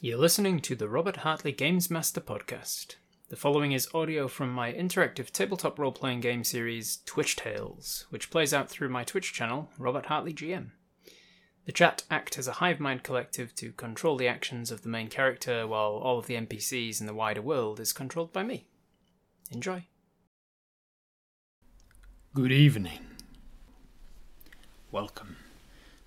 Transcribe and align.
You're 0.00 0.18
listening 0.18 0.60
to 0.60 0.76
the 0.76 0.88
Robert 0.88 1.16
Hartley 1.16 1.50
Games 1.50 1.90
Master 1.90 2.20
podcast. 2.20 2.94
The 3.30 3.36
following 3.36 3.72
is 3.72 3.88
audio 3.92 4.28
from 4.28 4.52
my 4.52 4.72
interactive 4.72 5.32
tabletop 5.32 5.76
role 5.76 5.90
playing 5.90 6.20
game 6.20 6.44
series 6.44 6.98
Twitch 7.04 7.34
Tales, 7.34 8.06
which 8.08 8.30
plays 8.30 8.54
out 8.54 8.70
through 8.70 8.90
my 8.90 9.02
Twitch 9.02 9.32
channel, 9.32 9.70
Robert 9.76 10.06
Hartley 10.06 10.32
GM. 10.32 10.70
The 11.66 11.72
chat 11.72 12.04
act 12.12 12.38
as 12.38 12.46
a 12.46 12.52
hive 12.52 12.78
mind 12.78 13.02
collective 13.02 13.56
to 13.56 13.72
control 13.72 14.16
the 14.16 14.28
actions 14.28 14.70
of 14.70 14.82
the 14.82 14.88
main 14.88 15.08
character, 15.08 15.66
while 15.66 15.94
all 15.94 16.20
of 16.20 16.28
the 16.28 16.36
NPCs 16.36 17.00
in 17.00 17.08
the 17.08 17.12
wider 17.12 17.42
world 17.42 17.80
is 17.80 17.92
controlled 17.92 18.32
by 18.32 18.44
me. 18.44 18.68
Enjoy. 19.50 19.84
Good 22.34 22.52
evening. 22.52 23.00
Welcome 24.92 25.38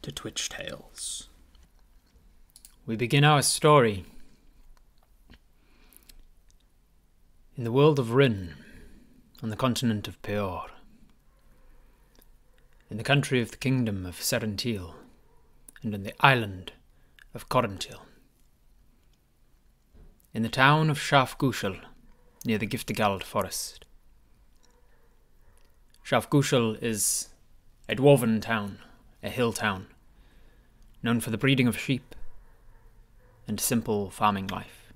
to 0.01 0.13
Twitch 0.13 0.47
Tales. 0.47 1.27
We 2.91 2.97
begin 2.97 3.23
our 3.23 3.41
story 3.41 4.03
in 7.55 7.63
the 7.63 7.71
world 7.71 7.99
of 7.99 8.11
Rin, 8.11 8.55
on 9.41 9.49
the 9.49 9.55
continent 9.55 10.09
of 10.09 10.21
Peor, 10.21 10.65
in 12.89 12.97
the 12.97 13.03
country 13.03 13.39
of 13.39 13.51
the 13.51 13.55
kingdom 13.55 14.05
of 14.05 14.17
Serentil, 14.17 14.95
and 15.81 15.95
in 15.95 16.03
the 16.03 16.13
island 16.19 16.73
of 17.33 17.47
Corintil, 17.47 18.01
in 20.33 20.43
the 20.43 20.49
town 20.49 20.89
of 20.89 20.99
Shafgushel, 20.99 21.79
near 22.43 22.57
the 22.57 22.67
Giftigald 22.67 23.23
forest. 23.23 23.85
Shafgushel 26.03 26.77
is 26.83 27.29
a 27.87 27.95
dwarven 27.95 28.41
town, 28.41 28.79
a 29.23 29.29
hill 29.29 29.53
town, 29.53 29.87
known 31.01 31.21
for 31.21 31.29
the 31.29 31.37
breeding 31.37 31.69
of 31.69 31.79
sheep 31.79 32.15
and 33.51 33.59
simple 33.59 34.09
farming 34.09 34.47
life. 34.47 34.93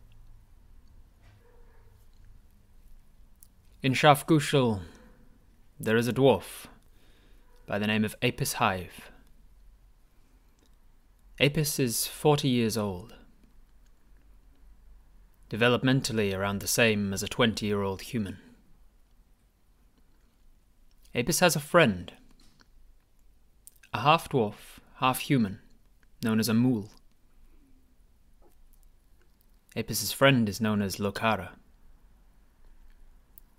In 3.84 3.92
Shafgushel, 3.92 4.80
there 5.78 5.98
is 5.98 6.08
a 6.08 6.14
dwarf 6.14 6.68
by 7.68 7.78
the 7.78 7.86
name 7.86 8.06
of 8.06 8.16
Apis 8.22 8.54
Hive. 8.54 9.12
Apis 11.38 11.80
is 11.80 12.08
40 12.08 12.48
years 12.48 12.78
old, 12.78 13.14
developmentally 15.50 16.34
around 16.34 16.62
the 16.62 16.68
same 16.68 17.12
as 17.12 17.24
a 17.24 17.28
20 17.28 17.66
year 17.66 17.82
old 17.82 18.04
human. 18.04 18.38
Apis 21.14 21.42
has 21.42 21.58
a 21.58 21.60
friend, 21.60 22.14
a 23.94 24.00
half 24.00 24.30
dwarf, 24.30 24.80
half 25.00 25.20
human, 25.20 25.60
known 26.24 26.40
as 26.40 26.48
a 26.48 26.54
mule. 26.54 26.90
Apis's 29.76 30.14
friend 30.14 30.48
is 30.48 30.62
known 30.62 30.82
as 30.82 30.98
Lokara. 30.98 31.50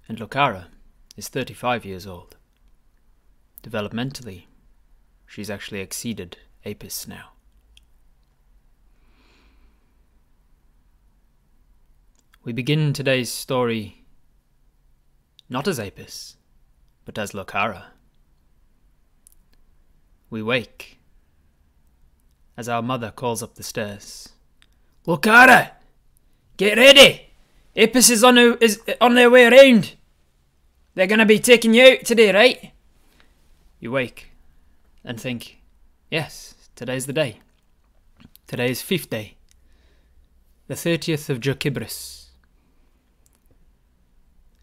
And 0.09 0.19
Lokara 0.19 0.67
is 1.17 1.29
35 1.29 1.85
years 1.85 2.07
old. 2.07 2.37
Developmentally, 3.63 4.45
she's 5.27 5.51
actually 5.51 5.81
exceeded 5.81 6.39
Apis 6.65 7.07
now. 7.07 7.33
We 12.43 12.53
begin 12.53 12.93
today's 12.93 13.31
story 13.31 14.07
not 15.49 15.69
as 15.69 15.79
Apis, 15.79 16.37
but 17.05 17.19
as 17.19 17.33
Lokara. 17.33 17.85
We 20.31 20.43
wake 20.43 20.99
as 22.57 22.69
our 22.69 22.83
mother 22.83 23.11
calls 23.11 23.43
up 23.43 23.55
the 23.57 23.63
stairs. 23.63 24.31
Lokara! 25.07 25.76
Get 26.57 26.79
ready! 26.79 27.29
Apis 27.77 28.09
is 28.09 28.25
on, 28.25 28.39
a, 28.39 28.57
is 28.61 28.81
on 29.01 29.15
their 29.15 29.31
way 29.31 29.47
around. 29.47 29.95
They're 30.95 31.07
going 31.07 31.19
to 31.19 31.27
be 31.27 31.39
taking 31.39 31.75
you 31.75 31.85
out 31.85 32.05
today, 32.05 32.33
right? 32.33 32.73
You 33.79 33.93
wake 33.93 34.31
and 35.05 35.21
think, 35.21 35.59
yes, 36.11 36.55
today's 36.75 37.05
the 37.05 37.13
day. 37.13 37.41
Today 38.47 38.71
is 38.71 38.81
fifth 38.81 39.11
day, 39.11 39.37
the 40.69 40.75
30th 40.75 41.29
of 41.29 41.41
Jokibris. 41.41 42.29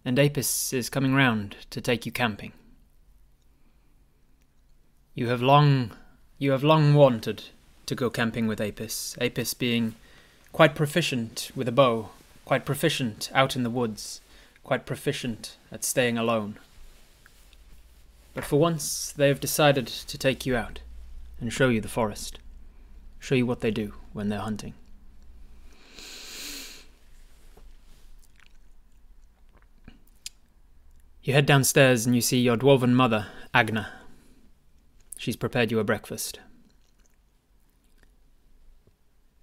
And 0.04 0.18
Apis 0.18 0.74
is 0.74 0.90
coming 0.90 1.14
round 1.14 1.56
to 1.70 1.80
take 1.80 2.06
you 2.06 2.12
camping. 2.12 2.54
You 5.14 5.28
have 5.28 5.42
long, 5.42 5.92
you 6.40 6.52
have 6.52 6.64
long 6.64 6.96
wanted 6.96 7.44
to 7.86 7.94
go 7.94 8.10
camping 8.10 8.48
with 8.48 8.60
Apis. 8.60 9.16
Apis 9.22 9.54
being 9.54 9.96
quite 10.54 10.76
proficient 10.76 11.52
with 11.56 11.68
a 11.68 11.72
bow, 11.72 12.10
quite 12.46 12.64
proficient 12.64 13.30
out 13.34 13.56
in 13.56 13.64
the 13.64 13.70
woods, 13.70 14.22
quite 14.64 14.86
proficient 14.86 15.58
at 15.72 15.84
staying 15.84 16.18
alone. 16.18 16.58
But 18.36 18.46
for 18.46 18.60
once, 18.60 19.12
they 19.12 19.28
have 19.28 19.40
decided 19.40 19.88
to 19.88 20.18
take 20.18 20.46
you 20.46 20.56
out 20.56 20.80
and 21.42 21.52
show 21.52 21.70
you 21.70 21.82
the 21.82 21.88
forest, 21.88 22.38
show 23.20 23.36
you 23.36 23.48
what 23.48 23.62
they 23.62 23.72
do 23.72 23.94
when 24.14 24.30
they're 24.30 24.40
hunting. 24.40 24.76
You 31.24 31.34
head 31.34 31.46
downstairs 31.46 32.06
and 32.06 32.14
you 32.14 32.22
see 32.22 32.40
your 32.40 32.58
dwarven 32.58 32.92
mother, 32.92 33.28
Agna. 33.54 33.90
She's 35.18 35.38
prepared 35.38 35.72
you 35.72 35.80
a 35.80 35.84
breakfast. 35.84 36.40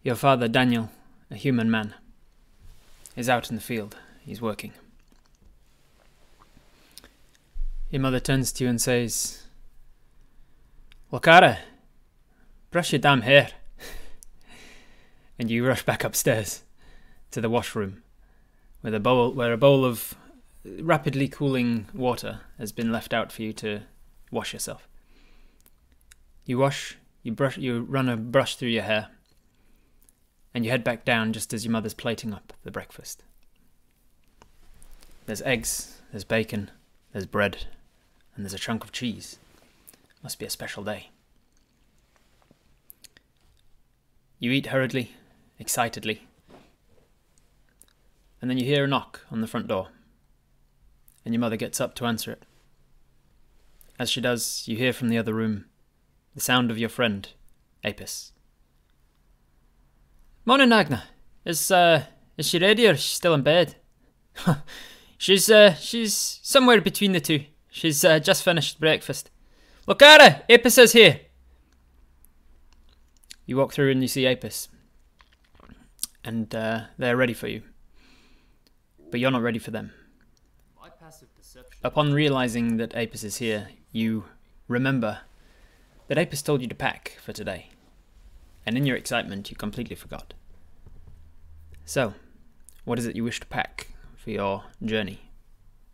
Your 0.02 0.14
father, 0.14 0.46
Daniel, 0.46 0.90
a 1.30 1.36
human 1.36 1.70
man, 1.70 1.94
is 3.16 3.28
out 3.28 3.50
in 3.50 3.56
the 3.56 3.62
field. 3.62 3.96
He's 4.20 4.40
working. 4.40 4.72
Your 7.90 8.02
mother 8.02 8.20
turns 8.20 8.52
to 8.52 8.64
you 8.64 8.70
and 8.70 8.80
says, 8.80 9.44
Lokara, 11.12 11.58
brush 12.70 12.92
your 12.92 13.00
damn 13.00 13.22
hair. 13.22 13.50
and 15.38 15.50
you 15.50 15.66
rush 15.66 15.84
back 15.84 16.04
upstairs 16.04 16.62
to 17.30 17.40
the 17.40 17.50
washroom, 17.50 18.02
where, 18.80 18.90
the 18.92 19.00
bowl, 19.00 19.32
where 19.32 19.52
a 19.52 19.58
bowl 19.58 19.84
of 19.84 20.14
rapidly 20.64 21.28
cooling 21.28 21.88
water 21.94 22.40
has 22.58 22.72
been 22.72 22.92
left 22.92 23.12
out 23.12 23.32
for 23.32 23.42
you 23.42 23.52
to 23.54 23.82
wash 24.30 24.52
yourself. 24.52 24.86
You 26.44 26.58
wash, 26.58 26.96
you 27.22 27.32
brush, 27.32 27.58
you 27.58 27.82
run 27.82 28.08
a 28.08 28.16
brush 28.16 28.56
through 28.56 28.68
your 28.68 28.82
hair, 28.82 29.08
and 30.54 30.64
you 30.64 30.70
head 30.70 30.84
back 30.84 31.04
down 31.04 31.32
just 31.32 31.52
as 31.52 31.64
your 31.64 31.72
mother's 31.72 31.94
plating 31.94 32.32
up 32.32 32.52
the 32.64 32.70
breakfast. 32.70 33.22
There's 35.26 35.42
eggs, 35.42 36.00
there's 36.10 36.24
bacon, 36.24 36.70
there's 37.12 37.26
bread, 37.26 37.66
and 38.34 38.44
there's 38.44 38.54
a 38.54 38.58
chunk 38.58 38.84
of 38.84 38.92
cheese. 38.92 39.38
Must 40.22 40.38
be 40.38 40.46
a 40.46 40.50
special 40.50 40.82
day. 40.82 41.10
You 44.38 44.50
eat 44.50 44.66
hurriedly, 44.66 45.12
excitedly, 45.58 46.26
and 48.40 48.50
then 48.50 48.58
you 48.58 48.64
hear 48.64 48.84
a 48.84 48.88
knock 48.88 49.20
on 49.30 49.40
the 49.40 49.46
front 49.46 49.68
door, 49.68 49.88
and 51.24 51.34
your 51.34 51.40
mother 51.40 51.56
gets 51.56 51.80
up 51.80 51.94
to 51.96 52.06
answer 52.06 52.32
it. 52.32 52.44
As 53.98 54.10
she 54.10 54.20
does, 54.20 54.64
you 54.66 54.76
hear 54.76 54.94
from 54.94 55.10
the 55.10 55.18
other 55.18 55.34
room 55.34 55.66
the 56.34 56.40
sound 56.40 56.70
of 56.70 56.78
your 56.78 56.88
friend, 56.88 57.28
Apis. 57.84 58.32
Morning, 60.46 60.72
Agna. 60.72 61.04
Is 61.44 61.70
uh 61.70 62.04
is 62.38 62.48
she 62.48 62.58
ready 62.58 62.88
or 62.88 62.92
is 62.92 63.00
she 63.02 63.14
still 63.14 63.34
in 63.34 63.42
bed? 63.42 63.76
she's 65.18 65.50
uh 65.50 65.74
she's 65.74 66.40
somewhere 66.42 66.80
between 66.80 67.12
the 67.12 67.20
two. 67.20 67.44
She's 67.70 68.04
uh, 68.04 68.18
just 68.18 68.42
finished 68.42 68.80
breakfast. 68.80 69.30
Her! 69.86 70.42
Apis 70.48 70.78
is 70.78 70.92
here. 70.92 71.20
You 73.44 73.58
walk 73.58 73.72
through 73.72 73.90
and 73.90 74.00
you 74.00 74.08
see 74.08 74.26
Apis, 74.26 74.68
and 76.24 76.52
uh, 76.54 76.82
they're 76.96 77.16
ready 77.16 77.34
for 77.34 77.46
you, 77.46 77.62
but 79.10 79.20
you're 79.20 79.30
not 79.30 79.42
ready 79.42 79.58
for 79.58 79.72
them. 79.72 79.92
Upon 81.84 82.12
realizing 82.12 82.78
that 82.78 82.94
Apis 82.94 83.24
is 83.24 83.36
here, 83.36 83.68
you 83.92 84.24
remember 84.68 85.20
that 86.08 86.18
Apis 86.18 86.42
told 86.42 86.62
you 86.62 86.68
to 86.68 86.74
pack 86.74 87.18
for 87.22 87.32
today 87.32 87.70
and 88.66 88.76
in 88.76 88.86
your 88.86 88.96
excitement, 88.96 89.50
you 89.50 89.56
completely 89.56 89.96
forgot. 89.96 90.34
So, 91.84 92.14
what 92.84 92.98
is 92.98 93.06
it 93.06 93.16
you 93.16 93.24
wish 93.24 93.40
to 93.40 93.46
pack 93.46 93.88
for 94.16 94.30
your 94.30 94.64
journey 94.84 95.30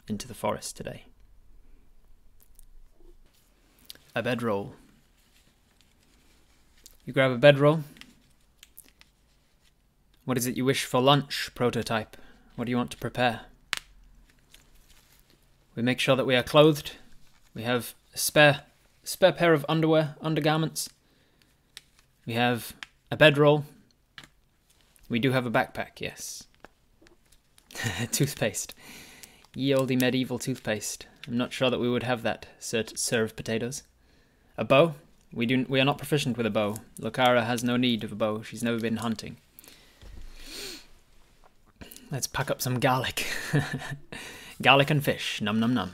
into 0.08 0.28
the 0.28 0.34
forest 0.34 0.76
today? 0.76 1.04
A 4.14 4.22
bedroll. 4.22 4.74
You 7.04 7.12
grab 7.12 7.30
a 7.30 7.38
bedroll. 7.38 7.84
What 10.24 10.36
is 10.36 10.46
it 10.46 10.56
you 10.56 10.64
wish 10.64 10.84
for 10.84 11.00
lunch, 11.00 11.50
prototype? 11.54 12.16
What 12.56 12.64
do 12.64 12.70
you 12.70 12.76
want 12.76 12.90
to 12.90 12.96
prepare? 12.96 13.42
We 15.76 15.82
make 15.82 16.00
sure 16.00 16.16
that 16.16 16.26
we 16.26 16.34
are 16.34 16.42
clothed. 16.42 16.92
We 17.54 17.62
have 17.62 17.94
a 18.12 18.18
spare, 18.18 18.62
spare 19.04 19.32
pair 19.32 19.52
of 19.52 19.64
underwear, 19.68 20.16
undergarments, 20.20 20.88
we 22.26 22.34
have 22.34 22.74
a 23.10 23.16
bedroll, 23.16 23.64
We 25.08 25.20
do 25.20 25.30
have 25.30 25.46
a 25.46 25.50
backpack, 25.50 26.00
yes. 26.00 26.44
toothpaste. 28.10 28.74
Ye 29.54 29.72
olde 29.72 30.00
medieval 30.00 30.38
toothpaste. 30.38 31.06
I'm 31.28 31.36
not 31.36 31.52
sure 31.52 31.70
that 31.70 31.80
we 31.80 31.88
would 31.88 32.02
have 32.02 32.22
that 32.22 32.46
serve 32.58 33.36
potatoes. 33.36 33.84
A 34.58 34.64
bow? 34.64 34.94
We 35.32 35.46
do. 35.46 35.66
We 35.68 35.80
are 35.80 35.84
not 35.84 35.98
proficient 35.98 36.36
with 36.36 36.46
a 36.46 36.50
bow. 36.50 36.76
Lokara 37.00 37.46
has 37.46 37.62
no 37.62 37.76
need 37.76 38.04
of 38.04 38.12
a 38.12 38.16
bow. 38.16 38.42
She's 38.42 38.62
never 38.62 38.78
been 38.78 38.98
hunting. 38.98 39.36
Let's 42.10 42.26
pack 42.26 42.50
up 42.50 42.62
some 42.62 42.78
garlic. 42.80 43.26
garlic 44.62 44.90
and 44.90 45.04
fish. 45.04 45.40
Num 45.40 45.58
num 45.60 45.74
num. 45.74 45.92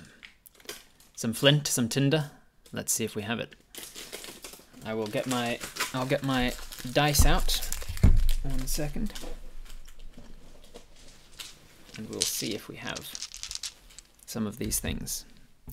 Some 1.16 1.32
flint, 1.32 1.66
some 1.66 1.88
tinder. 1.88 2.30
Let's 2.72 2.92
see 2.92 3.04
if 3.04 3.16
we 3.16 3.22
have 3.22 3.40
it. 3.40 3.54
I 4.84 4.94
will 4.94 5.06
get 5.06 5.26
my 5.26 5.58
I'll 5.94 6.06
get 6.06 6.22
my 6.22 6.52
dice 6.92 7.24
out. 7.26 7.60
One 8.42 8.66
second. 8.66 9.12
And 11.96 12.08
we'll 12.08 12.20
see 12.22 12.54
if 12.54 12.68
we 12.68 12.76
have 12.76 13.00
some 14.26 14.46
of 14.46 14.58
these 14.58 14.80
things 14.80 15.24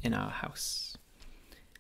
in 0.04 0.14
our 0.14 0.30
house. 0.30 0.98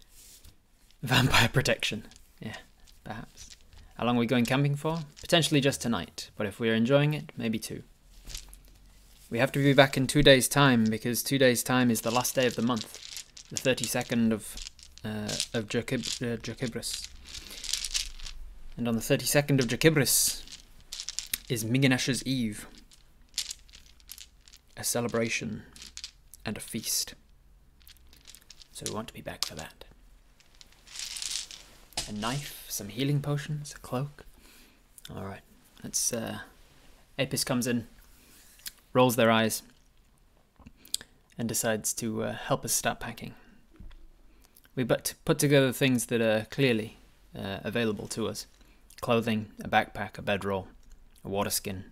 Vampire 1.03 1.49
protection. 1.49 2.05
Yeah, 2.39 2.55
perhaps. 3.03 3.55
How 3.97 4.05
long 4.05 4.15
are 4.15 4.19
we 4.19 4.25
going 4.25 4.45
camping 4.45 4.75
for? 4.75 4.99
Potentially 5.21 5.59
just 5.59 5.81
tonight, 5.81 6.29
but 6.37 6.47
if 6.47 6.59
we're 6.59 6.73
enjoying 6.73 7.13
it, 7.13 7.31
maybe 7.35 7.59
two. 7.59 7.83
We 9.29 9.39
have 9.39 9.51
to 9.51 9.59
be 9.59 9.73
back 9.73 9.97
in 9.97 10.07
two 10.07 10.23
days' 10.23 10.47
time 10.47 10.85
because 10.85 11.21
two 11.21 11.37
days' 11.37 11.61
time 11.63 11.91
is 11.91 12.01
the 12.01 12.09
last 12.09 12.33
day 12.33 12.47
of 12.47 12.55
the 12.55 12.61
month, 12.61 13.25
the 13.51 13.57
32nd 13.57 14.31
of 14.31 14.55
uh, 15.03 15.57
of 15.57 15.67
Jacib- 15.67 16.21
uh, 16.21 16.37
Jacibris. 16.37 17.07
And 18.79 18.87
on 18.87 18.95
the 18.95 19.01
32nd 19.01 19.59
of 19.59 19.67
Jacibris 19.67 20.41
is 21.49 21.65
Miginash's 21.65 22.23
Eve, 22.25 22.65
a 24.77 24.85
celebration 24.85 25.63
and 26.45 26.55
a 26.55 26.61
feast. 26.61 27.13
So 28.71 28.85
we 28.87 28.95
want 28.95 29.09
to 29.09 29.13
be 29.13 29.19
back 29.19 29.45
for 29.45 29.55
that. 29.55 29.83
A 32.07 32.13
knife, 32.13 32.67
some 32.69 32.87
healing 32.87 33.21
potions, 33.21 33.73
a 33.75 33.79
cloak. 33.79 34.23
Alright, 35.13 35.41
let's. 35.83 36.13
Uh, 36.13 36.37
Apis 37.19 37.43
comes 37.43 37.67
in, 37.67 37.85
rolls 38.93 39.17
their 39.17 39.29
eyes, 39.29 39.61
and 41.37 41.49
decides 41.49 41.93
to 41.95 42.23
uh, 42.23 42.31
help 42.31 42.63
us 42.63 42.71
start 42.71 43.01
packing. 43.01 43.33
We 44.73 44.85
but 44.85 45.15
put 45.25 45.37
together 45.37 45.73
things 45.73 46.05
that 46.05 46.21
are 46.21 46.47
clearly 46.49 46.97
uh, 47.37 47.57
available 47.65 48.07
to 48.07 48.29
us 48.29 48.47
clothing, 48.99 49.51
a 49.63 49.69
backpack, 49.69 50.17
a 50.17 50.21
bedroll, 50.21 50.67
a 51.23 51.29
water 51.29 51.49
skin. 51.49 51.85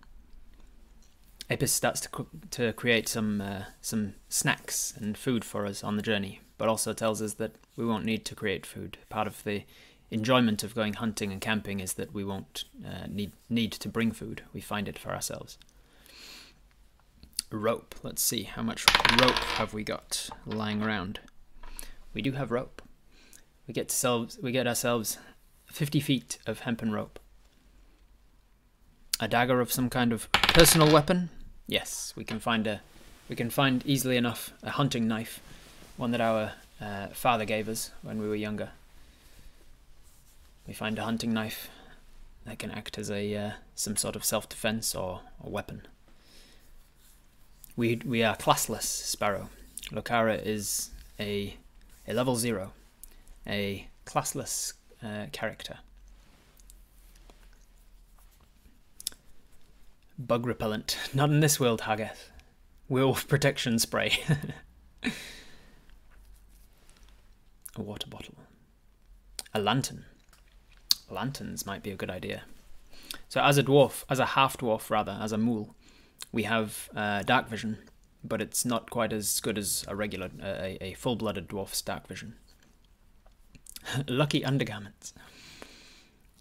Apis 1.50 1.72
starts 1.72 2.00
to, 2.00 2.26
to 2.50 2.72
create 2.74 3.08
some 3.08 3.40
uh, 3.40 3.62
some 3.80 4.14
snacks 4.28 4.92
and 4.96 5.16
food 5.16 5.44
for 5.44 5.64
us 5.64 5.82
on 5.82 5.96
the 5.96 6.02
journey, 6.02 6.40
but 6.58 6.68
also 6.68 6.92
tells 6.92 7.22
us 7.22 7.34
that 7.34 7.56
we 7.76 7.86
won't 7.86 8.04
need 8.04 8.24
to 8.26 8.34
create 8.34 8.66
food. 8.66 8.98
Part 9.08 9.26
of 9.26 9.42
the 9.44 9.64
enjoyment 10.10 10.62
of 10.62 10.74
going 10.74 10.94
hunting 10.94 11.32
and 11.32 11.40
camping 11.40 11.80
is 11.80 11.94
that 11.94 12.12
we 12.12 12.24
won't 12.24 12.64
uh, 12.86 13.06
need 13.08 13.32
need 13.48 13.72
to 13.72 13.88
bring 13.88 14.12
food. 14.12 14.42
We 14.52 14.60
find 14.60 14.88
it 14.88 14.98
for 14.98 15.10
ourselves. 15.10 15.56
Rope. 17.50 17.94
Let's 18.02 18.22
see 18.22 18.42
how 18.42 18.62
much 18.62 18.84
rope 19.18 19.38
have 19.56 19.72
we 19.72 19.84
got 19.84 20.28
lying 20.44 20.82
around. 20.82 21.20
We 22.12 22.20
do 22.20 22.32
have 22.32 22.50
rope. 22.50 22.82
We 23.66 23.72
get 23.72 23.86
ourselves 23.86 24.38
we 24.42 24.52
get 24.52 24.66
ourselves 24.66 25.18
50 25.68 26.00
feet 26.00 26.38
of 26.46 26.60
hempen 26.60 26.92
rope. 26.92 27.18
A 29.20 29.28
dagger 29.28 29.60
of 29.60 29.72
some 29.72 29.90
kind 29.90 30.12
of 30.12 30.30
personal 30.32 30.92
weapon? 30.92 31.30
Yes, 31.66 32.12
we 32.16 32.24
can 32.24 32.38
find 32.38 32.66
a 32.66 32.80
we 33.28 33.36
can 33.36 33.50
find 33.50 33.84
easily 33.84 34.16
enough 34.16 34.52
a 34.62 34.70
hunting 34.70 35.06
knife, 35.06 35.40
one 35.98 36.12
that 36.12 36.20
our 36.20 36.52
uh, 36.80 37.08
father 37.08 37.44
gave 37.44 37.68
us 37.68 37.90
when 38.02 38.18
we 38.18 38.28
were 38.28 38.34
younger. 38.34 38.70
We 40.66 40.72
find 40.72 40.98
a 40.98 41.04
hunting 41.04 41.34
knife 41.34 41.68
that 42.46 42.58
can 42.58 42.70
act 42.70 42.96
as 42.96 43.10
a 43.10 43.36
uh, 43.36 43.50
some 43.74 43.96
sort 43.96 44.16
of 44.16 44.24
self-defense 44.24 44.94
or 44.94 45.20
a 45.44 45.50
weapon. 45.50 45.86
We 47.76 48.00
we 48.04 48.22
are 48.22 48.36
classless, 48.36 48.84
Sparrow. 48.84 49.50
Lokara 49.90 50.44
is 50.44 50.90
a 51.20 51.56
a 52.06 52.14
level 52.14 52.36
zero, 52.36 52.72
a 53.46 53.88
classless 54.06 54.72
uh, 55.02 55.26
character. 55.32 55.78
Bug 60.18 60.46
repellent. 60.46 60.98
Not 61.14 61.30
in 61.30 61.40
this 61.40 61.60
world, 61.60 61.82
Haggith. 61.82 62.30
Werewolf 62.88 63.28
protection 63.28 63.78
spray. 63.78 64.18
a 65.04 65.12
water 67.82 68.08
bottle. 68.08 68.34
A 69.54 69.60
lantern. 69.60 70.04
Lanterns 71.10 71.64
might 71.64 71.82
be 71.82 71.90
a 71.90 71.96
good 71.96 72.10
idea. 72.10 72.42
So, 73.28 73.40
as 73.40 73.56
a 73.56 73.62
dwarf, 73.62 74.04
as 74.10 74.18
a 74.18 74.26
half 74.26 74.58
dwarf 74.58 74.90
rather, 74.90 75.18
as 75.20 75.32
a 75.32 75.38
mule, 75.38 75.74
we 76.32 76.42
have 76.42 76.90
uh, 76.94 77.22
dark 77.22 77.48
vision, 77.48 77.78
but 78.22 78.42
it's 78.42 78.64
not 78.64 78.90
quite 78.90 79.12
as 79.12 79.40
good 79.40 79.56
as 79.56 79.84
a 79.88 79.96
regular, 79.96 80.26
uh, 80.42 80.46
a, 80.46 80.78
a 80.80 80.94
full 80.94 81.16
blooded 81.16 81.48
dwarf's 81.48 81.80
dark 81.80 82.06
vision. 82.06 82.34
Lucky 84.08 84.44
undergarments. 84.44 85.14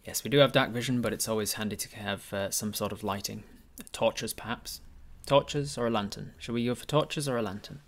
Yes, 0.06 0.24
we 0.24 0.30
do 0.30 0.38
have 0.38 0.52
dark 0.52 0.72
vision, 0.72 1.02
but 1.02 1.14
it's 1.14 1.28
always 1.28 1.54
handy 1.54 1.76
to 1.76 1.96
have 1.98 2.34
uh, 2.34 2.50
some 2.50 2.74
sort 2.74 2.92
of 2.92 3.04
lighting. 3.04 3.44
Torches, 3.92 4.34
perhaps. 4.34 4.82
Torches 5.26 5.78
or 5.78 5.88
a 5.88 5.90
lantern? 5.90 6.34
Shall 6.38 6.56
we 6.56 6.66
go 6.66 6.76
for 6.76 6.86
torches 6.86 7.28
or 7.28 7.38
a 7.38 7.42
lantern? 7.42 7.82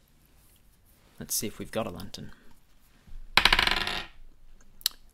Let's 1.19 1.35
see 1.35 1.47
if 1.47 1.59
we've 1.59 1.71
got 1.71 1.87
a 1.87 1.91
lantern. 1.91 2.31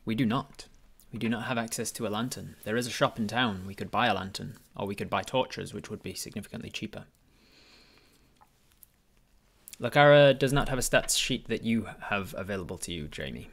We 0.03 0.15
do 0.15 0.25
not. 0.25 0.67
We 1.11 1.19
do 1.19 1.29
not 1.29 1.43
have 1.45 1.57
access 1.57 1.91
to 1.93 2.07
a 2.07 2.09
lantern. 2.09 2.55
There 2.63 2.75
is 2.75 2.87
a 2.87 2.91
shop 2.91 3.17
in 3.17 3.27
town. 3.27 3.63
We 3.65 3.75
could 3.75 3.91
buy 3.91 4.07
a 4.07 4.13
lantern, 4.13 4.57
or 4.75 4.85
we 4.85 4.95
could 4.95 5.09
buy 5.09 5.21
torches, 5.21 5.73
which 5.73 5.89
would 5.89 6.03
be 6.03 6.13
significantly 6.13 6.69
cheaper. 6.69 7.05
Lokara 9.79 10.37
does 10.37 10.53
not 10.53 10.69
have 10.69 10.79
a 10.79 10.81
stats 10.81 11.17
sheet 11.17 11.47
that 11.47 11.63
you 11.63 11.87
have 12.09 12.33
available 12.37 12.77
to 12.79 12.91
you, 12.91 13.07
Jamie 13.07 13.49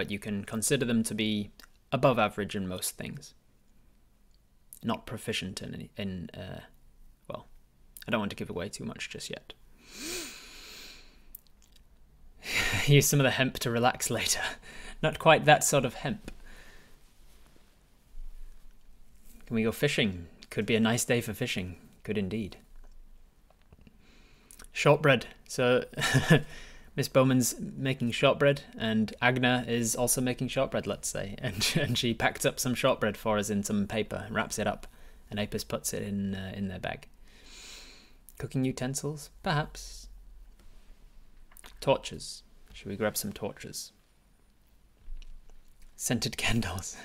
but 0.00 0.10
you 0.10 0.18
can 0.18 0.46
consider 0.46 0.86
them 0.86 1.02
to 1.02 1.14
be 1.14 1.50
above 1.92 2.18
average 2.18 2.56
in 2.56 2.66
most 2.66 2.96
things. 2.96 3.34
Not 4.82 5.04
proficient 5.04 5.60
in 5.60 5.90
in 5.94 6.30
uh, 6.32 6.60
well, 7.28 7.48
I 8.08 8.10
don't 8.10 8.20
want 8.20 8.30
to 8.30 8.36
give 8.36 8.48
away 8.48 8.70
too 8.70 8.86
much 8.86 9.10
just 9.10 9.28
yet. 9.28 9.52
Use 12.86 13.06
some 13.06 13.20
of 13.20 13.24
the 13.24 13.32
hemp 13.32 13.58
to 13.58 13.70
relax 13.70 14.08
later. 14.08 14.40
Not 15.02 15.18
quite 15.18 15.44
that 15.44 15.64
sort 15.64 15.84
of 15.84 15.92
hemp. 15.92 16.30
Can 19.44 19.54
we 19.54 19.64
go 19.64 19.72
fishing? 19.72 20.28
Could 20.48 20.64
be 20.64 20.76
a 20.76 20.80
nice 20.80 21.04
day 21.04 21.20
for 21.20 21.34
fishing. 21.34 21.76
Could 22.04 22.16
indeed. 22.16 22.56
Shortbread. 24.72 25.26
So 25.46 25.84
Miss 26.96 27.08
Bowman's 27.08 27.54
making 27.58 28.10
shortbread, 28.10 28.62
and 28.76 29.14
Agna 29.22 29.64
is 29.66 29.94
also 29.94 30.20
making 30.20 30.48
shortbread, 30.48 30.86
let's 30.86 31.08
say. 31.08 31.36
And, 31.42 31.72
and 31.80 31.96
she 31.96 32.14
packed 32.14 32.44
up 32.44 32.58
some 32.58 32.74
shortbread 32.74 33.16
for 33.16 33.38
us 33.38 33.50
in 33.50 33.62
some 33.62 33.86
paper, 33.86 34.26
wraps 34.30 34.58
it 34.58 34.66
up, 34.66 34.86
and 35.30 35.38
Apis 35.38 35.64
puts 35.64 35.94
it 35.94 36.02
in, 36.02 36.34
uh, 36.34 36.52
in 36.54 36.68
their 36.68 36.80
bag. 36.80 37.06
Cooking 38.38 38.64
utensils? 38.64 39.30
Perhaps. 39.42 40.08
Torches. 41.80 42.42
Should 42.72 42.88
we 42.88 42.96
grab 42.96 43.16
some 43.16 43.32
torches? 43.32 43.92
Scented 45.96 46.36
candles. 46.38 46.96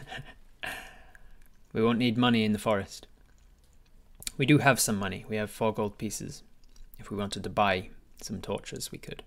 we 1.73 1.83
won't 1.83 1.99
need 1.99 2.17
money 2.17 2.43
in 2.43 2.53
the 2.53 2.59
forest. 2.59 3.07
We 4.37 4.45
do 4.45 4.57
have 4.57 4.79
some 4.79 4.97
money. 4.97 5.25
We 5.29 5.35
have 5.37 5.51
four 5.51 5.73
gold 5.73 5.97
pieces. 5.97 6.43
If 6.99 7.11
we 7.11 7.17
wanted 7.17 7.43
to 7.43 7.49
buy 7.49 7.89
some 8.21 8.41
torches, 8.41 8.91
we 8.91 8.97
could. 8.97 9.23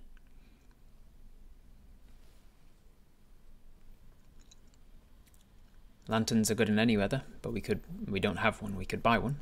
Lanterns 6.08 6.50
are 6.50 6.54
good 6.54 6.70
in 6.70 6.78
any 6.78 6.96
weather, 6.96 7.22
but 7.42 7.52
we 7.52 7.60
could 7.60 7.82
we 8.06 8.18
don't 8.18 8.38
have 8.38 8.62
one. 8.62 8.76
We 8.76 8.86
could 8.86 9.02
buy 9.02 9.18
one. 9.18 9.36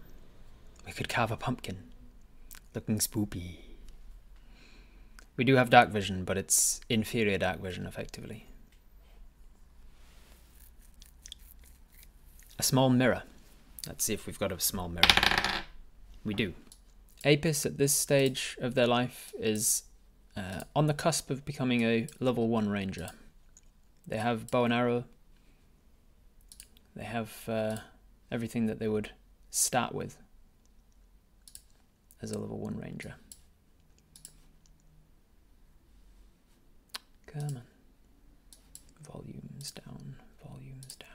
We 0.84 0.92
could 0.92 1.08
carve 1.08 1.30
a 1.30 1.36
pumpkin. 1.36 1.78
Looking 2.74 2.98
spoopy. 2.98 3.58
We 5.36 5.44
do 5.44 5.56
have 5.56 5.70
dark 5.70 5.90
vision, 5.90 6.24
but 6.24 6.36
it's 6.36 6.80
inferior 6.88 7.38
dark 7.38 7.60
vision 7.60 7.86
effectively. 7.86 8.46
A 12.58 12.62
small 12.62 12.90
mirror. 12.90 13.22
Let's 13.86 14.04
see 14.04 14.14
if 14.14 14.26
we've 14.26 14.38
got 14.38 14.50
a 14.50 14.58
small 14.58 14.88
mirror. 14.88 15.06
We 16.24 16.34
do. 16.34 16.54
Apis 17.24 17.64
at 17.64 17.78
this 17.78 17.92
stage 17.92 18.56
of 18.60 18.74
their 18.74 18.86
life 18.86 19.32
is 19.38 19.84
uh, 20.36 20.60
on 20.74 20.86
the 20.86 20.94
cusp 20.94 21.30
of 21.30 21.44
becoming 21.44 21.82
a 21.82 22.08
level 22.18 22.48
1 22.48 22.68
ranger. 22.68 23.10
They 24.06 24.18
have 24.18 24.50
bow 24.50 24.64
and 24.64 24.72
arrow, 24.72 25.04
they 26.96 27.04
have 27.04 27.48
uh, 27.48 27.76
everything 28.32 28.66
that 28.66 28.78
they 28.78 28.88
would 28.88 29.10
start 29.50 29.94
with 29.94 30.16
as 32.22 32.32
a 32.32 32.38
level 32.38 32.58
1 32.58 32.76
ranger. 32.78 33.14
Come 37.26 37.42
on. 37.42 37.62
Volumes 39.12 39.70
down, 39.70 40.16
volumes 40.42 40.96
down. 40.96 41.08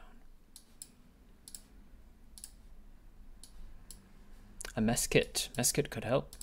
A 4.76 4.82
mess 4.82 5.08
kit. 5.08 5.50
Mess 5.58 5.72
kit 5.72 5.90
could 5.90 6.06
help. 6.06 6.36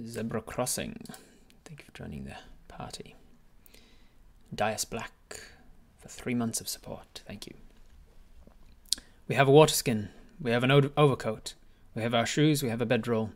Zebra 0.00 0.40
Crossing. 0.42 1.04
Thank 1.64 1.80
you 1.80 1.84
for 1.86 1.92
joining 1.92 2.24
the 2.24 2.36
party. 2.68 3.14
Dias 4.54 4.84
Black 4.84 5.40
for 5.98 6.08
three 6.08 6.34
months 6.34 6.60
of 6.60 6.68
support. 6.68 7.22
Thank 7.26 7.46
you. 7.46 7.54
We 9.28 9.34
have 9.34 9.48
a 9.48 9.52
water 9.52 9.74
skin. 9.74 10.08
We 10.40 10.50
have 10.50 10.64
an 10.64 10.90
overcoat. 10.96 11.54
We 11.94 12.02
have 12.02 12.14
our 12.14 12.26
shoes. 12.26 12.62
We 12.62 12.68
have 12.68 12.80
a 12.80 12.86
bedroll. 12.86 13.30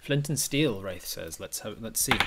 Flint 0.00 0.28
and 0.28 0.38
steel, 0.38 0.82
Wraith 0.82 1.06
says. 1.06 1.40
Let's 1.40 1.60
have, 1.60 1.80
let's 1.80 2.00
see. 2.00 2.18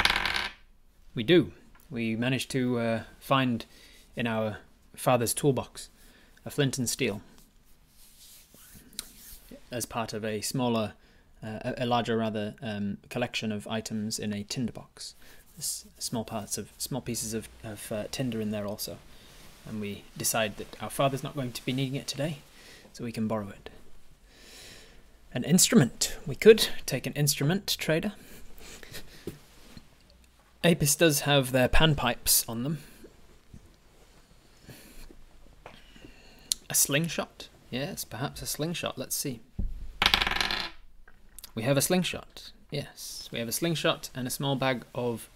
We 1.13 1.23
do. 1.23 1.53
We 1.89 2.15
managed 2.15 2.51
to 2.51 2.79
uh, 2.79 3.01
find 3.19 3.65
in 4.15 4.27
our 4.27 4.57
father's 4.95 5.33
toolbox 5.33 5.89
a 6.45 6.49
flint 6.49 6.77
and 6.77 6.89
steel 6.89 7.21
as 9.71 9.85
part 9.85 10.13
of 10.13 10.23
a 10.25 10.41
smaller, 10.41 10.93
uh, 11.43 11.73
a, 11.77 11.85
larger 11.85 12.17
rather 12.17 12.55
um, 12.61 12.97
collection 13.09 13.51
of 13.51 13.67
items 13.67 14.19
in 14.19 14.33
a 14.33 14.43
tinderbox. 14.43 15.13
There's 15.55 15.85
small 15.97 16.23
parts 16.23 16.57
of 16.57 16.69
small 16.77 17.01
pieces 17.01 17.33
of, 17.33 17.47
of 17.63 17.91
uh, 17.91 18.03
tinder 18.11 18.41
in 18.41 18.51
there 18.51 18.65
also, 18.65 18.97
and 19.67 19.81
we 19.81 20.03
decide 20.17 20.57
that 20.57 20.75
our 20.81 20.89
father's 20.89 21.23
not 21.23 21.35
going 21.35 21.51
to 21.51 21.65
be 21.65 21.73
needing 21.73 21.95
it 21.95 22.07
today, 22.07 22.39
so 22.93 23.03
we 23.03 23.11
can 23.11 23.27
borrow 23.27 23.49
it. 23.49 23.69
An 25.33 25.43
instrument. 25.43 26.17
We 26.25 26.35
could 26.35 26.69
take 26.85 27.05
an 27.05 27.13
instrument 27.13 27.75
trader. 27.79 28.13
Apis 30.63 30.95
does 30.95 31.21
have 31.21 31.51
their 31.51 31.69
panpipes 31.69 32.43
on 32.49 32.63
them. 32.63 32.79
A 36.69 36.73
slingshot? 36.73 37.47
Yes, 37.69 38.03
perhaps 38.03 38.41
a 38.41 38.45
slingshot. 38.45 38.97
Let's 38.97 39.15
see. 39.15 39.39
We 41.57 41.63
have 41.63 41.75
a 41.75 41.81
slingshot. 41.81 42.51
Yes, 42.69 43.29
we 43.31 43.39
have 43.39 43.47
a 43.47 43.51
slingshot 43.51 44.11
and 44.13 44.27
a 44.27 44.29
small 44.29 44.55
bag 44.55 44.83
of 44.93 45.27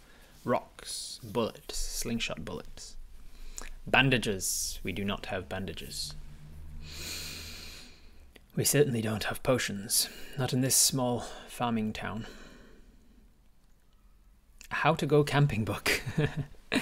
rocks, 0.46 1.20
bullets, 1.24 1.76
slingshot 1.76 2.46
bullets. 2.46 2.96
Bandages. 3.88 4.80
We 4.84 4.92
do 4.92 5.04
not 5.04 5.26
have 5.26 5.50
bandages. 5.50 6.14
We 8.56 8.64
certainly 8.64 9.02
don't 9.02 9.24
have 9.24 9.42
potions. 9.42 10.10
Not 10.38 10.54
in 10.54 10.62
this 10.62 10.76
small 10.76 11.22
farming 11.48 11.94
town. 11.94 12.28
How 14.70 14.94
to 14.94 15.08
go 15.08 15.24
camping 15.24 15.66
book. 15.66 16.04
a 16.72 16.82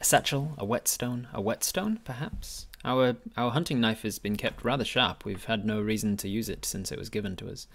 satchel, 0.00 0.54
a 0.56 0.64
whetstone, 0.64 1.26
a 1.32 1.40
whetstone, 1.40 1.98
perhaps? 2.04 2.68
Our 2.84 3.16
our 3.36 3.50
hunting 3.50 3.80
knife 3.80 4.02
has 4.02 4.20
been 4.20 4.36
kept 4.36 4.62
rather 4.62 4.84
sharp. 4.84 5.24
We've 5.24 5.46
had 5.46 5.64
no 5.64 5.80
reason 5.80 6.16
to 6.18 6.28
use 6.28 6.48
it 6.48 6.64
since 6.64 6.92
it 6.92 7.00
was 7.00 7.10
given 7.10 7.34
to 7.34 7.50
us. 7.50 7.66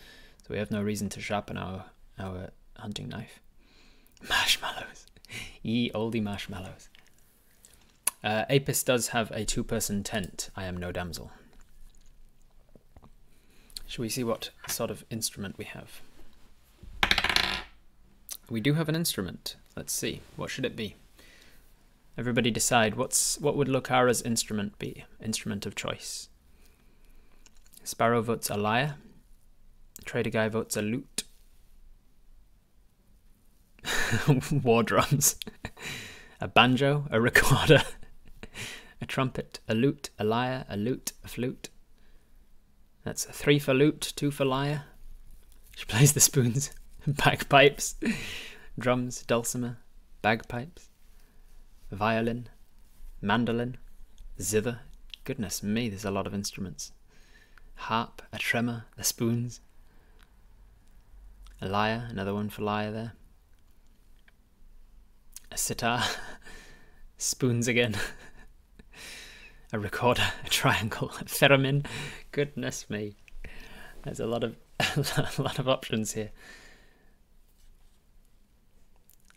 So 0.46 0.54
we 0.54 0.60
have 0.60 0.70
no 0.70 0.84
reason 0.84 1.10
to 1.10 1.20
sharpen 1.20 1.58
our 1.58 1.86
our 2.20 2.52
hunting 2.78 3.10
knife. 3.10 3.40
Marshmallows. 4.30 5.08
Ye 5.64 5.90
oldie 5.90 6.22
marshmallows. 6.22 6.88
Uh, 8.24 8.46
Apis 8.48 8.84
does 8.84 9.08
have 9.08 9.32
a 9.32 9.44
two 9.44 9.64
person 9.64 10.04
tent. 10.04 10.52
I 10.56 10.66
am 10.66 10.78
no 10.78 10.92
damsel. 10.92 11.32
Shall 13.88 14.04
we 14.04 14.10
see 14.10 14.24
what 14.24 14.52
sort 14.68 14.92
of 14.92 15.04
instrument 15.10 15.58
we 15.58 15.66
have? 15.66 16.02
We 18.48 18.62
do 18.62 18.76
have 18.76 18.88
an 18.88 18.96
instrument. 18.96 19.56
Let's 19.76 19.94
see. 19.94 20.22
What 20.36 20.52
should 20.52 20.66
it 20.66 20.76
be? 20.76 20.96
Everybody 22.20 22.52
decide 22.52 22.94
what's 22.94 23.40
what 23.40 23.58
would 23.58 23.68
Lokara's 23.68 24.22
instrument 24.22 24.78
be? 24.78 25.06
Instrument 25.24 25.66
of 25.66 25.74
choice. 25.74 26.30
Sparrow 27.84 28.22
votes 28.22 28.52
a 28.52 28.58
lyre. 28.58 28.98
Trader 30.04 30.30
guy 30.30 30.50
votes 30.50 30.76
a 30.76 30.82
lute. 30.82 31.24
War 34.64 34.84
drums. 34.84 35.38
a 36.42 36.48
banjo, 36.48 37.08
a 37.10 37.20
recorder, 37.22 37.82
a 39.02 39.06
trumpet, 39.06 39.60
a 39.68 39.74
lute, 39.74 40.10
a 40.20 40.24
lyre, 40.24 40.66
a 40.70 40.78
lute, 40.78 41.14
a 41.24 41.28
flute. 41.28 41.70
That's 43.04 43.26
three 43.26 43.60
for 43.60 43.74
lute, 43.74 44.14
two 44.16 44.32
for 44.32 44.46
lyre. 44.46 44.86
She 45.76 45.86
plays 45.86 46.14
the 46.14 46.20
spoons, 46.20 46.72
bagpipes, 47.08 47.96
drums, 48.78 49.24
dulcimer, 49.24 49.78
bagpipes, 50.22 50.90
violin, 51.92 52.48
mandolin, 53.22 53.78
zither. 54.42 54.80
Goodness 55.24 55.64
me, 55.64 55.90
there's 55.90 56.06
a 56.06 56.12
lot 56.12 56.28
of 56.28 56.34
instruments. 56.34 56.92
Harp, 57.76 58.22
a 58.32 58.38
tremor, 58.38 58.86
the 58.96 59.04
spoons, 59.04 59.60
a 61.62 61.68
lyre, 61.68 62.08
another 62.10 62.34
one 62.34 62.50
for 62.50 62.62
lyre 62.62 62.92
there. 62.92 63.14
A 65.52 65.58
sitar, 65.58 66.04
spoons 67.18 67.68
again. 67.68 67.96
a 69.74 69.80
recorder, 69.80 70.34
a 70.46 70.50
triangle, 70.50 71.12
a 71.20 71.26
theremin. 71.26 71.86
Goodness 72.32 72.90
me, 72.90 73.16
there's 74.04 74.20
a 74.20 74.28
lot 74.28 74.44
of 74.44 74.56
a 74.80 75.42
lot 75.42 75.60
of 75.60 75.70
options 75.70 76.14
here. 76.14 76.32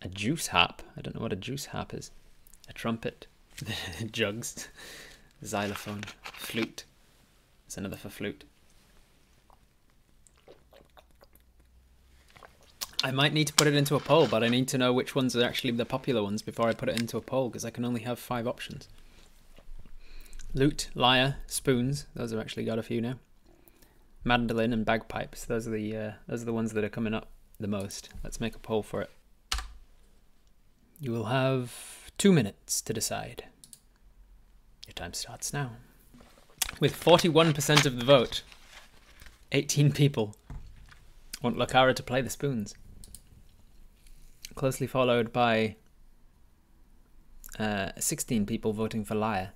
A 0.03 0.09
juice 0.09 0.49
harp. 0.49 0.83
I 0.97 1.01
don't 1.01 1.15
know 1.15 1.23
what 1.23 1.33
a 1.33 1.37
juice 1.37 1.67
harp 1.67 1.95
is. 1.95 2.11
A 2.69 2.73
trumpet, 2.73 3.27
jugs, 4.11 4.69
xylophone, 5.45 6.03
flute. 6.23 6.85
There's 7.67 7.79
another 7.79 7.97
for 7.97 8.09
flute. 8.09 8.45
I 13.05 13.13
might 13.13 13.33
need 13.33 13.47
to 13.47 13.55
put 13.55 13.69
it 13.69 13.75
into 13.75 13.95
a 13.95 14.01
poll, 14.01 14.27
but 14.27 14.43
I 14.43 14.49
need 14.49 14.67
to 14.69 14.79
know 14.79 14.93
which 14.93 15.15
ones 15.15 15.37
are 15.37 15.45
actually 15.45 15.71
the 15.71 15.85
popular 15.85 16.23
ones 16.23 16.43
before 16.43 16.69
I 16.69 16.75
put 16.75 16.89
it 16.89 17.01
into 17.01 17.17
a 17.17 17.21
poll 17.21 17.49
because 17.49 17.65
I 17.65 17.71
can 17.71 17.85
only 17.85 18.01
have 18.03 18.19
five 18.19 18.47
options. 18.47 18.89
Lute, 20.53 20.89
lyre, 20.95 21.37
spoons. 21.47 22.07
Those 22.15 22.33
have 22.33 22.41
actually 22.41 22.65
got 22.65 22.79
a 22.79 22.83
few 22.83 23.01
now. 23.01 23.15
Mandolin 24.25 24.73
and 24.73 24.85
bagpipes. 24.85 25.45
Those 25.45 25.69
are 25.69 25.71
the 25.71 25.97
uh, 25.97 26.13
those 26.27 26.43
are 26.43 26.47
the 26.47 26.53
ones 26.53 26.73
that 26.73 26.83
are 26.83 26.89
coming 26.89 27.15
up 27.15 27.29
the 27.61 27.69
most. 27.69 28.09
Let's 28.25 28.41
make 28.41 28.57
a 28.57 28.59
poll 28.59 28.83
for 28.83 29.01
it. 29.03 29.11
You 31.01 31.13
will 31.13 31.27
have 31.27 32.11
two 32.19 32.33
minutes 32.33 32.81
to 32.83 32.93
decide. 32.93 33.45
Your 34.87 34.95
time 34.95 35.15
starts 35.15 35.53
now. 35.53 35.73
With 36.81 36.97
forty-one 36.97 37.53
percent 37.53 37.87
of 37.87 37.99
the 37.99 38.05
vote, 38.05 38.43
eighteen 39.53 39.93
people 39.93 40.35
want 41.43 41.57
Lokara 41.57 41.95
to 41.95 42.03
play 42.03 42.21
the 42.21 42.31
spoons. 42.31 42.75
Closely 44.59 44.89
followed 44.89 45.33
by 45.33 45.77
uh, 47.61 47.91
16 47.97 48.45
people 48.45 48.73
voting 48.73 49.05
for 49.05 49.15
lyre, 49.15 49.53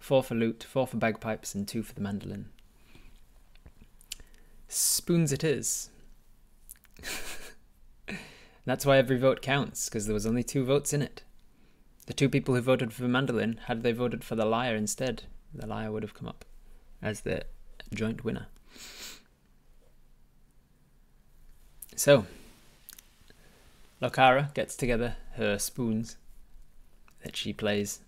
4 0.00 0.24
for 0.24 0.34
lute, 0.34 0.66
4 0.68 0.84
for 0.88 0.96
bagpipes, 0.96 1.54
and 1.54 1.68
2 1.68 1.84
for 1.84 1.94
the 1.94 2.00
mandolin. 2.00 2.46
Spoons 4.66 5.30
it 5.30 5.44
is. 5.44 5.90
That's 8.64 8.84
why 8.84 8.98
every 8.98 9.16
vote 9.16 9.42
counts, 9.42 9.88
because 9.88 10.06
there 10.06 10.14
was 10.14 10.26
only 10.26 10.42
two 10.42 10.64
votes 10.64 10.92
in 10.92 11.02
it. 11.02 11.22
The 12.06 12.12
two 12.12 12.28
people 12.28 12.56
who 12.56 12.60
voted 12.60 12.92
for 12.92 13.02
the 13.02 13.08
mandolin, 13.08 13.60
had 13.66 13.84
they 13.84 13.92
voted 13.92 14.24
for 14.24 14.34
the 14.34 14.44
lyre 14.44 14.74
instead, 14.74 15.22
the 15.54 15.68
lyre 15.68 15.92
would 15.92 16.02
have 16.02 16.14
come 16.14 16.26
up 16.26 16.44
as 17.00 17.20
the 17.20 17.44
joint 17.94 18.24
winner. 18.24 18.48
So, 21.94 22.26
Lokara 24.00 24.52
gets 24.54 24.76
together 24.76 25.16
her 25.34 25.58
spoons 25.58 26.16
that 27.24 27.34
she 27.36 27.52
plays. 27.52 28.00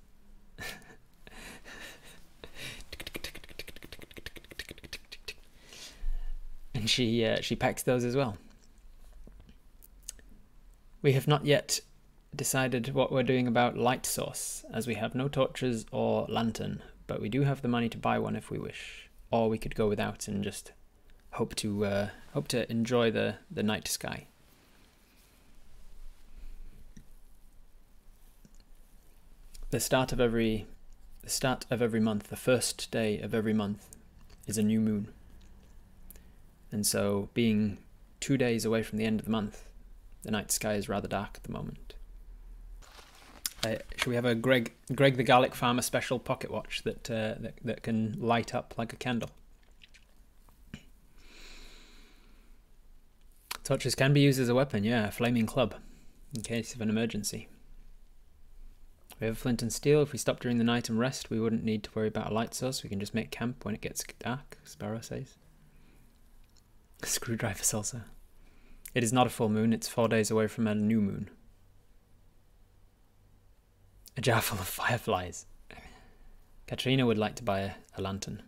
and 6.74 6.88
she 6.88 7.24
uh, 7.24 7.40
she 7.40 7.56
packs 7.56 7.82
those 7.82 8.04
as 8.04 8.14
well. 8.14 8.36
We 11.02 11.12
have 11.12 11.26
not 11.28 11.46
yet 11.46 11.80
decided 12.34 12.94
what 12.94 13.10
we're 13.10 13.22
doing 13.22 13.46
about 13.46 13.76
light 13.76 14.04
source, 14.04 14.64
as 14.72 14.86
we 14.86 14.94
have 14.94 15.14
no 15.14 15.28
torches 15.28 15.86
or 15.90 16.26
lantern, 16.28 16.82
but 17.06 17.20
we 17.20 17.28
do 17.28 17.42
have 17.42 17.62
the 17.62 17.68
money 17.68 17.88
to 17.88 17.98
buy 17.98 18.18
one 18.18 18.36
if 18.36 18.50
we 18.50 18.58
wish, 18.58 19.08
or 19.30 19.48
we 19.48 19.58
could 19.58 19.74
go 19.74 19.88
without 19.88 20.28
and 20.28 20.44
just 20.44 20.72
hope 21.32 21.54
to 21.56 21.84
uh, 21.84 22.08
hope 22.34 22.48
to 22.48 22.70
enjoy 22.70 23.10
the 23.10 23.36
the 23.50 23.62
night 23.62 23.88
sky. 23.88 24.27
The 29.70 29.80
start 29.80 30.12
of 30.12 30.20
every 30.20 30.66
the 31.22 31.30
start 31.30 31.66
of 31.70 31.82
every 31.82 32.00
month, 32.00 32.28
the 32.28 32.36
first 32.36 32.90
day 32.90 33.18
of 33.18 33.34
every 33.34 33.52
month 33.52 33.96
is 34.46 34.56
a 34.56 34.62
new 34.62 34.80
moon. 34.80 35.08
And 36.72 36.86
so 36.86 37.28
being 37.34 37.78
2 38.20 38.36
days 38.36 38.64
away 38.64 38.82
from 38.82 38.98
the 38.98 39.04
end 39.04 39.20
of 39.20 39.26
the 39.26 39.32
month, 39.32 39.64
the 40.22 40.30
night 40.30 40.50
sky 40.50 40.74
is 40.74 40.88
rather 40.88 41.08
dark 41.08 41.32
at 41.34 41.42
the 41.42 41.52
moment. 41.52 41.94
Uh, 43.64 43.76
should 43.96 44.06
we 44.06 44.14
have 44.14 44.24
a 44.24 44.34
Greg 44.34 44.72
Greg 44.94 45.16
the 45.16 45.24
Garlic 45.24 45.54
Farmer 45.54 45.82
special 45.82 46.18
pocket 46.18 46.50
watch 46.50 46.82
that 46.84 47.10
uh, 47.10 47.34
that 47.40 47.54
that 47.64 47.82
can 47.82 48.16
light 48.20 48.54
up 48.54 48.74
like 48.78 48.92
a 48.92 48.96
candle? 48.96 49.30
Torches 53.64 53.94
can 53.94 54.14
be 54.14 54.20
used 54.20 54.40
as 54.40 54.48
a 54.48 54.54
weapon, 54.54 54.82
yeah, 54.82 55.08
a 55.08 55.10
flaming 55.10 55.44
club, 55.44 55.74
in 56.34 56.40
case 56.42 56.74
of 56.74 56.80
an 56.80 56.88
emergency. 56.88 57.48
We 59.20 59.26
have 59.26 59.38
flint 59.38 59.62
and 59.62 59.72
steel. 59.72 60.00
If 60.02 60.12
we 60.12 60.18
stop 60.18 60.38
during 60.40 60.58
the 60.58 60.64
night 60.64 60.88
and 60.88 60.98
rest, 60.98 61.28
we 61.28 61.40
wouldn't 61.40 61.64
need 61.64 61.82
to 61.84 61.90
worry 61.94 62.08
about 62.08 62.30
a 62.30 62.34
light 62.34 62.54
source. 62.54 62.82
We 62.82 62.88
can 62.88 63.00
just 63.00 63.14
make 63.14 63.30
camp 63.30 63.64
when 63.64 63.74
it 63.74 63.80
gets 63.80 64.04
dark, 64.20 64.58
Sparrow 64.64 65.00
says. 65.00 65.36
Screwdriver 67.02 67.62
salsa. 67.62 68.02
It 68.94 69.02
is 69.02 69.12
not 69.12 69.26
a 69.26 69.30
full 69.30 69.48
moon, 69.48 69.72
it's 69.72 69.88
four 69.88 70.08
days 70.08 70.30
away 70.30 70.46
from 70.46 70.66
a 70.66 70.74
new 70.74 71.00
moon. 71.00 71.30
A 74.16 74.20
jar 74.20 74.40
full 74.40 74.58
of 74.58 74.66
fireflies. 74.66 75.46
Katrina 76.66 77.06
would 77.06 77.18
like 77.18 77.34
to 77.36 77.42
buy 77.42 77.60
a, 77.60 77.70
a 77.96 78.02
lantern. 78.02 78.42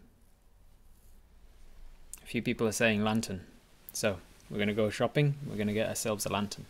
A 2.23 2.27
few 2.27 2.43
people 2.43 2.67
are 2.67 2.73
saying 2.73 3.03
lantern. 3.03 3.43
So, 3.93 4.19
we're 4.50 4.59
going 4.59 4.69
to 4.69 4.75
go 4.75 4.91
shopping. 4.91 5.35
We're 5.47 5.57
going 5.57 5.69
to 5.69 5.73
get 5.73 5.89
ourselves 5.89 6.27
a 6.27 6.33
lantern. 6.33 6.67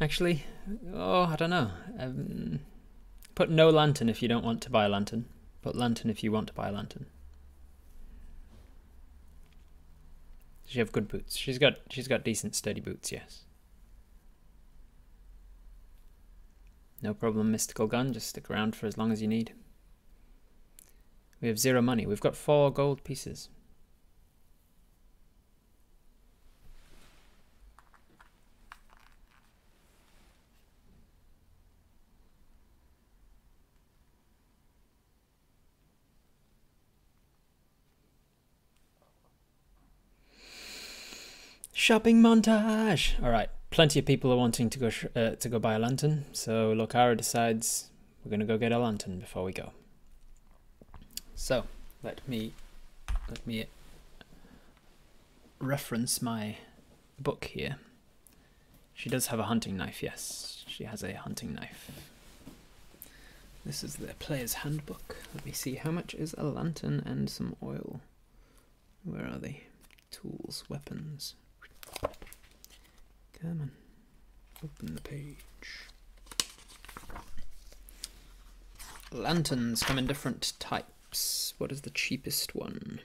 Actually, 0.00 0.44
oh, 0.92 1.24
I 1.24 1.36
don't 1.36 1.50
know. 1.50 1.70
Um, 1.98 2.60
put 3.34 3.50
no 3.50 3.70
lantern 3.70 4.08
if 4.08 4.20
you 4.20 4.28
don't 4.28 4.44
want 4.44 4.60
to 4.62 4.70
buy 4.70 4.84
a 4.84 4.88
lantern. 4.88 5.24
Put 5.62 5.74
lantern 5.74 6.10
if 6.10 6.22
you 6.22 6.30
want 6.30 6.48
to 6.48 6.54
buy 6.54 6.68
a 6.68 6.72
lantern. 6.72 7.06
Does 10.64 10.72
she 10.72 10.78
have 10.80 10.92
good 10.92 11.08
boots? 11.08 11.36
She's 11.36 11.58
got 11.58 11.76
she's 11.90 12.08
got 12.08 12.24
decent 12.24 12.54
sturdy 12.54 12.80
boots, 12.80 13.10
yes. 13.10 13.44
No 17.02 17.14
problem, 17.14 17.50
mystical 17.50 17.86
gun. 17.86 18.12
Just 18.12 18.28
stick 18.28 18.50
around 18.50 18.76
for 18.76 18.86
as 18.86 18.98
long 18.98 19.12
as 19.12 19.22
you 19.22 19.28
need. 19.28 19.52
We 21.40 21.48
have 21.48 21.58
zero 21.58 21.80
money. 21.80 22.06
We've 22.06 22.20
got 22.20 22.36
four 22.36 22.72
gold 22.72 23.04
pieces. 23.04 23.48
Shopping 41.86 42.20
montage. 42.20 43.12
All 43.22 43.30
right, 43.30 43.48
plenty 43.70 44.00
of 44.00 44.06
people 44.06 44.32
are 44.32 44.36
wanting 44.36 44.68
to 44.70 44.78
go 44.80 44.90
uh, 45.14 45.36
to 45.36 45.48
go 45.48 45.60
buy 45.60 45.74
a 45.74 45.78
lantern, 45.78 46.24
so 46.32 46.74
Lokara 46.74 47.16
decides 47.16 47.90
we're 48.24 48.30
gonna 48.32 48.44
go 48.44 48.58
get 48.58 48.72
a 48.72 48.78
lantern 48.80 49.20
before 49.20 49.44
we 49.44 49.52
go. 49.52 49.70
So 51.36 51.62
let 52.02 52.28
me 52.28 52.54
let 53.28 53.46
me 53.46 53.66
reference 55.60 56.20
my 56.20 56.56
book 57.20 57.44
here. 57.44 57.76
She 58.92 59.08
does 59.08 59.28
have 59.28 59.38
a 59.38 59.44
hunting 59.44 59.76
knife. 59.76 60.02
Yes, 60.02 60.64
she 60.66 60.82
has 60.82 61.04
a 61.04 61.12
hunting 61.12 61.54
knife. 61.54 61.88
This 63.64 63.84
is 63.84 63.94
the 63.94 64.12
player's 64.14 64.54
handbook. 64.54 65.18
Let 65.32 65.46
me 65.46 65.52
see. 65.52 65.76
How 65.76 65.92
much 65.92 66.14
is 66.14 66.34
a 66.36 66.46
lantern 66.46 67.04
and 67.06 67.30
some 67.30 67.54
oil? 67.62 68.00
Where 69.04 69.28
are 69.28 69.38
they? 69.38 69.68
Tools, 70.10 70.64
weapons. 70.68 71.36
Come 72.02 73.60
on. 73.60 73.70
Open 74.64 74.94
the 74.94 75.00
page. 75.00 75.36
Lanterns 79.12 79.82
come 79.82 79.98
in 79.98 80.06
different 80.06 80.52
types. 80.58 81.54
What 81.58 81.70
is 81.70 81.82
the 81.82 81.90
cheapest 81.90 82.54
one? 82.54 83.00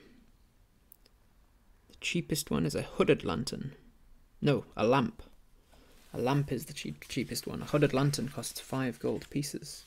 The 1.88 1.96
cheapest 2.00 2.50
one 2.50 2.66
is 2.66 2.74
a 2.74 2.82
hooded 2.82 3.24
lantern. 3.24 3.72
No, 4.40 4.64
a 4.76 4.86
lamp. 4.86 5.22
A 6.12 6.18
lamp 6.18 6.50
is 6.52 6.66
the 6.66 6.72
cheap, 6.72 7.04
cheapest 7.08 7.46
one. 7.46 7.62
A 7.62 7.66
hooded 7.66 7.94
lantern 7.94 8.28
costs 8.28 8.60
five 8.60 8.98
gold 8.98 9.28
pieces. 9.30 9.84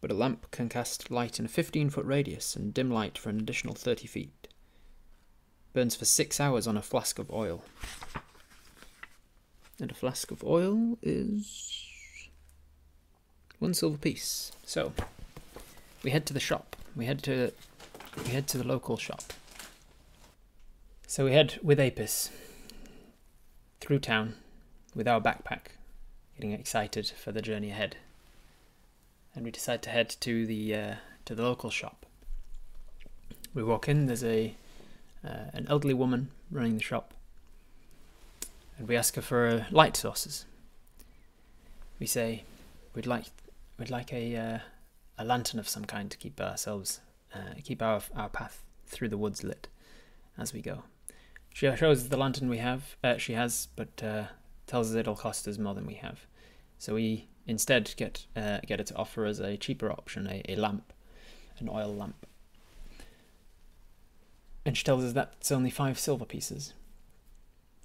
But 0.00 0.10
a 0.10 0.14
lamp 0.14 0.50
can 0.50 0.68
cast 0.68 1.10
light 1.10 1.38
in 1.38 1.44
a 1.44 1.48
15 1.48 1.90
foot 1.90 2.06
radius 2.06 2.56
and 2.56 2.72
dim 2.72 2.90
light 2.90 3.18
for 3.18 3.28
an 3.28 3.38
additional 3.38 3.74
30 3.74 4.06
feet. 4.06 4.39
Burns 5.72 5.94
for 5.94 6.04
six 6.04 6.40
hours 6.40 6.66
on 6.66 6.76
a 6.76 6.82
flask 6.82 7.18
of 7.18 7.30
oil. 7.30 7.62
And 9.80 9.90
a 9.90 9.94
flask 9.94 10.30
of 10.30 10.44
oil 10.44 10.98
is 11.02 11.88
one 13.58 13.74
silver 13.74 13.96
piece. 13.96 14.52
So 14.64 14.92
we 16.02 16.10
head 16.10 16.26
to 16.26 16.34
the 16.34 16.40
shop. 16.40 16.76
We 16.96 17.06
head 17.06 17.22
to 17.24 17.52
we 18.24 18.30
head 18.30 18.48
to 18.48 18.58
the 18.58 18.66
local 18.66 18.96
shop. 18.96 19.22
So 21.06 21.24
we 21.24 21.32
head 21.32 21.58
with 21.62 21.78
Apis 21.78 22.30
through 23.80 24.00
town 24.00 24.34
with 24.94 25.06
our 25.06 25.20
backpack, 25.20 25.76
getting 26.36 26.52
excited 26.52 27.08
for 27.08 27.32
the 27.32 27.42
journey 27.42 27.70
ahead. 27.70 27.96
And 29.34 29.44
we 29.44 29.50
decide 29.50 29.82
to 29.82 29.90
head 29.90 30.16
to 30.20 30.46
the 30.46 30.74
uh, 30.74 30.94
to 31.26 31.34
the 31.34 31.42
local 31.42 31.70
shop. 31.70 32.06
We 33.54 33.62
walk 33.62 33.88
in. 33.88 34.06
There's 34.06 34.24
a 34.24 34.54
uh, 35.24 35.50
an 35.52 35.66
elderly 35.68 35.94
woman 35.94 36.30
running 36.50 36.76
the 36.76 36.82
shop, 36.82 37.14
and 38.78 38.88
we 38.88 38.96
ask 38.96 39.16
her 39.16 39.22
for 39.22 39.46
uh, 39.46 39.64
light 39.70 39.96
sources. 39.96 40.46
We 41.98 42.06
say 42.06 42.44
we'd 42.94 43.06
like 43.06 43.26
we'd 43.78 43.90
like 43.90 44.12
a 44.12 44.36
uh, 44.36 44.58
a 45.18 45.24
lantern 45.24 45.60
of 45.60 45.68
some 45.68 45.84
kind 45.84 46.10
to 46.10 46.16
keep 46.16 46.40
ourselves 46.40 47.00
uh, 47.34 47.54
keep 47.62 47.82
our 47.82 48.00
our 48.16 48.28
path 48.28 48.62
through 48.86 49.08
the 49.08 49.18
woods 49.18 49.44
lit 49.44 49.68
as 50.38 50.52
we 50.52 50.60
go. 50.60 50.84
She 51.52 51.74
shows 51.76 52.08
the 52.08 52.16
lantern 52.16 52.48
we 52.48 52.58
have. 52.58 52.96
Uh, 53.02 53.16
she 53.18 53.32
has, 53.34 53.68
but 53.76 54.02
uh, 54.02 54.24
tells 54.66 54.90
us 54.90 54.96
it'll 54.96 55.16
cost 55.16 55.46
us 55.48 55.58
more 55.58 55.74
than 55.74 55.86
we 55.86 55.94
have. 55.94 56.26
So 56.78 56.94
we 56.94 57.28
instead 57.46 57.92
get 57.96 58.26
get 58.34 58.78
her 58.78 58.84
to 58.84 58.96
offer 58.96 59.26
us 59.26 59.38
a 59.38 59.56
cheaper 59.56 59.90
option, 59.90 60.26
a, 60.26 60.42
a 60.48 60.56
lamp, 60.56 60.92
an 61.58 61.68
oil 61.68 61.94
lamp 61.94 62.26
and 64.64 64.76
she 64.76 64.84
tells 64.84 65.04
us 65.04 65.12
that's 65.12 65.50
only 65.50 65.70
five 65.70 65.98
silver 65.98 66.24
pieces. 66.24 66.74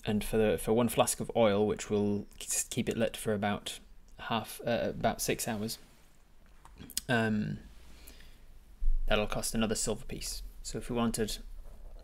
And 0.06 0.24
for 0.24 0.38
the 0.38 0.58
for 0.58 0.74
one 0.74 0.90
flask 0.90 1.20
of 1.20 1.32
oil, 1.36 1.66
which 1.66 1.90
will 1.90 2.28
keep 2.70 2.90
it 2.90 2.98
lit 2.98 3.18
for 3.18 3.34
about 3.34 3.80
half 4.20 4.62
uh, 4.66 4.90
about 4.90 5.22
six 5.22 5.48
hours, 5.48 5.80
um, 7.10 7.58
that'll 9.08 9.28
cost 9.28 9.56
another 9.56 9.76
silver 9.76 10.06
piece. 10.06 10.44
So 10.62 10.78
if 10.78 10.90
we 10.90 10.96
wanted 10.96 11.38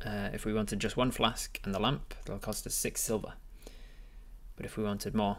uh, 0.04 0.30
if 0.34 0.46
we 0.46 0.54
wanted 0.54 0.80
just 0.80 0.98
one 0.98 1.12
flask 1.12 1.60
and 1.64 1.76
the 1.76 1.80
lamp, 1.80 2.16
that'll 2.26 2.40
cost 2.40 2.66
us 2.66 2.74
six 2.74 3.02
silver. 3.02 3.34
But 4.56 4.66
if 4.66 4.78
we 4.78 4.84
wanted 4.84 5.14
more, 5.14 5.38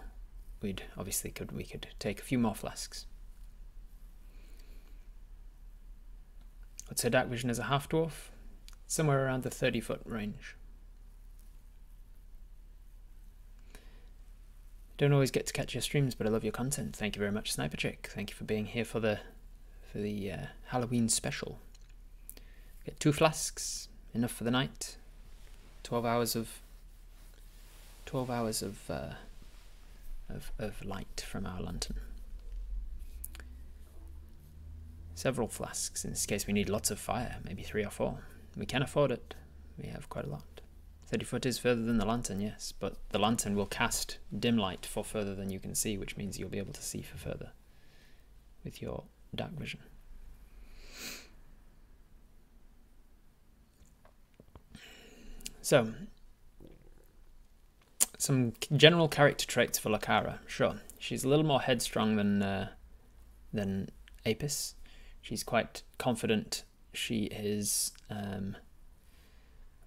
we'd 0.61 0.85
obviously 0.97 1.31
could 1.31 1.53
we 1.53 1.65
could 1.65 1.89
take 1.99 2.21
a 2.21 2.25
few 2.25 2.39
more 2.39 2.55
flasks. 2.55 3.07
What's 6.87 7.03
her 7.03 7.11
dark 7.11 7.29
vision 7.29 7.51
as 7.51 7.59
a 7.59 7.65
half 7.65 7.89
dwarf? 7.89 8.32
Somewhere 8.93 9.25
around 9.25 9.43
the 9.43 9.51
30 9.51 9.81
foot 9.81 10.03
range. 10.05 10.55
Don't 14.99 15.15
always 15.15 15.31
get 15.31 15.47
to 15.47 15.53
catch 15.55 15.75
your 15.75 15.81
streams, 15.81 16.15
but 16.15 16.27
I 16.27 16.31
love 16.31 16.45
your 16.45 16.53
content. 16.53 16.95
Thank 16.95 17.17
you 17.17 17.21
very 17.21 17.33
much, 17.33 17.53
Sniper 17.53 17.79
Chick. 17.79 18.11
Thank 18.15 18.29
you 18.29 18.37
for 18.37 18.45
being 18.45 18.67
here 18.67 18.85
for 18.85 19.01
the 19.01 19.19
for 19.91 19.99
the 19.99 20.31
uh, 20.31 20.47
Halloween 20.67 21.09
special. 21.09 21.59
Get 22.85 23.01
two 23.01 23.13
flasks, 23.13 23.89
enough 24.13 24.31
for 24.31 24.45
the 24.45 24.51
night. 24.51 24.97
Twelve 25.83 26.05
hours 26.05 26.37
of 26.37 26.61
twelve 28.05 28.31
hours 28.31 28.61
of 28.61 28.91
uh, 28.91 29.15
of 30.29 30.53
of 30.59 30.85
light 30.85 31.25
from 31.27 31.47
our 31.47 31.63
lantern. 31.63 31.97
Several 35.15 35.49
flasks. 35.49 36.05
In 36.05 36.11
this 36.11 36.27
case, 36.27 36.47
we 36.47 36.53
need 36.53 36.69
lots 36.69 36.91
of 36.91 36.99
fire, 36.99 37.37
maybe 37.43 37.63
three 37.63 37.85
or 37.85 37.91
four. 37.91 38.19
We 38.57 38.67
can 38.67 38.83
afford 38.83 39.11
it. 39.11 39.35
We 39.79 39.89
have 39.89 40.09
quite 40.09 40.27
a 40.27 40.31
lot. 40.31 40.61
30 41.07 41.25
foot 41.25 41.47
is 41.47 41.59
further 41.59 41.83
than 41.83 41.99
the 41.99 42.07
lantern, 42.07 42.41
yes, 42.41 42.73
but 42.79 42.97
the 43.11 43.19
lantern 43.19 43.55
will 43.55 43.67
cast 43.67 44.19
dim 44.37 44.57
light 44.57 44.87
for 44.87 45.05
further 45.05 45.35
than 45.35 45.51
you 45.51 45.61
can 45.61 45.75
see, 45.75 45.99
which 45.99 46.17
means 46.17 46.39
you'll 46.39 46.49
be 46.49 46.59
able 46.59 46.73
to 46.73 46.83
see 46.83 47.03
for 47.03 47.19
further 47.19 47.51
with 48.65 48.81
your 48.81 49.05
dark 49.35 49.53
vision. 49.53 49.81
So, 55.61 55.93
some 58.19 58.55
general 58.75 59.09
character 59.09 59.47
traits 59.47 59.79
for 59.79 59.91
Lokara. 59.91 60.39
Sure, 60.47 60.77
she's 60.99 61.25
a 61.25 61.29
little 61.29 61.45
more 61.45 61.61
headstrong 61.61 62.17
than 62.17 62.43
uh, 62.43 62.69
than 63.53 63.91
Apis. 64.27 64.75
She's 65.21 65.45
quite 65.45 65.83
confident. 65.99 66.65
She 66.93 67.25
is. 67.25 67.93
Um, 68.11 68.57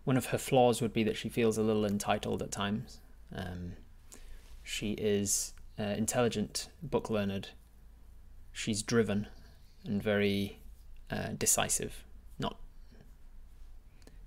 one 0.04 0.18
of 0.18 0.28
her 0.28 0.38
flaws 0.38 0.82
would 0.82 0.94
be 0.94 1.04
that 1.04 1.18
she 1.18 1.30
feels 1.30 1.58
a 1.58 1.63
little 1.63 1.86
entitled 1.86 2.41
at 2.41 2.52
times. 2.52 3.00
Um, 3.36 3.74
she 4.63 4.91
is 4.94 5.54
uh, 5.80 5.84
intelligent, 5.98 6.70
book 6.84 7.10
learned. 7.10 7.50
She's 8.52 8.82
driven 8.84 9.28
and 9.84 10.02
very 10.02 10.60
uh, 11.12 11.30
decisive. 11.38 12.04
Not. 12.39 12.58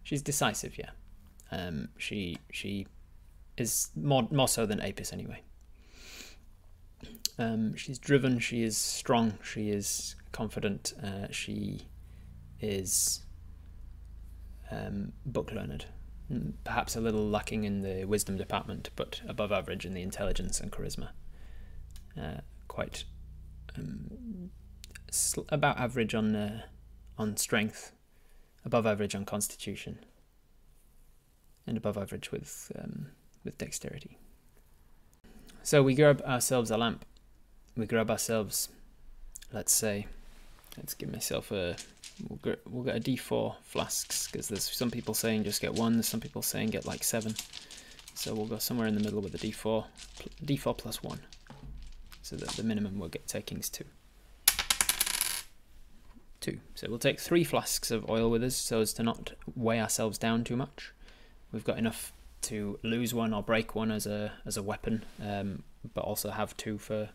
She's 0.03 0.23
decisive, 0.23 0.79
yeah. 0.79 0.91
Um, 1.51 1.89
she 1.97 2.39
she 2.53 2.87
is 3.57 3.91
more 3.97 4.29
more 4.31 4.49
so 4.49 4.67
than 4.67 4.81
Apis 4.81 5.13
anyway. 5.13 5.43
Um, 7.39 7.77
she's 7.77 7.99
driven. 7.99 8.39
She 8.39 8.63
is 8.63 8.77
strong. 8.77 9.39
She 9.43 9.71
is 9.71 10.17
confident. 10.33 10.93
Uh, 11.03 11.29
she 11.31 11.87
is 12.61 13.23
um, 14.71 15.13
book 15.25 15.53
learned. 15.53 15.87
Mm, 16.33 16.53
Perhaps 16.65 16.97
a 16.97 17.01
little 17.01 17.27
lacking 17.29 17.65
in 17.65 17.83
the 17.83 18.05
wisdom 18.05 18.37
department, 18.37 18.91
but 18.97 19.21
above 19.27 19.53
average 19.53 19.87
in 19.87 19.95
the 19.95 20.03
intelligence 20.03 20.61
and 20.61 20.71
charisma. 20.71 21.09
Uh, 22.21 22.41
quite 22.67 23.05
um, 23.77 24.51
about 25.49 25.79
average 25.79 26.15
on 26.15 26.35
uh, 26.35 26.63
on 27.17 27.37
strength, 27.37 27.93
above 28.65 28.87
average 28.87 29.15
on 29.15 29.25
constitution, 29.25 29.99
and 31.67 31.77
above 31.77 31.97
average 31.97 32.31
with 32.31 32.73
um, 32.79 33.09
with 33.45 33.57
dexterity. 33.59 34.19
So 35.63 35.83
we 35.83 35.95
grab 35.95 36.23
ourselves 36.23 36.71
a 36.71 36.77
lamp. 36.77 37.05
We 37.77 37.87
grab 37.87 38.11
ourselves, 38.11 38.69
let's 39.53 39.73
say, 39.73 40.07
let's 40.77 40.95
give 40.95 41.11
myself 41.13 41.51
a. 41.53 41.77
We'll 42.27 42.41
get, 42.43 42.61
we'll 42.69 42.85
get 42.85 42.97
a 42.97 43.01
D4 43.01 43.57
flasks 43.63 44.29
because 44.31 44.49
there's 44.49 44.65
some 44.65 44.91
people 44.91 45.15
saying 45.15 45.45
just 45.45 45.61
get 45.61 45.75
one. 45.75 45.95
There's 45.95 46.09
some 46.09 46.21
people 46.21 46.43
saying 46.43 46.71
get 46.71 46.87
like 46.87 47.05
seven. 47.05 47.35
So 48.15 48.35
we'll 48.35 48.47
go 48.47 48.59
somewhere 48.59 48.89
in 48.89 48.95
the 48.95 49.01
middle 49.01 49.21
with 49.21 49.35
a 49.35 49.39
D4, 49.39 49.85
D4 50.45 50.77
plus 50.77 51.03
one. 51.03 51.21
So 52.23 52.37
that 52.37 52.49
the 52.51 52.65
minimum 52.65 52.99
we'll 52.99 53.09
get 53.09 53.27
taking 53.29 53.59
is 53.59 53.71
two. 53.71 53.85
Two. 56.41 56.59
So 56.75 56.89
we'll 56.89 56.99
take 56.99 57.21
three 57.21 57.45
flasks 57.45 57.91
of 57.91 58.11
oil 58.11 58.29
with 58.29 58.43
us 58.43 58.57
so 58.57 58.81
as 58.81 58.93
to 58.95 59.03
not 59.03 59.33
weigh 59.55 59.81
ourselves 59.81 60.19
down 60.19 60.45
too 60.45 60.57
much. 60.57 60.93
We've 61.53 61.65
got 61.65 61.79
enough 61.79 62.13
to 62.43 62.79
lose 62.83 63.15
one 63.15 63.33
or 63.33 63.43
break 63.43 63.75
one 63.75 63.91
as 63.91 64.07
a 64.07 64.33
as 64.45 64.57
a 64.57 64.63
weapon, 64.63 65.05
um, 65.25 65.63
but 65.95 66.05
also 66.05 66.31
have 66.31 66.57
two 66.57 66.79
for 66.79 67.11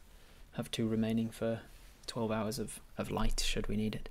have 0.53 0.71
two 0.71 0.87
remaining 0.87 1.29
for 1.29 1.61
twelve 2.07 2.31
hours 2.31 2.59
of, 2.59 2.79
of 2.97 3.11
light 3.11 3.41
should 3.45 3.67
we 3.67 3.75
need 3.75 3.95
it. 3.95 4.09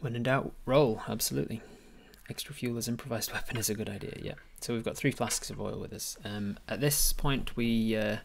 When 0.00 0.16
in 0.16 0.22
doubt, 0.22 0.52
roll 0.66 1.02
absolutely. 1.08 1.62
Extra 2.28 2.54
fuel 2.54 2.76
as 2.76 2.88
improvised 2.88 3.32
weapon 3.34 3.56
is 3.56 3.70
a 3.70 3.74
good 3.74 3.88
idea. 3.88 4.14
Yeah. 4.20 4.34
So 4.60 4.74
we've 4.74 4.84
got 4.84 4.96
three 4.96 5.10
flasks 5.10 5.50
of 5.50 5.60
oil 5.60 5.78
with 5.78 5.92
us. 5.92 6.16
Um, 6.24 6.58
at 6.68 6.80
this 6.80 7.12
point, 7.12 7.56
we 7.56 7.96
uh, 7.96 8.18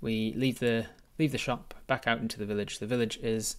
we 0.00 0.32
leave 0.36 0.58
the 0.58 0.86
leave 1.18 1.32
the 1.32 1.38
shop 1.38 1.74
back 1.86 2.06
out 2.06 2.18
into 2.18 2.38
the 2.38 2.46
village. 2.46 2.78
The 2.78 2.86
village 2.86 3.18
is 3.22 3.56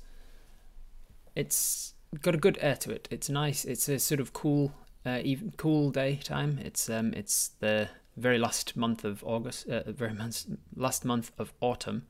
it's 1.35 1.93
got 2.21 2.35
a 2.35 2.37
good 2.37 2.57
air 2.61 2.75
to 2.77 2.91
it. 2.91 3.07
It's 3.09 3.29
nice. 3.29 3.65
It's 3.65 3.89
a 3.89 3.99
sort 3.99 4.19
of 4.19 4.33
cool, 4.33 4.73
uh, 5.05 5.19
even 5.23 5.53
cool 5.57 5.91
day 5.91 6.19
time. 6.23 6.59
It's 6.63 6.89
um, 6.89 7.13
it's 7.13 7.49
the 7.59 7.89
very 8.17 8.37
last 8.37 8.77
month 8.77 9.03
of 9.03 9.23
August, 9.23 9.67
uh, 9.67 9.91
very 9.91 10.13
month, 10.13 10.45
last 10.75 11.03
month 11.03 11.31
of 11.39 11.53
autumn, 11.61 12.05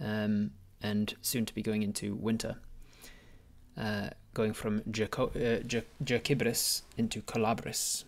um, 0.00 0.52
and 0.82 1.14
soon 1.22 1.46
to 1.46 1.54
be 1.54 1.62
going 1.62 1.82
into 1.82 2.14
winter. 2.14 2.56
Uh, 3.76 4.10
going 4.34 4.52
from 4.52 4.80
Jaco- 4.82 5.34
uh, 5.36 5.62
into 6.96 7.22
Colabris. 7.22 8.04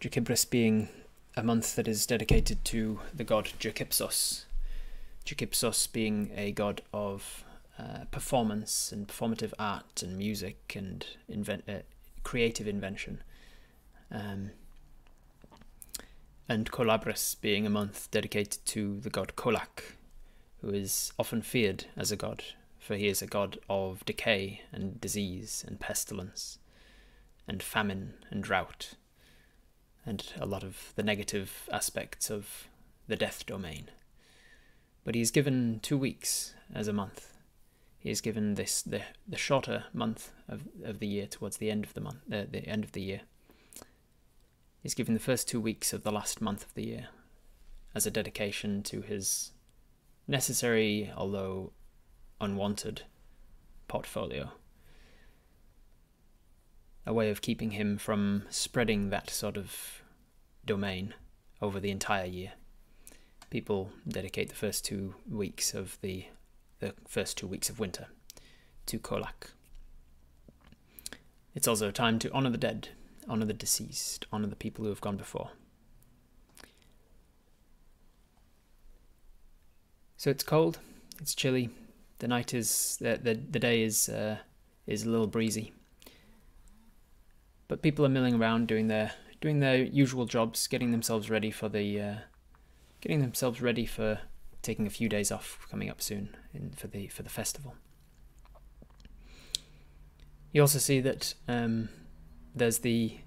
Jacibris 0.00 0.48
being 0.48 0.88
a 1.36 1.42
month 1.42 1.76
that 1.76 1.88
is 1.88 2.06
dedicated 2.06 2.64
to 2.66 3.00
the 3.14 3.24
god 3.24 3.52
Jacipsos. 3.58 4.44
Jacipsos 5.24 5.86
being 5.92 6.30
a 6.36 6.52
god 6.52 6.82
of 6.92 7.44
uh, 7.78 8.04
performance 8.10 8.92
and 8.92 9.08
performative 9.08 9.52
art 9.58 10.02
and 10.02 10.18
music 10.18 10.74
and 10.76 11.06
uh, 11.68 11.72
creative 12.22 12.68
invention. 12.68 13.22
Um, 14.10 14.50
and 16.48 16.70
Colabris 16.70 17.40
being 17.40 17.66
a 17.66 17.70
month 17.70 18.10
dedicated 18.10 18.64
to 18.66 19.00
the 19.00 19.10
god 19.10 19.36
Kolak, 19.36 19.96
who 20.62 20.70
is 20.70 21.12
often 21.18 21.42
feared 21.42 21.86
as 21.96 22.10
a 22.10 22.16
god, 22.16 22.42
for 22.78 22.96
he 22.96 23.08
is 23.08 23.20
a 23.20 23.26
god 23.26 23.58
of 23.68 24.04
decay 24.04 24.62
and 24.72 25.00
disease 25.00 25.64
and 25.66 25.80
pestilence, 25.80 26.58
and 27.46 27.62
famine 27.62 28.14
and 28.30 28.42
drought, 28.42 28.94
and 30.06 30.32
a 30.40 30.46
lot 30.46 30.62
of 30.62 30.92
the 30.94 31.02
negative 31.02 31.68
aspects 31.70 32.30
of 32.30 32.68
the 33.08 33.16
death 33.16 33.44
domain. 33.44 33.90
But 35.04 35.16
he 35.16 35.20
is 35.20 35.32
given 35.32 35.80
two 35.82 35.98
weeks 35.98 36.54
as 36.72 36.86
a 36.86 36.92
month. 36.92 37.28
He 37.98 38.10
is 38.10 38.20
given 38.20 38.54
this 38.54 38.82
the 38.82 39.02
the 39.28 39.36
shorter 39.36 39.84
month 39.92 40.30
of, 40.48 40.62
of 40.84 41.00
the 41.00 41.06
year 41.06 41.26
towards 41.26 41.56
the 41.56 41.70
end 41.70 41.84
of 41.84 41.94
the 41.94 42.00
month, 42.00 42.20
uh, 42.32 42.44
the 42.50 42.66
end 42.68 42.84
of 42.84 42.92
the 42.92 43.02
year. 43.02 43.22
He's 44.82 44.94
given 44.94 45.14
the 45.14 45.20
first 45.20 45.48
two 45.48 45.60
weeks 45.60 45.92
of 45.92 46.02
the 46.02 46.10
last 46.12 46.40
month 46.40 46.64
of 46.64 46.74
the 46.74 46.84
year 46.84 47.08
as 47.94 48.06
a 48.06 48.10
dedication 48.10 48.82
to 48.84 49.00
his 49.02 49.52
necessary, 50.26 51.12
although 51.16 51.72
unwanted, 52.40 53.02
portfolio. 53.88 54.50
A 57.04 57.12
way 57.12 57.30
of 57.30 57.40
keeping 57.42 57.72
him 57.72 57.98
from 57.98 58.44
spreading 58.48 59.10
that 59.10 59.30
sort 59.30 59.56
of 59.56 60.02
domain 60.64 61.14
over 61.60 61.80
the 61.80 61.90
entire 61.90 62.26
year. 62.26 62.52
People 63.50 63.90
dedicate 64.06 64.48
the 64.48 64.54
first 64.54 64.84
two 64.84 65.14
weeks 65.28 65.74
of 65.74 65.98
the 66.00 66.26
the 66.78 66.94
first 67.06 67.38
two 67.38 67.46
weeks 67.46 67.70
of 67.70 67.78
winter 67.78 68.08
to 68.86 68.98
Kolak. 68.98 69.52
It's 71.54 71.68
also 71.68 71.88
a 71.88 71.92
time 71.92 72.18
to 72.20 72.32
honor 72.32 72.50
the 72.50 72.58
dead, 72.58 72.88
honor 73.28 73.44
the 73.44 73.52
deceased, 73.52 74.26
honor 74.32 74.48
the 74.48 74.56
people 74.56 74.84
who 74.84 74.88
have 74.88 75.00
gone 75.00 75.16
before. 75.16 75.50
So 80.22 80.30
it's 80.30 80.44
cold, 80.44 80.78
it's 81.20 81.34
chilly. 81.34 81.68
The 82.20 82.28
night 82.28 82.54
is 82.54 82.96
the 83.00 83.18
the, 83.20 83.34
the 83.34 83.58
day 83.58 83.82
is 83.82 84.08
uh, 84.08 84.36
is 84.86 85.02
a 85.02 85.10
little 85.10 85.26
breezy. 85.26 85.72
But 87.66 87.82
people 87.82 88.06
are 88.06 88.08
milling 88.08 88.36
around 88.36 88.68
doing 88.68 88.86
their 88.86 89.14
doing 89.40 89.58
their 89.58 89.82
usual 89.82 90.26
jobs, 90.26 90.68
getting 90.68 90.92
themselves 90.92 91.28
ready 91.28 91.50
for 91.50 91.68
the 91.68 92.00
uh, 92.00 92.14
getting 93.00 93.18
themselves 93.20 93.60
ready 93.60 93.84
for 93.84 94.20
taking 94.62 94.86
a 94.86 94.90
few 94.90 95.08
days 95.08 95.32
off 95.32 95.66
coming 95.68 95.90
up 95.90 96.00
soon 96.00 96.36
in, 96.54 96.70
for 96.70 96.86
the 96.86 97.08
for 97.08 97.24
the 97.24 97.28
festival. 97.28 97.74
You 100.52 100.60
also 100.60 100.78
see 100.78 101.00
that 101.00 101.34
um, 101.48 101.88
there's 102.54 102.78
the 102.78 103.18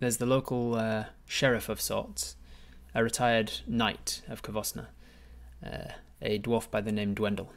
there's 0.00 0.16
the 0.16 0.26
local 0.26 0.74
uh, 0.74 1.04
sheriff 1.26 1.68
of 1.68 1.80
sorts, 1.80 2.34
a 2.92 3.04
retired 3.04 3.52
knight 3.68 4.22
of 4.26 4.42
Kavosna, 4.42 4.86
uh, 5.64 5.92
a 6.22 6.38
dwarf 6.38 6.70
by 6.70 6.80
the 6.80 6.92
name 6.92 7.14
Dwendal. 7.14 7.48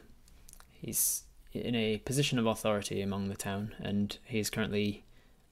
He's 0.70 1.24
in 1.52 1.74
a 1.74 1.98
position 1.98 2.38
of 2.38 2.46
authority 2.46 3.00
among 3.00 3.28
the 3.28 3.36
town, 3.36 3.74
and 3.78 4.16
he 4.24 4.38
is 4.38 4.50
currently 4.50 5.04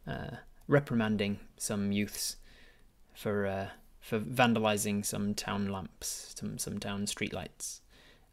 uh, 0.07 0.37
reprimanding 0.69 1.41
some 1.57 1.93
youths 1.93 2.37
for 3.15 3.47
uh, 3.47 3.69
for 4.01 4.21
vandalizing 4.21 5.05
some 5.05 5.35
town 5.35 5.67
lamps, 5.69 6.35
some 6.39 6.59
some 6.59 6.79
town 6.79 7.07
streetlights. 7.07 7.81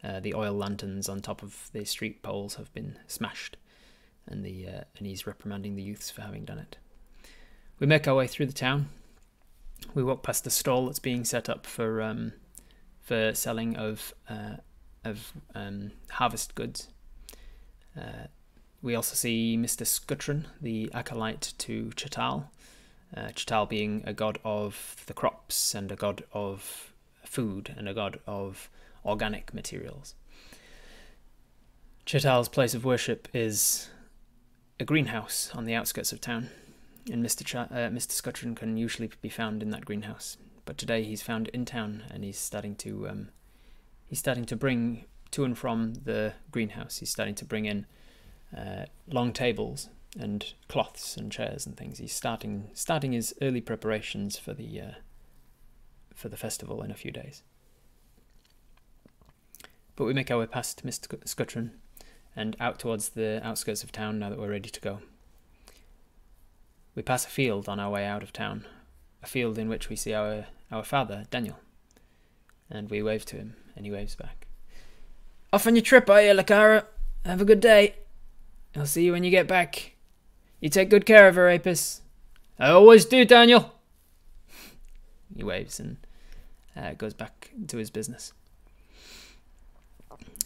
Uh, 0.04 0.20
the 0.20 0.34
oil 0.34 0.54
lanterns 0.54 1.08
on 1.08 1.22
top 1.22 1.42
of 1.42 1.70
the 1.72 1.86
street 1.86 2.22
poles 2.22 2.56
have 2.56 2.74
been 2.74 3.00
smashed, 3.08 3.58
and 4.28 4.46
the 4.46 4.68
uh, 4.68 4.82
and 4.98 5.08
he's 5.08 5.26
reprimanding 5.26 5.76
the 5.76 5.84
youths 5.84 6.10
for 6.10 6.22
having 6.22 6.46
done 6.46 6.60
it. 6.60 6.78
We 7.80 7.88
make 7.88 8.08
our 8.08 8.16
way 8.16 8.28
through 8.28 8.48
the 8.48 8.54
town. 8.54 8.90
We 9.94 10.04
walk 10.04 10.24
past 10.24 10.44
the 10.44 10.50
stall 10.50 10.86
that's 10.86 11.00
being 11.00 11.26
set 11.26 11.50
up 11.50 11.66
for 11.66 12.02
um, 12.02 12.34
for 13.04 13.34
selling 13.36 13.76
of 13.78 14.14
uh, 14.30 14.56
of 15.04 15.34
um, 15.54 15.92
harvest 16.10 16.56
goods. 16.56 16.88
Uh, 17.98 18.28
we 18.82 18.96
also 18.96 19.16
see 19.16 19.58
Mr. 19.58 19.86
Scutron, 19.86 20.48
the 20.62 20.90
acolyte 20.94 21.54
to 21.60 21.92
Chital, 21.96 22.46
Uh, 23.16 23.28
Chatal 23.36 23.70
being 23.70 24.02
a 24.06 24.14
god 24.14 24.40
of 24.44 25.04
the 25.06 25.14
crops 25.14 25.76
and 25.76 25.92
a 25.92 25.96
god 25.96 26.24
of 26.34 26.92
food 27.24 27.74
and 27.78 27.88
a 27.88 27.94
god 27.94 28.20
of 28.26 28.70
organic 29.06 29.54
materials. 29.54 30.16
Chital's 32.06 32.50
place 32.50 32.74
of 32.74 32.84
worship 32.84 33.28
is 33.34 33.90
a 34.80 34.86
greenhouse 34.86 35.50
on 35.54 35.66
the 35.66 35.76
outskirts 35.76 36.12
of 36.12 36.20
town. 36.20 36.50
and 37.12 37.24
Mr. 37.24 37.44
Cha- 37.46 37.68
uh, 37.72 37.90
Mr. 37.90 38.14
Scuttron 38.14 38.56
can 38.56 38.78
usually 38.78 39.10
be 39.22 39.30
found 39.30 39.62
in 39.62 39.70
that 39.72 39.84
greenhouse. 39.86 40.38
But 40.66 40.78
today 40.78 41.04
he's 41.04 41.22
found 41.22 41.50
in 41.50 41.66
town, 41.66 42.04
and 42.10 42.24
he's 42.24 42.40
starting 42.40 42.76
to 42.78 43.10
um, 43.10 43.30
he's 44.06 44.20
starting 44.20 44.46
to 44.46 44.56
bring 44.56 45.06
to 45.32 45.44
and 45.44 45.58
from 45.58 45.96
the 46.04 46.34
greenhouse. 46.52 46.98
He's 46.98 47.10
starting 47.10 47.36
to 47.36 47.46
bring 47.46 47.66
in 47.66 47.86
uh, 48.56 48.86
long 49.08 49.34
tables 49.34 49.90
and 50.18 50.54
cloths 50.68 51.18
and 51.18 51.32
chairs 51.32 51.66
and 51.66 51.76
things. 51.76 51.98
He's 51.98 52.14
starting 52.14 52.70
starting 52.74 53.12
his 53.12 53.34
early 53.42 53.62
preparations 53.62 54.38
for 54.38 54.54
the 54.54 54.80
uh, 54.80 54.92
for 56.14 56.30
the 56.30 56.38
festival 56.38 56.82
in 56.82 56.92
a 56.92 56.96
few 56.96 57.12
days. 57.12 57.44
But 59.96 60.06
we 60.06 60.14
make 60.14 60.32
our 60.32 60.40
way 60.40 60.48
past 60.48 60.86
Mr. 60.86 61.08
Scuttron 61.26 61.72
and 62.36 62.56
out 62.60 62.80
towards 62.80 63.10
the 63.10 63.42
outskirts 63.44 63.84
of 63.84 63.92
town 63.92 64.20
now 64.20 64.30
that 64.30 64.40
we're 64.40 64.50
ready 64.50 64.70
to 64.70 64.82
go. 64.82 65.00
We 66.96 67.04
pass 67.04 67.26
a 67.26 67.30
field 67.30 67.70
on 67.70 67.80
our 67.80 67.92
way 67.92 68.06
out 68.06 68.24
of 68.24 68.34
town, 68.34 68.66
a 69.24 69.28
field 69.28 69.58
in 69.58 69.70
which 69.70 69.90
we 69.90 69.96
see 69.96 70.14
our, 70.14 70.46
our 70.72 70.84
father, 70.84 71.24
Daniel, 71.32 71.58
and 72.70 72.90
we 72.90 73.02
wave 73.02 73.26
to 73.26 73.38
him, 73.38 73.56
and 73.76 73.86
he 73.86 73.92
waves 73.92 74.16
back. 74.16 74.48
Off 75.52 75.66
on 75.66 75.76
your 75.76 75.84
trip, 75.84 76.10
are 76.10 76.22
you, 76.22 76.34
Lokara? 76.34 76.86
Have 77.26 77.42
a 77.42 77.46
good 77.46 77.62
day. 77.62 77.96
I'll 78.76 78.86
see 78.86 79.06
you 79.06 79.14
when 79.14 79.24
you 79.24 79.32
get 79.32 79.48
back. 79.48 79.94
You 80.60 80.70
take 80.70 80.90
good 80.90 81.06
care 81.06 81.28
of 81.28 81.36
her, 81.36 81.50
Apis. 81.50 82.02
I 82.60 82.70
always 82.70 83.06
do, 83.06 83.24
Daniel. 83.24 83.74
he 85.36 85.44
waves 85.44 85.80
and 85.80 85.98
uh, 86.76 86.94
goes 86.94 87.14
back 87.14 87.52
to 87.68 87.78
his 87.78 87.90
business. 87.90 88.34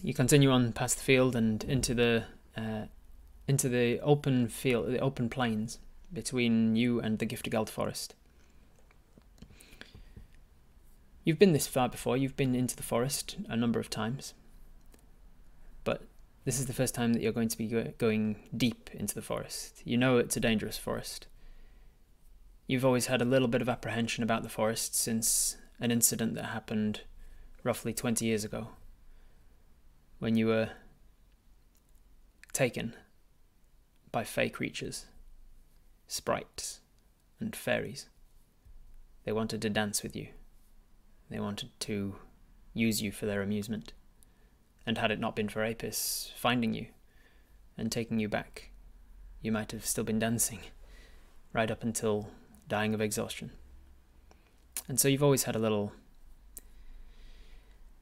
You 0.04 0.14
continue 0.14 0.52
on 0.52 0.74
past 0.74 0.98
the 0.98 1.04
field 1.04 1.36
and 1.36 1.64
into 1.64 1.94
the 1.94 2.26
uh, 2.56 2.86
into 3.48 3.70
the 3.70 4.00
open 4.02 4.48
field, 4.50 4.88
the 4.88 5.00
open 5.00 5.30
plains 5.30 5.80
between 6.12 6.76
you 6.76 7.00
and 7.00 7.20
the 7.20 7.26
Giftigeld 7.26 7.70
forest. 7.70 8.14
You've 11.28 11.38
been 11.38 11.52
this 11.52 11.68
far 11.68 11.90
before. 11.90 12.16
You've 12.16 12.38
been 12.38 12.56
into 12.56 12.78
the 12.78 12.84
forest 12.84 13.36
a 13.50 13.58
number 13.58 13.82
of 13.82 13.90
times, 13.90 14.34
but 15.84 16.04
this 16.46 16.58
is 16.58 16.68
the 16.68 16.74
first 16.74 16.96
time 16.96 17.12
that 17.12 17.22
you're 17.22 17.34
going 17.34 17.50
to 17.50 17.58
be 17.58 17.68
go- 17.68 17.92
going 17.98 18.38
deep 18.56 18.90
into 18.94 19.14
the 19.14 19.22
forest. 19.22 19.82
You 19.84 19.98
know 19.98 20.20
it's 20.20 20.38
a 20.38 20.40
dangerous 20.40 20.78
forest. 20.78 21.28
You've 22.66 22.86
always 22.86 23.08
had 23.08 23.22
a 23.22 23.26
little 23.26 23.50
bit 23.50 23.62
of 23.62 23.68
apprehension 23.68 24.24
about 24.24 24.44
the 24.44 24.48
forest 24.48 24.96
since 24.96 25.58
an 25.82 25.92
incident 25.92 26.34
that 26.36 26.46
happened 26.46 27.02
roughly 27.62 27.94
20 27.94 28.24
years 28.24 28.46
ago 28.46 28.70
when 30.20 30.38
you 30.38 30.48
were 30.48 30.70
taken 32.54 32.96
by 34.14 34.24
fey 34.24 34.48
creatures, 34.48 35.08
sprites, 36.08 36.80
and 37.42 37.54
fairies. 37.54 38.08
They 39.26 39.34
wanted 39.34 39.62
to 39.64 39.70
dance 39.70 40.04
with 40.04 40.16
you. 40.16 40.30
They 41.30 41.40
wanted 41.40 41.70
to 41.82 42.16
use 42.74 43.02
you 43.02 43.12
for 43.12 43.26
their 43.26 43.42
amusement. 43.42 43.94
And 44.86 44.98
had 44.98 45.12
it 45.12 45.20
not 45.20 45.36
been 45.36 45.50
for 45.50 45.64
Apis 45.64 46.32
finding 46.38 46.74
you 46.74 46.88
and 47.78 47.92
taking 47.92 48.20
you 48.20 48.30
back, 48.30 48.72
you 49.42 49.52
might 49.52 49.72
have 49.72 49.86
still 49.86 50.04
been 50.04 50.20
dancing 50.20 50.60
right 51.54 51.70
up 51.70 51.84
until 51.84 52.30
dying 52.68 52.94
of 52.94 53.02
exhaustion. 53.02 53.52
And 54.88 55.00
so 55.00 55.08
you've 55.08 55.24
always 55.24 55.44
had 55.44 55.56
a 55.56 55.60
little 55.60 55.94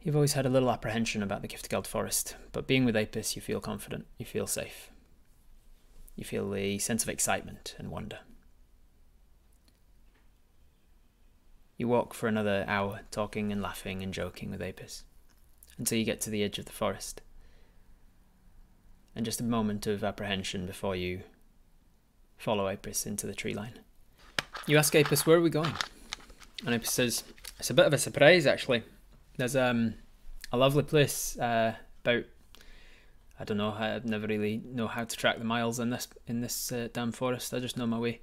You've 0.05 0.15
always 0.15 0.33
had 0.33 0.45
a 0.45 0.49
little 0.49 0.69
apprehension 0.69 1.23
about 1.23 1.41
the 1.41 1.47
Giftigeld 1.47 1.87
Forest, 1.87 2.35
but 2.51 2.67
being 2.67 2.85
with 2.85 2.95
Apis, 2.95 3.35
you 3.35 3.41
feel 3.41 3.59
confident, 3.59 4.05
you 4.19 4.25
feel 4.25 4.45
safe. 4.45 4.91
You 6.15 6.23
feel 6.23 6.47
the 6.47 6.77
sense 6.77 7.01
of 7.01 7.09
excitement 7.09 7.75
and 7.79 7.89
wonder. 7.89 8.19
You 11.77 11.87
walk 11.87 12.13
for 12.13 12.27
another 12.27 12.65
hour, 12.67 13.01
talking 13.11 13.51
and 13.51 13.61
laughing 13.61 14.01
and 14.01 14.13
joking 14.13 14.51
with 14.51 14.61
Apis, 14.61 15.03
until 15.77 15.97
you 15.97 16.05
get 16.05 16.21
to 16.21 16.29
the 16.29 16.43
edge 16.43 16.57
of 16.57 16.65
the 16.65 16.71
forest. 16.71 17.21
And 19.15 19.25
just 19.25 19.41
a 19.41 19.45
moment 19.45 19.87
of 19.87 20.03
apprehension 20.03 20.65
before 20.65 20.95
you 20.95 21.23
follow 22.37 22.67
Apis 22.67 23.05
into 23.05 23.27
the 23.27 23.33
tree 23.33 23.53
line. 23.53 23.79
You 24.67 24.77
ask 24.77 24.95
Apis, 24.95 25.25
where 25.25 25.37
are 25.37 25.41
we 25.41 25.49
going? 25.49 25.73
And 26.65 26.73
Apis 26.73 26.91
says, 26.91 27.23
it's 27.59 27.69
a 27.69 27.73
bit 27.73 27.85
of 27.85 27.93
a 27.93 27.97
surprise 27.97 28.45
actually. 28.45 28.83
There's 29.37 29.55
um 29.55 29.95
a 30.51 30.57
lovely 30.57 30.83
place 30.83 31.37
uh, 31.37 31.75
about 32.03 32.23
I 33.39 33.43
don't 33.43 33.57
know 33.57 33.71
I 33.71 33.99
never 34.03 34.27
really 34.27 34.61
know 34.63 34.87
how 34.87 35.03
to 35.03 35.17
track 35.17 35.37
the 35.37 35.43
miles 35.43 35.79
in 35.79 35.89
this 35.89 36.07
in 36.27 36.41
this 36.41 36.71
uh, 36.71 36.87
damn 36.93 37.11
forest. 37.11 37.53
I 37.53 37.59
just 37.59 37.77
know 37.77 37.87
my 37.87 37.99
way. 37.99 38.21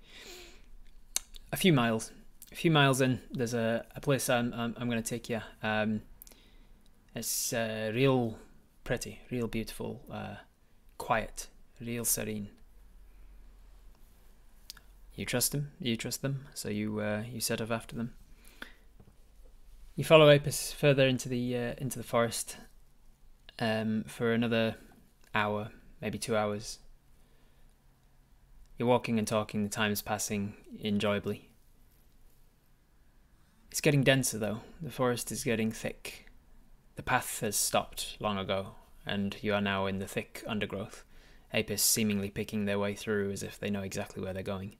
A 1.53 1.57
few 1.57 1.73
miles, 1.73 2.13
a 2.53 2.55
few 2.55 2.71
miles 2.71 3.01
in, 3.01 3.21
there's 3.31 3.55
a, 3.55 3.85
a 3.97 4.01
place 4.01 4.29
I'm 4.29 4.53
I'm, 4.53 4.75
I'm 4.79 4.89
going 4.89 5.03
to 5.03 5.09
take 5.09 5.29
you. 5.29 5.41
Um, 5.63 6.03
it's 7.15 7.53
uh, 7.53 7.91
real 7.95 8.39
pretty, 8.85 9.21
real 9.31 9.47
beautiful, 9.47 10.03
uh, 10.11 10.37
quiet, 10.99 11.49
real 11.81 12.05
serene. 12.05 12.49
You 15.15 15.27
trust 15.27 15.53
them. 15.53 15.73
You 15.79 15.97
trust 15.97 16.23
them. 16.23 16.47
So 16.55 16.69
you 16.69 17.01
uh, 17.01 17.25
you 17.31 17.41
set 17.41 17.61
off 17.61 17.71
after 17.71 17.97
them. 17.97 18.15
You 19.95 20.05
follow 20.05 20.31
Apis 20.31 20.73
further 20.73 21.07
into 21.07 21.29
the 21.29 21.57
uh, 21.57 21.75
into 21.79 21.99
the 21.99 22.05
forest 22.05 22.57
um, 23.59 24.05
for 24.07 24.33
another 24.33 24.77
hour, 25.35 25.71
maybe 26.01 26.19
two 26.19 26.37
hours. 26.37 26.79
You're 28.79 28.89
walking 28.89 29.19
and 29.19 29.29
talking. 29.29 29.63
The 29.63 29.69
time 29.69 29.93
is 29.93 30.03
passing 30.03 30.55
enjoyably. 30.81 31.52
It's 33.73 33.81
getting 33.81 34.05
denser 34.05 34.37
though. 34.37 34.61
The 34.83 34.91
forest 34.91 35.33
is 35.33 35.45
getting 35.45 35.73
thick. 35.73 36.27
The 36.97 37.03
path 37.03 37.41
has 37.41 37.57
stopped 37.57 38.19
long 38.21 38.37
ago, 38.37 38.75
and 39.07 39.35
you 39.41 39.55
are 39.55 39.63
now 39.63 39.87
in 39.87 39.99
the 39.99 40.07
thick 40.07 40.45
undergrowth. 40.47 41.05
Apis 41.55 41.81
seemingly 41.81 42.29
picking 42.29 42.67
their 42.67 42.79
way 42.79 42.95
through 42.95 43.31
as 43.31 43.43
if 43.43 43.59
they 43.59 43.71
know 43.71 43.81
exactly 43.81 44.23
where 44.23 44.35
they're 44.35 44.43
going. 44.43 44.77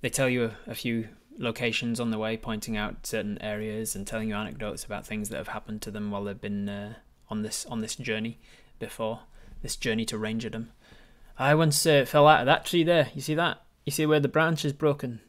They 0.00 0.10
tell 0.10 0.28
you 0.28 0.46
a, 0.66 0.70
a 0.72 0.74
few 0.74 1.10
locations 1.38 2.00
on 2.00 2.10
the 2.10 2.18
way, 2.18 2.36
pointing 2.36 2.76
out 2.76 3.06
certain 3.06 3.40
areas 3.40 3.94
and 3.94 4.04
telling 4.04 4.30
you 4.30 4.34
anecdotes 4.34 4.84
about 4.84 5.06
things 5.06 5.28
that 5.28 5.36
have 5.36 5.48
happened 5.48 5.80
to 5.82 5.92
them 5.92 6.10
while 6.10 6.24
they've 6.24 6.40
been 6.40 6.68
uh, 6.68 6.94
on 7.30 7.42
this 7.42 7.64
on 7.66 7.82
this 7.82 7.94
journey 7.94 8.40
before 8.80 9.20
this 9.62 9.76
journey 9.76 10.04
to 10.06 10.18
Rangerdom. 10.18 10.70
I 11.38 11.54
once 11.54 11.86
uh, 11.86 12.04
fell 12.04 12.26
out 12.26 12.40
of 12.40 12.46
that 12.46 12.66
tree 12.66 12.82
there. 12.82 13.10
You 13.14 13.20
see 13.20 13.36
that? 13.36 13.62
You 13.86 13.92
see 13.92 14.06
where 14.06 14.18
the 14.18 14.26
branch 14.26 14.64
is 14.64 14.72
broken? 14.72 15.20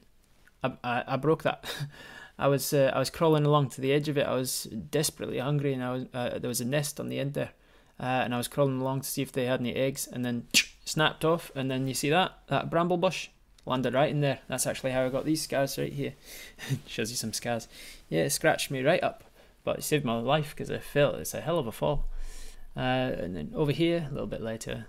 I 0.64 0.74
I, 0.84 1.04
I 1.06 1.18
broke 1.18 1.44
that. 1.44 1.66
I 2.44 2.48
was 2.48 2.74
uh, 2.74 2.92
I 2.94 3.00
was 3.00 3.10
crawling 3.10 3.46
along 3.46 3.70
to 3.70 3.82
the 3.82 3.94
edge 3.94 4.10
of 4.10 4.18
it. 4.18 4.28
I 4.28 4.34
was 4.34 4.66
desperately 4.66 5.40
hungry, 5.40 5.74
and 5.74 5.82
I 5.82 5.92
was 5.94 6.06
uh, 6.14 6.40
there 6.40 6.50
was 6.50 6.60
a 6.60 6.66
nest 6.66 7.00
on 7.00 7.08
the 7.08 7.18
end 7.18 7.36
there, 7.36 7.52
uh, 7.98 8.04
and 8.04 8.34
I 8.34 8.38
was 8.38 8.50
crawling 8.50 8.82
along 8.82 9.00
to 9.02 9.08
see 9.08 9.22
if 9.22 9.32
they 9.32 9.46
had 9.46 9.62
any 9.62 9.74
eggs, 9.74 10.08
and 10.08 10.26
then 10.26 10.48
snapped 10.84 11.24
off. 11.24 11.54
And 11.56 11.72
then 11.72 11.88
you 11.88 11.94
see 11.94 12.10
that 12.10 12.34
that 12.48 12.70
bramble 12.70 12.98
bush 12.98 13.30
landed 13.66 13.94
right 13.94 14.10
in 14.10 14.20
there. 14.20 14.40
That's 14.50 14.68
actually 14.68 14.92
how 14.92 15.06
I 15.06 15.10
got 15.10 15.24
these 15.24 15.42
scars 15.42 15.78
right 15.78 15.94
here. 15.94 16.16
Shows 16.86 17.12
you 17.12 17.16
some 17.16 17.32
scars. 17.32 17.70
Yeah, 18.10 18.24
it 18.24 18.32
scratched 18.32 18.70
me 18.70 18.84
right 18.84 19.02
up, 19.02 19.24
but 19.64 19.80
it 19.80 19.84
saved 19.84 20.04
my 20.04 20.20
life 20.20 20.50
because 20.50 20.70
I 20.70 20.80
fell. 20.80 21.16
It's 21.16 21.34
a 21.34 21.40
hell 21.40 21.60
of 21.60 21.68
a 21.68 21.72
fall. 21.72 22.10
Uh, 22.76 23.16
and 23.20 23.38
then 23.38 23.54
over 23.56 23.72
here, 23.72 24.08
a 24.10 24.12
little 24.12 24.28
bit 24.28 24.42
later, 24.42 24.88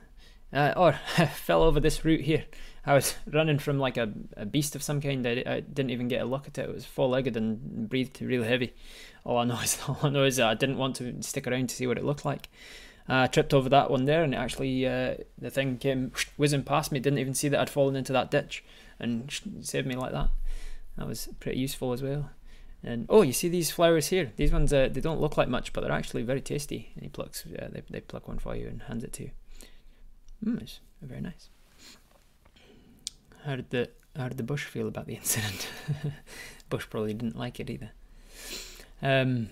uh, 0.52 0.72
or 0.76 0.98
I 1.18 1.26
fell 1.26 1.62
over 1.62 1.78
this 1.78 2.04
root 2.04 2.22
here. 2.22 2.46
I 2.86 2.94
was 2.94 3.14
running 3.32 3.58
from 3.58 3.78
like 3.78 3.96
a, 3.96 4.12
a 4.36 4.46
beast 4.46 4.76
of 4.76 4.82
some 4.82 5.00
kind. 5.00 5.26
I, 5.26 5.42
I 5.46 5.60
didn't 5.60 5.90
even 5.90 6.08
get 6.08 6.22
a 6.22 6.26
look 6.26 6.46
at 6.46 6.58
it. 6.58 6.68
It 6.68 6.74
was 6.74 6.84
four-legged 6.84 7.36
and 7.36 7.88
breathed 7.88 8.20
really 8.20 8.46
heavy. 8.46 8.74
All 9.24 9.38
I 9.38 9.44
know 9.44 9.60
is 9.60 9.78
all 9.88 9.98
I 10.02 10.10
know 10.10 10.24
is 10.24 10.38
I 10.38 10.54
didn't 10.54 10.78
want 10.78 10.96
to 10.96 11.22
stick 11.22 11.46
around 11.46 11.68
to 11.70 11.74
see 11.76 11.86
what 11.86 11.98
it 11.98 12.04
looked 12.04 12.24
like. 12.24 12.48
I 13.06 13.26
tripped 13.26 13.52
over 13.52 13.68
that 13.68 13.90
one 13.90 14.06
there, 14.06 14.22
and 14.22 14.34
actually 14.34 14.86
uh, 14.86 15.16
the 15.38 15.50
thing 15.50 15.76
came 15.76 16.12
whizzing 16.36 16.62
past 16.62 16.92
me. 16.92 17.00
Didn't 17.00 17.18
even 17.18 17.34
see 17.34 17.48
that 17.48 17.60
I'd 17.60 17.70
fallen 17.70 17.96
into 17.96 18.12
that 18.12 18.30
ditch, 18.30 18.64
and 18.98 19.30
saved 19.60 19.86
me 19.86 19.94
like 19.94 20.12
that. 20.12 20.30
That 20.96 21.06
was 21.06 21.28
pretty 21.40 21.58
useful 21.58 21.92
as 21.92 22.02
well. 22.02 22.30
And 22.82 23.06
oh, 23.08 23.22
you 23.22 23.32
see 23.32 23.48
these 23.48 23.70
flowers 23.70 24.08
here? 24.08 24.32
These 24.36 24.52
ones 24.52 24.72
uh, 24.72 24.88
they 24.92 25.00
don't 25.00 25.20
look 25.20 25.36
like 25.36 25.48
much, 25.48 25.72
but 25.72 25.80
they're 25.80 25.92
actually 25.92 26.22
very 26.22 26.40
tasty. 26.40 26.92
And 26.94 27.02
he 27.02 27.08
plucks, 27.08 27.42
they 27.42 27.82
they 27.90 28.00
pluck 28.00 28.28
one 28.28 28.38
for 28.38 28.54
you 28.54 28.68
and 28.68 28.82
hands 28.82 29.04
it 29.04 29.12
to 29.14 29.24
you. 29.24 29.30
Mm, 30.44 30.62
it's 30.62 30.80
very 31.00 31.20
nice. 31.20 31.48
How 33.44 33.56
did 33.56 33.70
the 33.70 33.90
how 34.16 34.28
did 34.28 34.36
the 34.36 34.44
bush 34.44 34.64
feel 34.64 34.88
about 34.88 35.06
the 35.06 35.14
incident? 35.22 35.68
bush 36.70 36.86
probably 36.88 37.14
didn't 37.14 37.38
like 37.38 37.60
it 37.60 37.70
either. 37.70 37.90
Um, 39.02 39.50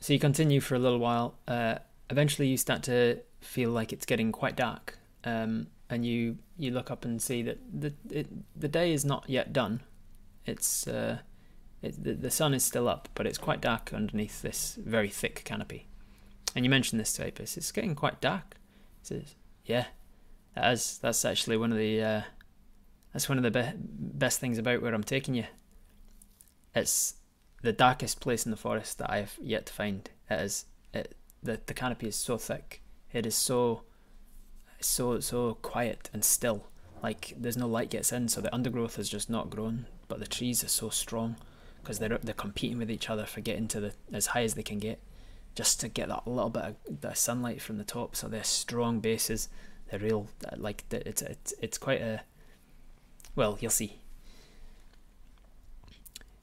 so 0.00 0.12
you 0.12 0.18
continue 0.18 0.60
for 0.60 0.74
a 0.74 0.78
little 0.78 0.98
while. 0.98 1.38
Uh, 1.46 1.76
eventually 2.10 2.48
you 2.48 2.56
start 2.56 2.82
to 2.84 3.20
feel 3.40 3.70
like 3.70 3.92
it's 3.92 4.06
getting 4.06 4.32
quite 4.32 4.56
dark, 4.56 4.98
um, 5.24 5.68
and 5.88 6.04
you 6.04 6.38
you 6.56 6.70
look 6.70 6.90
up 6.90 7.04
and 7.04 7.22
see 7.22 7.42
that 7.42 7.58
the 7.72 7.92
it, 8.10 8.28
the 8.58 8.68
day 8.68 8.92
is 8.92 9.04
not 9.04 9.28
yet 9.28 9.52
done. 9.52 9.80
It's 10.44 10.86
uh, 10.86 11.18
it, 11.82 12.02
the, 12.02 12.14
the 12.14 12.30
sun 12.30 12.54
is 12.54 12.64
still 12.64 12.88
up, 12.88 13.08
but 13.14 13.26
it's 13.26 13.38
quite 13.38 13.60
dark 13.60 13.92
underneath 13.94 14.42
this 14.42 14.78
very 14.84 15.08
thick 15.08 15.42
canopy. 15.44 15.86
And 16.54 16.64
you 16.64 16.70
mentioned 16.70 17.00
this 17.00 17.12
to 17.14 17.26
Apis. 17.26 17.56
It's 17.56 17.72
getting 17.72 17.94
quite 17.94 18.20
dark. 18.20 18.56
He 19.00 19.06
says, 19.06 19.34
"Yeah, 19.64 19.86
that 20.54 20.72
is. 20.72 20.98
That's 20.98 21.24
actually 21.24 21.56
one 21.56 21.72
of 21.72 21.78
the 21.78 22.02
uh, 22.02 22.22
That's 23.18 23.28
one 23.28 23.36
of 23.36 23.42
the 23.42 23.50
be- 23.50 23.72
best 23.76 24.38
things 24.38 24.58
about 24.58 24.80
where 24.80 24.94
I'm 24.94 25.02
taking 25.02 25.34
you. 25.34 25.46
It's 26.72 27.14
the 27.62 27.72
darkest 27.72 28.20
place 28.20 28.44
in 28.44 28.52
the 28.52 28.56
forest 28.56 28.98
that 28.98 29.10
I've 29.10 29.36
yet 29.42 29.66
to 29.66 29.72
find. 29.72 30.08
It 30.30 30.40
is 30.40 30.66
it 30.94 31.16
the 31.42 31.60
the 31.66 31.74
canopy 31.74 32.06
is 32.06 32.14
so 32.14 32.38
thick. 32.38 32.80
It 33.12 33.26
is 33.26 33.34
so 33.34 33.82
so 34.78 35.18
so 35.18 35.54
quiet 35.62 36.10
and 36.12 36.24
still. 36.24 36.66
Like 37.02 37.34
there's 37.36 37.56
no 37.56 37.66
light 37.66 37.90
gets 37.90 38.12
in, 38.12 38.28
so 38.28 38.40
the 38.40 38.54
undergrowth 38.54 39.00
is 39.00 39.08
just 39.08 39.28
not 39.28 39.50
grown. 39.50 39.86
But 40.06 40.20
the 40.20 40.28
trees 40.28 40.62
are 40.62 40.68
so 40.68 40.88
strong 40.88 41.34
because 41.82 41.98
they're 41.98 42.20
they're 42.22 42.34
competing 42.34 42.78
with 42.78 42.88
each 42.88 43.10
other 43.10 43.26
for 43.26 43.40
getting 43.40 43.66
to 43.66 43.80
the 43.80 43.92
as 44.12 44.26
high 44.26 44.44
as 44.44 44.54
they 44.54 44.62
can 44.62 44.78
get, 44.78 45.00
just 45.56 45.80
to 45.80 45.88
get 45.88 46.06
that 46.06 46.28
little 46.28 46.50
bit 46.50 46.62
of 46.62 47.00
the 47.00 47.14
sunlight 47.14 47.62
from 47.62 47.78
the 47.78 47.84
top. 47.84 48.14
So 48.14 48.28
they're 48.28 48.44
strong 48.44 49.00
bases. 49.00 49.48
They're 49.90 49.98
real 49.98 50.28
like 50.56 50.84
it's 50.92 51.22
it's 51.22 51.54
it's 51.60 51.78
quite 51.78 52.00
a 52.00 52.22
well 53.38 53.56
you'll 53.60 53.70
see. 53.70 54.00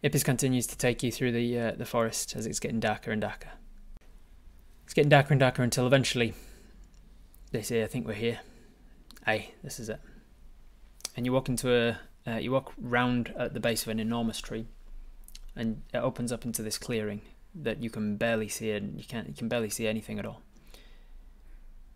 Apis 0.03 0.23
continues 0.23 0.65
to 0.67 0.77
take 0.77 1.03
you 1.03 1.12
through 1.12 1.34
the 1.34 1.60
uh, 1.60 1.71
the 1.71 1.86
forest 1.86 2.36
as 2.36 2.45
it's 2.47 2.60
getting 2.60 2.79
darker 2.79 3.12
and 3.12 3.21
darker. 3.21 3.49
It's 4.86 4.93
getting 4.93 5.10
darker 5.10 5.34
and 5.34 5.39
darker 5.39 5.62
until 5.62 5.86
eventually 5.86 6.34
they 7.51 7.62
say, 7.62 7.84
"I 7.84 7.88
think 7.88 8.08
we're 8.08 8.13
here." 8.13 8.39
Aye, 9.27 9.49
this 9.63 9.79
is 9.79 9.89
it. 9.89 9.99
And 11.17 11.25
you 11.25 11.34
walk 11.34 11.49
into 11.49 11.75
a 11.75 11.99
uh, 12.27 12.38
you 12.38 12.51
walk 12.51 12.73
round 12.77 13.34
at 13.38 13.53
the 13.53 13.60
base 13.60 13.84
of 13.84 13.89
an 13.89 13.99
enormous 13.99 14.39
tree, 14.39 14.67
and 15.55 15.81
it 15.93 15.97
opens 15.97 16.31
up 16.31 16.45
into 16.45 16.62
this 16.63 16.77
clearing 16.77 17.21
that 17.55 17.84
you 17.84 17.89
can 17.89 18.15
barely 18.15 18.47
see, 18.47 18.71
and 18.71 18.97
you 18.97 19.05
can't 19.05 19.27
you 19.27 19.36
can 19.36 19.49
barely 19.49 19.69
see 19.69 19.88
anything 19.88 20.17
at 20.17 20.25
all. 20.25 20.43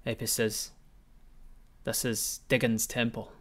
Apis 0.05 0.33
says, 0.33 0.71
"This 1.85 2.03
is 2.03 2.41
Diggan's 2.49 2.85
temple." 2.85 3.31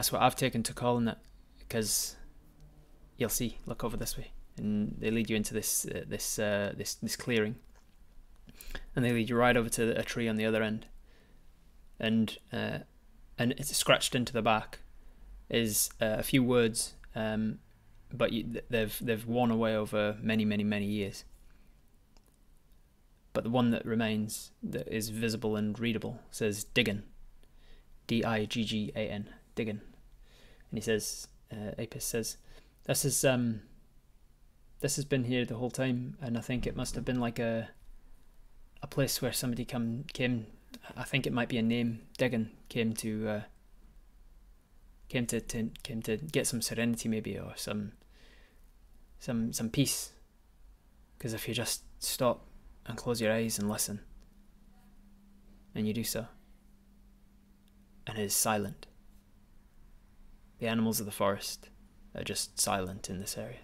That's 0.00 0.12
what 0.12 0.22
I've 0.22 0.34
taken 0.34 0.62
to 0.62 0.72
calling 0.72 1.08
it, 1.08 1.18
because 1.58 2.16
you'll 3.18 3.28
see. 3.28 3.58
Look 3.66 3.84
over 3.84 3.98
this 3.98 4.16
way, 4.16 4.32
and 4.56 4.96
they 4.98 5.10
lead 5.10 5.28
you 5.28 5.36
into 5.36 5.52
this 5.52 5.84
uh, 5.84 6.04
this 6.08 6.38
uh, 6.38 6.72
this 6.74 6.94
this 6.94 7.16
clearing, 7.16 7.56
and 8.96 9.04
they 9.04 9.12
lead 9.12 9.28
you 9.28 9.36
right 9.36 9.54
over 9.54 9.68
to 9.68 9.90
a 10.00 10.02
tree 10.02 10.26
on 10.26 10.36
the 10.36 10.46
other 10.46 10.62
end, 10.62 10.86
and 11.98 12.38
uh, 12.50 12.78
and 13.38 13.52
it's 13.52 13.76
scratched 13.76 14.14
into 14.14 14.32
the 14.32 14.40
back 14.40 14.78
is 15.50 15.90
uh, 16.00 16.16
a 16.18 16.22
few 16.22 16.42
words, 16.42 16.94
um, 17.14 17.58
but 18.10 18.32
you, 18.32 18.62
they've 18.70 18.98
they've 19.02 19.26
worn 19.26 19.50
away 19.50 19.76
over 19.76 20.16
many 20.22 20.46
many 20.46 20.64
many 20.64 20.86
years. 20.86 21.24
But 23.34 23.44
the 23.44 23.50
one 23.50 23.68
that 23.72 23.84
remains 23.84 24.52
that 24.62 24.88
is 24.88 25.10
visible 25.10 25.56
and 25.56 25.78
readable 25.78 26.20
says 26.30 26.64
Diggan, 26.74 27.02
D 28.06 28.24
I 28.24 28.46
G 28.46 28.64
G 28.64 28.92
A 28.96 29.00
N, 29.00 29.28
Diggan, 29.54 29.80
and 30.70 30.78
he 30.78 30.82
says, 30.82 31.28
uh, 31.52 31.72
Apis 31.78 32.04
says, 32.04 32.36
this 32.84 33.04
is 33.04 33.24
um, 33.24 33.62
this 34.80 34.96
has 34.96 35.04
been 35.04 35.24
here 35.24 35.44
the 35.44 35.56
whole 35.56 35.70
time, 35.70 36.16
and 36.20 36.38
I 36.38 36.40
think 36.40 36.66
it 36.66 36.76
must 36.76 36.94
have 36.94 37.04
been 37.04 37.20
like 37.20 37.38
a 37.38 37.68
a 38.82 38.86
place 38.86 39.20
where 39.20 39.32
somebody 39.32 39.64
come 39.64 40.04
came 40.12 40.46
I 40.96 41.04
think 41.04 41.26
it 41.26 41.32
might 41.32 41.48
be 41.48 41.58
a 41.58 41.62
name. 41.62 42.00
Diggan 42.18 42.50
came 42.68 42.92
to 42.94 43.28
uh, 43.28 43.40
came 45.08 45.26
to, 45.26 45.40
to 45.40 45.70
came 45.82 46.02
to 46.02 46.16
get 46.16 46.46
some 46.46 46.62
serenity 46.62 47.08
maybe 47.08 47.38
or 47.38 47.52
some 47.56 47.92
some 49.18 49.52
some 49.52 49.70
peace. 49.70 50.12
Because 51.16 51.34
if 51.34 51.46
you 51.46 51.54
just 51.54 51.82
stop 51.98 52.46
and 52.86 52.96
close 52.96 53.20
your 53.20 53.32
eyes 53.32 53.58
and 53.58 53.68
listen, 53.68 54.00
and 55.74 55.86
you 55.86 55.92
do 55.92 56.04
so, 56.04 56.26
and 58.06 58.18
it 58.18 58.22
is 58.22 58.34
silent, 58.34 58.86
the 60.60 60.68
animals 60.68 61.00
of 61.00 61.06
the 61.06 61.12
forest 61.12 61.68
are 62.14 62.22
just 62.22 62.60
silent 62.60 63.10
in 63.10 63.18
this 63.18 63.36
area. 63.36 63.58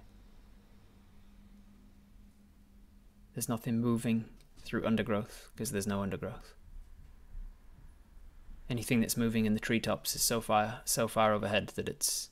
There's 3.35 3.48
nothing 3.48 3.80
moving 3.80 4.24
through 4.62 4.85
undergrowth 4.85 5.50
because 5.54 5.70
there's 5.70 5.87
no 5.87 6.02
undergrowth 6.02 6.56
anything 8.68 9.00
that's 9.00 9.16
moving 9.16 9.46
in 9.46 9.54
the 9.54 9.61
treetops 9.61 10.14
is 10.16 10.22
so 10.22 10.40
far 10.40 10.80
so 10.85 11.06
far 11.06 11.32
overhead 11.32 11.68
that 11.76 11.88
it's 11.88 12.30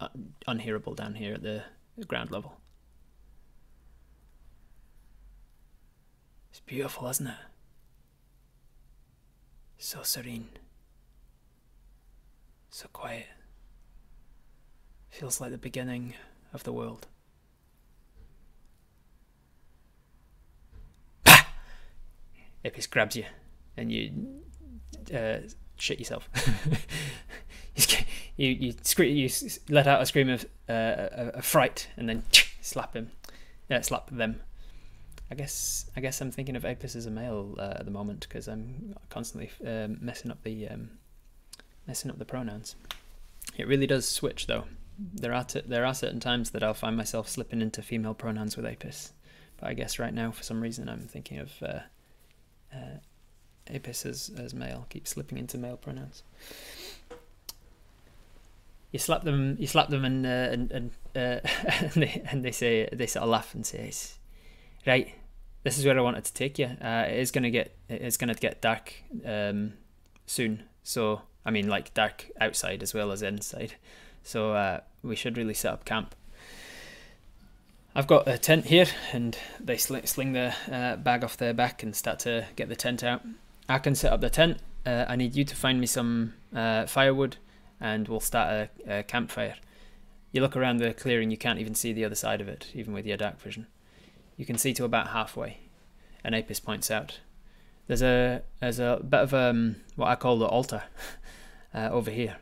uh, 0.00 0.08
unhearable 0.46 0.94
down 0.94 1.14
here 1.14 1.34
at 1.34 1.42
the 1.42 1.62
ground 2.06 2.30
level. 2.30 2.60
It's 6.50 6.60
beautiful, 6.60 7.08
isn't 7.08 7.26
it? 7.26 7.34
So 9.78 10.02
serene. 10.02 10.48
So 12.76 12.88
quiet. 12.92 13.24
Feels 15.08 15.40
like 15.40 15.50
the 15.50 15.56
beginning 15.56 16.12
of 16.52 16.64
the 16.64 16.74
world. 16.74 17.06
Apis 22.66 22.86
grabs 22.86 23.16
you 23.16 23.24
and 23.78 23.90
you 23.90 24.42
uh, 25.10 25.38
shit 25.78 25.98
yourself. 25.98 26.28
you 28.36 28.50
you 28.50 28.74
scream, 28.82 29.16
you 29.16 29.30
let 29.70 29.86
out 29.86 30.02
a 30.02 30.04
scream 30.04 30.28
of 30.28 30.44
uh, 30.68 31.32
a, 31.32 31.40
fright, 31.40 31.88
and 31.96 32.06
then 32.06 32.24
slap 32.60 32.92
him. 32.92 33.10
Yeah, 33.70 33.80
slap 33.80 34.10
them. 34.10 34.42
I 35.30 35.34
guess 35.34 35.86
I 35.96 36.02
guess 36.02 36.20
I'm 36.20 36.30
thinking 36.30 36.56
of 36.56 36.66
Apis 36.66 36.94
as 36.94 37.06
a 37.06 37.10
male 37.10 37.54
uh, 37.58 37.76
at 37.78 37.86
the 37.86 37.90
moment 37.90 38.26
because 38.28 38.48
I'm 38.48 38.94
constantly 39.08 39.50
um, 39.66 39.96
messing 40.02 40.30
up 40.30 40.42
the 40.42 40.68
um, 40.68 40.90
messing 41.86 42.10
up 42.10 42.18
the 42.18 42.24
pronouns. 42.24 42.76
It 43.56 43.68
really 43.68 43.86
does 43.86 44.08
switch 44.08 44.46
though. 44.46 44.64
There 44.98 45.32
are 45.32 45.46
there 45.66 45.84
are 45.84 45.94
certain 45.94 46.20
times 46.20 46.50
that 46.50 46.62
I'll 46.62 46.74
find 46.74 46.96
myself 46.96 47.28
slipping 47.28 47.60
into 47.60 47.82
female 47.82 48.14
pronouns 48.14 48.56
with 48.56 48.66
Apis, 48.66 49.12
but 49.58 49.68
I 49.68 49.74
guess 49.74 49.98
right 49.98 50.14
now 50.14 50.30
for 50.30 50.42
some 50.42 50.60
reason 50.60 50.88
I'm 50.88 51.06
thinking 51.06 51.38
of 51.38 51.52
uh, 51.62 51.80
uh 52.74 52.98
Apis 53.72 54.06
as, 54.06 54.30
as 54.38 54.54
male. 54.54 54.86
Keep 54.90 55.06
slipping 55.06 55.38
into 55.38 55.58
male 55.58 55.76
pronouns. 55.76 56.22
You 58.92 58.98
slap 58.98 59.24
them. 59.24 59.56
You 59.58 59.66
slap 59.66 59.88
them, 59.88 60.04
and 60.04 60.24
uh, 60.24 60.28
and 60.28 60.70
and, 60.72 60.90
uh, 61.14 61.40
and, 61.80 61.92
they 61.92 62.22
and 62.30 62.44
they 62.44 62.52
say 62.52 62.88
they 62.92 63.06
sort 63.06 63.24
of 63.24 63.28
laugh 63.28 63.54
and 63.54 63.66
say, 63.66 63.92
"Right, 64.86 65.14
this 65.64 65.78
is 65.78 65.84
where 65.84 65.98
I 65.98 66.02
wanted 66.02 66.24
to 66.24 66.32
take 66.32 66.58
you. 66.58 66.66
Uh, 66.80 67.06
it 67.08 67.18
is 67.18 67.32
gonna 67.32 67.50
get 67.50 67.76
it's 67.88 68.16
gonna 68.16 68.34
get 68.34 68.62
dark 68.62 68.94
um, 69.24 69.74
soon. 70.24 70.62
So 70.84 71.22
I 71.46 71.50
mean, 71.50 71.68
like 71.68 71.94
dark 71.94 72.30
outside 72.38 72.82
as 72.82 72.92
well 72.92 73.10
as 73.10 73.22
inside. 73.22 73.74
So 74.22 74.52
uh, 74.52 74.80
we 75.02 75.16
should 75.16 75.38
really 75.38 75.54
set 75.54 75.72
up 75.72 75.86
camp." 75.86 76.14
I've 77.96 78.06
got 78.06 78.28
a 78.28 78.36
tent 78.36 78.66
here, 78.66 78.84
and 79.14 79.38
they 79.58 79.78
sling, 79.78 80.04
sling 80.04 80.32
the 80.32 80.54
uh, 80.70 80.96
bag 80.96 81.24
off 81.24 81.38
their 81.38 81.54
back 81.54 81.82
and 81.82 81.96
start 81.96 82.18
to 82.20 82.44
get 82.54 82.68
the 82.68 82.76
tent 82.76 83.02
out. 83.02 83.22
I 83.70 83.78
can 83.78 83.94
set 83.94 84.12
up 84.12 84.20
the 84.20 84.28
tent. 84.28 84.58
Uh, 84.84 85.06
I 85.08 85.16
need 85.16 85.34
you 85.34 85.44
to 85.44 85.56
find 85.56 85.80
me 85.80 85.86
some 85.86 86.34
uh, 86.54 86.84
firewood, 86.84 87.38
and 87.80 88.06
we'll 88.06 88.20
start 88.20 88.68
a, 88.86 88.98
a, 88.98 89.02
campfire. 89.02 89.54
You 90.30 90.42
look 90.42 90.58
around 90.58 90.76
the 90.76 90.92
clearing, 90.92 91.30
you 91.30 91.38
can't 91.38 91.58
even 91.58 91.74
see 91.74 91.94
the 91.94 92.04
other 92.04 92.14
side 92.14 92.42
of 92.42 92.48
it, 92.48 92.70
even 92.74 92.92
with 92.92 93.06
your 93.06 93.16
dark 93.16 93.40
vision. 93.40 93.66
You 94.36 94.44
can 94.44 94.58
see 94.58 94.74
to 94.74 94.84
about 94.84 95.08
halfway. 95.08 95.60
And 96.22 96.34
Apis 96.34 96.60
points 96.60 96.90
out, 96.90 97.20
there's 97.86 98.02
a 98.02 98.42
there's 98.60 98.80
a 98.80 99.00
bit 99.08 99.20
of 99.20 99.34
um, 99.34 99.76
what 99.94 100.08
I 100.08 100.16
call 100.16 100.38
the 100.38 100.46
altar 100.46 100.82
uh, 101.74 101.88
over 101.90 102.10
here, 102.10 102.36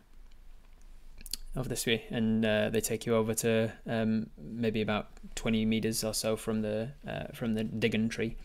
over 1.57 1.69
this 1.69 1.87
way, 1.87 2.05
and 2.11 2.45
uh, 2.45 2.71
they 2.71 2.81
take 2.81 3.07
you 3.07 3.15
over 3.15 3.35
to 3.35 3.73
um, 3.87 4.31
maybe 4.39 4.81
about 4.81 5.09
20 5.35 5.65
meters 5.67 6.03
or 6.03 6.15
so 6.15 6.37
from 6.37 6.63
the 6.63 6.91
uh, 7.07 7.33
from 7.35 7.55
the 7.55 7.65
Diggan 7.65 8.11
tree, 8.11 8.37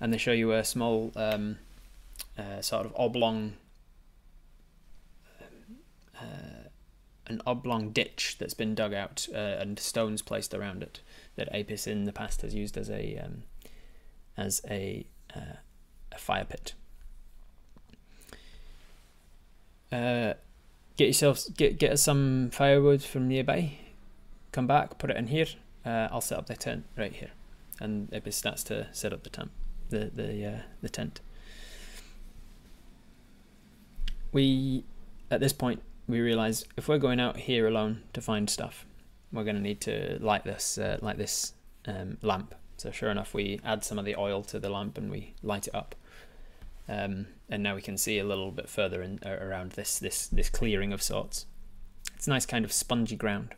and 0.00 0.12
they 0.12 0.18
show 0.18 0.32
you 0.32 0.52
a 0.52 0.64
small 0.64 1.12
um, 1.16 1.58
uh, 2.38 2.60
sort 2.60 2.86
of 2.86 2.92
oblong 2.96 3.54
uh, 6.20 6.68
an 7.26 7.40
oblong 7.46 7.90
ditch 7.90 8.36
that's 8.38 8.54
been 8.54 8.74
dug 8.74 8.92
out 8.92 9.26
uh, 9.32 9.38
and 9.38 9.78
stones 9.78 10.20
placed 10.20 10.52
around 10.52 10.82
it 10.82 11.00
that 11.36 11.48
Apis 11.54 11.86
in 11.86 12.04
the 12.04 12.12
past 12.12 12.42
has 12.42 12.54
used 12.54 12.76
as 12.76 12.90
a 12.90 13.16
um, 13.18 13.44
as 14.36 14.60
a 14.68 15.06
uh, 15.34 15.40
a 15.40 15.58
fire 16.20 16.44
pit. 16.44 16.74
Uh, 19.92 20.34
get 20.96 21.08
yourself 21.08 21.44
get 21.56 21.78
get 21.78 21.98
some 21.98 22.50
firewood 22.52 23.02
from 23.02 23.28
nearby. 23.28 23.78
Come 24.52 24.66
back, 24.66 24.98
put 24.98 25.10
it 25.10 25.16
in 25.16 25.28
here. 25.28 25.46
Uh, 25.84 26.08
I'll 26.10 26.20
set 26.20 26.38
up 26.38 26.46
the 26.46 26.56
tent 26.56 26.84
right 26.96 27.12
here, 27.12 27.30
and 27.80 28.12
Apis 28.14 28.36
starts 28.36 28.62
to 28.64 28.88
set 28.92 29.12
up 29.12 29.22
the 29.22 29.30
tent, 29.30 29.50
the 29.88 30.10
the 30.14 30.46
uh, 30.46 30.58
the 30.82 30.88
tent 30.88 31.20
we 34.32 34.84
at 35.30 35.40
this 35.40 35.52
point 35.52 35.82
we 36.06 36.20
realize 36.20 36.64
if 36.76 36.88
we're 36.88 36.98
going 36.98 37.20
out 37.20 37.36
here 37.36 37.66
alone 37.66 38.02
to 38.12 38.20
find 38.20 38.50
stuff, 38.50 38.84
we're 39.32 39.44
going 39.44 39.56
to 39.56 39.62
need 39.62 39.80
to 39.82 40.18
light 40.20 40.44
this 40.44 40.76
uh, 40.76 40.98
light 41.00 41.18
this 41.18 41.52
um, 41.86 42.18
lamp. 42.22 42.54
So 42.76 42.90
sure 42.90 43.10
enough, 43.10 43.34
we 43.34 43.60
add 43.64 43.84
some 43.84 43.98
of 43.98 44.04
the 44.04 44.16
oil 44.16 44.42
to 44.44 44.58
the 44.58 44.70
lamp 44.70 44.98
and 44.98 45.10
we 45.10 45.34
light 45.42 45.68
it 45.68 45.74
up. 45.74 45.94
Um, 46.88 47.26
and 47.48 47.62
now 47.62 47.74
we 47.74 47.82
can 47.82 47.96
see 47.96 48.18
a 48.18 48.24
little 48.24 48.50
bit 48.50 48.68
further 48.68 49.02
in, 49.02 49.20
uh, 49.24 49.30
around 49.30 49.72
this 49.72 49.98
this 49.98 50.26
this 50.26 50.50
clearing 50.50 50.92
of 50.92 51.02
sorts. 51.02 51.46
It's 52.14 52.26
a 52.26 52.30
nice 52.30 52.46
kind 52.46 52.64
of 52.64 52.72
spongy 52.72 53.16
ground. 53.16 53.54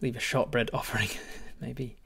Leave 0.00 0.16
a 0.16 0.20
shortbread 0.20 0.70
offering, 0.74 1.08
maybe. 1.60 1.96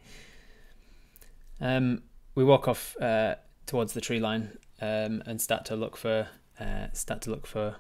Um, 1.60 2.02
we 2.34 2.44
walk 2.44 2.68
off 2.68 2.96
uh, 3.00 3.36
towards 3.64 3.94
the 3.94 4.00
tree 4.00 4.20
line 4.20 4.58
um, 4.80 5.22
and 5.26 5.40
start 5.40 5.64
to 5.66 5.76
look 5.76 5.96
for 5.96 6.28
uh, 6.60 6.86
start 6.92 7.22
to 7.22 7.30
look 7.30 7.46
for 7.46 7.76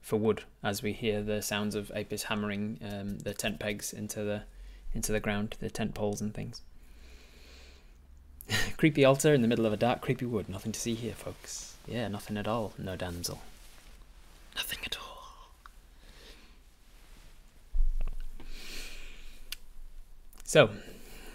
for 0.00 0.16
wood 0.16 0.42
as 0.64 0.82
we 0.82 0.92
hear 0.92 1.22
the 1.22 1.40
sounds 1.40 1.74
of 1.74 1.90
Apis 1.94 2.24
hammering 2.24 2.78
um, 2.82 3.18
the 3.18 3.34
tent 3.34 3.60
pegs 3.60 3.92
into 3.92 4.24
the 4.24 4.42
into 4.94 5.12
the 5.12 5.20
ground, 5.20 5.56
the 5.60 5.70
tent 5.70 5.94
poles 5.94 6.20
and 6.20 6.34
things. 6.34 6.62
creepy 8.76 9.04
altar 9.04 9.34
in 9.34 9.42
the 9.42 9.48
middle 9.48 9.66
of 9.66 9.72
a 9.72 9.76
dark, 9.76 10.00
creepy 10.00 10.24
wood. 10.26 10.48
Nothing 10.48 10.72
to 10.72 10.80
see 10.80 10.94
here, 10.94 11.14
folks. 11.14 11.74
Yeah, 11.86 12.08
nothing 12.08 12.36
at 12.36 12.48
all. 12.48 12.72
No 12.78 12.96
damsel. 12.96 13.40
Nothing 14.56 14.78
at 14.84 14.96
all. 14.96 15.02
So, 20.44 20.70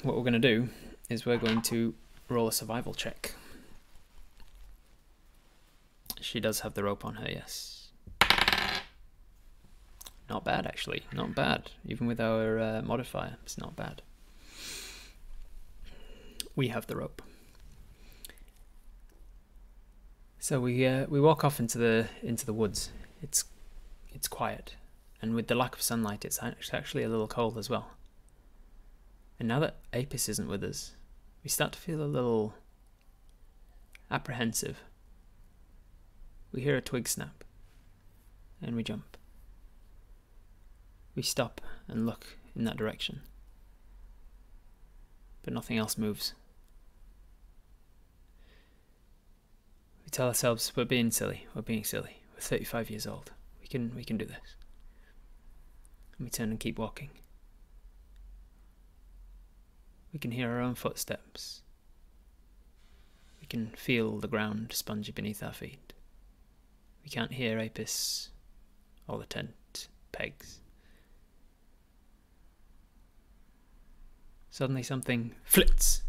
what 0.04 0.16
we're 0.16 0.22
going 0.22 0.34
to 0.34 0.40
do 0.40 0.70
is 1.10 1.26
we're 1.26 1.38
going 1.38 1.62
to 1.64 1.96
roll 2.30 2.48
a 2.48 2.52
survival 2.52 2.94
check. 2.94 3.34
She 6.22 6.40
does 6.40 6.60
have 6.62 6.74
the 6.74 6.84
rope 6.84 7.06
on 7.06 7.16
her, 7.16 7.28
yes. 7.30 7.88
Not 10.30 10.44
bad, 10.44 10.66
actually. 10.66 11.04
Not 11.14 11.34
bad. 11.34 11.72
Even 11.88 12.06
with 12.06 12.20
our 12.20 12.60
uh, 12.60 12.82
modifier, 12.82 13.38
it's 13.44 13.58
not 13.58 13.76
bad. 13.76 14.02
We 16.58 16.70
have 16.70 16.88
the 16.88 16.98
rope. 16.98 17.22
So 20.40 20.60
we 20.60 20.88
uh, 20.88 21.06
we 21.08 21.22
walk 21.22 21.46
off 21.46 21.60
into 21.60 21.78
the 21.78 22.08
into 22.24 22.48
the 22.48 22.54
woods. 22.54 22.90
It's 23.22 23.44
it's 24.10 24.28
quiet, 24.28 24.76
and 25.22 25.36
with 25.36 25.48
the 25.48 25.54
lack 25.56 25.76
of 25.76 25.84
sunlight, 25.84 26.26
it's 26.26 26.40
actually 26.74 27.04
a 27.04 27.10
little 27.10 27.28
cold 27.28 27.60
as 27.60 27.70
well. 27.70 27.92
And 29.40 29.48
now 29.48 29.60
that 29.60 29.78
Apis 29.94 30.28
isn't 30.30 30.50
with 30.50 30.64
us, 30.64 30.96
we 31.44 31.50
start 31.52 31.74
to 31.74 31.80
feel 31.80 32.02
a 32.02 32.10
little 32.10 32.56
apprehensive. 34.10 34.80
We 36.52 36.62
hear 36.62 36.76
a 36.76 36.82
twig 36.82 37.08
snap, 37.08 37.44
and 38.64 38.76
we 38.76 38.82
jump. 38.82 39.16
We 41.14 41.22
stop 41.22 41.62
and 41.88 42.08
look 42.08 42.26
in 42.56 42.64
that 42.64 42.78
direction, 42.78 43.22
but 45.44 45.54
nothing 45.54 45.78
else 45.78 46.00
moves. 46.00 46.34
We 50.08 50.12
tell 50.12 50.28
ourselves 50.28 50.72
we're 50.74 50.86
being 50.86 51.12
silly, 51.12 51.48
we're 51.54 51.62
being 51.62 51.84
silly. 51.84 52.22
We're 52.34 52.40
35 52.40 52.90
years 52.90 53.06
old. 53.06 53.34
We 53.60 53.68
can 53.68 53.94
we 53.94 54.06
can 54.06 54.16
do 54.16 54.24
this. 54.24 54.56
And 56.18 56.26
we 56.26 56.30
turn 56.30 56.50
and 56.50 56.58
keep 56.58 56.80
walking. 56.80 57.10
We 60.14 60.20
can 60.20 60.32
hear 60.32 60.50
our 60.50 60.62
own 60.62 60.76
footsteps. 60.76 61.62
We 63.42 63.48
can 63.48 63.72
feel 63.76 64.18
the 64.20 64.30
ground 64.30 64.72
spongy 64.72 65.12
beneath 65.12 65.44
our 65.44 65.52
feet. 65.52 65.92
We 67.04 67.10
can't 67.10 67.34
hear 67.34 67.60
Apis 67.60 68.30
or 69.10 69.20
the 69.20 69.26
tent 69.26 69.90
pegs. 70.14 70.62
Suddenly 74.52 74.84
something 74.84 75.36
flits 75.44 76.04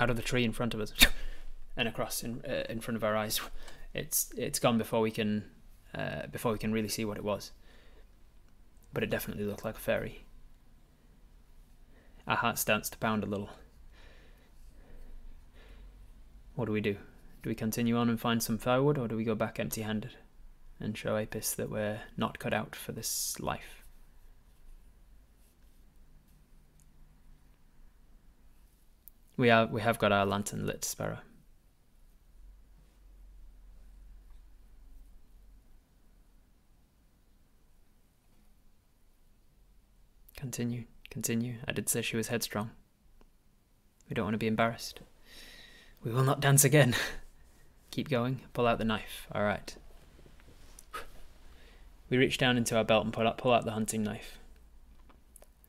out 0.00 0.08
of 0.08 0.16
the 0.16 0.22
tree 0.22 0.42
in 0.42 0.52
front 0.52 0.72
of 0.72 0.80
us 0.80 0.94
and 1.76 1.88
across 1.88 2.22
in 2.22 2.42
uh, 2.44 2.64
in 2.68 2.80
front 2.80 2.96
of 2.96 3.04
our 3.04 3.16
eyes. 3.16 3.40
It's 3.94 4.32
it's 4.36 4.58
gone 4.58 4.78
before 4.78 5.00
we 5.00 5.10
can 5.10 5.44
uh, 5.94 6.26
before 6.28 6.52
we 6.52 6.58
can 6.58 6.72
really 6.72 6.88
see 6.88 7.04
what 7.04 7.16
it 7.16 7.24
was. 7.24 7.52
But 8.92 9.02
it 9.02 9.10
definitely 9.10 9.44
looked 9.44 9.64
like 9.64 9.76
a 9.76 9.80
fairy. 9.80 10.24
Our 12.26 12.36
heart 12.36 12.58
starts 12.58 12.88
to 12.90 12.98
pound 12.98 13.24
a 13.24 13.26
little. 13.26 13.50
What 16.54 16.66
do 16.66 16.72
we 16.72 16.80
do? 16.80 16.96
Do 17.42 17.48
we 17.50 17.54
continue 17.54 17.96
on 17.96 18.08
and 18.08 18.20
find 18.20 18.42
some 18.42 18.58
firewood, 18.58 18.98
or 18.98 19.08
do 19.08 19.16
we 19.16 19.24
go 19.24 19.34
back 19.34 19.58
empty 19.58 19.82
handed 19.82 20.12
and 20.78 20.96
show 20.96 21.16
Apis 21.16 21.54
that 21.54 21.70
we're 21.70 22.00
not 22.16 22.38
cut 22.38 22.52
out 22.52 22.76
for 22.76 22.92
this 22.92 23.40
life? 23.40 23.82
We 29.36 29.50
are 29.50 29.66
we 29.66 29.80
have 29.80 29.98
got 29.98 30.12
our 30.12 30.26
lantern 30.26 30.66
lit, 30.66 30.84
Sparrow. 30.84 31.18
Continue, 40.42 40.86
continue. 41.08 41.58
I 41.68 41.72
did 41.72 41.88
say 41.88 42.02
she 42.02 42.16
was 42.16 42.26
headstrong. 42.26 42.72
We 44.08 44.14
don't 44.14 44.24
want 44.24 44.34
to 44.34 44.38
be 44.38 44.48
embarrassed. 44.48 44.98
We 46.02 46.10
will 46.10 46.24
not 46.24 46.40
dance 46.40 46.64
again. 46.64 46.96
Keep 47.92 48.08
going. 48.08 48.40
Pull 48.52 48.66
out 48.66 48.78
the 48.78 48.84
knife. 48.84 49.28
All 49.32 49.44
right. 49.44 49.72
We 52.10 52.16
reach 52.16 52.38
down 52.38 52.56
into 52.56 52.76
our 52.76 52.82
belt 52.82 53.04
and 53.04 53.12
pull 53.12 53.28
out, 53.28 53.38
pull 53.38 53.52
out 53.52 53.64
the 53.64 53.70
hunting 53.70 54.02
knife. 54.02 54.40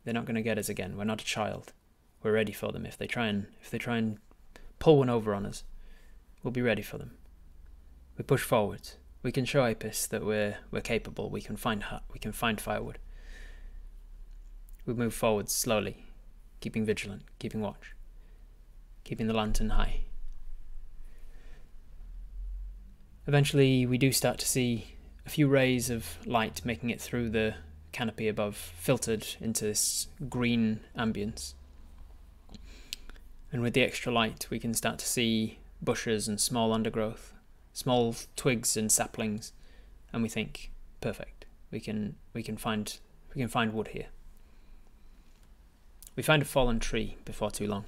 They're 0.04 0.14
not 0.16 0.26
going 0.26 0.38
to 0.38 0.42
get 0.42 0.58
us 0.58 0.70
again. 0.70 0.98
We're 0.98 1.04
not 1.04 1.22
a 1.22 1.26
child. 1.26 1.72
We're 2.24 2.34
ready 2.34 2.52
for 2.52 2.72
them. 2.72 2.88
If 2.88 2.98
they 2.98 3.06
try 3.06 3.28
and 3.28 3.46
if 3.62 3.70
they 3.70 3.78
try 3.78 3.98
and 3.98 4.18
pull 4.80 4.98
one 4.98 5.10
over 5.10 5.36
on 5.36 5.46
us, 5.46 5.64
we'll 6.42 6.50
be 6.50 6.64
ready 6.64 6.82
for 6.82 6.98
them. 6.98 7.12
We 8.18 8.24
push 8.24 8.42
forward. 8.42 8.90
We 9.22 9.32
can 9.32 9.46
show 9.46 9.68
Apis 9.68 10.08
that 10.08 10.26
we're 10.26 10.58
we're 10.72 10.82
capable. 10.82 11.30
We 11.30 11.42
can 11.42 11.58
find 11.58 11.84
hut 11.84 12.06
we 12.12 12.18
can 12.18 12.32
find 12.32 12.60
firewood. 12.60 12.98
We 14.86 14.94
move 14.94 15.14
forward 15.14 15.50
slowly, 15.50 16.06
keeping 16.60 16.86
vigilant, 16.86 17.24
keeping 17.40 17.62
watch, 17.62 17.96
keeping 19.04 19.28
the 19.28 19.34
lantern 19.34 19.72
high. 19.72 20.02
Eventually, 23.26 23.86
we 23.86 23.98
do 23.98 24.12
start 24.12 24.38
to 24.40 24.48
see 24.48 24.96
a 25.26 25.30
few 25.30 25.48
rays 25.48 25.90
of 25.90 26.18
light 26.26 26.62
making 26.66 26.90
it 26.90 27.00
through 27.00 27.30
the 27.30 27.56
canopy 27.94 28.28
above, 28.28 28.58
filtered 28.58 29.26
into 29.40 29.64
this 29.64 30.08
green 30.30 30.82
ambience. 30.98 31.54
And 33.52 33.62
with 33.62 33.74
the 33.74 33.84
extra 33.84 34.12
light, 34.12 34.48
we 34.50 34.60
can 34.60 34.74
start 34.74 35.00
to 35.00 35.06
see 35.06 35.60
bushes 35.82 36.28
and 36.28 36.42
small 36.42 36.74
undergrowth, 36.74 37.34
small 37.72 38.16
twigs 38.36 38.76
and 38.76 38.92
saplings, 38.92 39.54
and 40.12 40.24
we 40.24 40.30
think, 40.30 40.72
perfect. 41.00 41.46
We 41.72 41.80
can 41.80 42.16
we 42.34 42.44
can 42.44 42.58
find 42.58 42.98
we 43.34 43.42
can 43.42 43.48
find 43.48 43.74
wood 43.74 43.90
here. 43.90 44.08
We 46.16 46.24
find 46.24 46.42
a 46.42 46.46
fallen 46.46 46.80
tree 46.80 47.18
before 47.26 47.50
too 47.52 47.68
long. 47.68 47.86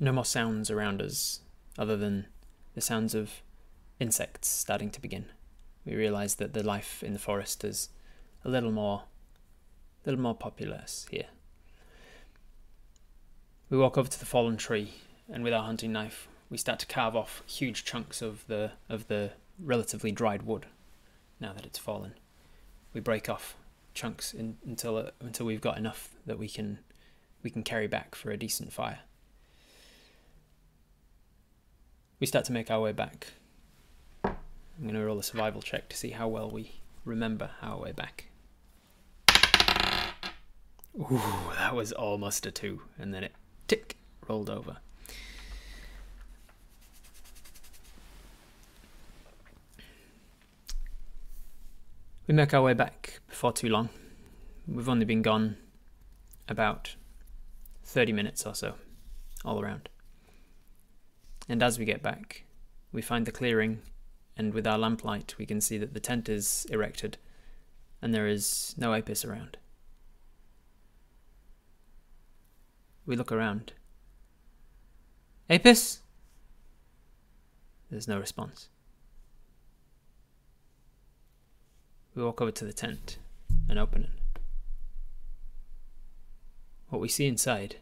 No 0.00 0.12
more 0.12 0.24
sounds 0.24 0.70
around 0.70 1.02
us 1.02 1.40
other 1.76 1.96
than 1.96 2.26
the 2.74 2.80
sounds 2.80 3.14
of 3.14 3.42
insects 4.00 4.48
starting 4.48 4.90
to 4.90 5.00
begin. 5.00 5.26
We 5.84 5.94
realize 5.94 6.36
that 6.36 6.54
the 6.54 6.62
life 6.62 7.02
in 7.02 7.12
the 7.12 7.18
forest 7.18 7.64
is 7.64 7.90
a 8.44 8.48
little 8.48 8.72
more 8.72 9.04
a 10.04 10.10
little 10.10 10.22
more 10.22 10.34
populous 10.34 11.06
here. 11.10 11.26
We 13.68 13.76
walk 13.76 13.98
over 13.98 14.08
to 14.08 14.18
the 14.18 14.26
fallen 14.26 14.56
tree 14.56 14.94
and 15.28 15.44
with 15.44 15.52
our 15.52 15.64
hunting 15.64 15.92
knife 15.92 16.28
we 16.48 16.56
start 16.56 16.78
to 16.78 16.86
carve 16.86 17.14
off 17.14 17.42
huge 17.46 17.84
chunks 17.84 18.22
of 18.22 18.46
the 18.46 18.72
of 18.88 19.08
the 19.08 19.32
relatively 19.58 20.12
dried 20.12 20.42
wood 20.42 20.66
now 21.40 21.52
that 21.52 21.66
it's 21.66 21.78
fallen. 21.78 22.14
We 22.94 23.00
break 23.00 23.28
off 23.28 23.56
chunks 23.98 24.32
in, 24.32 24.56
until 24.64 24.96
uh, 24.96 25.10
until 25.20 25.44
we've 25.44 25.60
got 25.60 25.76
enough 25.76 26.14
that 26.24 26.38
we 26.38 26.48
can 26.48 26.78
we 27.42 27.50
can 27.50 27.64
carry 27.64 27.88
back 27.88 28.14
for 28.14 28.30
a 28.30 28.36
decent 28.36 28.72
fire. 28.72 29.00
We 32.20 32.26
start 32.26 32.44
to 32.46 32.52
make 32.52 32.70
our 32.70 32.80
way 32.80 32.92
back. 32.92 33.28
I'm 34.24 34.84
going 34.84 34.94
to 34.94 35.04
roll 35.04 35.18
a 35.18 35.22
survival 35.22 35.60
check 35.62 35.88
to 35.88 35.96
see 35.96 36.10
how 36.10 36.28
well 36.28 36.50
we 36.50 36.80
remember 37.04 37.50
our 37.60 37.78
way 37.80 37.92
back. 37.92 38.26
Ooh, 40.96 41.20
that 41.56 41.74
was 41.74 41.92
almost 41.92 42.46
a 42.46 42.50
two, 42.50 42.82
and 42.98 43.12
then 43.12 43.24
it 43.24 43.32
tick 43.66 43.96
rolled 44.28 44.50
over. 44.50 44.78
We 52.28 52.34
make 52.34 52.52
our 52.52 52.60
way 52.60 52.74
back 52.74 53.20
before 53.26 53.52
too 53.54 53.70
long. 53.70 53.88
We've 54.66 54.88
only 54.88 55.06
been 55.06 55.22
gone 55.22 55.56
about 56.46 56.94
30 57.84 58.12
minutes 58.12 58.44
or 58.44 58.54
so, 58.54 58.74
all 59.46 59.62
around. 59.62 59.88
And 61.48 61.62
as 61.62 61.78
we 61.78 61.86
get 61.86 62.02
back, 62.02 62.44
we 62.92 63.00
find 63.00 63.24
the 63.24 63.32
clearing, 63.32 63.80
and 64.36 64.52
with 64.52 64.66
our 64.66 64.76
lamplight, 64.76 65.36
we 65.38 65.46
can 65.46 65.62
see 65.62 65.78
that 65.78 65.94
the 65.94 66.00
tent 66.00 66.28
is 66.28 66.66
erected 66.70 67.16
and 68.02 68.14
there 68.14 68.28
is 68.28 68.74
no 68.76 68.92
Apis 68.92 69.24
around. 69.24 69.56
We 73.06 73.16
look 73.16 73.32
around. 73.32 73.72
Apis? 75.48 76.00
There's 77.90 78.06
no 78.06 78.18
response. 78.18 78.68
We 82.18 82.24
walk 82.24 82.40
over 82.40 82.50
to 82.50 82.64
the 82.64 82.72
tent 82.72 83.16
and 83.68 83.78
open 83.78 84.02
it. 84.02 84.40
What 86.88 87.00
we 87.00 87.08
see 87.08 87.28
inside 87.28 87.76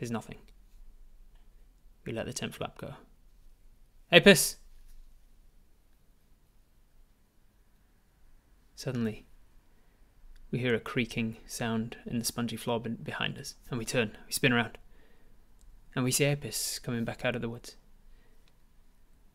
is 0.00 0.10
nothing. 0.10 0.38
We 2.04 2.12
let 2.12 2.26
the 2.26 2.32
tent 2.32 2.56
flap 2.56 2.76
go. 2.78 2.94
Apis! 4.10 4.56
Suddenly, 8.74 9.26
we 10.50 10.58
hear 10.58 10.74
a 10.74 10.80
creaking 10.80 11.36
sound 11.46 11.98
in 12.04 12.18
the 12.18 12.24
spongy 12.24 12.56
floor 12.56 12.80
be- 12.80 12.90
behind 12.90 13.38
us, 13.38 13.54
and 13.70 13.78
we 13.78 13.84
turn, 13.84 14.18
we 14.26 14.32
spin 14.32 14.52
around, 14.52 14.76
and 15.94 16.02
we 16.02 16.10
see 16.10 16.24
Apis 16.24 16.80
coming 16.80 17.04
back 17.04 17.24
out 17.24 17.36
of 17.36 17.42
the 17.42 17.48
woods. 17.48 17.76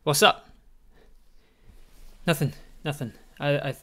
What's 0.02 0.22
up? 0.22 0.50
Nothing, 2.26 2.52
nothing. 2.84 3.14
I, 3.40 3.48
I, 3.48 3.74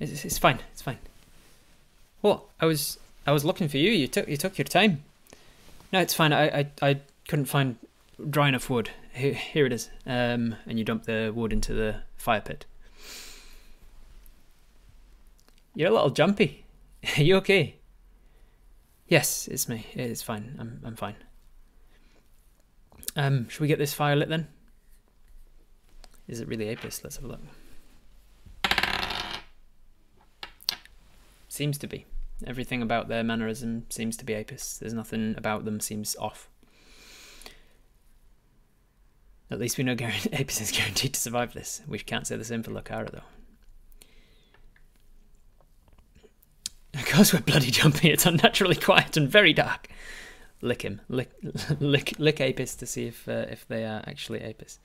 it's, 0.00 0.24
it's 0.24 0.38
fine, 0.38 0.60
it's 0.72 0.82
fine. 0.82 0.98
What? 2.20 2.42
I 2.60 2.66
was, 2.66 2.98
I 3.26 3.32
was 3.32 3.44
looking 3.44 3.68
for 3.68 3.78
you. 3.78 3.90
You 3.90 4.08
took, 4.08 4.28
you 4.28 4.36
took 4.36 4.58
your 4.58 4.64
time. 4.64 5.04
No, 5.92 6.00
it's 6.00 6.14
fine. 6.14 6.32
I, 6.32 6.60
I, 6.60 6.66
I 6.82 7.00
couldn't 7.28 7.46
find 7.46 7.76
dry 8.30 8.48
enough 8.48 8.68
wood. 8.68 8.90
Here, 9.12 9.34
here 9.34 9.66
it 9.66 9.72
is. 9.72 9.90
Um, 10.06 10.56
and 10.66 10.78
you 10.78 10.84
dump 10.84 11.04
the 11.04 11.32
wood 11.34 11.52
into 11.52 11.72
the 11.72 12.02
fire 12.16 12.40
pit. 12.40 12.66
You're 15.74 15.90
a 15.90 15.94
little 15.94 16.10
jumpy. 16.10 16.64
Are 17.16 17.22
you 17.22 17.36
okay? 17.36 17.76
Yes, 19.06 19.48
it's 19.48 19.68
me. 19.68 19.86
It's 19.94 20.22
fine. 20.22 20.56
I'm, 20.58 20.80
I'm 20.84 20.96
fine. 20.96 21.14
Um, 23.16 23.48
should 23.48 23.60
we 23.60 23.68
get 23.68 23.78
this 23.78 23.94
fire 23.94 24.16
lit 24.16 24.28
then? 24.28 24.48
Is 26.26 26.40
it 26.40 26.48
really 26.48 26.68
Apis? 26.68 27.02
Let's 27.02 27.16
have 27.16 27.24
a 27.24 27.28
look. 27.28 27.40
Seems 31.58 31.78
to 31.78 31.88
be. 31.88 32.06
Everything 32.46 32.82
about 32.82 33.08
their 33.08 33.24
mannerism 33.24 33.86
seems 33.90 34.16
to 34.18 34.24
be 34.24 34.32
Apis. 34.32 34.78
There's 34.78 34.94
nothing 34.94 35.34
about 35.36 35.64
them 35.64 35.80
seems 35.80 36.14
off. 36.14 36.48
At 39.50 39.58
least 39.58 39.76
we 39.76 39.82
know 39.82 39.94
Apis 40.32 40.60
is 40.60 40.70
guaranteed 40.70 41.14
to 41.14 41.20
survive 41.20 41.54
this. 41.54 41.82
We 41.88 41.98
can't 41.98 42.28
say 42.28 42.36
the 42.36 42.44
same 42.44 42.62
for 42.62 42.70
Lokara 42.70 43.10
though. 43.10 43.24
Of 46.94 47.06
course 47.06 47.32
we're 47.32 47.40
bloody 47.40 47.72
jumpy. 47.72 48.12
It's 48.12 48.24
unnaturally 48.24 48.76
quiet 48.76 49.16
and 49.16 49.28
very 49.28 49.52
dark. 49.52 49.88
Lick 50.60 50.82
him. 50.82 51.00
Lick, 51.08 51.32
lick, 51.80 52.14
lick 52.20 52.40
Apis 52.40 52.76
to 52.76 52.86
see 52.86 53.08
if 53.08 53.28
uh, 53.28 53.46
if 53.50 53.66
they 53.66 53.84
are 53.84 54.04
actually 54.06 54.42
Apis. 54.42 54.78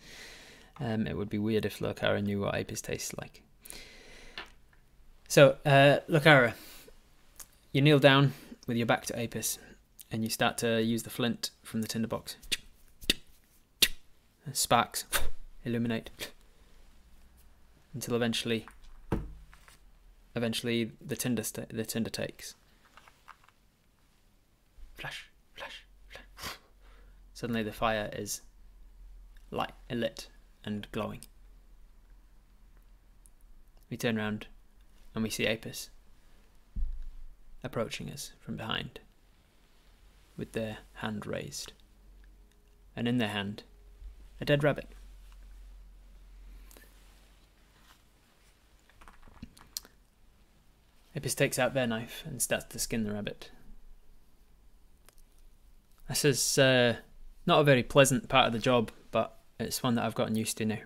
Um, 0.80 1.06
it 1.06 1.16
would 1.16 1.30
be 1.30 1.38
weird 1.38 1.66
if 1.66 1.78
Lokara 1.78 2.24
knew 2.24 2.42
what 2.42 2.56
Apis 2.56 2.82
tastes 2.82 3.14
like. 3.22 3.44
So, 5.34 5.58
uh, 5.66 5.98
Lokara, 6.08 6.54
you 7.72 7.82
kneel 7.82 7.98
down 7.98 8.34
with 8.68 8.78
your 8.78 8.86
back 8.86 9.08
to 9.08 9.20
Apis, 9.20 9.58
and 10.12 10.24
you 10.24 10.30
start 10.30 10.60
to 10.60 10.80
use 10.80 11.02
the 11.02 11.10
flint 11.10 11.50
from 11.64 11.82
the 11.82 11.88
tinderbox. 11.88 12.36
Sparks 14.52 15.06
illuminate 15.66 16.12
until 17.96 18.16
eventually, 18.16 18.68
eventually 20.36 20.92
the 21.04 21.16
tinder 21.16 21.42
the 21.42 21.84
tinder 21.84 22.12
takes. 22.12 22.54
Flash, 24.94 25.32
flash, 25.56 25.84
flash. 26.10 26.58
Suddenly, 27.34 27.64
the 27.64 27.74
fire 27.74 28.12
is 28.14 28.42
light, 29.50 29.74
lit, 29.90 30.28
and 30.64 30.88
glowing. 30.92 31.22
We 33.90 33.98
turn 33.98 34.16
round, 34.18 34.46
and 35.14 35.24
we 35.24 35.30
see 35.30 35.48
Apis 35.48 35.90
approaching 37.64 38.10
us 38.10 38.34
from 38.40 38.58
behind, 38.58 39.00
with 40.36 40.52
their 40.52 40.80
hand 40.96 41.26
raised, 41.26 41.72
and 42.96 43.08
in 43.08 43.18
their 43.18 43.30
hand, 43.30 43.64
a 44.42 44.46
dead 44.46 44.64
rabbit. 44.64 44.90
Apis 51.16 51.36
takes 51.36 51.60
out 51.60 51.74
their 51.74 51.88
knife 51.88 52.24
and 52.26 52.42
starts 52.42 52.66
to 52.66 52.80
skin 52.80 53.04
the 53.04 53.14
rabbit. 53.14 53.52
This 56.10 56.26
is 56.26 56.58
uh, 56.58 56.98
not 57.46 57.62
a 57.62 57.64
very 57.64 57.84
pleasant 57.84 58.28
part 58.28 58.48
of 58.48 58.54
the 58.54 58.60
job, 58.60 58.92
but 59.12 59.38
it's 59.60 59.84
one 59.84 59.96
that 59.96 60.04
I've 60.04 60.16
gotten 60.16 60.36
used 60.36 60.58
to 60.58 60.66
now. 60.66 60.80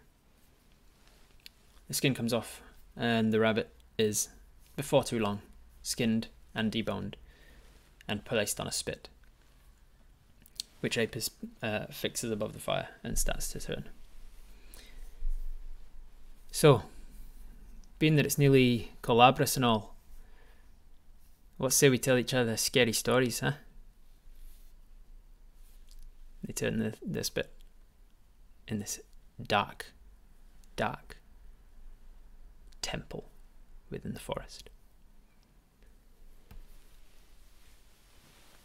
The 1.88 1.94
skin 1.94 2.14
comes 2.14 2.34
off, 2.34 2.62
and 2.96 3.34
the 3.34 3.40
rabbit 3.40 3.74
is, 3.98 4.30
before 4.76 5.04
too 5.04 5.20
long, 5.20 5.42
skinned 5.82 6.28
and 6.54 6.72
deboned 6.72 7.16
and 8.08 8.26
placed 8.26 8.60
on 8.60 8.68
a 8.68 8.72
spit, 8.72 9.10
which 10.80 10.98
Apis 10.98 11.30
uh, 11.62 11.86
fixes 11.92 12.32
above 12.32 12.54
the 12.54 12.60
fire 12.60 12.90
and 13.04 13.18
starts 13.18 13.50
to 13.50 13.60
turn. 13.60 13.90
So, 16.52 16.84
being 18.00 18.16
that 18.16 18.26
it's 18.26 18.38
nearly 18.38 18.92
Colabras 19.02 19.56
and 19.56 19.66
all, 19.66 19.96
what 21.58 21.74
say 21.74 21.90
we 21.90 21.98
tell 21.98 22.18
each 22.18 22.34
other 22.34 22.56
scary 22.56 22.94
stories, 22.94 23.40
huh? 23.40 23.54
They 26.44 26.54
turn 26.54 26.80
the, 26.80 26.94
the 27.06 27.24
spit 27.24 27.52
in 28.68 28.80
this 28.80 29.00
dark, 29.42 29.88
dark 30.76 31.18
temple 32.82 33.30
within 33.90 34.14
the 34.14 34.20
forest. 34.20 34.70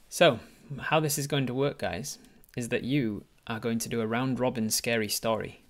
So, 0.08 0.40
how 0.78 1.00
this 1.00 1.18
is 1.18 1.26
going 1.26 1.46
to 1.46 1.54
work, 1.54 1.78
guys, 1.78 2.18
is 2.56 2.68
that 2.68 2.84
you 2.84 3.24
are 3.46 3.60
going 3.60 3.78
to 3.78 3.88
do 3.88 4.00
a 4.00 4.06
round 4.06 4.38
robin 4.38 4.70
scary 4.70 5.08
story. 5.08 5.62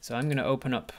So 0.00 0.14
I'm 0.14 0.24
going 0.24 0.36
to 0.36 0.44
open 0.44 0.74
up 0.74 0.92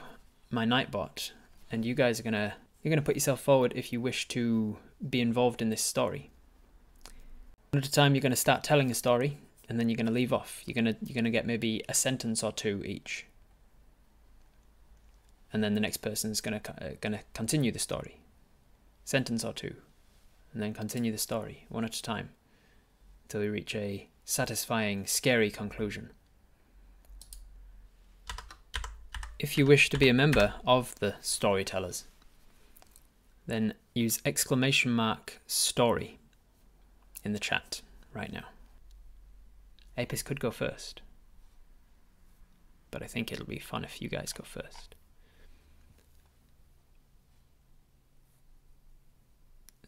my 0.50 0.64
Nightbot, 0.64 1.32
and 1.70 1.84
you 1.84 1.94
guys 1.94 2.20
are 2.20 2.22
going 2.22 2.34
to 2.34 2.54
you're 2.82 2.90
going 2.90 3.02
to 3.02 3.04
put 3.04 3.16
yourself 3.16 3.40
forward 3.40 3.72
if 3.76 3.92
you 3.92 4.00
wish 4.00 4.26
to 4.28 4.78
be 5.08 5.20
involved 5.20 5.60
in 5.60 5.68
this 5.68 5.82
story. 5.82 6.30
One 7.70 7.82
at 7.82 7.86
a 7.86 7.92
time, 7.92 8.14
you're 8.14 8.22
going 8.22 8.30
to 8.30 8.36
start 8.36 8.64
telling 8.64 8.90
a 8.90 8.94
story, 8.94 9.38
and 9.68 9.78
then 9.78 9.88
you're 9.88 9.96
going 9.96 10.06
to 10.06 10.12
leave 10.12 10.32
off. 10.32 10.62
You're 10.64 10.74
going 10.74 10.86
to 10.86 10.96
you're 11.02 11.14
going 11.14 11.24
to 11.24 11.30
get 11.30 11.46
maybe 11.46 11.82
a 11.88 11.94
sentence 11.94 12.42
or 12.42 12.52
two 12.52 12.82
each, 12.84 13.26
and 15.52 15.62
then 15.62 15.74
the 15.74 15.80
next 15.80 15.98
person's 15.98 16.40
going 16.40 16.60
to 16.60 16.70
uh, 16.84 16.90
going 17.00 17.12
to 17.12 17.20
continue 17.34 17.72
the 17.72 17.78
story, 17.78 18.20
sentence 19.04 19.44
or 19.44 19.52
two, 19.52 19.74
and 20.52 20.62
then 20.62 20.74
continue 20.74 21.12
the 21.12 21.18
story 21.18 21.66
one 21.68 21.84
at 21.84 21.96
a 21.96 22.02
time 22.02 22.30
until 23.24 23.40
we 23.40 23.48
reach 23.48 23.74
a 23.74 24.08
satisfying, 24.24 25.06
scary 25.06 25.50
conclusion. 25.50 26.10
If 29.38 29.56
you 29.56 29.64
wish 29.64 29.88
to 29.90 29.98
be 29.98 30.08
a 30.08 30.14
member 30.14 30.54
of 30.66 30.94
the 31.00 31.14
Storytellers, 31.20 32.04
then 33.46 33.74
use 33.94 34.20
exclamation 34.24 34.92
mark 34.92 35.40
story 35.46 36.18
in 37.24 37.32
the 37.32 37.38
chat 37.38 37.80
right 38.12 38.32
now. 38.32 38.44
Apis 39.96 40.22
could 40.22 40.40
go 40.40 40.50
first, 40.50 41.00
but 42.90 43.02
I 43.02 43.06
think 43.06 43.32
it'll 43.32 43.46
be 43.46 43.58
fun 43.58 43.82
if 43.82 44.02
you 44.02 44.08
guys 44.08 44.32
go 44.32 44.44
first. 44.44 44.94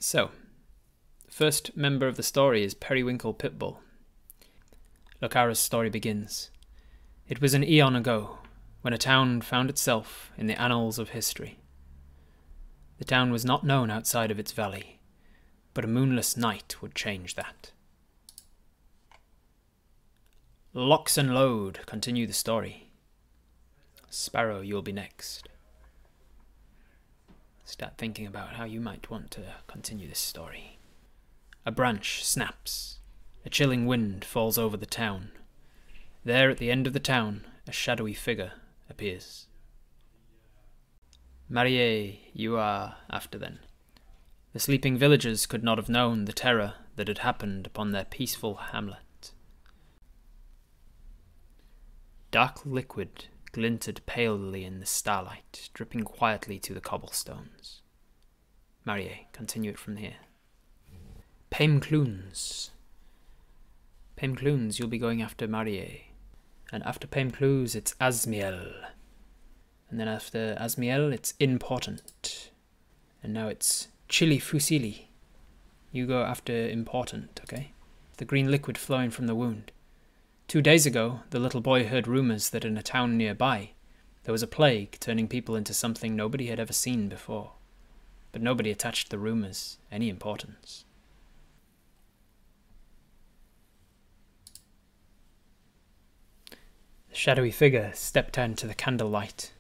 So, 0.03 0.33
First 1.29 1.77
member 1.77 2.09
of 2.09 2.17
the 2.17 2.25
story 2.25 2.65
is 2.65 2.75
Periwinkle 2.75 3.35
Pitbull. 3.35 3.77
Lokara's 5.23 5.61
story 5.61 5.91
begins. 5.91 6.51
It 7.29 7.41
was 7.41 7.55
an 7.55 7.63
eon 7.63 7.95
ago, 7.95 8.39
when 8.81 8.93
a 8.93 8.99
town 8.99 9.43
found 9.43 9.71
itself 9.71 10.33
in 10.37 10.49
the 10.49 10.61
annals 10.61 10.99
of 10.99 11.11
history. 11.11 11.61
The 12.99 13.05
town 13.05 13.31
was 13.31 13.45
not 13.45 13.63
known 13.63 13.93
outside 13.93 14.33
of 14.33 14.41
its 14.41 14.51
valley, 14.51 14.99
but 15.73 15.85
a 15.85 15.89
moonless 15.89 16.37
night 16.37 16.83
would 16.83 16.97
change 16.97 17.37
that. 17.37 17.71
Locks 20.75 21.17
and 21.17 21.33
load 21.33 21.79
continue 21.87 22.27
the 22.27 22.33
story. 22.33 22.91
Sparrow, 24.11 24.63
you'll 24.63 24.83
be 24.83 24.91
next. 24.91 25.49
Start 27.73 27.95
thinking 27.97 28.27
about 28.27 28.57
how 28.57 28.64
you 28.64 28.83
might 28.83 29.09
want 29.09 29.31
to 29.31 29.41
continue 29.66 30.07
this 30.07 30.18
story. 30.18 30.79
A 31.64 31.73
branch 31.73 32.23
snaps. 32.23 32.99
A 33.47 33.49
chilling 33.49 33.87
wind 33.87 34.27
falls 34.27 34.59
over 34.59 34.77
the 34.77 34.85
town. 34.85 35.31
There 36.23 36.51
at 36.51 36.59
the 36.59 36.70
end 36.70 36.87
of 36.87 36.93
the 36.93 37.01
town, 37.01 37.47
a 37.66 37.73
shadowy 37.73 38.12
figure 38.12 38.53
appears. 38.91 39.47
Marie, 41.49 42.29
you 42.35 42.59
are 42.59 42.97
after 43.09 43.39
then. 43.39 43.61
The 44.53 44.61
sleeping 44.61 44.99
villagers 44.99 45.47
could 45.47 45.64
not 45.64 45.79
have 45.79 45.89
known 45.89 46.27
the 46.27 46.35
terror 46.35 46.75
that 46.97 47.09
had 47.09 47.18
happened 47.20 47.66
upon 47.66 47.93
their 47.93 48.05
peaceful 48.05 48.57
hamlet. 48.57 49.33
Dark 52.31 52.66
liquid 52.66 53.29
glinted 53.53 54.01
palely 54.07 54.65
in 54.65 54.81
the 54.81 54.87
starlight, 54.87 55.71
dripping 55.75 56.03
quietly 56.03 56.59
to 56.59 56.75
the 56.75 56.81
cobblestones. 56.81 57.83
Marie, 58.85 59.29
continue 59.33 59.71
it 59.71 59.79
from 59.79 59.97
here. 59.97 60.17
Pamecloons. 61.51 62.71
Pamecloons, 64.17 64.79
you'll 64.79 64.89
be 64.89 64.99
going 64.99 65.23
after 65.23 65.47
Marie. 65.47 66.13
And 66.73 66.83
after 66.85 67.07
Pamecloons, 67.07 67.77
it's 67.77 67.95
Asmiel. 68.01 68.73
And 69.91 70.01
then 70.01 70.09
after 70.09 70.57
Asmiel, 70.59 71.13
it's 71.13 71.35
Important. 71.39 72.51
And 73.23 73.35
now 73.35 73.49
it's 73.49 73.89
Chili 74.09 74.39
Fusili. 74.39 75.09
You 75.93 76.07
go 76.07 76.23
after 76.23 76.69
Important, 76.69 77.41
okay? 77.45 77.73
The 78.17 78.25
green 78.25 78.51
liquid 78.51 78.79
flowing 78.79 79.11
from 79.11 79.27
the 79.27 79.35
wound. 79.35 79.71
Two 80.53 80.61
days 80.61 80.85
ago, 80.85 81.21
the 81.31 81.39
little 81.39 81.63
boy 81.63 81.87
heard 81.87 82.07
rumors 82.07 82.51
that 82.51 82.63
in 82.63 82.77
a 82.77 82.83
town 82.83 83.17
nearby, 83.17 83.71
there 84.25 84.33
was 84.33 84.43
a 84.43 84.47
plague 84.47 84.99
turning 85.01 85.27
people 85.27 85.57
into 85.57 85.73
something 85.73 86.15
nobody 86.15 86.49
had 86.49 86.61
ever 86.61 86.75
seen 86.75 87.09
before. 87.09 87.53
But 88.33 88.43
nobody 88.43 88.71
attached 88.71 89.09
the 89.09 89.17
rumors 89.17 89.79
any 89.91 90.11
importance. 90.11 90.85
The 97.09 97.15
shadowy 97.15 97.51
figure 97.51 97.91
stepped 97.95 98.37
out 98.37 98.51
into 98.51 98.67
the 98.67 98.75
candlelight, 98.75 99.53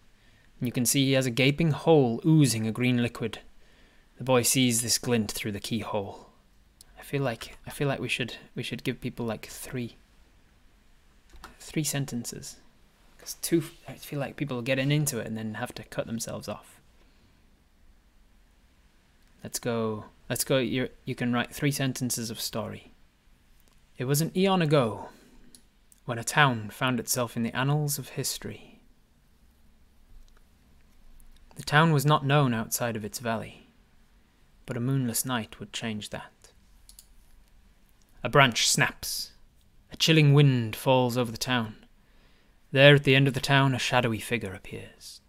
and 0.60 0.68
you 0.68 0.72
can 0.72 0.84
see 0.84 1.06
he 1.06 1.12
has 1.12 1.24
a 1.24 1.30
gaping 1.30 1.70
hole 1.70 2.20
oozing 2.22 2.66
a 2.66 2.70
green 2.70 3.00
liquid. 3.00 3.38
The 4.18 4.24
boy 4.24 4.42
sees 4.42 4.82
this 4.82 4.98
glint 4.98 5.32
through 5.32 5.52
the 5.52 5.58
keyhole. 5.58 6.28
I 6.98 7.02
feel 7.02 7.22
like 7.22 7.56
I 7.66 7.70
feel 7.70 7.88
like 7.88 7.98
we 7.98 8.10
should 8.10 8.36
we 8.54 8.62
should 8.62 8.84
give 8.84 9.00
people 9.00 9.24
like 9.24 9.46
three 9.46 9.96
three 11.62 11.84
sentences. 11.84 12.56
Because 13.16 13.34
two, 13.34 13.62
I 13.88 13.94
feel 13.94 14.18
like 14.18 14.36
people 14.36 14.58
are 14.58 14.62
getting 14.62 14.90
into 14.90 15.18
it 15.18 15.26
and 15.26 15.36
then 15.36 15.54
have 15.54 15.74
to 15.74 15.84
cut 15.84 16.06
themselves 16.06 16.48
off. 16.48 16.80
Let's 19.42 19.58
go. 19.58 20.04
Let's 20.28 20.44
go. 20.44 20.58
You 20.58 20.88
you 21.04 21.14
can 21.14 21.32
write 21.32 21.54
three 21.54 21.72
sentences 21.72 22.30
of 22.30 22.40
story. 22.40 22.92
It 23.98 24.04
was 24.04 24.20
an 24.20 24.36
eon 24.36 24.62
ago 24.62 25.08
when 26.04 26.18
a 26.18 26.24
town 26.24 26.70
found 26.70 26.98
itself 26.98 27.36
in 27.36 27.42
the 27.42 27.56
annals 27.56 27.98
of 27.98 28.10
history. 28.10 28.80
The 31.56 31.62
town 31.62 31.92
was 31.92 32.06
not 32.06 32.24
known 32.24 32.54
outside 32.54 32.96
of 32.96 33.04
its 33.04 33.18
valley, 33.18 33.68
but 34.64 34.76
a 34.76 34.80
moonless 34.80 35.24
night 35.24 35.60
would 35.60 35.72
change 35.72 36.10
that. 36.10 36.32
A 38.24 38.28
branch 38.28 38.68
snaps. 38.68 39.31
A 39.92 39.96
chilling 39.96 40.32
wind 40.32 40.74
falls 40.74 41.16
over 41.18 41.30
the 41.30 41.38
town. 41.38 41.76
There 42.70 42.94
at 42.94 43.04
the 43.04 43.14
end 43.14 43.28
of 43.28 43.34
the 43.34 43.40
town, 43.40 43.74
a 43.74 43.78
shadowy 43.78 44.18
figure 44.18 44.54
appears. 44.54 45.20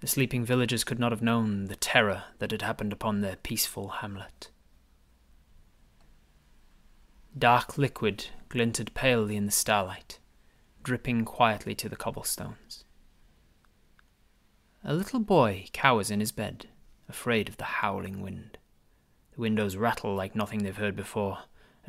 The 0.00 0.06
sleeping 0.06 0.46
villagers 0.46 0.82
could 0.82 0.98
not 0.98 1.12
have 1.12 1.20
known 1.20 1.66
the 1.66 1.76
terror 1.76 2.24
that 2.38 2.52
had 2.52 2.62
happened 2.62 2.92
upon 2.92 3.20
their 3.20 3.36
peaceful 3.36 3.88
hamlet. 3.88 4.50
Dark 7.38 7.76
liquid 7.76 8.28
glinted 8.48 8.94
palely 8.94 9.36
in 9.36 9.44
the 9.44 9.52
starlight, 9.52 10.18
dripping 10.82 11.26
quietly 11.26 11.74
to 11.74 11.88
the 11.88 11.96
cobblestones. 11.96 12.84
A 14.82 14.94
little 14.94 15.20
boy 15.20 15.66
cowers 15.74 16.10
in 16.10 16.20
his 16.20 16.32
bed, 16.32 16.68
afraid 17.08 17.50
of 17.50 17.58
the 17.58 17.64
howling 17.64 18.22
wind. 18.22 18.56
The 19.34 19.42
windows 19.42 19.76
rattle 19.76 20.14
like 20.14 20.34
nothing 20.34 20.62
they've 20.62 20.74
heard 20.74 20.96
before, 20.96 21.40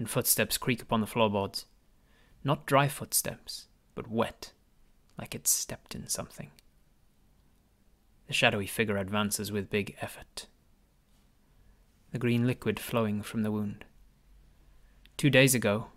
and 0.01 0.09
footsteps 0.09 0.57
creak 0.57 0.81
upon 0.81 0.99
the 0.99 1.05
floorboards. 1.05 1.67
Not 2.43 2.65
dry 2.65 2.87
footsteps, 2.87 3.67
but 3.93 4.09
wet, 4.09 4.51
like 5.15 5.35
it's 5.35 5.51
stepped 5.51 5.93
in 5.93 6.07
something. 6.07 6.49
The 8.25 8.33
shadowy 8.33 8.65
figure 8.65 8.97
advances 8.97 9.51
with 9.51 9.69
big 9.69 9.95
effort. 10.01 10.47
The 12.13 12.17
green 12.17 12.47
liquid 12.47 12.79
flowing 12.79 13.21
from 13.21 13.43
the 13.43 13.51
wound. 13.51 13.85
Two 15.17 15.29
days 15.29 15.53
ago, 15.53 15.89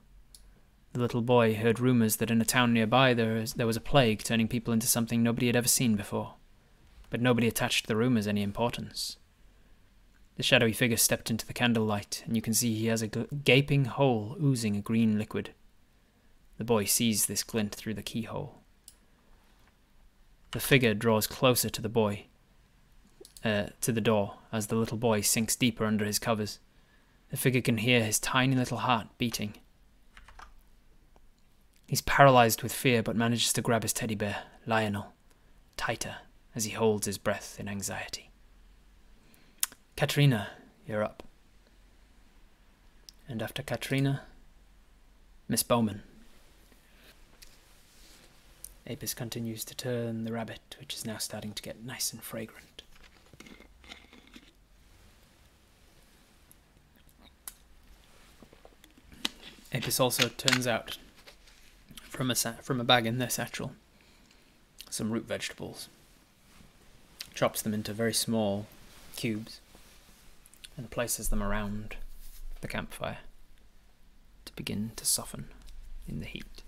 the 0.92 1.00
little 1.00 1.22
boy 1.22 1.54
heard 1.54 1.80
rumors 1.80 2.16
that 2.16 2.30
in 2.30 2.42
a 2.42 2.44
town 2.44 2.74
nearby 2.74 3.14
there, 3.14 3.38
is, 3.38 3.54
there 3.54 3.66
was 3.66 3.78
a 3.78 3.80
plague 3.80 4.22
turning 4.22 4.48
people 4.48 4.74
into 4.74 4.86
something 4.86 5.22
nobody 5.22 5.46
had 5.46 5.56
ever 5.56 5.66
seen 5.66 5.96
before, 5.96 6.34
but 7.08 7.22
nobody 7.22 7.48
attached 7.48 7.86
the 7.86 7.96
rumors 7.96 8.26
any 8.26 8.42
importance. 8.42 9.16
The 10.36 10.42
shadowy 10.42 10.72
figure 10.72 10.96
stepped 10.96 11.30
into 11.30 11.46
the 11.46 11.52
candlelight, 11.52 12.24
and 12.26 12.34
you 12.34 12.42
can 12.42 12.54
see 12.54 12.74
he 12.74 12.86
has 12.86 13.02
a 13.02 13.08
gaping 13.08 13.84
hole 13.84 14.36
oozing 14.42 14.76
a 14.76 14.80
green 14.80 15.16
liquid. 15.18 15.50
The 16.58 16.64
boy 16.64 16.84
sees 16.84 17.26
this 17.26 17.44
glint 17.44 17.74
through 17.74 17.94
the 17.94 18.02
keyhole. 18.02 18.60
The 20.50 20.60
figure 20.60 20.94
draws 20.94 21.26
closer 21.26 21.68
to 21.68 21.82
the 21.82 21.88
boy, 21.88 22.26
uh, 23.44 23.66
to 23.80 23.92
the 23.92 24.00
door, 24.00 24.38
as 24.52 24.68
the 24.68 24.76
little 24.76 24.98
boy 24.98 25.20
sinks 25.20 25.56
deeper 25.56 25.84
under 25.84 26.04
his 26.04 26.18
covers. 26.18 26.58
The 27.30 27.36
figure 27.36 27.60
can 27.60 27.78
hear 27.78 28.04
his 28.04 28.18
tiny 28.18 28.54
little 28.54 28.78
heart 28.78 29.08
beating. 29.18 29.54
He's 31.86 32.02
paralyzed 32.02 32.62
with 32.62 32.72
fear 32.72 33.02
but 33.02 33.16
manages 33.16 33.52
to 33.52 33.62
grab 33.62 33.82
his 33.82 33.92
teddy 33.92 34.14
bear, 34.14 34.44
Lionel, 34.66 35.12
tighter 35.76 36.16
as 36.54 36.64
he 36.64 36.70
holds 36.70 37.06
his 37.06 37.18
breath 37.18 37.58
in 37.58 37.68
anxiety. 37.68 38.30
Katrina, 39.96 40.48
you're 40.86 41.04
up. 41.04 41.22
And 43.28 43.40
after 43.40 43.62
Katrina, 43.62 44.22
Miss 45.48 45.62
Bowman. 45.62 46.02
Apis 48.86 49.14
continues 49.14 49.64
to 49.64 49.74
turn 49.74 50.24
the 50.24 50.32
rabbit, 50.32 50.76
which 50.78 50.94
is 50.94 51.06
now 51.06 51.16
starting 51.18 51.52
to 51.52 51.62
get 51.62 51.84
nice 51.84 52.12
and 52.12 52.22
fragrant. 52.22 52.82
Apis 59.72 59.98
also 59.98 60.28
turns 60.28 60.66
out 60.66 60.98
from 62.02 62.30
a 62.30 62.34
from 62.34 62.80
a 62.80 62.84
bag 62.84 63.06
in 63.06 63.18
their 63.18 63.30
satchel 63.30 63.72
some 64.94 65.10
root 65.10 65.24
vegetables, 65.24 65.88
chops 67.34 67.60
them 67.60 67.74
into 67.74 67.92
very 67.92 68.14
small 68.14 68.66
cubes, 69.16 69.60
and 70.76 70.90
places 70.90 71.28
them 71.28 71.42
around 71.42 71.96
the 72.60 72.68
campfire 72.68 73.18
to 74.44 74.52
begin 74.54 74.92
to 74.96 75.04
soften 75.04 75.48
in 76.08 76.20
the 76.20 76.26
heat. 76.26 76.62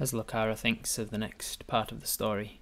As 0.00 0.12
Lokara 0.12 0.56
thinks 0.56 0.98
of 0.98 1.10
the 1.10 1.18
next 1.18 1.66
part 1.66 1.92
of 1.92 2.00
the 2.00 2.06
story, 2.06 2.60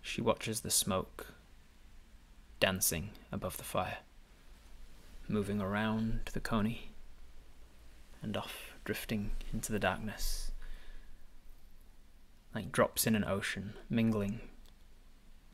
she 0.00 0.20
watches 0.20 0.60
the 0.60 0.70
smoke 0.70 1.34
dancing 2.62 3.10
above 3.32 3.56
the 3.56 3.64
fire, 3.64 3.98
moving 5.26 5.60
around 5.60 6.20
the 6.32 6.38
coney 6.38 6.92
and 8.22 8.36
off, 8.36 8.76
drifting 8.84 9.32
into 9.52 9.72
the 9.72 9.80
darkness, 9.80 10.52
like 12.54 12.70
drops 12.70 13.04
in 13.04 13.16
an 13.16 13.24
ocean, 13.24 13.74
mingling 13.90 14.38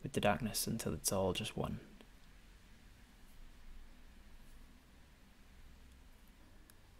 with 0.02 0.12
the 0.12 0.20
darkness 0.20 0.66
until 0.66 0.92
it's 0.92 1.10
all 1.10 1.32
just 1.32 1.56
one. 1.56 1.80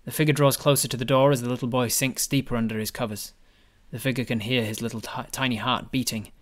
The 0.06 0.10
figure 0.10 0.32
draws 0.32 0.56
closer 0.56 0.88
to 0.88 0.96
the 0.96 1.04
door 1.04 1.32
as 1.32 1.42
the 1.42 1.50
little 1.50 1.68
boy 1.68 1.88
sinks 1.88 2.26
deeper 2.26 2.56
under 2.56 2.78
his 2.78 2.90
covers. 2.90 3.34
The 3.90 3.98
figure 3.98 4.24
can 4.24 4.40
hear 4.40 4.64
his 4.64 4.80
little 4.80 5.02
tiny 5.02 5.56
heart 5.56 5.92
beating. 5.92 6.32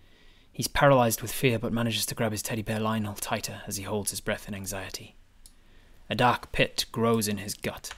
He's 0.57 0.67
paralyzed 0.67 1.21
with 1.21 1.31
fear 1.31 1.59
but 1.59 1.71
manages 1.71 2.07
to 2.07 2.15
grab 2.15 2.31
his 2.31 2.41
teddy 2.41 2.63
bear 2.63 2.79
Lionel 2.79 3.13
tighter 3.13 3.61
as 3.67 3.77
he 3.77 3.83
holds 3.83 4.09
his 4.09 4.21
breath 4.21 4.47
in 4.47 4.55
anxiety. 4.55 5.15
A 6.09 6.15
dark 6.15 6.51
pit 6.51 6.87
grows 6.91 7.27
in 7.27 7.37
his 7.37 7.53
gut. 7.53 7.91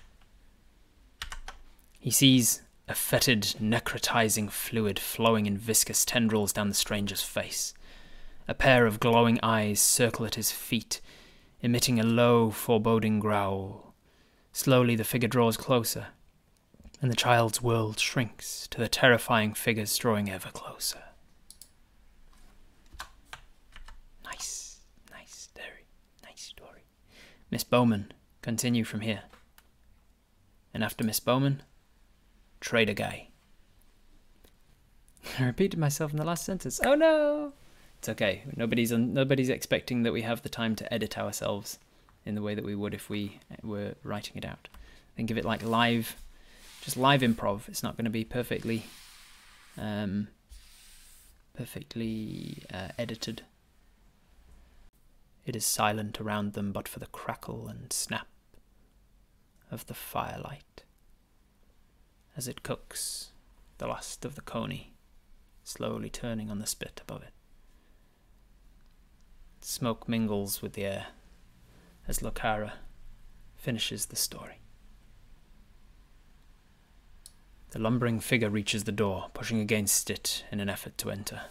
He 2.01 2.12
sees 2.12 2.62
a 2.89 2.95
fetid, 2.95 3.55
necrotizing 3.62 4.51
fluid 4.51 4.99
flowing 4.99 5.45
in 5.45 5.57
viscous 5.57 6.03
tendrils 6.03 6.51
down 6.51 6.68
the 6.68 6.76
stranger's 6.76 7.24
face. 7.24 7.74
A 8.45 8.53
pair 8.53 8.86
of 8.86 8.99
glowing 8.99 9.39
eyes 9.41 9.80
circle 9.80 10.26
at 10.26 10.36
his 10.36 10.51
feet, 10.51 10.99
emitting 11.62 11.97
a 11.97 12.03
low, 12.03 12.51
foreboding 12.51 13.22
growl. 13.22 13.93
Slowly 14.51 14.97
the 14.97 15.05
figure 15.05 15.30
draws 15.30 15.55
closer, 15.55 16.07
and 17.01 17.10
the 17.10 17.16
child's 17.16 17.62
world 17.62 18.01
shrinks 18.01 18.68
to 18.72 18.80
the 18.80 18.89
terrifying 18.89 19.53
figures 19.53 19.95
drawing 19.95 20.30
ever 20.30 20.49
closer. 20.49 21.03
Nice, 24.32 24.80
nice, 25.12 25.49
very 25.55 25.86
nice 26.24 26.41
story. 26.41 26.84
Miss 27.52 27.64
Bowman, 27.64 28.14
continue 28.41 28.84
from 28.84 29.02
here. 29.02 29.24
And 30.74 30.84
after 30.84 31.04
Miss 31.04 31.20
Bowman, 31.20 31.64
Trader 32.60 32.93
Guy. 32.93 33.30
I 35.39 35.43
repeated 35.45 35.80
myself 35.80 36.12
in 36.12 36.18
the 36.18 36.26
last 36.26 36.45
sentence. 36.45 36.80
Oh 36.84 36.95
no! 36.95 37.54
It's 37.97 38.10
okay. 38.10 38.43
Nobody's 38.56 38.93
un- 38.93 39.14
nobody's 39.14 39.50
expecting 39.50 40.04
that 40.04 40.14
we 40.14 40.22
have 40.22 40.41
the 40.41 40.50
time 40.50 40.76
to 40.76 40.93
edit 40.93 41.18
ourselves 41.18 41.80
in 42.26 42.36
the 42.36 42.41
way 42.41 42.56
that 42.56 42.64
we 42.64 42.76
would 42.76 42.93
if 42.93 43.10
we 43.10 43.39
were 43.64 43.95
writing 44.04 44.38
it 44.38 44.45
out. 44.45 44.70
Think 45.16 45.32
of 45.32 45.38
it 45.38 45.45
like 45.45 45.64
live, 45.64 46.16
just 46.82 46.97
live 46.97 47.22
improv. 47.22 47.68
It's 47.68 47.84
not 47.84 47.97
going 47.97 48.06
to 48.06 48.12
be 48.12 48.24
perfectly, 48.24 48.86
um, 49.78 50.28
perfectly 51.54 52.64
uh, 52.74 52.89
edited. 52.97 53.41
It 55.46 55.56
is 55.56 55.66
silent 55.66 56.22
around 56.22 56.54
them, 56.54 56.72
but 56.72 56.88
for 56.88 57.00
the 57.00 57.08
crackle 57.08 57.68
and 57.68 57.92
snap 57.92 58.28
of 59.72 59.86
the 59.88 59.94
firelight 59.94 60.84
as 62.36 62.48
it 62.48 62.64
cooks 62.64 63.32
the 63.80 63.88
last 63.88 64.26
of 64.26 64.36
the 64.36 64.42
coney, 64.42 64.94
slowly 65.64 66.10
turning 66.10 66.50
on 66.50 66.60
the 66.60 66.68
spit 66.68 67.02
above 67.02 67.24
it. 67.24 67.34
Smoke 69.62 70.08
mingles 70.08 70.62
with 70.62 70.74
the 70.74 70.86
air 70.86 71.08
as 72.08 72.20
Lokara 72.20 72.74
finishes 73.56 74.08
the 74.08 74.16
story. 74.16 74.60
The 77.72 77.80
lumbering 77.80 78.20
figure 78.20 78.50
reaches 78.50 78.86
the 78.86 78.92
door, 78.92 79.28
pushing 79.34 79.60
against 79.60 80.10
it 80.10 80.44
in 80.52 80.60
an 80.60 80.70
effort 80.70 80.98
to 81.00 81.12
enter. 81.12 81.42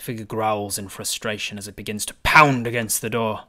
The 0.00 0.04
figure 0.04 0.24
growls 0.24 0.78
in 0.78 0.88
frustration 0.88 1.58
as 1.58 1.68
it 1.68 1.76
begins 1.76 2.06
to 2.06 2.14
pound 2.22 2.66
against 2.66 3.02
the 3.02 3.10
door. 3.10 3.42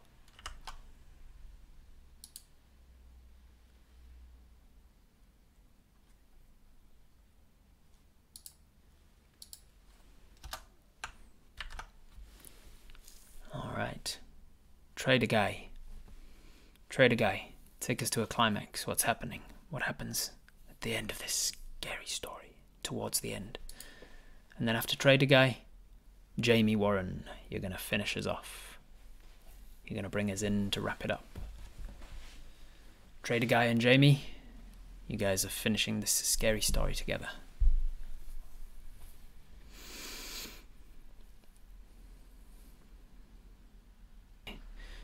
All 13.54 13.72
right. 13.78 14.20
Trader 14.98 15.28
guy. 15.28 15.70
Trader 16.90 17.16
guy, 17.16 17.54
take 17.80 18.04
us 18.04 18.10
to 18.10 18.24
a 18.24 18.28
climax. 18.28 18.86
What's 18.86 19.04
happening? 19.04 19.40
What 19.70 19.84
happens 19.84 20.32
at 20.70 20.82
the 20.82 20.96
end 20.98 21.12
of 21.12 21.20
this 21.20 21.54
scary 21.80 22.08
story? 22.08 22.58
Towards 22.84 23.22
the 23.22 23.34
end. 23.34 23.58
And 24.58 24.68
then 24.68 24.76
after 24.76 24.98
Trader 24.98 25.26
guy, 25.26 25.60
Jamie 26.42 26.76
Warren, 26.76 27.26
you're 27.50 27.62
going 27.62 27.72
to 27.72 27.78
finish 27.78 28.18
us 28.18 28.26
off. 28.26 28.80
You're 29.86 29.96
going 29.96 30.04
to 30.04 30.10
bring 30.10 30.32
us 30.32 30.42
in 30.42 30.72
to 30.72 30.82
wrap 30.82 31.06
it 31.06 31.12
up. 31.12 31.26
Trader 33.24 33.46
guy 33.46 33.66
and 33.66 33.80
Jamie, 33.80 34.24
you 35.08 35.18
guys 35.18 35.46
are 35.46 35.50
finishing 35.50 36.00
this 36.00 36.12
scary 36.12 36.62
story 36.62 36.96
together. 36.96 37.28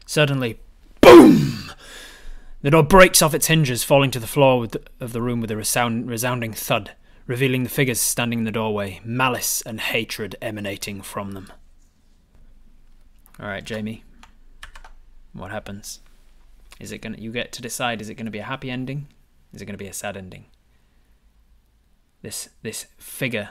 Suddenly, 0.06 0.60
boom! 1.02 1.72
The 2.62 2.72
door 2.72 2.84
breaks 2.84 3.22
off 3.22 3.34
its 3.34 3.48
hinges, 3.48 3.84
falling 3.84 4.10
to 4.12 4.20
the 4.20 4.26
floor 4.26 4.68
of 5.00 5.12
the 5.14 5.22
room 5.22 5.42
with 5.42 5.52
a 5.52 5.58
resound, 5.58 6.10
resounding 6.10 6.54
thud, 6.54 6.94
revealing 7.28 7.64
the 7.64 7.70
figures 7.70 8.00
standing 8.00 8.40
in 8.40 8.46
the 8.46 8.52
doorway, 8.52 9.02
malice 9.04 9.62
and 9.62 9.80
hatred 9.80 10.36
emanating 10.42 11.02
from 11.02 11.34
them. 11.34 11.52
All 13.40 13.48
right, 13.48 13.64
Jamie. 13.64 14.04
What 15.34 15.52
happens? 15.52 16.00
Is 16.80 16.92
it 16.92 17.00
gonna? 17.00 17.18
You 17.18 17.32
get 17.32 17.52
to 17.54 17.62
decide. 17.62 18.02
Is 18.02 18.10
it 18.10 18.16
gonna 18.16 18.32
be 18.32 18.40
a 18.40 18.44
happy 18.44 18.72
ending? 18.72 19.08
Is 19.54 19.62
it 19.62 19.66
gonna 19.66 19.78
be 19.78 19.88
a 19.88 19.94
sad 19.94 20.18
ending? 20.18 20.46
This 22.22 22.50
this 22.64 22.88
figure. 22.98 23.50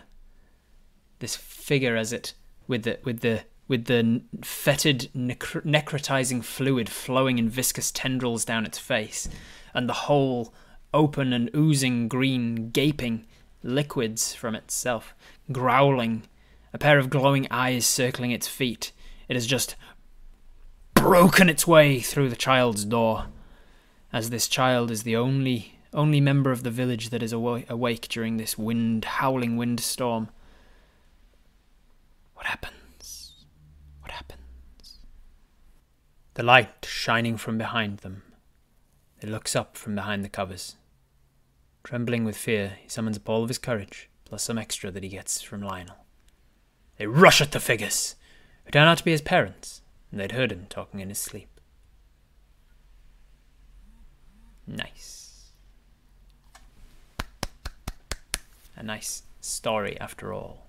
This 1.18 1.36
figure, 1.36 1.96
as 1.96 2.12
it 2.12 2.34
with 2.66 2.82
the 2.82 2.98
with 3.04 3.20
the 3.20 3.44
with 3.68 3.86
the 3.86 4.22
fetid 4.42 5.10
necr- 5.14 5.64
necrotizing 5.64 6.42
fluid 6.42 6.88
flowing 6.88 7.38
in 7.38 7.48
viscous 7.48 7.90
tendrils 7.90 8.44
down 8.44 8.64
its 8.64 8.78
face, 8.78 9.28
and 9.74 9.88
the 9.88 9.92
hole 9.92 10.54
open 10.94 11.32
and 11.32 11.50
oozing 11.54 12.08
green, 12.08 12.70
gaping 12.70 13.26
liquids 13.66 14.34
from 14.34 14.54
itself, 14.54 15.14
growling, 15.52 16.22
a 16.72 16.78
pair 16.78 16.98
of 16.98 17.10
glowing 17.10 17.46
eyes 17.50 17.86
circling 17.86 18.30
its 18.30 18.48
feet. 18.48 18.92
It 19.28 19.34
has 19.34 19.46
just 19.46 19.76
broken 20.94 21.48
its 21.48 21.66
way 21.66 22.00
through 22.00 22.28
the 22.28 22.36
child's 22.36 22.84
door, 22.84 23.26
as 24.12 24.30
this 24.30 24.48
child 24.48 24.90
is 24.90 25.02
the 25.02 25.16
only 25.16 25.72
only 25.92 26.20
member 26.20 26.50
of 26.52 26.62
the 26.62 26.70
village 26.70 27.08
that 27.08 27.22
is 27.22 27.32
awa- 27.32 27.64
awake 27.68 28.06
during 28.08 28.36
this 28.36 28.58
wind 28.58 29.04
howling 29.04 29.56
windstorm. 29.56 30.28
What 32.34 32.46
happens? 32.46 33.32
What 34.00 34.10
happens? 34.10 34.98
The 36.34 36.42
light 36.42 36.84
shining 36.86 37.38
from 37.38 37.56
behind 37.56 37.98
them. 37.98 38.22
It 39.22 39.30
looks 39.30 39.56
up 39.56 39.76
from 39.76 39.94
behind 39.94 40.22
the 40.22 40.28
covers. 40.28 40.76
Trembling 41.86 42.24
with 42.24 42.36
fear, 42.36 42.78
he 42.82 42.88
summons 42.88 43.16
up 43.16 43.28
all 43.28 43.44
of 43.44 43.48
his 43.48 43.58
courage, 43.58 44.10
plus 44.24 44.42
some 44.42 44.58
extra 44.58 44.90
that 44.90 45.04
he 45.04 45.08
gets 45.08 45.40
from 45.40 45.62
Lionel. 45.62 45.94
They 46.98 47.06
rush 47.06 47.40
at 47.40 47.52
the 47.52 47.60
figures, 47.60 48.16
who 48.64 48.72
turn 48.72 48.88
out 48.88 48.98
to 48.98 49.04
be 49.04 49.12
his 49.12 49.22
parents, 49.22 49.82
and 50.10 50.18
they'd 50.18 50.32
heard 50.32 50.50
him 50.50 50.66
talking 50.68 50.98
in 50.98 51.10
his 51.10 51.20
sleep. 51.20 51.60
Nice. 54.66 55.52
A 58.74 58.82
nice 58.82 59.22
story 59.40 59.96
after 60.00 60.34
all. 60.34 60.66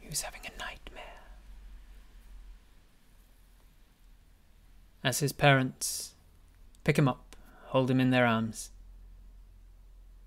He 0.00 0.08
was 0.08 0.22
having 0.22 0.40
a 0.46 0.58
nightmare. 0.58 0.83
As 5.04 5.20
his 5.20 5.32
parents 5.32 6.14
pick 6.82 6.98
him 6.98 7.06
up, 7.06 7.36
hold 7.66 7.90
him 7.90 8.00
in 8.00 8.08
their 8.08 8.26
arms, 8.26 8.70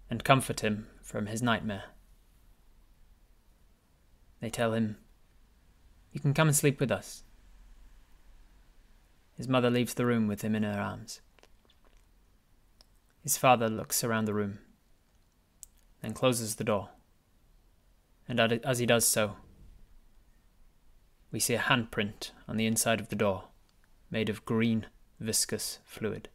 and 0.07 0.23
comfort 0.23 0.59
him 0.59 0.87
from 1.01 1.25
his 1.25 1.41
nightmare, 1.41 1.85
they 4.39 4.51
tell 4.51 4.73
him, 4.73 4.97
You 6.11 6.19
can 6.19 6.35
come 6.35 6.47
and 6.47 6.55
sleep 6.55 6.79
with 6.79 6.91
us. 6.91 7.23
His 9.35 9.47
mother 9.47 9.71
leaves 9.71 9.95
the 9.95 10.05
room 10.05 10.27
with 10.27 10.43
him 10.43 10.55
in 10.55 10.63
her 10.63 10.79
arms. 10.79 11.21
His 13.23 13.35
father 13.35 13.69
looks 13.69 14.03
around 14.03 14.25
the 14.25 14.33
room, 14.33 14.59
then 16.01 16.13
closes 16.13 16.55
the 16.55 16.63
door. 16.63 16.89
And 18.27 18.39
as 18.39 18.79
he 18.79 18.85
does 18.85 19.07
so, 19.07 19.37
we 21.31 21.39
see 21.39 21.55
a 21.55 21.59
handprint 21.59 22.31
on 22.47 22.57
the 22.57 22.67
inside 22.67 22.99
of 22.99 23.09
the 23.09 23.15
door, 23.15 23.45
made 24.09 24.29
of 24.29 24.45
green, 24.45 24.85
viscous 25.19 25.79
fluid. 25.85 26.29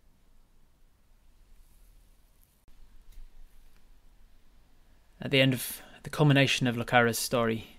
At 5.20 5.30
the 5.30 5.40
end 5.40 5.54
of 5.54 5.82
the 6.02 6.10
culmination 6.10 6.66
of 6.66 6.76
Lokara's 6.76 7.18
story, 7.18 7.76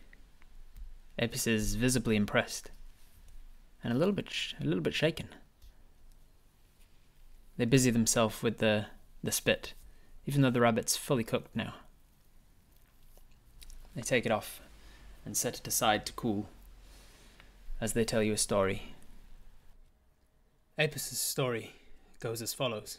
Apis 1.19 1.45
is 1.45 1.75
visibly 1.75 2.15
impressed 2.15 2.71
and 3.83 3.93
a 3.93 3.97
little 3.97 4.13
bit 4.13 4.31
a 4.59 4.63
little 4.63 4.81
bit 4.81 4.93
shaken. 4.93 5.27
They 7.57 7.65
busy 7.65 7.91
themselves 7.91 8.41
with 8.41 8.59
the 8.59 8.87
the 9.21 9.31
spit, 9.31 9.73
even 10.25 10.41
though 10.41 10.49
the 10.49 10.61
rabbit's 10.61 10.97
fully 10.97 11.23
cooked 11.23 11.55
now. 11.55 11.75
They 13.95 14.01
take 14.01 14.25
it 14.25 14.31
off 14.31 14.61
and 15.25 15.37
set 15.37 15.59
it 15.59 15.67
aside 15.67 16.05
to 16.05 16.13
cool 16.13 16.47
as 17.79 17.93
they 17.93 18.05
tell 18.05 18.23
you 18.23 18.33
a 18.33 18.37
story. 18.37 18.92
Apis' 20.78 21.19
story 21.19 21.76
goes 22.19 22.41
as 22.41 22.55
follows. 22.55 22.97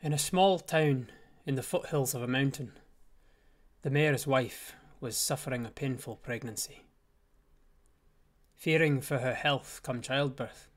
In 0.00 0.14
a 0.14 0.18
small 0.18 0.58
town 0.58 1.10
in 1.44 1.56
the 1.56 1.62
foothills 1.62 2.14
of 2.14 2.22
a 2.22 2.26
mountain, 2.26 2.72
the 3.82 3.90
mayor's 3.90 4.26
wife 4.26 4.72
was 4.98 5.18
suffering 5.18 5.66
a 5.66 5.70
painful 5.70 6.16
pregnancy. 6.16 6.84
Fearing 8.56 9.02
for 9.02 9.18
her 9.18 9.34
health 9.34 9.80
come 9.82 10.00
childbirth, 10.00 10.68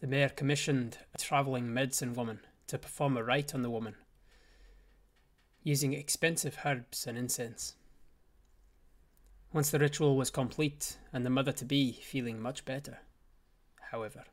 the 0.00 0.06
mayor 0.06 0.30
commissioned 0.30 0.96
a 1.14 1.18
travelling 1.18 1.72
medicine 1.72 2.14
woman 2.14 2.40
to 2.66 2.78
perform 2.78 3.18
a 3.18 3.22
rite 3.22 3.54
on 3.54 3.60
the 3.60 3.70
woman, 3.70 3.96
using 5.62 5.92
expensive 5.92 6.60
herbs 6.64 7.06
and 7.06 7.18
incense. 7.18 7.74
Once 9.56 9.70
the 9.70 9.78
ritual 9.78 10.16
was 10.16 10.28
complete 10.28 10.98
and 11.14 11.24
the 11.24 11.30
mother 11.30 11.50
to 11.50 11.64
be 11.64 11.90
feeling 11.90 12.38
much 12.38 12.66
better, 12.66 12.98
however, 13.90 14.24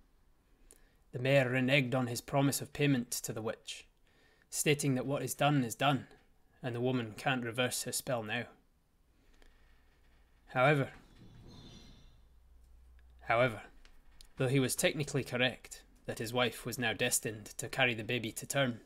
the 1.13 1.17
mayor 1.17 1.49
reneged 1.49 1.95
on 1.95 2.07
his 2.07 2.19
promise 2.19 2.59
of 2.59 2.73
payment 2.73 3.09
to 3.09 3.31
the 3.31 3.41
witch, 3.41 3.87
stating 4.49 4.95
that 4.95 5.05
what 5.05 5.23
is 5.23 5.33
done 5.33 5.63
is 5.63 5.75
done 5.75 6.07
and 6.61 6.75
the 6.75 6.81
woman 6.81 7.13
can't 7.15 7.45
reverse 7.45 7.83
her 7.83 7.93
spell 7.93 8.21
now. 8.21 8.43
However, 10.47 10.89
however, 13.21 13.61
though 14.35 14.49
he 14.49 14.59
was 14.59 14.75
technically 14.75 15.23
correct, 15.23 15.83
that 16.05 16.19
his 16.19 16.33
wife 16.33 16.65
was 16.65 16.77
now 16.77 16.91
destined 16.91 17.45
to 17.59 17.69
carry 17.69 17.93
the 17.93 18.03
baby 18.03 18.33
to 18.33 18.45
term 18.45 18.81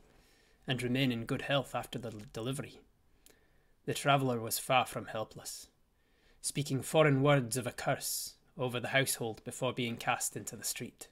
and 0.68 0.84
remain 0.84 1.10
in 1.10 1.24
good 1.24 1.42
health 1.42 1.74
after 1.74 1.98
the 1.98 2.12
delivery. 2.32 2.78
The 3.86 3.94
traveller 3.94 4.38
was 4.38 4.60
far 4.60 4.86
from 4.86 5.06
helpless, 5.06 5.66
speaking 6.48 6.80
foreign 6.80 7.20
words 7.20 7.58
of 7.58 7.66
a 7.66 7.72
curse 7.72 8.36
over 8.56 8.80
the 8.80 8.88
household 8.88 9.44
before 9.44 9.70
being 9.70 9.98
cast 9.98 10.34
into 10.34 10.56
the 10.56 10.64
street. 10.64 11.08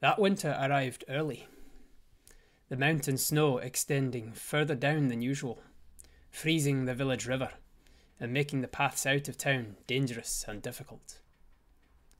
That 0.00 0.18
winter 0.18 0.54
arrived 0.60 1.04
early, 1.08 1.48
the 2.68 2.76
mountain 2.76 3.16
snow 3.16 3.56
extending 3.56 4.32
further 4.32 4.74
down 4.74 5.08
than 5.08 5.22
usual, 5.22 5.62
freezing 6.28 6.84
the 6.84 6.94
village 6.94 7.26
river 7.26 7.52
and 8.20 8.34
making 8.34 8.60
the 8.60 8.68
paths 8.68 9.06
out 9.06 9.28
of 9.28 9.38
town 9.38 9.76
dangerous 9.86 10.44
and 10.46 10.60
difficult. 10.60 11.20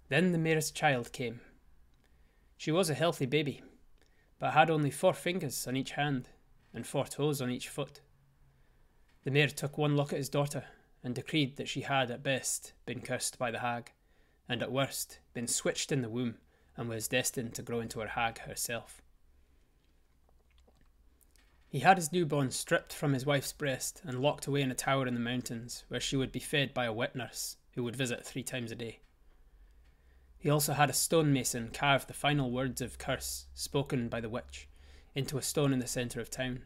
Then 0.09 0.33
the 0.33 0.39
mayor's 0.39 0.71
child 0.71 1.13
came. 1.13 1.43
She 2.57 2.73
was 2.73 2.89
a 2.89 2.95
healthy 2.95 3.27
baby, 3.27 3.61
but 4.39 4.55
had 4.55 4.71
only 4.71 4.91
four 4.91 5.13
fingers 5.13 5.67
on 5.67 5.77
each 5.77 5.91
hand 5.91 6.31
and 6.73 6.87
four 6.87 7.05
toes 7.05 7.43
on 7.43 7.51
each 7.51 7.69
foot. 7.69 8.01
The 9.23 9.31
mayor 9.31 9.49
took 9.49 9.77
one 9.77 9.97
look 9.97 10.13
at 10.13 10.19
his 10.19 10.29
daughter 10.29 10.65
and 11.03 11.15
decreed 11.15 11.57
that 11.57 11.69
she 11.69 11.83
had 11.83 12.11
at 12.11 12.23
best 12.23 12.73
been 12.87 13.03
cursed 13.03 13.39
by 13.39 13.51
the 13.51 13.59
hag, 13.59 13.93
and 14.49 14.63
at 14.63 14.73
worst 14.73 15.19
been 15.35 15.47
switched 15.47 15.93
in 15.93 16.03
the 16.03 16.09
womb 16.09 16.39
and 16.77 16.89
was 16.89 17.09
destined 17.09 17.55
to 17.55 17.63
grow 17.63 17.81
into 17.81 18.01
a 18.01 18.09
hag 18.09 18.39
herself. 18.41 19.03
He 21.69 21.81
had 21.81 21.99
his 21.99 22.13
newborn 22.13 22.51
stripped 22.51 22.93
from 22.93 23.13
his 23.13 23.27
wife's 23.27 23.53
breast 23.53 24.03
and 24.05 24.21
locked 24.21 24.47
away 24.47 24.63
in 24.63 24.71
a 24.71 24.75
tower 24.75 25.07
in 25.07 25.15
the 25.15 25.21
mountains, 25.21 25.85
where 25.89 26.01
she 26.01 26.17
would 26.17 26.33
be 26.33 26.41
fed 26.41 26.75
by 26.75 26.87
a 26.87 26.93
wet 26.93 27.15
nurse 27.15 27.59
who 27.75 27.85
would 27.85 27.95
visit 27.95 28.27
three 28.27 28.43
times 28.43 28.73
a 28.73 28.75
day. 28.75 29.01
He 30.39 30.51
also 30.51 30.73
had 30.73 30.91
a 30.91 30.95
stonemason 30.95 31.71
carve 31.73 32.07
the 32.07 32.15
final 32.15 32.51
words 32.51 32.81
of 32.81 32.99
curse 32.99 33.47
spoken 33.55 34.09
by 34.09 34.21
the 34.21 34.29
witch 34.31 34.67
into 35.15 35.39
a 35.39 35.43
stone 35.43 35.73
in 35.73 35.79
the 35.79 35.87
centre 35.87 36.21
of 36.21 36.31
town, 36.31 36.63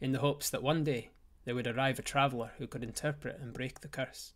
in 0.00 0.12
the 0.12 0.20
hopes 0.20 0.48
that 0.48 0.62
one 0.62 0.84
day 0.84 1.10
there 1.48 1.54
would 1.54 1.66
arrive 1.66 1.98
a 1.98 2.02
traveller 2.02 2.52
who 2.58 2.66
could 2.66 2.84
interpret 2.84 3.40
and 3.40 3.54
break 3.54 3.80
the 3.80 3.88
curse. 3.88 4.34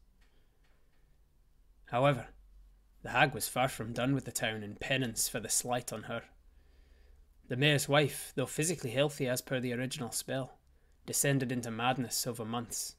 However, 1.90 2.28
the 3.02 3.10
hag 3.10 3.34
was 3.34 3.46
far 3.46 3.68
from 3.68 3.92
done 3.92 4.14
with 4.14 4.24
the 4.24 4.32
town 4.32 4.62
in 4.62 4.76
penance 4.76 5.28
for 5.28 5.38
the 5.38 5.50
slight 5.50 5.92
on 5.92 6.04
her. 6.04 6.22
The 7.48 7.56
mayor's 7.58 7.86
wife, 7.86 8.32
though 8.34 8.46
physically 8.46 8.92
healthy 8.92 9.28
as 9.28 9.42
per 9.42 9.60
the 9.60 9.74
original 9.74 10.10
spell, 10.10 10.56
descended 11.04 11.52
into 11.52 11.70
madness 11.70 12.26
over 12.26 12.46
months, 12.46 12.96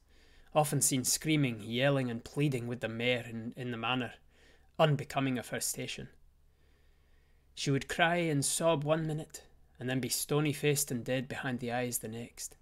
often 0.54 0.80
seen 0.80 1.02
screaming, 1.02 1.60
yelling, 1.64 2.08
and 2.08 2.22
pleading 2.22 2.68
with 2.68 2.82
the 2.82 2.88
mayor 2.88 3.26
in, 3.28 3.52
in 3.56 3.72
the 3.72 3.76
manner 3.76 4.12
unbecoming 4.78 5.40
of 5.40 5.48
her 5.48 5.58
station. 5.58 6.08
She 7.56 7.72
would 7.72 7.88
cry 7.88 8.18
and 8.18 8.44
sob 8.44 8.84
one 8.84 9.08
minute, 9.08 9.42
and 9.80 9.90
then 9.90 9.98
be 9.98 10.08
stony 10.08 10.52
faced 10.52 10.92
and 10.92 11.04
dead 11.04 11.26
behind 11.26 11.58
the 11.58 11.72
eyes 11.72 11.98
the 11.98 12.06
next 12.06 12.54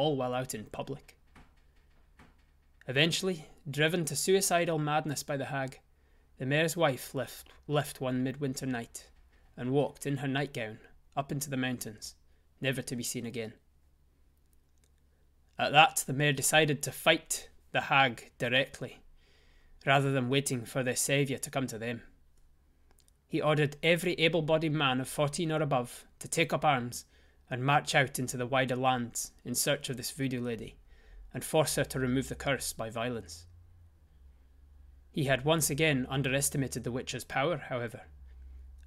all 0.00 0.16
while 0.16 0.32
out 0.32 0.54
in 0.54 0.64
public. 0.64 1.14
Eventually, 2.88 3.44
driven 3.70 4.06
to 4.06 4.16
suicidal 4.16 4.78
madness 4.78 5.22
by 5.22 5.36
the 5.36 5.44
hag, 5.44 5.78
the 6.38 6.46
mayor's 6.46 6.74
wife 6.74 7.14
left, 7.14 7.50
left 7.68 8.00
one 8.00 8.24
midwinter 8.24 8.64
night 8.64 9.10
and 9.58 9.70
walked 9.70 10.06
in 10.06 10.16
her 10.16 10.26
nightgown 10.26 10.78
up 11.14 11.30
into 11.30 11.50
the 11.50 11.56
mountains, 11.56 12.14
never 12.62 12.80
to 12.80 12.96
be 12.96 13.02
seen 13.02 13.26
again. 13.26 13.52
At 15.58 15.72
that, 15.72 16.04
the 16.06 16.14
mayor 16.14 16.32
decided 16.32 16.82
to 16.82 16.92
fight 16.92 17.50
the 17.72 17.82
hag 17.82 18.32
directly, 18.38 19.00
rather 19.84 20.10
than 20.10 20.30
waiting 20.30 20.64
for 20.64 20.82
their 20.82 20.96
saviour 20.96 21.38
to 21.40 21.50
come 21.50 21.66
to 21.66 21.78
them. 21.78 22.00
He 23.28 23.42
ordered 23.42 23.76
every 23.82 24.14
able 24.14 24.40
bodied 24.40 24.72
man 24.72 24.98
of 24.98 25.08
fourteen 25.08 25.52
or 25.52 25.60
above 25.60 26.06
to 26.20 26.26
take 26.26 26.54
up 26.54 26.64
arms 26.64 27.04
and 27.50 27.64
march 27.64 27.94
out 27.94 28.18
into 28.18 28.36
the 28.36 28.46
wider 28.46 28.76
lands 28.76 29.32
in 29.44 29.54
search 29.54 29.90
of 29.90 29.96
this 29.96 30.12
voodoo 30.12 30.40
lady 30.40 30.76
and 31.34 31.44
force 31.44 31.74
her 31.74 31.84
to 31.84 31.98
remove 31.98 32.28
the 32.28 32.34
curse 32.34 32.72
by 32.72 32.88
violence. 32.88 33.46
He 35.10 35.24
had 35.24 35.44
once 35.44 35.70
again 35.70 36.06
underestimated 36.08 36.84
the 36.84 36.92
witch's 36.92 37.24
power, 37.24 37.56
however, 37.56 38.02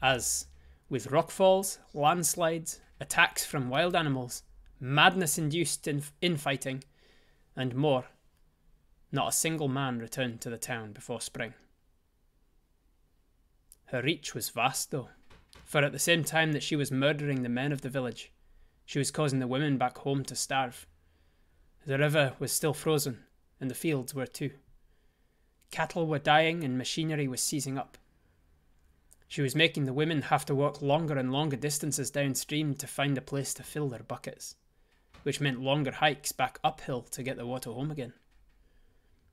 as, 0.02 0.48
with 0.90 1.10
rockfalls, 1.10 1.80
landslides, 1.94 2.80
attacks 3.00 3.46
from 3.46 3.70
wild 3.70 3.96
animals, 3.96 4.44
madness 4.80 5.38
induced 5.38 5.88
infighting, 6.22 6.84
and 7.56 7.76
more, 7.76 8.06
not 9.12 9.30
a 9.30 9.34
single 9.34 9.68
man 9.68 10.00
returned 10.00 10.42
to 10.42 10.50
the 10.50 10.58
town 10.58 10.94
before 10.94 11.22
spring. 11.22 11.54
Her 13.86 14.02
reach 14.02 14.34
was 14.34 14.50
vast, 14.50 14.92
though, 14.92 15.10
for 15.66 15.84
at 15.84 15.92
the 15.92 16.00
same 16.00 16.24
time 16.24 16.54
that 16.54 16.64
she 16.64 16.76
was 16.76 16.92
murdering 16.92 17.44
the 17.44 17.50
men 17.50 17.72
of 17.72 17.82
the 17.82 17.90
village, 17.90 18.33
she 18.86 19.00
was 19.00 19.12
causing 19.12 19.40
the 19.40 19.48
women 19.48 19.78
back 19.78 20.00
home 20.00 20.24
to 20.26 20.36
starve. 20.36 20.86
The 21.86 21.98
river 21.98 22.34
was 22.40 22.52
still 22.52 22.74
frozen, 22.74 23.24
and 23.60 23.70
the 23.70 23.76
fields 23.76 24.14
were 24.14 24.28
too. 24.28 24.52
Cattle 25.72 26.08
were 26.08 26.20
dying, 26.20 26.64
and 26.64 26.78
machinery 26.78 27.28
was 27.28 27.42
seizing 27.42 27.78
up. 27.78 27.98
She 29.28 29.42
was 29.42 29.56
making 29.56 29.86
the 29.86 29.94
women 29.94 30.24
have 30.24 30.46
to 30.46 30.54
walk 30.54 30.82
longer 30.82 31.18
and 31.18 31.32
longer 31.32 31.58
distances 31.58 32.12
downstream 32.12 32.76
to 32.76 32.86
find 32.86 33.18
a 33.18 33.22
place 33.22 33.54
to 33.56 33.64
fill 33.64 33.90
their 33.90 34.04
buckets, 34.04 34.56
which 35.24 35.42
meant 35.42 35.60
longer 35.60 35.92
hikes 35.92 36.32
back 36.32 36.60
uphill 36.64 37.02
to 37.02 37.24
get 37.24 37.38
the 37.38 37.48
water 37.48 37.72
home 37.72 37.90
again. 37.90 38.14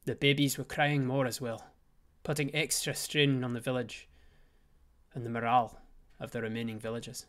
The 0.07 0.15
babies 0.15 0.57
were 0.57 0.65
crying 0.65 1.05
more 1.05 1.27
as 1.27 1.41
well, 1.41 1.67
putting 2.23 2.55
extra 2.55 2.95
strain 2.95 3.45
on 3.45 3.53
the 3.53 3.61
village 3.61 4.09
and 5.13 5.27
the 5.27 5.31
morale 5.31 5.79
of 6.19 6.31
the 6.31 6.41
remaining 6.41 6.79
villagers. 6.79 7.27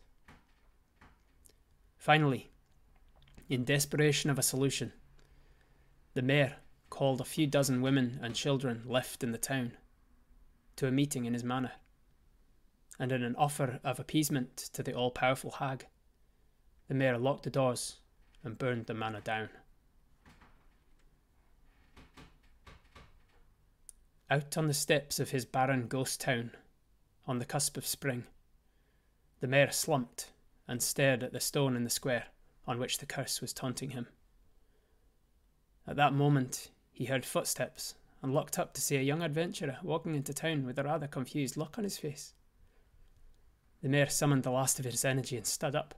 Finally, 2.02 2.50
in 3.48 3.64
desperation 3.64 4.32
of 4.32 4.40
a 4.40 4.42
solution, 4.42 4.92
the 6.16 6.22
mayor 6.24 6.56
called 6.90 7.22
a 7.22 7.24
few 7.24 7.46
dozen 7.46 7.80
women 7.80 8.20
and 8.24 8.34
children 8.34 8.82
left 8.88 9.24
in 9.24 9.32
the 9.32 9.38
town 9.38 9.74
to 10.76 10.88
a 10.88 10.92
meeting 10.92 11.26
in 11.26 11.34
his 11.36 11.44
manor, 11.44 11.74
and 12.98 13.12
in 13.12 13.22
an 13.22 13.36
offer 13.36 13.80
of 13.84 14.00
appeasement 14.00 14.58
to 14.58 14.82
the 14.82 14.96
all 14.96 15.12
powerful 15.12 15.52
hag, 15.52 15.86
the 16.88 16.96
mayor 16.96 17.20
locked 17.20 17.44
the 17.44 17.52
doors 17.52 18.00
and 18.44 18.58
burned 18.58 18.88
the 18.88 18.96
manor 18.96 19.22
down. 19.22 19.50
Out 24.28 24.58
on 24.58 24.66
the 24.66 24.74
steps 24.74 25.20
of 25.20 25.30
his 25.30 25.46
barren 25.46 25.88
ghost 25.88 26.20
town, 26.20 26.50
on 27.28 27.38
the 27.38 27.46
cusp 27.46 27.78
of 27.78 27.86
spring, 27.86 28.24
the 29.40 29.48
mayor 29.48 29.70
slumped 29.70 30.32
and 30.72 30.82
stared 30.82 31.22
at 31.22 31.34
the 31.34 31.40
stone 31.42 31.76
in 31.76 31.84
the 31.84 31.90
square 31.90 32.28
on 32.66 32.80
which 32.80 33.00
the 33.00 33.06
curse 33.06 33.42
was 33.42 33.52
taunting 33.52 33.90
him. 33.90 34.08
At 35.86 35.98
that 35.98 36.14
moment, 36.14 36.70
he 36.94 37.06
heard 37.06 37.26
footsteps 37.26 37.96
and 38.22 38.34
looked 38.34 38.58
up 38.58 38.74
to 38.74 38.82
see 38.82 38.96
a 38.96 39.02
young 39.02 39.22
adventurer 39.22 39.80
walking 39.84 40.16
into 40.16 40.34
town 40.34 40.66
with 40.66 40.80
a 40.80 40.84
rather 40.84 41.08
confused 41.08 41.58
look 41.58 41.78
on 41.78 41.84
his 41.84 41.98
face. 41.98 42.36
The 43.84 43.90
mayor 43.90 44.08
summoned 44.08 44.44
the 44.44 44.52
last 44.52 44.80
of 44.80 44.86
his 44.86 45.04
energy 45.04 45.36
and 45.36 45.46
stood 45.46 45.76
up, 45.76 45.94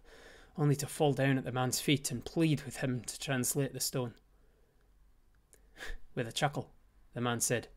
only 0.58 0.76
to 0.78 0.88
fall 0.88 1.14
down 1.14 1.38
at 1.38 1.46
the 1.46 1.52
man's 1.52 1.80
feet 1.80 2.10
and 2.10 2.26
plead 2.26 2.64
with 2.64 2.78
him 2.78 3.02
to 3.02 3.20
translate 3.20 3.74
the 3.74 3.80
stone. 3.80 4.16
with 6.16 6.28
a 6.28 6.32
chuckle, 6.32 6.72
the 7.14 7.22
man 7.22 7.42
said, 7.42 7.68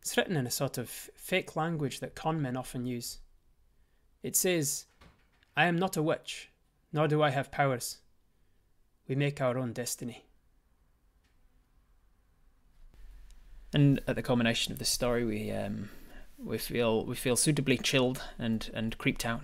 It's 0.00 0.16
written 0.16 0.36
in 0.36 0.46
a 0.46 0.50
sort 0.50 0.78
of 0.78 0.88
fake 0.88 1.56
language 1.56 2.00
that 2.00 2.14
con 2.14 2.40
men 2.40 2.56
often 2.56 2.86
use. 2.86 3.18
It 4.22 4.34
says, 4.34 4.86
I 5.56 5.66
am 5.66 5.78
not 5.78 5.96
a 5.96 6.02
witch, 6.02 6.50
nor 6.92 7.06
do 7.06 7.22
I 7.22 7.30
have 7.30 7.52
powers. 7.52 7.98
We 9.06 9.14
make 9.14 9.40
our 9.40 9.56
own 9.58 9.72
destiny. 9.72 10.24
And 13.72 14.00
at 14.06 14.16
the 14.16 14.22
culmination 14.22 14.72
of 14.72 14.78
this 14.78 14.88
story, 14.88 15.24
we 15.24 15.50
um, 15.50 15.90
we 16.38 16.58
feel 16.58 17.04
we 17.04 17.16
feel 17.16 17.36
suitably 17.36 17.78
chilled 17.78 18.22
and 18.38 18.70
and 18.72 18.96
creeped 18.98 19.26
out. 19.26 19.42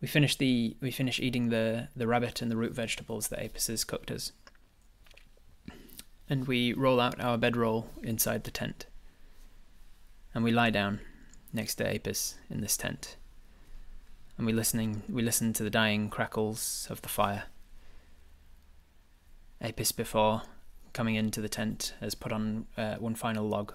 We 0.00 0.08
finish 0.08 0.36
the 0.36 0.76
we 0.80 0.90
finish 0.90 1.20
eating 1.20 1.48
the 1.48 1.88
the 1.96 2.06
rabbit 2.06 2.42
and 2.42 2.50
the 2.50 2.56
root 2.56 2.72
vegetables 2.72 3.28
that 3.28 3.42
Apis 3.42 3.66
has 3.68 3.84
cooked 3.84 4.10
us, 4.10 4.32
and 6.28 6.46
we 6.46 6.72
roll 6.74 7.00
out 7.00 7.20
our 7.20 7.38
bedroll 7.38 7.90
inside 8.02 8.44
the 8.44 8.50
tent, 8.50 8.86
and 10.34 10.44
we 10.44 10.52
lie 10.52 10.70
down 10.70 11.00
next 11.52 11.76
to 11.76 11.94
Apis 11.94 12.36
in 12.50 12.60
this 12.60 12.76
tent. 12.76 13.16
And 14.36 14.46
we 14.46 14.52
listening 14.52 15.02
we 15.08 15.22
listen 15.22 15.52
to 15.54 15.62
the 15.62 15.70
dying 15.70 16.10
crackles 16.10 16.86
of 16.90 17.02
the 17.02 17.08
fire. 17.08 17.44
Apis 19.60 19.92
before 19.92 20.42
coming 20.92 21.16
into 21.16 21.40
the 21.40 21.48
tent 21.48 21.94
has 22.00 22.14
put 22.14 22.32
on 22.32 22.66
uh, 22.76 22.96
one 22.96 23.14
final 23.14 23.48
log 23.48 23.74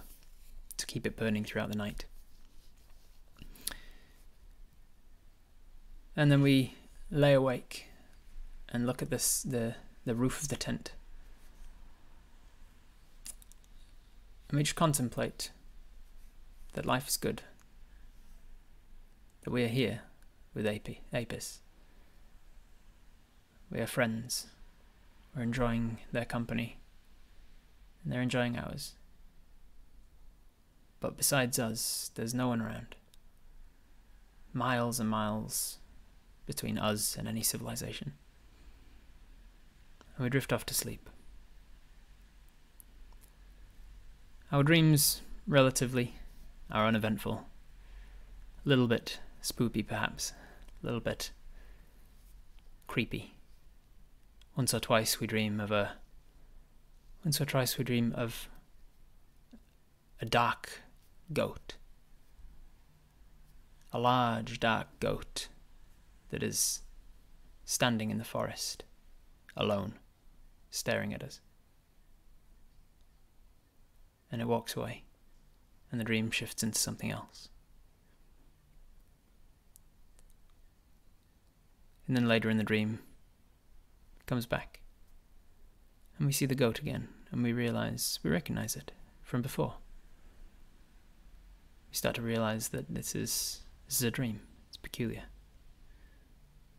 to 0.78 0.86
keep 0.86 1.06
it 1.06 1.18
burning 1.18 1.44
throughout 1.44 1.70
the 1.70 1.78
night. 1.78 2.06
And 6.16 6.32
then 6.32 6.42
we 6.42 6.76
lay 7.12 7.34
awake 7.34 7.88
and 8.70 8.88
look 8.88 9.02
at 9.02 9.10
this 9.10 9.44
the 9.44 9.76
the 10.06 10.16
roof 10.16 10.42
of 10.42 10.48
the 10.48 10.56
tent. 10.56 10.94
And 14.50 14.58
we 14.58 14.64
just 14.64 14.76
contemplate 14.76 15.52
that 16.74 16.86
life 16.86 17.08
is 17.08 17.18
good. 17.18 17.42
That 19.44 19.52
we 19.52 19.64
are 19.64 19.70
here 19.70 20.02
with 20.54 20.66
Api, 20.66 21.02
Apis. 21.14 21.60
We 23.70 23.80
are 23.80 23.88
friends. 23.88 24.48
We're 25.36 25.44
enjoying 25.44 25.98
their 26.12 26.26
company. 26.26 26.78
And 28.04 28.14
they're 28.14 28.22
enjoying 28.22 28.58
ours. 28.58 28.94
But 31.02 31.18
besides 31.18 31.60
us, 31.60 32.12
there's 32.16 32.34
no 32.34 32.48
one 32.48 32.62
around. 32.62 32.96
Miles 34.54 35.00
and 35.00 35.10
miles 35.10 35.80
between 36.46 36.78
us 36.78 37.18
and 37.18 37.28
any 37.28 37.44
civilization. 37.44 38.14
And 40.16 40.24
we 40.24 40.30
drift 40.30 40.54
off 40.54 40.66
to 40.68 40.74
sleep. 40.74 41.10
Our 44.52 44.64
dreams, 44.64 45.22
relatively, 45.48 46.16
are 46.72 46.86
uneventful. 46.86 47.46
A 48.66 48.70
little 48.70 48.88
bit 48.88 49.20
spoopy, 49.44 49.86
perhaps. 49.86 50.34
A 50.82 50.86
little 50.86 51.02
bit 51.02 51.32
creepy. 52.88 53.36
Once 54.56 54.74
or 54.74 54.80
twice 54.80 55.20
we 55.20 55.28
dream 55.28 55.60
of 55.60 55.72
a. 55.72 55.94
Once 57.24 57.40
or 57.40 57.46
twice 57.46 57.78
we 57.78 57.84
dream 57.84 58.14
of 58.16 58.50
a 60.22 60.26
dark 60.26 60.82
goat. 61.32 61.76
A 63.92 64.00
large 64.00 64.60
dark 64.60 64.88
goat 65.00 65.50
that 66.30 66.42
is 66.42 66.82
standing 67.64 68.10
in 68.10 68.18
the 68.18 68.24
forest, 68.24 68.84
alone, 69.56 69.94
staring 70.72 71.14
at 71.14 71.24
us. 71.24 71.40
And 74.32 74.42
it 74.42 74.48
walks 74.48 74.76
away, 74.76 75.04
and 75.92 76.00
the 76.00 76.06
dream 76.06 76.32
shifts 76.32 76.64
into 76.64 76.80
something 76.80 77.12
else. 77.12 77.50
And 82.08 82.16
then 82.16 82.28
later 82.28 82.50
in 82.50 82.58
the 82.58 82.64
dream, 82.64 83.00
comes 84.26 84.46
back. 84.46 84.82
And 86.18 86.28
we 86.28 86.34
see 86.34 86.46
the 86.46 86.56
goat 86.56 86.80
again, 86.80 87.08
and 87.32 87.44
we 87.44 87.54
realize, 87.54 88.20
we 88.24 88.30
recognize 88.30 88.76
it 88.76 88.92
from 89.22 89.42
before. 89.42 89.76
We 91.90 91.96
start 91.96 92.16
to 92.16 92.22
realize 92.22 92.70
that 92.70 92.94
this 92.94 93.16
is 93.16 93.62
this 93.86 93.98
is 93.98 94.04
a 94.04 94.12
dream. 94.12 94.42
It's 94.68 94.78
peculiar. 94.78 95.24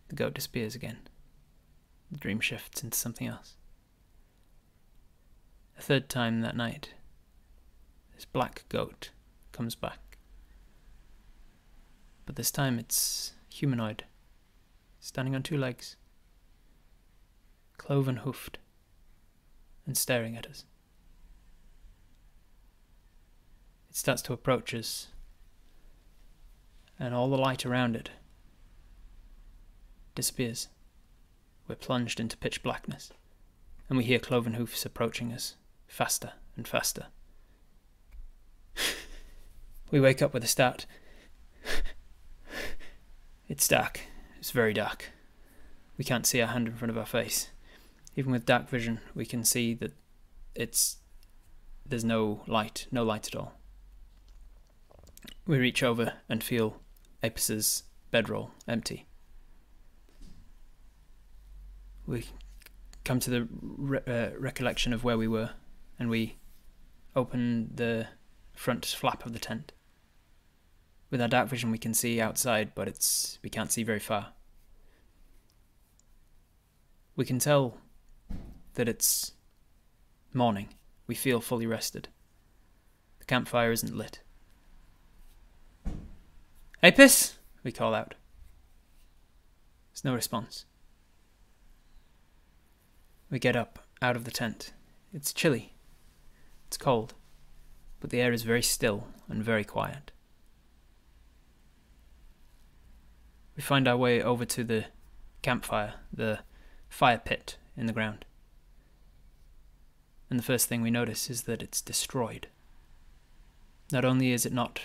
The 0.08 0.16
goat 0.16 0.34
disappears 0.34 0.74
again. 0.74 0.98
The 2.10 2.18
dream 2.18 2.40
shifts 2.40 2.82
into 2.82 2.98
something 2.98 3.26
else. 3.26 3.54
A 5.78 5.82
third 5.82 6.08
time 6.08 6.40
that 6.40 6.56
night, 6.56 6.94
this 8.14 8.24
black 8.24 8.64
goat 8.68 9.10
comes 9.52 9.74
back. 9.74 10.18
But 12.26 12.36
this 12.36 12.50
time 12.50 12.78
it's 12.78 13.32
humanoid, 13.48 14.04
standing 15.04 15.34
on 15.34 15.42
two 15.42 15.58
legs, 15.58 15.96
cloven 17.76 18.16
hoofed, 18.16 18.56
and 19.84 19.98
staring 19.98 20.34
at 20.34 20.46
us. 20.46 20.64
It 23.90 23.96
starts 23.96 24.22
to 24.22 24.32
approach 24.32 24.72
us, 24.72 25.08
and 26.98 27.14
all 27.14 27.28
the 27.28 27.36
light 27.36 27.66
around 27.66 27.96
it 27.96 28.08
disappears. 30.14 30.68
We're 31.68 31.74
plunged 31.74 32.18
into 32.18 32.38
pitch 32.38 32.62
blackness, 32.62 33.12
and 33.90 33.98
we 33.98 34.04
hear 34.04 34.18
cloven 34.18 34.54
hoofs 34.54 34.86
approaching 34.86 35.34
us, 35.34 35.56
faster 35.86 36.32
and 36.56 36.66
faster. 36.66 37.08
we 39.90 40.00
wake 40.00 40.22
up 40.22 40.32
with 40.32 40.44
a 40.44 40.48
start. 40.48 40.86
it's 43.48 43.68
dark. 43.68 44.00
It's 44.44 44.50
very 44.50 44.74
dark. 44.74 45.10
We 45.96 46.04
can't 46.04 46.26
see 46.26 46.42
our 46.42 46.48
hand 46.48 46.68
in 46.68 46.74
front 46.74 46.90
of 46.90 46.98
our 46.98 47.06
face. 47.06 47.48
Even 48.14 48.30
with 48.30 48.44
dark 48.44 48.68
vision, 48.68 49.00
we 49.14 49.24
can 49.24 49.42
see 49.42 49.72
that 49.72 49.94
it's 50.54 50.98
there's 51.86 52.04
no 52.04 52.42
light, 52.46 52.86
no 52.92 53.04
light 53.04 53.26
at 53.26 53.36
all. 53.36 53.54
We 55.46 55.56
reach 55.56 55.82
over 55.82 56.12
and 56.28 56.44
feel 56.44 56.76
Apis's 57.22 57.84
bedroll 58.10 58.50
empty. 58.68 59.06
We 62.06 62.26
come 63.02 63.20
to 63.20 63.30
the 63.30 63.48
re- 63.50 64.00
uh, 64.06 64.38
recollection 64.38 64.92
of 64.92 65.04
where 65.04 65.16
we 65.16 65.26
were, 65.26 65.52
and 65.98 66.10
we 66.10 66.36
open 67.16 67.70
the 67.74 68.08
front 68.52 68.84
flap 68.84 69.24
of 69.24 69.32
the 69.32 69.38
tent. 69.38 69.72
With 71.14 71.20
our 71.20 71.28
dark 71.28 71.48
vision, 71.48 71.70
we 71.70 71.78
can 71.78 71.94
see 71.94 72.20
outside, 72.20 72.74
but 72.74 72.88
it's 72.88 73.38
we 73.40 73.48
can't 73.48 73.70
see 73.70 73.84
very 73.84 74.00
far. 74.00 74.32
We 77.14 77.24
can 77.24 77.38
tell 77.38 77.78
that 78.74 78.88
it's 78.88 79.30
morning. 80.32 80.70
We 81.06 81.14
feel 81.14 81.40
fully 81.40 81.68
rested. 81.68 82.08
The 83.20 83.26
campfire 83.26 83.70
isn't 83.70 83.96
lit. 83.96 84.22
Apis! 86.82 87.38
We 87.62 87.70
call 87.70 87.94
out. 87.94 88.14
There's 89.92 90.04
no 90.04 90.14
response. 90.14 90.64
We 93.30 93.38
get 93.38 93.54
up 93.54 93.78
out 94.02 94.16
of 94.16 94.24
the 94.24 94.32
tent. 94.32 94.72
It's 95.12 95.32
chilly. 95.32 95.74
It's 96.66 96.76
cold. 96.76 97.14
But 98.00 98.10
the 98.10 98.20
air 98.20 98.32
is 98.32 98.42
very 98.42 98.62
still 98.62 99.06
and 99.28 99.44
very 99.44 99.62
quiet. 99.62 100.10
We 103.56 103.62
find 103.62 103.86
our 103.86 103.96
way 103.96 104.22
over 104.22 104.44
to 104.44 104.64
the 104.64 104.86
campfire, 105.42 105.94
the 106.12 106.40
fire 106.88 107.18
pit 107.18 107.56
in 107.76 107.86
the 107.86 107.92
ground. 107.92 108.24
And 110.28 110.38
the 110.38 110.44
first 110.44 110.68
thing 110.68 110.82
we 110.82 110.90
notice 110.90 111.30
is 111.30 111.42
that 111.42 111.62
it's 111.62 111.80
destroyed. 111.80 112.48
Not 113.92 114.04
only 114.04 114.32
is 114.32 114.44
it 114.44 114.52
not 114.52 114.80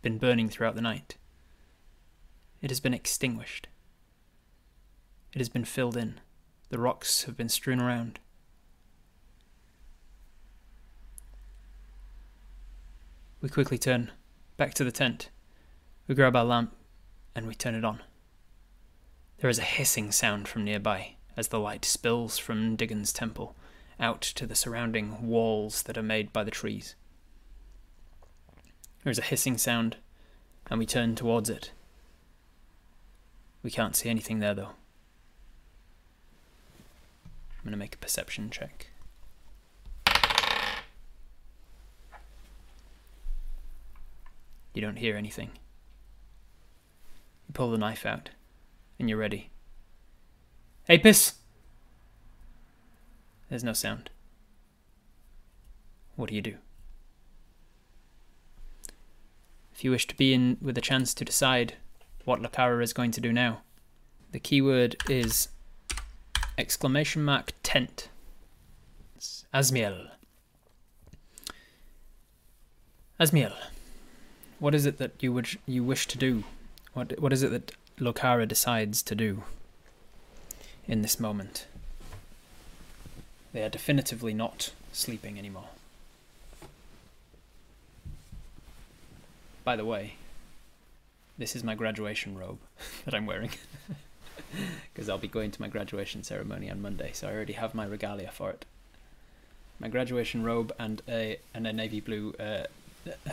been 0.00 0.18
burning 0.18 0.48
throughout 0.48 0.76
the 0.76 0.80
night, 0.80 1.16
it 2.62 2.70
has 2.70 2.80
been 2.80 2.94
extinguished. 2.94 3.68
It 5.34 5.38
has 5.38 5.48
been 5.48 5.64
filled 5.64 5.96
in. 5.96 6.20
The 6.70 6.78
rocks 6.78 7.24
have 7.24 7.36
been 7.36 7.48
strewn 7.48 7.80
around. 7.80 8.18
We 13.40 13.48
quickly 13.48 13.78
turn 13.78 14.10
back 14.56 14.74
to 14.74 14.84
the 14.84 14.92
tent. 14.92 15.30
We 16.06 16.14
grab 16.14 16.34
our 16.34 16.44
lamp 16.44 16.74
and 17.34 17.46
we 17.46 17.54
turn 17.54 17.74
it 17.74 17.84
on. 17.84 18.00
There 19.38 19.50
is 19.50 19.58
a 19.58 19.62
hissing 19.62 20.10
sound 20.10 20.48
from 20.48 20.64
nearby 20.64 21.14
as 21.36 21.48
the 21.48 21.60
light 21.60 21.84
spills 21.84 22.38
from 22.38 22.74
Diggan's 22.74 23.12
temple 23.12 23.54
out 24.00 24.20
to 24.20 24.46
the 24.46 24.54
surrounding 24.54 25.26
walls 25.26 25.82
that 25.84 25.96
are 25.96 26.02
made 26.02 26.32
by 26.32 26.44
the 26.44 26.50
trees. 26.50 26.94
There 29.04 29.10
is 29.10 29.18
a 29.18 29.22
hissing 29.22 29.56
sound, 29.58 29.96
and 30.70 30.78
we 30.78 30.86
turn 30.86 31.14
towards 31.14 31.48
it. 31.48 31.70
We 33.62 33.70
can't 33.70 33.96
see 33.96 34.08
anything 34.08 34.40
there, 34.40 34.54
though. 34.54 34.72
I'm 37.24 37.64
going 37.64 37.72
to 37.72 37.76
make 37.76 37.94
a 37.94 37.98
perception 37.98 38.50
check. 38.50 38.88
You 44.74 44.82
don't 44.82 44.96
hear 44.96 45.16
anything. 45.16 45.50
You 47.48 47.54
pull 47.54 47.70
the 47.70 47.78
knife 47.78 48.06
out, 48.06 48.30
and 48.98 49.08
you're 49.08 49.18
ready. 49.18 49.50
Apis! 50.88 51.34
There's 53.48 53.64
no 53.64 53.72
sound. 53.72 54.10
What 56.16 56.28
do 56.28 56.34
you 56.34 56.42
do? 56.42 56.54
If 59.72 59.84
you 59.84 59.90
wish 59.90 60.06
to 60.08 60.16
be 60.16 60.34
in 60.34 60.58
with 60.60 60.76
a 60.76 60.82
chance 60.82 61.14
to 61.14 61.24
decide 61.24 61.74
what 62.24 62.42
Lokara 62.42 62.82
is 62.82 62.92
going 62.92 63.12
to 63.12 63.20
do 63.20 63.32
now, 63.32 63.62
the 64.32 64.40
keyword 64.40 64.96
is 65.08 65.48
exclamation 66.58 67.24
mark 67.24 67.52
tent. 67.62 68.08
It's 69.16 69.46
Asmiel. 69.54 70.10
Asmiel, 73.20 73.54
what 74.58 74.74
is 74.74 74.84
it 74.84 74.98
that 74.98 75.12
you 75.20 75.32
would 75.32 75.48
you 75.66 75.82
wish 75.84 76.06
to 76.08 76.18
do? 76.18 76.44
What 76.98 77.20
what 77.20 77.32
is 77.32 77.44
it 77.44 77.52
that 77.52 77.72
Lokara 78.00 78.48
decides 78.48 79.04
to 79.04 79.14
do 79.14 79.44
in 80.88 81.02
this 81.02 81.20
moment? 81.20 81.68
They 83.52 83.62
are 83.62 83.68
definitively 83.68 84.34
not 84.34 84.72
sleeping 84.92 85.38
anymore. 85.38 85.68
By 89.62 89.76
the 89.76 89.84
way, 89.84 90.14
this 91.38 91.54
is 91.54 91.62
my 91.62 91.76
graduation 91.76 92.36
robe 92.36 92.58
that 93.04 93.14
I'm 93.14 93.26
wearing. 93.26 93.50
Because 94.92 95.10
I'll 95.10 95.18
be 95.18 95.28
going 95.28 95.50
to 95.50 95.60
my 95.60 95.68
graduation 95.68 96.22
ceremony 96.22 96.70
on 96.70 96.80
Monday, 96.80 97.10
so 97.12 97.28
I 97.28 97.32
already 97.32 97.52
have 97.52 97.74
my 97.74 97.84
regalia 97.84 98.30
for 98.30 98.50
it. 98.50 98.64
My 99.78 99.88
graduation 99.88 100.42
robe 100.42 100.72
and 100.78 101.02
a 101.06 101.38
and 101.52 101.66
a 101.66 101.72
navy 101.72 102.00
blue 102.00 102.34
uh, 102.40 102.64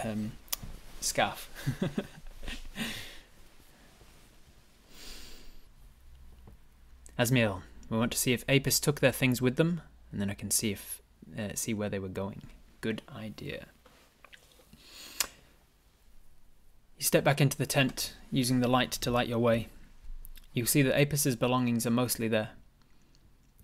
um, 0.04 0.34
scarf. 1.00 1.50
Asmiel, 7.18 7.62
we 7.90 7.98
want 7.98 8.12
to 8.12 8.18
see 8.18 8.34
if 8.34 8.44
Apis 8.50 8.80
took 8.80 9.00
their 9.00 9.12
things 9.12 9.42
with 9.42 9.56
them, 9.56 9.82
and 10.12 10.20
then 10.20 10.30
I 10.30 10.34
can 10.34 10.52
see 10.52 10.72
if 10.72 11.02
uh, 11.38 11.50
see 11.56 11.74
where 11.74 11.90
they 11.90 12.00
were 12.00 12.10
going. 12.10 12.42
Good 12.82 13.02
idea. 13.16 13.68
You 16.98 17.04
step 17.04 17.24
back 17.24 17.42
into 17.42 17.58
the 17.58 17.66
tent, 17.66 18.16
using 18.32 18.60
the 18.60 18.68
light 18.68 18.92
to 18.92 19.12
light 19.12 19.28
your 19.28 19.40
way. 19.40 19.68
You 20.54 20.66
see 20.66 20.82
that 20.82 21.00
Apis's 21.00 21.36
belongings 21.36 21.86
are 21.86 21.92
mostly 21.92 22.28
there. 22.28 22.52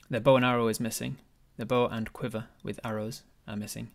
Their 0.10 0.20
bow 0.20 0.36
and 0.36 0.46
arrow 0.46 0.68
is 0.68 0.80
missing. 0.80 1.18
Their 1.58 1.66
bow 1.66 1.88
and 1.88 2.12
quiver 2.12 2.46
with 2.64 2.80
arrows 2.84 3.24
are 3.48 3.56
missing. 3.56 3.92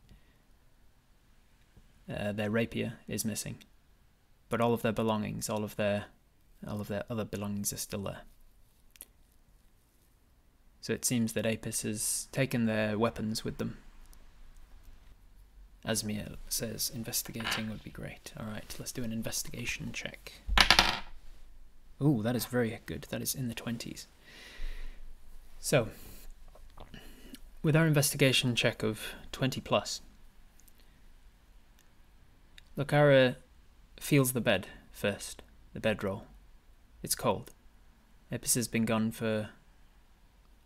Uh, 2.09 2.33
their 2.33 2.51
rapier 2.51 2.95
is 3.09 3.25
missing, 3.25 3.57
but 4.49 4.61
all 4.61 4.73
of 4.73 4.83
their 4.83 4.93
belongings, 4.93 5.51
all 5.51 5.65
of 5.65 5.77
their, 5.77 6.05
all 6.67 6.81
of 6.81 6.89
their 6.89 7.05
other 7.11 7.25
belongings 7.25 7.73
are 7.73 7.79
still 7.79 8.05
there. 8.05 8.21
So 10.87 10.93
it 10.93 11.05
seems 11.05 11.32
that 11.32 11.45
Apis 11.45 11.82
has 11.82 12.28
taken 12.30 12.66
their 12.66 12.97
weapons 12.97 13.45
with 13.45 13.59
them. 13.59 13.78
Asmiel 15.84 16.37
says 16.49 16.93
investigating 16.95 17.70
would 17.70 17.82
be 17.82 17.91
great. 17.91 18.32
Alright, 18.39 18.76
let's 18.78 18.93
do 18.93 19.03
an 19.03 19.11
investigation 19.11 19.91
check. 19.93 20.34
Ooh, 22.01 22.22
that 22.22 22.37
is 22.37 22.45
very 22.45 22.78
good. 22.87 23.09
That 23.11 23.20
is 23.20 23.34
in 23.34 23.49
the 23.49 23.55
20s. 23.57 24.07
So, 25.59 25.89
with 27.64 27.74
our 27.74 27.89
investigation 27.89 28.55
check 28.55 28.84
of 28.84 29.14
20 29.32 29.61
plus, 29.62 30.03
Lokara 32.78 33.34
feels 33.99 34.34
the 34.34 34.41
bed 34.41 34.68
first, 34.93 35.43
the 35.72 35.80
bedroll. 35.80 36.28
It's 37.03 37.16
cold. 37.16 37.51
Apis 38.30 38.55
has 38.55 38.68
been 38.68 38.84
gone 38.84 39.11
for 39.11 39.49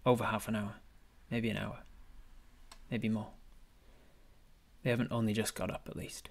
over 0.05 0.25
half 0.25 0.49
an 0.49 0.57
hour, 0.57 0.75
maybe 1.31 1.51
an 1.51 1.57
hour, 1.57 1.79
maybe 2.91 3.09
more. 3.09 3.29
They 4.83 4.91
haven't 4.91 5.13
only 5.13 5.33
just 5.33 5.55
got 5.55 5.71
up, 5.71 5.87
at 5.89 5.97
least. 5.97 6.31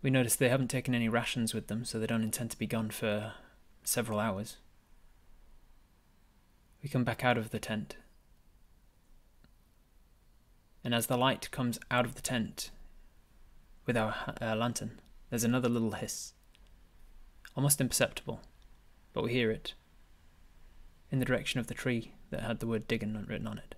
We 0.00 0.10
notice 0.10 0.36
they 0.36 0.48
haven't 0.48 0.68
taken 0.68 0.94
any 0.94 1.08
rations 1.08 1.52
with 1.52 1.66
them, 1.66 1.84
so 1.84 1.98
they 1.98 2.06
don't 2.06 2.22
intend 2.22 2.52
to 2.52 2.58
be 2.58 2.68
gone 2.68 2.90
for 2.90 3.32
several 3.82 4.20
hours. 4.20 4.58
We 6.82 6.88
come 6.88 7.02
back 7.02 7.24
out 7.24 7.36
of 7.36 7.50
the 7.50 7.58
tent. 7.58 7.96
And 10.84 10.94
as 10.94 11.08
the 11.08 11.16
light 11.16 11.50
comes 11.50 11.80
out 11.90 12.04
of 12.04 12.14
the 12.14 12.22
tent 12.22 12.70
with 13.84 13.96
our 13.96 14.14
uh, 14.40 14.54
lantern, 14.54 15.00
there's 15.30 15.42
another 15.42 15.68
little 15.68 15.92
hiss. 15.92 16.32
Almost 17.58 17.80
imperceptible, 17.80 18.40
but 19.12 19.24
we 19.24 19.32
hear 19.32 19.50
it 19.50 19.74
in 21.10 21.18
the 21.18 21.24
direction 21.24 21.58
of 21.58 21.66
the 21.66 21.74
tree 21.74 22.12
that 22.30 22.42
had 22.42 22.60
the 22.60 22.68
word 22.68 22.86
Diggan 22.86 23.28
written 23.28 23.48
on 23.48 23.58
it. 23.58 23.74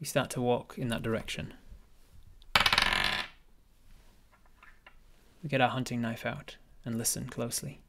We 0.00 0.06
start 0.06 0.30
to 0.30 0.40
walk 0.40 0.78
in 0.78 0.88
that 0.88 1.02
direction. 1.02 1.52
We 5.42 5.50
get 5.50 5.60
our 5.60 5.68
hunting 5.68 6.00
knife 6.00 6.24
out 6.24 6.56
and 6.86 6.96
listen 6.96 7.26
closely. 7.28 7.82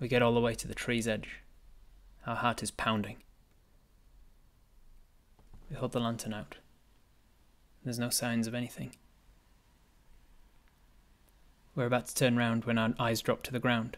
We 0.00 0.08
get 0.08 0.22
all 0.22 0.34
the 0.34 0.40
way 0.40 0.56
to 0.56 0.66
the 0.66 0.74
tree's 0.74 1.06
edge. 1.06 1.38
Our 2.26 2.34
heart 2.34 2.64
is 2.64 2.72
pounding. 2.72 3.18
We 5.70 5.76
hold 5.76 5.92
the 5.92 6.00
lantern 6.00 6.34
out. 6.34 6.56
There's 7.84 8.00
no 8.00 8.10
signs 8.10 8.48
of 8.48 8.56
anything. 8.56 8.96
We're 11.80 11.86
about 11.86 12.08
to 12.08 12.14
turn 12.14 12.36
round 12.36 12.66
when 12.66 12.76
our 12.76 12.92
eyes 12.98 13.22
drop 13.22 13.42
to 13.44 13.52
the 13.52 13.58
ground, 13.58 13.96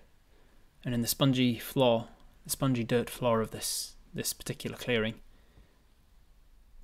and 0.85 0.95
in 0.95 1.03
the 1.03 1.09
spongy 1.09 1.59
floor, 1.59 2.07
the 2.45 2.51
spongy 2.51 2.85
dirt 2.85 3.11
floor 3.11 3.41
of 3.41 3.51
this 3.51 3.97
this 4.15 4.33
particular 4.33 4.77
clearing, 4.77 5.15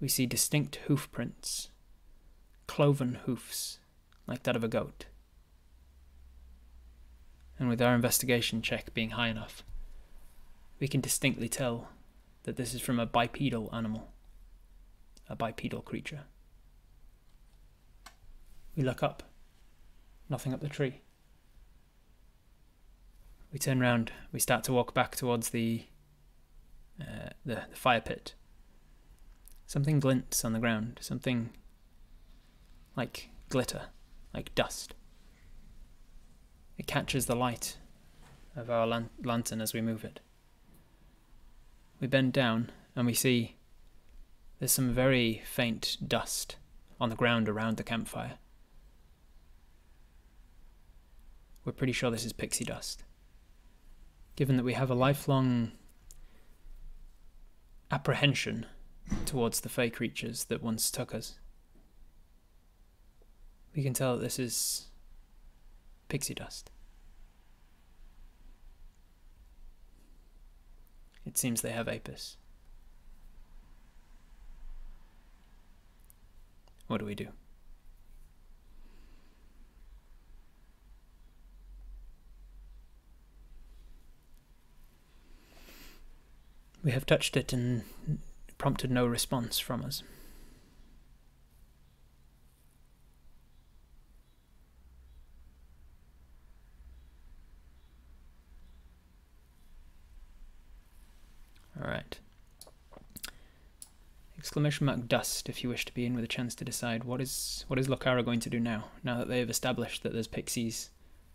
we 0.01 0.09
see 0.09 0.27
distinct 0.27 0.81
hoof 0.89 1.09
prints, 1.13 1.71
cloven 2.67 3.21
hoofs, 3.27 3.79
like 4.27 4.43
that 4.43 4.57
of 4.57 4.65
a 4.65 4.69
goat. 4.69 5.05
And 7.61 7.69
with 7.69 7.81
our 7.81 7.95
investigation 7.95 8.61
check 8.61 8.93
being 8.93 9.11
high 9.11 9.29
enough, 9.29 9.63
we 10.81 10.89
can 10.89 11.01
distinctly 11.01 11.49
tell 11.49 11.91
that 12.43 12.57
this 12.57 12.75
is 12.75 12.81
from 12.81 12.99
a 12.99 13.07
bipedal 13.07 13.71
animal, 13.73 14.09
a 15.29 15.37
bipedal 15.37 15.83
creature. 15.83 16.25
We 18.75 18.83
look 18.83 19.05
up 19.05 19.23
Nothing 20.29 20.53
up 20.53 20.61
the 20.61 20.69
tree. 20.69 21.01
We 23.53 23.59
turn 23.59 23.81
round. 23.81 24.13
We 24.33 24.41
start 24.41 24.63
to 24.65 24.73
walk 24.73 24.93
back 24.93 25.17
towards 25.17 25.51
the 25.51 25.85
uh, 27.01 27.31
the, 27.47 27.63
the 27.71 27.77
fire 27.77 28.01
pit. 28.01 28.35
Something 29.67 30.01
glints 30.01 30.45
on 30.45 30.53
the 30.53 30.59
ground. 30.59 30.99
Something 31.01 31.51
like 32.97 33.31
glitter, 33.49 33.83
like 34.35 34.55
dust. 34.55 34.95
It 36.77 36.87
catches 36.87 37.27
the 37.27 37.37
light 37.37 37.77
of 38.57 38.71
our 38.71 38.87
lan- 38.87 39.11
lantern 39.25 39.61
as 39.61 39.73
we 39.73 39.81
move 39.81 40.05
it. 40.05 40.21
We 42.01 42.07
bend 42.07 42.33
down 42.33 42.71
and 42.95 43.07
we 43.07 43.15
see 43.15 43.57
there's 44.59 44.73
some 44.73 44.93
very 44.93 45.43
faint 45.45 45.97
dust 46.07 46.57
on 47.01 47.11
the 47.11 47.17
ground 47.17 47.49
around 47.49 47.77
the 47.77 47.85
campfire. 47.85 48.39
We're 51.69 51.73
pretty 51.73 51.93
sure 51.93 52.11
this 52.11 52.25
is 52.25 52.33
pixie 52.33 52.65
dust. 52.65 53.05
Given 54.37 54.57
that 54.57 54.65
we 54.65 54.73
have 54.73 54.89
a 54.89 54.95
lifelong 54.95 55.73
apprehension 57.91 58.65
towards 59.27 59.61
the 59.61 59.69
fey 59.69 59.91
creatures 59.91 60.45
that 60.45 60.63
once 60.63 60.91
took 60.91 61.15
us, 61.15 61.39
we 63.77 63.83
can 63.83 63.93
tell 63.93 64.17
that 64.17 64.23
this 64.23 64.39
is 64.39 64.87
pixie 66.09 66.33
dust. 66.33 66.71
It 71.27 71.37
seems 71.37 71.61
they 71.61 71.73
have 71.73 71.87
Apis. 71.87 72.39
What 76.87 77.01
do 77.01 77.05
we 77.05 77.15
do? 77.15 77.29
We 86.89 86.93
have 86.93 87.05
touched 87.05 87.37
it 87.37 87.53
and 87.53 87.83
prompted 88.57 88.91
no 88.91 89.07
response 89.07 89.59
from 89.59 89.85
us. 89.85 90.03
Alright. 101.79 102.21
Exclamation 104.39 104.87
mark 104.87 105.07
dust 105.09 105.51
if 105.51 105.63
you 105.63 105.69
wish 105.69 105.85
to 105.85 105.93
be 105.93 106.07
in 106.07 106.15
with 106.15 106.25
a 106.25 106.27
chance 106.27 106.55
to 106.55 106.65
decide 106.65 107.05
what 107.05 107.21
is 107.21 107.67
what 107.69 107.79
is 107.79 107.87
Lokara 107.87 108.25
going 108.25 108.41
to 108.41 108.49
do 108.49 108.59
now, 108.59 108.85
now 109.05 109.19
that 109.19 109.29
they 109.29 109.41
have 109.41 109.51
established 109.51 110.03
that 110.05 110.15
there's 110.15 110.27
pixies 110.27 110.89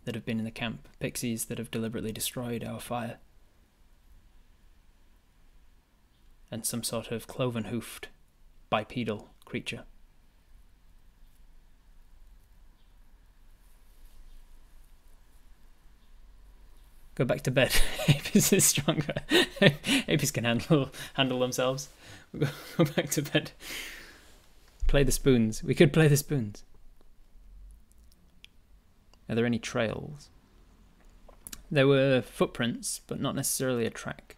that 0.04 0.16
have 0.16 0.24
been 0.24 0.40
in 0.40 0.44
the 0.44 0.50
camp, 0.50 0.88
pixies 0.98 1.44
that 1.44 1.58
have 1.58 1.70
deliberately 1.70 2.10
destroyed 2.10 2.64
our 2.64 2.80
fire. 2.80 3.18
And 6.54 6.64
some 6.64 6.84
sort 6.84 7.10
of 7.10 7.26
cloven 7.26 7.64
hoofed 7.64 8.06
bipedal 8.70 9.28
creature. 9.44 9.82
Go 17.16 17.24
back 17.24 17.40
to 17.42 17.50
bed. 17.50 17.74
Apis 18.08 18.52
is 18.52 18.64
stronger. 18.64 19.14
Apis 20.08 20.30
can 20.30 20.44
handle 20.44 20.90
handle 21.14 21.40
themselves. 21.40 21.88
We'll 22.32 22.46
go, 22.46 22.52
go 22.84 22.84
back 22.84 23.10
to 23.10 23.22
bed. 23.22 23.50
Play 24.86 25.02
the 25.02 25.12
spoons. 25.12 25.64
We 25.64 25.74
could 25.74 25.92
play 25.92 26.06
the 26.06 26.16
spoons. 26.16 26.62
Are 29.28 29.34
there 29.34 29.46
any 29.46 29.58
trails? 29.58 30.28
There 31.68 31.88
were 31.88 32.22
footprints, 32.22 33.00
but 33.08 33.20
not 33.20 33.34
necessarily 33.34 33.86
a 33.86 33.90
track. 33.90 34.36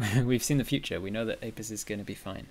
We've 0.24 0.42
seen 0.42 0.58
the 0.58 0.64
future. 0.64 1.00
We 1.00 1.10
know 1.10 1.24
that 1.26 1.44
Apis 1.44 1.70
is 1.70 1.84
going 1.84 1.98
to 1.98 2.04
be 2.04 2.14
fine. 2.14 2.46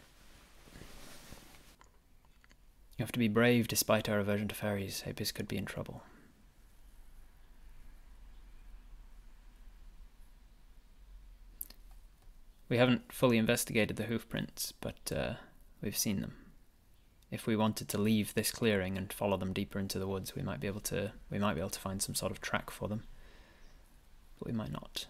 You 2.98 3.04
have 3.04 3.12
to 3.14 3.20
be 3.20 3.28
brave 3.28 3.68
despite 3.68 4.10
our 4.10 4.20
aversion 4.20 4.50
to 4.50 4.56
fairies. 4.56 5.04
Apis 5.08 5.32
could 5.32 5.48
be 5.48 5.58
in 5.58 5.66
trouble. 5.66 6.04
We 12.68 12.78
haven't 12.78 13.12
fully 13.12 13.38
investigated 13.38 13.98
the 13.98 14.04
hoof 14.04 14.30
prints, 14.30 14.74
but 14.80 15.12
uh, 15.16 15.34
we've 15.82 15.98
seen 15.98 16.22
them. 16.22 16.36
If 17.32 17.48
we 17.48 17.56
wanted 17.56 17.88
to 17.90 17.98
leave 17.98 18.34
this 18.34 18.52
clearing 18.52 18.96
and 18.96 19.12
follow 19.12 19.38
them 19.38 19.54
deeper 19.54 19.80
into 19.80 19.98
the 19.98 20.08
woods, 20.08 20.36
we 20.36 20.44
might 20.44 20.60
be 20.60 20.68
able 20.68 20.82
to 20.82 21.14
we 21.32 21.40
might 21.40 21.56
be 21.56 21.62
able 21.62 21.70
to 21.72 21.80
find 21.80 22.02
some 22.02 22.16
sort 22.16 22.32
of 22.32 22.42
track 22.42 22.70
for 22.70 22.88
them. 22.88 23.04
But 24.38 24.48
we 24.48 24.54
might 24.54 24.72
not. 24.72 25.08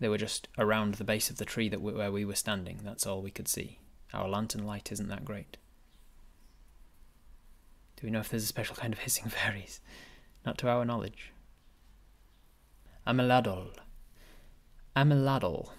They 0.00 0.08
were 0.08 0.18
just 0.18 0.48
around 0.58 0.94
the 0.94 1.04
base 1.04 1.30
of 1.30 1.38
the 1.38 1.44
tree 1.44 1.68
that 1.68 1.82
we, 1.82 1.92
where 1.92 2.12
we 2.12 2.24
were 2.24 2.34
standing. 2.34 2.80
That's 2.84 3.06
all 3.06 3.20
we 3.20 3.30
could 3.30 3.48
see. 3.48 3.78
Our 4.14 4.28
lantern 4.28 4.64
light 4.64 4.92
isn't 4.92 5.08
that 5.08 5.24
great. 5.24 5.56
Do 7.96 8.06
we 8.06 8.10
know 8.10 8.20
if 8.20 8.28
there's 8.28 8.44
a 8.44 8.46
special 8.46 8.76
kind 8.76 8.92
of 8.92 9.00
hissing 9.00 9.24
fairies? 9.28 9.80
Not 10.46 10.56
to 10.58 10.68
our 10.68 10.84
knowledge. 10.84 11.32
Ameladol. 13.06 13.70
Ameladol. 14.94 15.70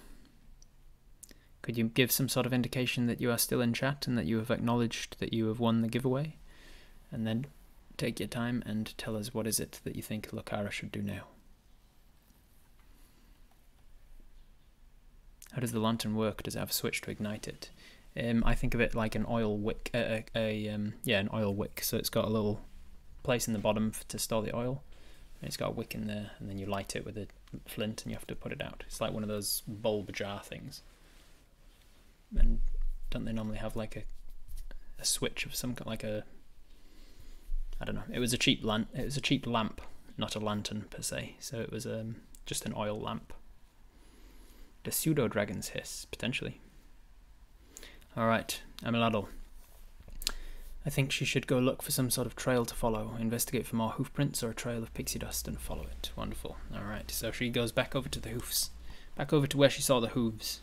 Could 1.62 1.78
you 1.78 1.84
give 1.84 2.12
some 2.12 2.28
sort 2.28 2.46
of 2.46 2.52
indication 2.52 3.06
that 3.06 3.20
you 3.20 3.30
are 3.30 3.38
still 3.38 3.60
in 3.60 3.72
chat 3.72 4.06
and 4.06 4.18
that 4.18 4.26
you 4.26 4.38
have 4.38 4.50
acknowledged 4.50 5.18
that 5.20 5.32
you 5.32 5.46
have 5.48 5.60
won 5.60 5.80
the 5.80 5.88
giveaway? 5.88 6.36
And 7.10 7.26
then 7.26 7.46
take 7.96 8.18
your 8.18 8.28
time 8.28 8.62
and 8.66 8.96
tell 8.96 9.16
us 9.16 9.34
what 9.34 9.46
is 9.46 9.60
it 9.60 9.80
that 9.84 9.96
you 9.96 10.02
think 10.02 10.30
Lokara 10.30 10.70
should 10.70 10.92
do 10.92 11.02
now. 11.02 11.24
How 15.52 15.60
does 15.60 15.72
the 15.72 15.80
lantern 15.80 16.14
work? 16.14 16.42
Does 16.42 16.56
it 16.56 16.60
have 16.60 16.70
a 16.70 16.74
switch 16.74 17.00
to 17.02 17.10
ignite 17.10 17.48
it? 17.48 17.70
Um, 18.20 18.42
I 18.44 18.54
think 18.54 18.74
of 18.74 18.80
it 18.80 18.94
like 18.94 19.14
an 19.14 19.26
oil 19.28 19.56
wick, 19.56 19.90
uh, 19.94 19.98
a, 19.98 20.24
a 20.34 20.68
um, 20.68 20.94
yeah, 21.04 21.18
an 21.18 21.30
oil 21.32 21.54
wick. 21.54 21.80
So 21.82 21.96
it's 21.96 22.08
got 22.08 22.24
a 22.24 22.30
little 22.30 22.60
place 23.22 23.46
in 23.46 23.52
the 23.52 23.60
bottom 23.60 23.92
to 24.08 24.18
store 24.18 24.42
the 24.42 24.54
oil, 24.54 24.82
and 25.40 25.48
it's 25.48 25.56
got 25.56 25.68
a 25.68 25.72
wick 25.72 25.94
in 25.94 26.06
there, 26.06 26.32
and 26.38 26.48
then 26.48 26.58
you 26.58 26.66
light 26.66 26.96
it 26.96 27.04
with 27.04 27.16
a 27.16 27.26
flint, 27.66 28.02
and 28.02 28.10
you 28.10 28.16
have 28.16 28.26
to 28.28 28.34
put 28.34 28.52
it 28.52 28.62
out. 28.62 28.84
It's 28.86 29.00
like 29.00 29.12
one 29.12 29.22
of 29.22 29.28
those 29.28 29.62
bulb 29.66 30.12
jar 30.12 30.40
things. 30.42 30.82
And 32.36 32.60
don't 33.10 33.24
they 33.24 33.32
normally 33.32 33.58
have 33.58 33.74
like 33.74 33.96
a 33.96 34.02
a 35.00 35.04
switch 35.04 35.46
of 35.46 35.54
some 35.54 35.74
kind, 35.74 35.86
like 35.86 36.04
a 36.04 36.24
I 37.80 37.84
don't 37.84 37.94
know. 37.94 38.02
It 38.12 38.18
was 38.18 38.32
a 38.32 38.38
cheap 38.38 38.64
lamp. 38.64 38.88
It 38.94 39.04
was 39.04 39.16
a 39.16 39.20
cheap 39.20 39.46
lamp, 39.46 39.80
not 40.18 40.34
a 40.34 40.40
lantern 40.40 40.86
per 40.90 41.02
se. 41.02 41.36
So 41.40 41.60
it 41.60 41.72
was 41.72 41.86
um, 41.86 42.16
just 42.44 42.66
an 42.66 42.74
oil 42.76 43.00
lamp. 43.00 43.32
The 44.84 44.92
pseudo 44.92 45.28
dragon's 45.28 45.68
hiss 45.68 46.06
potentially. 46.10 46.60
All 48.16 48.26
right, 48.26 48.60
Emiladol. 48.82 49.28
I 50.84 50.90
think 50.90 51.12
she 51.12 51.26
should 51.26 51.46
go 51.46 51.58
look 51.58 51.82
for 51.82 51.90
some 51.90 52.08
sort 52.10 52.26
of 52.26 52.34
trail 52.34 52.64
to 52.64 52.74
follow, 52.74 53.14
investigate 53.20 53.66
for 53.66 53.76
more 53.76 53.90
hoof 53.90 54.12
prints 54.14 54.42
or 54.42 54.50
a 54.50 54.54
trail 54.54 54.82
of 54.82 54.94
pixie 54.94 55.18
dust 55.18 55.46
and 55.46 55.60
follow 55.60 55.82
it. 55.82 56.10
Wonderful. 56.16 56.56
All 56.74 56.84
right, 56.84 57.10
so 57.10 57.30
she 57.30 57.50
goes 57.50 57.70
back 57.70 57.94
over 57.94 58.08
to 58.08 58.18
the 58.20 58.30
hoofs, 58.30 58.70
back 59.14 59.32
over 59.32 59.46
to 59.46 59.58
where 59.58 59.68
she 59.68 59.82
saw 59.82 60.00
the 60.00 60.08
hooves. 60.08 60.60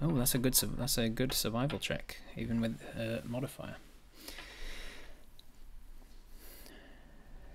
Oh, 0.00 0.12
that's 0.12 0.34
a 0.34 0.38
good 0.38 0.54
that's 0.54 0.98
a 0.98 1.08
good 1.08 1.32
survival 1.32 1.78
check, 1.78 2.18
even 2.36 2.60
with 2.60 2.80
uh, 2.98 3.18
modifier. 3.24 3.76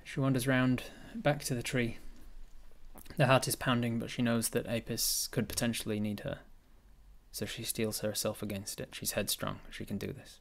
She 0.03 0.19
wanders 0.19 0.47
round 0.47 0.83
back 1.13 1.43
to 1.43 1.53
the 1.53 1.63
tree. 1.63 1.97
The 3.17 3.27
heart 3.27 3.47
is 3.47 3.55
pounding, 3.55 3.99
but 3.99 4.09
she 4.09 4.21
knows 4.21 4.49
that 4.49 4.67
Apis 4.67 5.27
could 5.31 5.49
potentially 5.49 5.99
need 5.99 6.21
her. 6.21 6.39
So 7.31 7.45
she 7.45 7.63
steels 7.63 7.99
herself 7.99 8.41
against 8.41 8.79
it. 8.79 8.89
She's 8.93 9.11
headstrong. 9.11 9.59
She 9.69 9.85
can 9.85 9.97
do 9.97 10.13
this. 10.13 10.39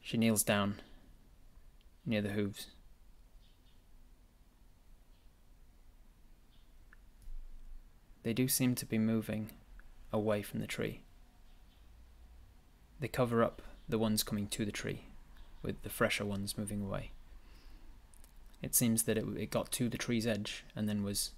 She 0.00 0.16
kneels 0.16 0.42
down 0.42 0.80
near 2.04 2.20
the 2.20 2.30
hooves. 2.30 2.68
They 8.22 8.32
do 8.32 8.48
seem 8.48 8.74
to 8.76 8.86
be 8.86 8.98
moving 8.98 9.50
away 10.12 10.42
from 10.42 10.60
the 10.60 10.66
tree. 10.66 11.02
They 13.00 13.08
cover 13.08 13.42
up 13.42 13.62
the 13.88 13.98
ones 13.98 14.22
coming 14.22 14.46
to 14.48 14.64
the 14.64 14.72
tree, 14.72 15.04
with 15.62 15.82
the 15.82 15.90
fresher 15.90 16.24
ones 16.24 16.56
moving 16.56 16.82
away. 16.82 17.10
It 18.64 18.74
seems 18.74 19.02
that 19.02 19.18
it, 19.18 19.26
it 19.36 19.50
got 19.50 19.70
to 19.72 19.90
the 19.90 19.98
tree's 19.98 20.26
edge 20.26 20.64
and 20.74 20.88
then 20.88 21.04
was 21.04 21.32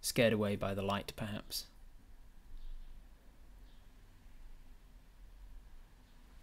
scared 0.00 0.32
away 0.32 0.54
by 0.54 0.72
the 0.72 0.82
light, 0.82 1.12
perhaps. 1.16 1.66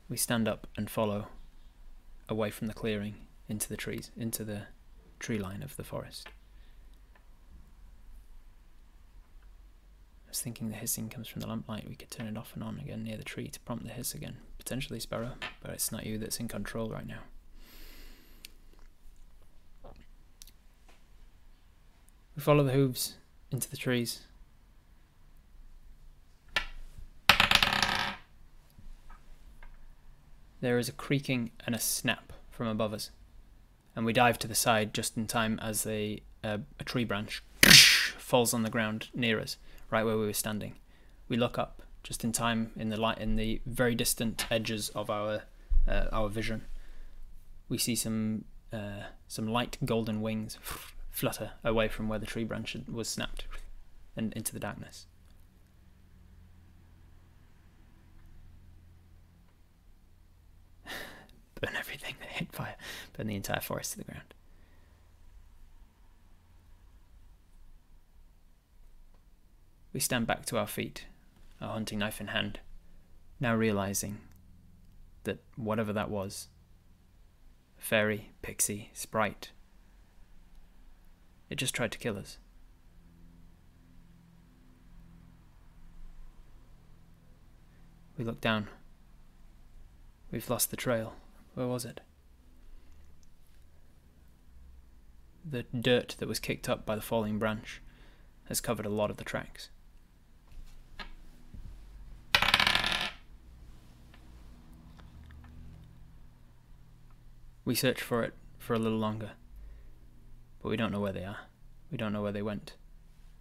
We 0.09 0.17
stand 0.17 0.49
up 0.49 0.67
and 0.75 0.89
follow 0.89 1.29
away 2.27 2.51
from 2.51 2.67
the 2.67 2.73
clearing 2.73 3.15
into 3.47 3.69
the 3.69 3.77
trees, 3.77 4.11
into 4.17 4.43
the 4.43 4.63
tree 5.17 5.39
line 5.39 5.63
of 5.63 5.77
the 5.77 5.83
forest. 5.85 6.27
I 10.27 10.29
was 10.29 10.41
thinking 10.41 10.69
the 10.69 10.75
hissing 10.75 11.07
comes 11.07 11.29
from 11.29 11.39
the 11.39 11.47
lamplight. 11.47 11.87
We 11.87 11.95
could 11.95 12.11
turn 12.11 12.27
it 12.27 12.37
off 12.37 12.51
and 12.53 12.63
on 12.65 12.79
again 12.79 13.05
near 13.05 13.15
the 13.15 13.23
tree 13.23 13.47
to 13.47 13.59
prompt 13.61 13.85
the 13.85 13.93
hiss 13.93 14.13
again. 14.13 14.39
Potentially 14.57 14.99
Sparrow, 14.99 15.35
but 15.61 15.71
it's 15.71 15.89
not 15.89 16.05
you 16.05 16.17
that's 16.17 16.41
in 16.41 16.49
control 16.49 16.89
right 16.89 17.07
now. 17.07 17.19
We 22.35 22.41
follow 22.41 22.63
the 22.63 22.71
hooves 22.71 23.15
into 23.51 23.69
the 23.69 23.77
trees. 23.77 24.21
There 30.61 30.77
is 30.77 30.87
a 30.87 30.93
creaking 30.93 31.51
and 31.65 31.75
a 31.75 31.79
snap 31.79 32.31
from 32.49 32.67
above 32.67 32.93
us, 32.93 33.09
and 33.95 34.05
we 34.05 34.13
dive 34.13 34.37
to 34.39 34.47
the 34.47 34.55
side 34.55 34.93
just 34.93 35.17
in 35.17 35.25
time 35.27 35.59
as 35.59 35.85
a, 35.87 36.21
a, 36.43 36.59
tree 36.85 37.03
branch 37.03 37.43
falls 38.17 38.53
on 38.53 38.61
the 38.61 38.69
ground 38.69 39.09
near 39.13 39.39
us, 39.39 39.57
right 39.89 40.05
where 40.05 40.17
we 40.17 40.25
were 40.25 40.33
standing. 40.33 40.75
We 41.27 41.35
look 41.35 41.57
up 41.57 41.81
just 42.03 42.23
in 42.23 42.31
time 42.31 42.71
in 42.77 42.89
the 42.89 42.97
light 42.97 43.17
in 43.17 43.35
the 43.35 43.59
very 43.65 43.95
distant 43.95 44.45
edges 44.51 44.89
of 44.89 45.09
our 45.09 45.41
uh, 45.87 46.05
our 46.11 46.29
vision. 46.29 46.65
We 47.67 47.79
see 47.79 47.95
some 47.95 48.45
uh, 48.71 49.07
some 49.27 49.47
light 49.47 49.77
golden 49.83 50.21
wings 50.21 50.57
flutter 51.11 51.51
away 51.63 51.87
from 51.87 52.07
where 52.07 52.17
the 52.17 52.25
tree 52.25 52.43
branch 52.43 52.75
was 52.91 53.07
snapped 53.07 53.45
and 54.15 54.33
into 54.33 54.53
the 54.53 54.59
darkness. 54.59 55.05
Burn 61.61 61.75
everything 61.77 62.15
that 62.19 62.29
hit 62.29 62.51
fire. 62.51 62.75
Burn 63.13 63.27
the 63.27 63.35
entire 63.35 63.61
forest 63.61 63.91
to 63.91 63.99
the 63.99 64.05
ground. 64.05 64.33
We 69.93 69.99
stand 69.99 70.25
back 70.25 70.45
to 70.45 70.57
our 70.57 70.67
feet, 70.67 71.05
our 71.59 71.73
hunting 71.73 71.99
knife 71.99 72.21
in 72.21 72.27
hand, 72.27 72.61
now 73.41 73.53
realizing 73.53 74.19
that 75.25 75.39
whatever 75.57 75.91
that 75.91 76.09
was 76.09 76.47
fairy, 77.77 78.31
pixie, 78.41 78.89
sprite 78.93 79.51
it 81.51 81.57
just 81.57 81.75
tried 81.75 81.91
to 81.91 81.97
kill 81.97 82.17
us. 82.17 82.37
We 88.17 88.23
look 88.23 88.39
down. 88.39 88.69
We've 90.31 90.49
lost 90.49 90.71
the 90.71 90.77
trail. 90.77 91.13
Where 91.55 91.67
was 91.67 91.83
it? 91.83 91.99
The 95.43 95.63
dirt 95.77 96.15
that 96.19 96.29
was 96.29 96.39
kicked 96.39 96.69
up 96.69 96.85
by 96.85 96.95
the 96.95 97.01
falling 97.01 97.37
branch 97.37 97.81
has 98.45 98.61
covered 98.61 98.85
a 98.85 98.89
lot 98.89 99.11
of 99.11 99.17
the 99.17 99.25
tracks. 99.25 99.69
We 107.65 107.75
search 107.75 108.01
for 108.01 108.23
it 108.23 108.35
for 108.57 108.73
a 108.73 108.79
little 108.79 108.97
longer, 108.97 109.31
but 110.61 110.69
we 110.69 110.77
don't 110.77 110.91
know 110.91 110.99
where 110.99 111.13
they 111.13 111.23
are. 111.23 111.37
We 111.91 111.97
don't 111.97 112.13
know 112.13 112.21
where 112.21 112.31
they 112.31 112.41
went. 112.41 112.75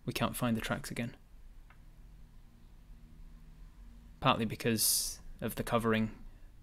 We 0.07 0.13
can't 0.13 0.37
find 0.37 0.57
the 0.57 0.61
tracks 0.61 0.91
again. 0.91 1.17
Partly 4.21 4.45
because 4.45 5.21
of 5.41 5.55
the 5.55 5.63
covering, 5.63 6.11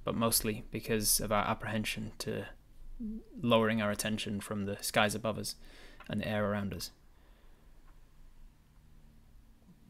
but 0.04 0.16
mostly 0.16 0.66
because 0.72 1.20
of 1.20 1.32
our 1.32 1.48
apprehension 1.48 2.12
to 2.20 2.46
lowering 3.42 3.82
our 3.82 3.92
attention 3.92 4.42
from 4.42 4.66
the 4.66 4.78
skies 4.82 5.16
above 5.16 5.38
us 5.38 5.56
and 6.10 6.22
the 6.22 6.28
air 6.28 6.50
around 6.50 6.74
us. 6.74 6.92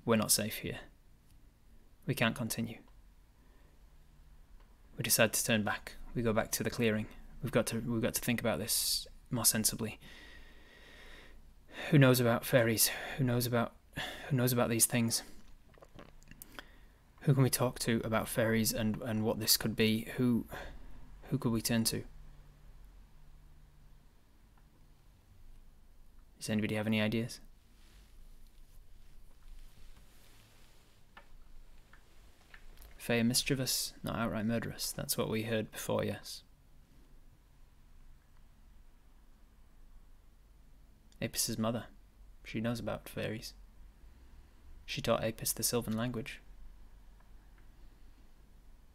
We're 0.05 0.15
not 0.15 0.31
safe 0.31 0.57
here. 0.57 0.79
We 2.05 2.15
can't 2.15 2.35
continue. 2.35 2.77
We 4.97 5.03
decide 5.03 5.33
to 5.33 5.45
turn 5.45 5.63
back. 5.63 5.93
We 6.15 6.21
go 6.21 6.33
back 6.33 6.51
to 6.53 6.63
the 6.63 6.69
clearing. 6.69 7.07
We've 7.43 7.51
got 7.51 7.67
to 7.67 7.79
we've 7.79 8.01
got 8.01 8.15
to 8.15 8.21
think 8.21 8.39
about 8.39 8.59
this 8.59 9.05
more 9.29 9.45
sensibly. 9.45 9.99
Who 11.89 11.97
knows 11.97 12.19
about 12.19 12.45
fairies? 12.45 12.91
Who 13.17 13.23
knows 13.23 13.45
about 13.45 13.73
who 14.29 14.35
knows 14.35 14.51
about 14.51 14.69
these 14.69 14.85
things? 14.85 15.23
Who 17.21 17.33
can 17.33 17.43
we 17.43 17.49
talk 17.49 17.79
to 17.79 18.01
about 18.03 18.27
fairies 18.27 18.73
and, 18.73 19.01
and 19.01 19.23
what 19.23 19.39
this 19.39 19.57
could 19.57 19.75
be? 19.75 20.07
Who 20.17 20.45
who 21.29 21.37
could 21.37 21.51
we 21.51 21.61
turn 21.61 21.83
to? 21.85 22.03
Does 26.37 26.49
anybody 26.49 26.75
have 26.75 26.87
any 26.87 27.01
ideas? 27.01 27.39
Fair 32.97 33.23
mischievous, 33.23 33.93
not 34.03 34.17
outright 34.17 34.45
murderous. 34.45 34.91
That's 34.91 35.17
what 35.17 35.29
we 35.29 35.43
heard 35.43 35.71
before, 35.71 36.03
yes. 36.03 36.43
Apis' 41.21 41.57
mother. 41.57 41.85
She 42.43 42.61
knows 42.61 42.79
about 42.79 43.09
fairies. 43.09 43.53
She 44.85 45.01
taught 45.01 45.23
Apis 45.23 45.53
the 45.53 45.63
Sylvan 45.63 45.97
language. 45.97 46.41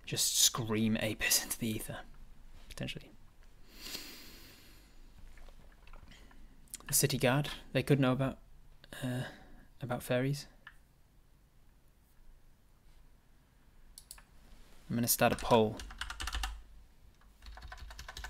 Just 0.06 0.38
scream 0.38 0.96
Apis 0.96 1.42
into 1.44 1.58
the 1.58 1.68
ether, 1.68 1.98
potentially. 2.68 3.10
The 6.88 6.94
city 6.94 7.18
guard. 7.18 7.48
They 7.72 7.82
could 7.82 8.00
know 8.00 8.12
about 8.12 8.38
uh, 9.02 9.22
about 9.80 10.02
fairies. 10.02 10.46
I'm 14.88 14.96
going 14.96 15.02
to 15.02 15.08
start 15.08 15.32
a 15.32 15.36
poll 15.36 15.78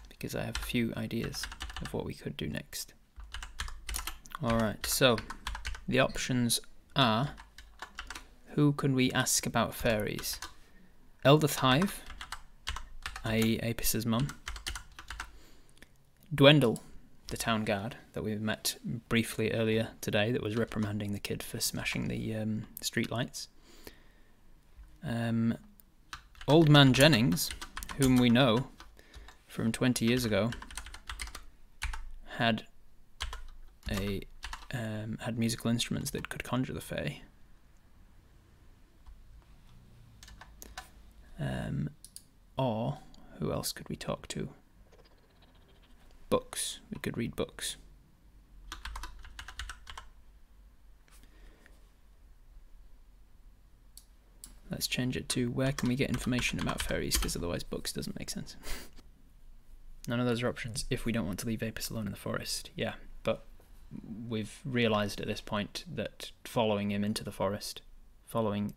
because 0.08 0.36
I 0.36 0.44
have 0.44 0.56
a 0.56 0.60
few 0.60 0.92
ideas 0.96 1.44
of 1.80 1.92
what 1.92 2.04
we 2.04 2.14
could 2.14 2.36
do 2.36 2.48
next. 2.48 2.94
Alright, 4.42 4.84
so 4.86 5.18
the 5.86 6.00
options 6.00 6.58
are 6.96 7.30
who 8.54 8.72
can 8.72 8.92
we 8.92 9.12
ask 9.12 9.46
about 9.46 9.72
fairies? 9.72 10.40
Eldith 11.24 11.56
Hive, 11.56 12.02
i.e. 13.24 13.60
Apis' 13.62 14.04
mum. 14.04 14.26
Dwendal, 16.34 16.80
the 17.28 17.36
town 17.36 17.62
guard 17.62 17.94
that 18.14 18.24
we 18.24 18.34
met 18.34 18.78
briefly 19.08 19.52
earlier 19.52 19.90
today 20.00 20.32
that 20.32 20.42
was 20.42 20.56
reprimanding 20.56 21.12
the 21.12 21.20
kid 21.20 21.40
for 21.40 21.60
smashing 21.60 22.08
the 22.08 22.34
um, 22.34 22.64
street 22.80 23.12
lights. 23.12 23.46
Um, 25.04 25.56
Old 26.48 26.68
Man 26.68 26.94
Jennings, 26.94 27.48
whom 27.98 28.16
we 28.16 28.28
know 28.28 28.66
from 29.46 29.70
20 29.70 30.04
years 30.04 30.24
ago, 30.24 30.50
had 32.38 32.66
a 33.88 34.22
um, 34.72 35.18
had 35.20 35.38
musical 35.38 35.70
instruments 35.70 36.10
that 36.10 36.28
could 36.28 36.44
conjure 36.44 36.72
the 36.72 36.80
Fae. 36.80 37.22
Um, 41.38 41.90
or 42.56 42.98
who 43.38 43.52
else 43.52 43.72
could 43.72 43.88
we 43.88 43.96
talk 43.96 44.28
to? 44.28 44.48
Books. 46.30 46.80
We 46.92 47.00
could 47.00 47.16
read 47.16 47.36
books. 47.36 47.76
Let's 54.70 54.86
change 54.86 55.18
it 55.18 55.28
to 55.30 55.50
where 55.50 55.72
can 55.72 55.90
we 55.90 55.96
get 55.96 56.08
information 56.08 56.58
about 56.58 56.80
fairies 56.80 57.18
because 57.18 57.36
otherwise 57.36 57.62
books 57.62 57.92
doesn't 57.92 58.18
make 58.18 58.30
sense. 58.30 58.56
None 60.08 60.18
of 60.18 60.26
those 60.26 60.42
are 60.42 60.48
options 60.48 60.86
if 60.88 61.04
we 61.04 61.12
don't 61.12 61.26
want 61.26 61.38
to 61.40 61.46
leave 61.46 61.62
Apis 61.62 61.90
alone 61.90 62.06
in 62.06 62.12
the 62.12 62.18
forest. 62.18 62.70
Yeah, 62.74 62.94
we've 64.28 64.60
realized 64.64 65.20
at 65.20 65.26
this 65.26 65.40
point 65.40 65.84
that 65.92 66.30
following 66.44 66.90
him 66.90 67.04
into 67.04 67.24
the 67.24 67.32
forest, 67.32 67.82
following 68.26 68.74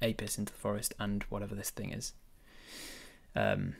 Apis 0.00 0.38
into 0.38 0.52
the 0.52 0.58
forest 0.58 0.94
and 0.98 1.22
whatever 1.24 1.54
this 1.54 1.70
thing 1.70 1.92
is, 1.92 2.12
um, 3.34 3.74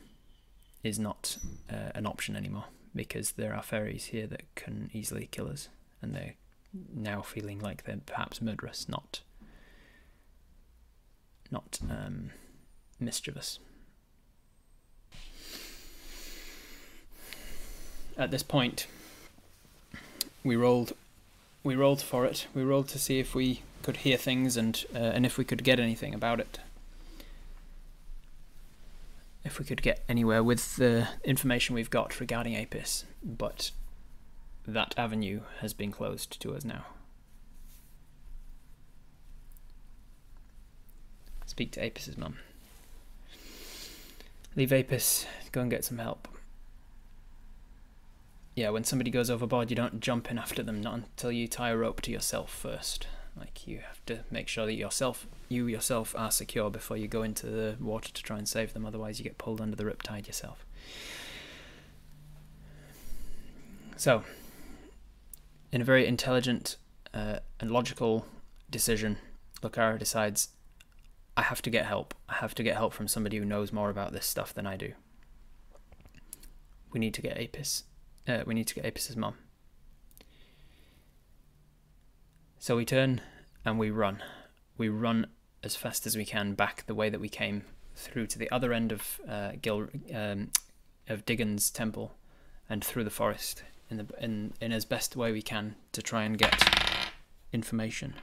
is 0.83 0.99
not 0.99 1.39
uh, 1.71 1.91
an 1.95 2.07
option 2.07 2.37
anymore 2.37 2.65
because 2.95 3.33
there 3.33 3.55
are 3.55 3.63
fairies 3.63 4.07
here 4.07 4.27
that 4.27 4.43
can 4.55 4.91
easily 4.93 5.29
kill 5.31 5.49
us, 5.49 5.69
and 6.01 6.15
they're 6.15 6.35
now 6.95 7.23
feeling 7.23 7.59
like 7.59 7.85
they're 7.85 8.01
perhaps 8.05 8.41
murderous, 8.41 8.89
not 8.89 9.23
not 11.51 11.79
um, 11.91 12.31
mischievous. 12.99 13.59
At 18.17 18.31
this 18.31 18.43
point, 18.43 18.87
we 20.44 20.56
rolled, 20.56 20.93
we 21.62 21.74
rolled 21.74 22.02
for 22.02 22.24
it. 22.24 22.47
We 22.55 22.62
rolled 22.62 22.89
to 22.89 22.98
see 22.98 23.19
if 23.19 23.35
we 23.35 23.62
could 23.82 23.98
hear 23.98 24.16
things 24.16 24.56
and 24.56 24.85
uh, 24.94 24.98
and 24.98 25.27
if 25.27 25.39
we 25.39 25.44
could 25.44 25.64
get 25.64 25.81
anything 25.81 26.14
about 26.14 26.40
it. 26.40 26.59
If 29.44 29.59
we 29.59 29.64
could 29.64 29.82
get 29.82 30.05
anywhere 30.09 30.43
with 30.43 30.77
the 30.77 31.09
information 31.24 31.74
we've 31.74 31.90
got 31.90 32.20
regarding 32.20 32.56
Apis, 32.56 33.05
but 33.24 33.73
that 34.66 34.94
avenue 34.97 35.40
has 35.60 35.74
been 35.74 35.90
closed 35.90 36.40
to 36.40 36.55
us 36.55 36.64
now. 36.64 36.85
Speak 41.47 41.73
to 41.73 41.85
Apis' 41.85 42.16
mum. 42.16 42.36
Leave 44.55 44.73
Apis, 44.73 45.27
go 45.51 45.62
and 45.62 45.70
get 45.70 45.85
some 45.85 45.98
help. 45.98 46.28
Yeah, 48.55 48.69
when 48.69 48.85
somebody 48.85 49.11
goes 49.11 49.31
overboard, 49.31 49.70
you 49.70 49.77
don't 49.77 50.01
jump 50.01 50.31
in 50.31 50.39
after 50.39 50.62
them, 50.62 50.83
not 50.83 50.95
until 50.95 51.33
you 51.33 51.49
tie 51.49 51.70
a 51.70 51.77
rope 51.77 52.03
to 52.03 52.11
yourself 52.11 52.53
first. 52.53 53.07
Like 53.35 53.66
you 53.66 53.79
have 53.79 54.05
to 54.07 54.20
make 54.31 54.47
sure 54.47 54.66
that 54.66 54.74
yourself, 54.74 55.27
you 55.49 55.66
yourself, 55.66 56.15
are 56.19 56.31
secure 56.31 56.69
before 56.69 56.99
you 56.99 57.09
go 57.09 57.23
into 57.23 57.47
the 57.47 57.77
water 57.81 58.12
to 58.12 58.23
try 58.23 58.37
and 58.37 58.47
save 58.47 58.74
them. 58.74 58.85
Otherwise, 58.85 59.19
you 59.19 59.24
get 59.24 59.39
pulled 59.39 59.61
under 59.61 59.74
the 59.74 59.85
riptide 59.85 60.27
yourself. 60.27 60.66
So, 63.97 64.23
in 65.70 65.81
a 65.81 65.85
very 65.85 66.07
intelligent 66.07 66.77
uh, 67.15 67.39
and 67.59 67.70
logical 67.70 68.27
decision, 68.69 69.16
Lokara 69.62 69.99
decides, 69.99 70.49
I 71.39 71.43
have 71.43 71.62
to 71.62 71.70
get 71.70 71.87
help. 71.87 72.15
I 72.29 72.35
have 72.35 72.55
to 72.57 72.62
get 72.62 72.77
help 72.77 72.93
from 72.93 73.09
somebody 73.09 73.39
who 73.39 73.47
knows 73.47 73.73
more 73.73 73.89
about 73.89 74.12
this 74.12 74.27
stuff 74.27 74.53
than 74.53 74.66
I 74.66 74.77
do. 74.77 74.93
We 76.93 77.01
need 77.01 77.15
to 77.15 77.23
get 77.23 77.39
Apis. 77.39 77.85
Uh, 78.27 78.43
we 78.47 78.55
need 78.55 78.66
to 78.69 78.74
get 78.74 78.85
Apis' 78.85 79.16
mom. 79.16 79.35
So 82.59 82.77
we 82.77 82.85
turn 82.85 83.20
and 83.65 83.78
we 83.78 83.90
run. 83.90 84.23
We 84.78 84.89
run 84.89 85.27
as 85.65 85.77
fast 85.77 86.07
as 86.07 86.16
we 86.16 86.24
can 86.24 86.55
back 86.55 86.86
the 86.86 86.94
way 86.94 87.11
that 87.11 87.20
we 87.20 87.28
came 87.28 87.62
through 87.94 88.27
to 88.28 88.39
the 88.39 88.51
other 88.51 88.73
end 88.73 88.93
of 88.93 89.20
uh, 89.28 89.53
Gil 89.61 89.89
um, 90.15 90.51
of 91.09 91.24
Diggan's 91.24 91.70
temple 91.70 92.15
and 92.70 92.85
through 92.85 93.05
the 93.05 93.11
forest 93.11 93.65
in 93.90 93.97
the 93.99 94.07
in 94.20 94.53
in 94.61 94.73
as 94.73 94.85
best 94.85 95.16
way 95.16 95.32
we 95.32 95.43
can 95.43 95.74
to 95.93 96.03
try 96.03 96.23
and 96.23 96.39
get 96.39 96.55
information. 97.53 98.15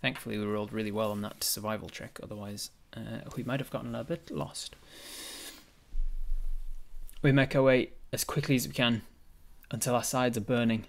Thankfully, 0.00 0.38
we 0.38 0.44
rolled 0.44 0.72
really 0.72 0.92
well 0.92 1.10
on 1.10 1.22
that 1.22 1.42
survival 1.42 1.88
check. 1.88 2.20
Otherwise, 2.22 2.70
uh, 2.96 3.20
we 3.36 3.42
might 3.42 3.60
have 3.60 3.70
gotten 3.70 3.94
a 3.94 4.04
bit 4.04 4.30
lost. 4.30 4.76
We 7.20 7.32
make 7.32 7.56
our 7.56 7.62
way 7.62 7.90
as 8.12 8.24
quickly 8.24 8.56
as 8.56 8.66
we 8.66 8.74
can 8.74 9.02
until 9.70 9.94
our 9.94 10.02
sides 10.02 10.36
are 10.36 10.42
burning 10.42 10.84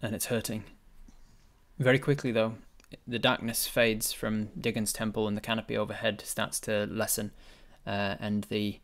and 0.00 0.14
it's 0.14 0.26
hurting. 0.26 0.64
Very 1.78 1.98
quickly, 1.98 2.32
though, 2.32 2.54
the 3.06 3.18
darkness 3.18 3.66
fades 3.66 4.12
from 4.12 4.48
Diggan's 4.58 4.92
temple 4.92 5.28
and 5.28 5.36
the 5.36 5.42
canopy 5.42 5.76
overhead 5.76 6.22
starts 6.24 6.58
to 6.60 6.86
lessen, 6.90 7.32
uh, 7.86 8.16
and 8.18 8.44
the 8.44 8.80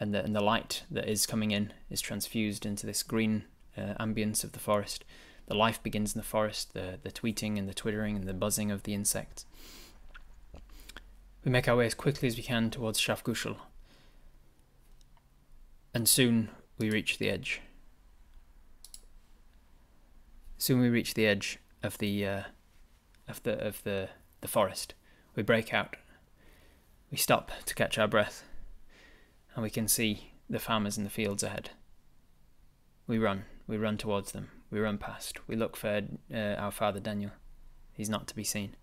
and 0.00 0.14
the 0.14 0.24
and 0.24 0.34
the 0.34 0.40
light 0.40 0.82
that 0.90 1.08
is 1.08 1.26
coming 1.26 1.50
in 1.50 1.72
is 1.90 2.00
transfused 2.00 2.66
into 2.66 2.86
this 2.86 3.02
green 3.02 3.44
uh, 3.76 3.94
ambience 4.00 4.42
of 4.42 4.52
the 4.52 4.58
forest. 4.58 5.04
The 5.46 5.54
life 5.54 5.82
begins 5.82 6.14
in 6.14 6.18
the 6.20 6.26
forest, 6.26 6.72
the 6.74 6.98
the 7.02 7.12
tweeting 7.12 7.58
and 7.58 7.68
the 7.68 7.74
twittering 7.74 8.16
and 8.16 8.26
the 8.26 8.34
buzzing 8.34 8.70
of 8.70 8.84
the 8.84 8.94
insects. 8.94 9.44
We 11.44 11.50
make 11.50 11.68
our 11.68 11.76
way 11.76 11.86
as 11.86 11.94
quickly 11.94 12.28
as 12.28 12.36
we 12.36 12.42
can 12.42 12.70
towards 12.70 13.00
Shafgushal, 13.00 13.56
and 15.92 16.08
soon 16.08 16.50
we 16.82 16.90
reach 16.90 17.18
the 17.18 17.30
edge. 17.30 17.60
Soon 20.58 20.80
we 20.80 20.88
reach 20.88 21.14
the 21.14 21.26
edge 21.26 21.60
of 21.80 21.96
the 21.98 22.26
uh, 22.26 22.42
of 23.28 23.40
the 23.44 23.64
of 23.64 23.82
the 23.84 24.08
the 24.40 24.48
forest. 24.48 24.94
We 25.36 25.44
break 25.44 25.72
out. 25.72 25.96
We 27.10 27.16
stop 27.16 27.52
to 27.66 27.74
catch 27.74 27.98
our 27.98 28.08
breath, 28.08 28.42
and 29.54 29.62
we 29.62 29.70
can 29.70 29.86
see 29.86 30.32
the 30.50 30.58
farmers 30.58 30.98
in 30.98 31.04
the 31.04 31.10
fields 31.10 31.44
ahead. 31.44 31.70
We 33.06 33.16
run. 33.16 33.44
We 33.68 33.76
run 33.76 33.96
towards 33.96 34.32
them. 34.32 34.50
We 34.68 34.80
run 34.80 34.98
past. 34.98 35.38
We 35.46 35.54
look 35.54 35.76
for 35.76 36.02
uh, 36.34 36.36
our 36.36 36.72
father 36.72 36.98
Daniel. 36.98 37.30
He's 37.92 38.10
not 38.10 38.26
to 38.26 38.34
be 38.34 38.44
seen. 38.44 38.74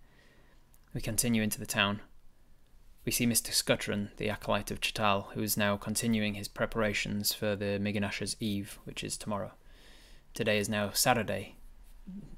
We 0.94 1.02
continue 1.02 1.44
into 1.44 1.60
the 1.60 1.66
town. 1.66 2.00
We 3.06 3.12
see 3.12 3.26
Mr. 3.26 3.52
Scuttron, 3.52 4.10
the 4.18 4.30
acolyte 4.30 4.72
of 4.72 4.82
Chital, 4.82 5.32
who 5.34 5.42
is 5.42 5.58
now 5.58 5.78
continuing 5.78 6.36
his 6.36 6.48
preparations 6.48 7.34
for 7.34 7.56
the 7.56 7.80
Miginash's 7.80 8.36
Eve, 8.40 8.78
which 8.84 9.04
is 9.04 9.18
tomorrow. 9.18 9.52
Today 10.34 10.60
is 10.60 10.70
now 10.70 10.92
Saturday, 10.92 11.56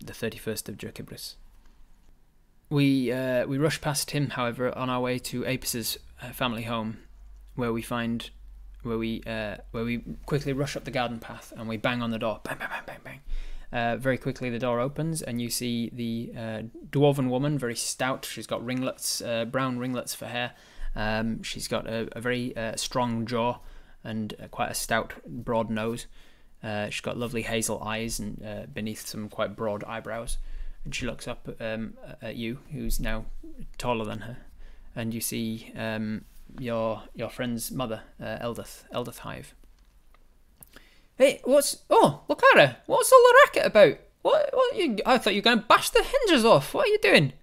the 0.04 0.14
31st 0.14 0.70
of 0.70 0.78
Jurkibris. 0.78 1.36
We 2.70 3.12
uh, 3.12 3.46
we 3.48 3.58
rush 3.58 3.82
past 3.82 4.12
him, 4.12 4.30
however, 4.30 4.76
on 4.78 4.90
our 4.90 5.02
way 5.02 5.20
to 5.20 5.46
Apis' 5.46 5.98
uh, 6.22 6.32
family 6.32 6.64
home, 6.64 7.00
where 7.56 7.74
we 7.74 7.82
find 7.82 8.30
where 8.84 8.98
we 8.98 9.22
uh, 9.28 9.58
where 9.72 9.84
we 9.84 10.04
quickly 10.26 10.54
rush 10.54 10.78
up 10.78 10.86
the 10.86 10.92
garden 10.92 11.20
path 11.20 11.52
and 11.58 11.68
we 11.68 11.76
bang 11.76 12.02
on 12.02 12.12
the 12.12 12.20
door, 12.20 12.40
bang 12.44 12.58
bang 12.58 12.70
bang 12.70 12.84
bang 12.86 13.00
bang, 13.04 13.20
Uh, 13.72 13.96
very 13.96 14.18
quickly, 14.18 14.50
the 14.50 14.60
door 14.60 14.82
opens, 14.82 15.22
and 15.22 15.42
you 15.42 15.50
see 15.50 15.90
the 15.94 16.32
uh, 16.38 16.62
dwarven 16.90 17.30
woman, 17.30 17.58
very 17.58 17.76
stout. 17.76 18.26
She's 18.26 18.48
got 18.48 18.64
ringlets, 18.66 19.22
uh, 19.22 19.46
brown 19.46 19.80
ringlets 19.80 20.14
for 20.14 20.26
hair. 20.26 20.52
Um, 20.94 21.42
she's 21.42 21.70
got 21.70 21.88
a, 21.88 22.10
a 22.12 22.20
very 22.20 22.56
uh, 22.58 22.76
strong 22.76 23.26
jaw 23.26 23.60
and 24.04 24.34
uh, 24.44 24.48
quite 24.48 24.72
a 24.72 24.74
stout, 24.74 25.14
broad 25.26 25.70
nose. 25.70 26.08
Uh, 26.62 26.90
she's 26.90 27.02
got 27.02 27.18
lovely 27.18 27.44
hazel 27.44 27.82
eyes 27.82 28.20
and 28.20 28.74
beneath 28.74 29.08
some 29.08 29.30
quite 29.30 29.56
broad 29.56 29.84
eyebrows. 29.86 30.38
And 30.84 30.94
she 30.94 31.06
looks 31.06 31.28
up 31.28 31.48
um, 31.62 31.94
at 32.22 32.36
you, 32.36 32.60
who's 32.72 33.00
now 33.00 33.26
taller 33.78 34.04
than 34.04 34.20
her, 34.20 34.38
and 34.96 35.14
you 35.14 35.22
see 35.22 35.72
um, 35.78 36.26
your 36.60 37.04
your 37.16 37.30
friend's 37.30 37.72
mother, 37.72 38.02
Eldith, 38.20 38.84
Eldith 38.94 39.20
Hive. 39.20 39.56
Hey, 41.22 41.40
what's? 41.44 41.84
Oh, 41.88 42.24
look 42.28 42.42
at! 42.56 42.82
What's 42.88 43.12
all 43.12 43.20
the 43.20 43.38
racket 43.46 43.68
about? 43.68 44.00
What? 44.24 44.50
What? 44.54 44.76
You, 44.76 44.98
I 45.06 45.20
thought 45.20 45.36
you 45.36 45.42
were 45.42 45.44
going 45.44 45.60
to 45.60 45.66
bash 45.66 45.92
the 45.92 46.02
hinges 46.02 46.44
off. 46.44 46.74
What 46.74 46.88
are 46.88 46.90
you 46.90 46.98
doing? 46.98 47.34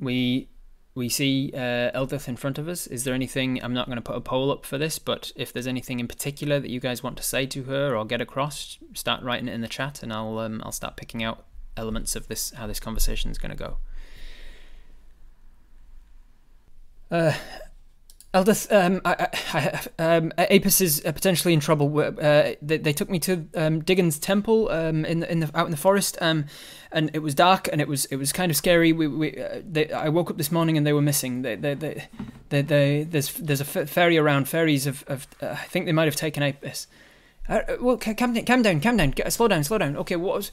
We 0.00 0.48
we 0.94 1.10
see 1.10 1.50
uh, 1.52 1.92
Eldith 1.92 2.26
in 2.26 2.36
front 2.36 2.56
of 2.56 2.68
us. 2.68 2.86
Is 2.86 3.04
there 3.04 3.12
anything? 3.12 3.62
I'm 3.62 3.74
not 3.74 3.84
going 3.84 3.96
to 3.96 4.02
put 4.02 4.16
a 4.16 4.22
poll 4.22 4.50
up 4.50 4.64
for 4.64 4.78
this, 4.78 4.98
but 4.98 5.30
if 5.36 5.52
there's 5.52 5.66
anything 5.66 6.00
in 6.00 6.08
particular 6.08 6.58
that 6.58 6.70
you 6.70 6.80
guys 6.80 7.02
want 7.02 7.18
to 7.18 7.22
say 7.22 7.44
to 7.48 7.64
her 7.64 7.94
or 7.94 8.06
get 8.06 8.22
across, 8.22 8.78
start 8.94 9.22
writing 9.22 9.46
it 9.46 9.52
in 9.52 9.60
the 9.60 9.68
chat, 9.68 10.02
and 10.02 10.10
I'll 10.10 10.38
um, 10.38 10.62
I'll 10.64 10.72
start 10.72 10.96
picking 10.96 11.22
out 11.22 11.44
elements 11.76 12.16
of 12.16 12.28
this 12.28 12.52
how 12.52 12.66
this 12.66 12.80
conversation 12.80 13.30
is 13.30 13.36
going 13.36 13.54
to 13.54 13.62
go. 13.62 13.76
Uh, 17.10 17.34
Eldith, 18.34 18.72
um, 18.72 19.02
I, 19.04 19.28
I, 19.52 19.80
um, 19.98 20.32
Apis 20.38 20.80
is 20.80 21.04
uh, 21.04 21.12
potentially 21.12 21.52
in 21.52 21.60
trouble. 21.60 21.98
Uh, 21.98 22.52
they, 22.62 22.78
they, 22.78 22.94
took 22.94 23.10
me 23.10 23.18
to 23.18 23.46
um, 23.54 23.82
Diggan's 23.82 24.18
temple 24.18 24.70
um, 24.70 25.04
in 25.04 25.22
in 25.24 25.40
the 25.40 25.50
out 25.54 25.66
in 25.66 25.70
the 25.70 25.76
forest, 25.76 26.16
um, 26.22 26.46
and 26.90 27.10
it 27.12 27.18
was 27.18 27.34
dark 27.34 27.68
and 27.70 27.78
it 27.82 27.88
was 27.88 28.06
it 28.06 28.16
was 28.16 28.32
kind 28.32 28.50
of 28.50 28.56
scary. 28.56 28.90
We, 28.94 29.06
we 29.06 29.38
uh, 29.38 29.60
they, 29.62 29.92
I 29.92 30.08
woke 30.08 30.30
up 30.30 30.38
this 30.38 30.50
morning 30.50 30.78
and 30.78 30.86
they 30.86 30.94
were 30.94 31.02
missing. 31.02 31.42
They, 31.42 31.56
they, 31.56 31.74
they, 31.74 32.08
they, 32.48 32.62
they 32.62 33.02
there's 33.04 33.34
there's 33.34 33.60
a 33.60 33.66
fairy 33.66 34.16
around. 34.16 34.48
Fairies 34.48 34.86
of 34.86 35.04
uh, 35.08 35.18
I 35.42 35.54
think 35.66 35.84
they 35.84 35.92
might 35.92 36.06
have 36.06 36.16
taken 36.16 36.42
Apis. 36.42 36.86
Uh, 37.50 37.60
uh, 37.68 37.76
well, 37.82 37.98
calm 37.98 38.32
down, 38.32 38.46
calm 38.46 38.62
down, 38.62 38.80
calm 38.80 38.96
down. 38.96 39.12
Slow 39.28 39.48
down, 39.48 39.62
slow 39.62 39.76
down. 39.76 39.94
Okay, 39.98 40.16
what 40.16 40.36
was 40.36 40.52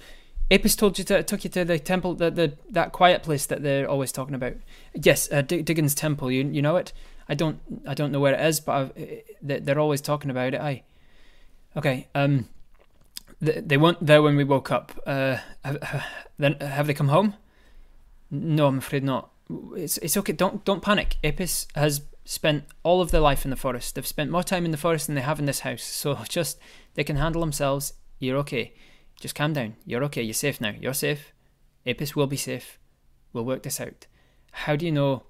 Apis 0.52 0.76
told 0.76 0.98
you 0.98 1.06
to 1.06 1.24
took 1.24 1.46
you 1.46 1.50
to 1.52 1.64
the 1.64 1.80
temple, 1.80 2.16
the, 2.16 2.30
the 2.30 2.58
that 2.72 2.92
quiet 2.92 3.24
place 3.24 3.46
that 3.46 3.64
they're 3.64 3.90
always 3.90 4.12
talking 4.12 4.36
about? 4.36 4.56
Yes, 4.94 5.30
Diggan's 5.30 5.96
temple. 5.96 6.30
You 6.30 6.44
you 6.46 6.62
know 6.62 6.76
it. 6.76 6.92
I 7.30 7.36
don't 7.36 7.60
I 7.88 7.94
don't 7.94 8.12
know 8.12 8.20
where 8.20 8.34
it 8.34 8.46
is, 8.46 8.60
but 8.60 8.74
I've, 8.74 9.66
they're 9.66 9.80
always 9.80 10.02
talking 10.02 10.32
about 10.32 10.56
it. 10.56 10.60
I 10.60 10.84
okay. 11.78 12.08
Um, 12.16 12.50
they 13.42 13.78
weren't 13.78 14.06
there 14.06 14.22
when 14.22 14.36
we 14.36 14.44
woke 14.44 14.72
up. 14.72 14.92
Uh, 15.06 15.38
have, 15.64 16.06
then 16.38 16.56
have 16.60 16.88
they 16.88 16.94
come 16.94 17.08
home? 17.08 17.36
No, 18.30 18.68
I'm 18.68 18.80
afraid 18.80 19.04
not. 19.04 19.30
It's 19.76 19.98
it's 20.00 20.18
okay. 20.18 20.34
Don't 20.34 20.66
don't 20.66 20.82
panic. 20.82 21.18
Apis 21.24 21.68
has 21.76 22.02
spent 22.26 22.66
all 22.84 23.02
of 23.02 23.12
their 23.12 23.22
life 23.22 23.46
in 23.46 23.52
the 23.52 23.56
forest. 23.56 23.96
They've 23.96 24.06
spent 24.06 24.32
more 24.32 24.44
time 24.44 24.66
in 24.66 24.72
the 24.72 24.78
forest 24.78 25.08
than 25.08 25.16
they 25.16 25.22
have 25.22 25.40
in 25.40 25.46
this 25.46 25.62
house. 25.62 25.84
So 25.84 26.16
just 26.30 26.60
they 26.96 27.04
can 27.04 27.16
handle 27.16 27.42
themselves. 27.42 27.94
You're 28.20 28.38
okay. 28.38 28.74
Just 29.20 29.36
calm 29.36 29.54
down. 29.54 29.76
You're 29.86 30.04
okay. 30.06 30.22
You're 30.22 30.34
safe 30.34 30.60
now. 30.60 30.74
You're 30.80 30.94
safe. 30.94 31.34
Apis 31.86 32.16
will 32.16 32.28
be 32.28 32.38
safe. 32.38 32.78
We'll 33.34 33.46
work 33.46 33.64
this 33.64 33.80
out. 33.80 34.08
How 34.52 34.76
do 34.76 34.86
you 34.86 34.92
know 34.92 35.24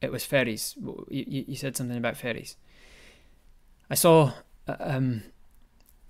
it 0.00 0.12
was 0.12 0.24
fairies. 0.24 0.76
You, 1.08 1.44
you 1.48 1.56
said 1.56 1.76
something 1.76 1.96
about 1.96 2.16
fairies. 2.16 2.56
I 3.90 3.94
saw 3.94 4.32
uh, 4.66 4.76
um, 4.80 5.22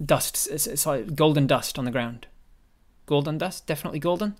dust. 0.05 0.49
It's, 0.51 0.67
it's 0.67 0.87
like 0.87 1.15
golden 1.15 1.47
dust 1.47 1.79
on 1.79 1.85
the 1.85 1.91
ground. 1.91 2.27
Golden 3.07 3.39
dust, 3.39 3.67
definitely 3.67 3.99
golden. 3.99 4.37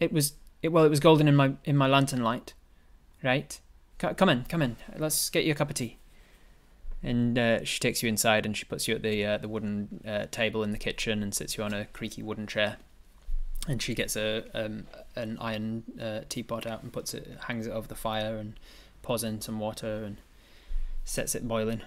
It 0.00 0.12
was 0.12 0.34
it, 0.62 0.68
well, 0.68 0.84
it 0.84 0.90
was 0.90 1.00
golden 1.00 1.28
in 1.28 1.36
my 1.36 1.52
in 1.64 1.76
my 1.76 1.86
lantern 1.86 2.22
light, 2.22 2.54
right? 3.22 3.60
C- 4.00 4.14
come 4.16 4.28
in, 4.28 4.44
come 4.44 4.62
in. 4.62 4.76
Let's 4.96 5.30
get 5.30 5.44
you 5.44 5.52
a 5.52 5.54
cup 5.54 5.70
of 5.70 5.76
tea. 5.76 5.98
And 7.00 7.38
uh, 7.38 7.64
she 7.64 7.78
takes 7.78 8.02
you 8.02 8.08
inside 8.08 8.44
and 8.44 8.56
she 8.56 8.64
puts 8.64 8.88
you 8.88 8.96
at 8.96 9.02
the 9.02 9.24
uh, 9.24 9.38
the 9.38 9.48
wooden 9.48 10.02
uh, 10.06 10.26
table 10.30 10.64
in 10.64 10.72
the 10.72 10.78
kitchen 10.78 11.22
and 11.22 11.32
sits 11.32 11.56
you 11.56 11.62
on 11.62 11.72
a 11.72 11.84
creaky 11.86 12.22
wooden 12.22 12.46
chair. 12.46 12.78
And 13.68 13.80
she 13.80 13.94
gets 13.94 14.16
a 14.16 14.44
um, 14.54 14.86
an 15.14 15.38
iron 15.40 15.84
uh, 16.00 16.20
teapot 16.28 16.66
out 16.66 16.82
and 16.82 16.92
puts 16.92 17.14
it, 17.14 17.38
hangs 17.46 17.66
it 17.66 17.70
over 17.70 17.86
the 17.86 17.94
fire 17.94 18.36
and 18.36 18.58
pours 19.08 19.24
in 19.24 19.40
some 19.40 19.58
water 19.58 20.04
and 20.04 20.18
sets 21.02 21.34
it 21.34 21.48
boiling. 21.48 21.80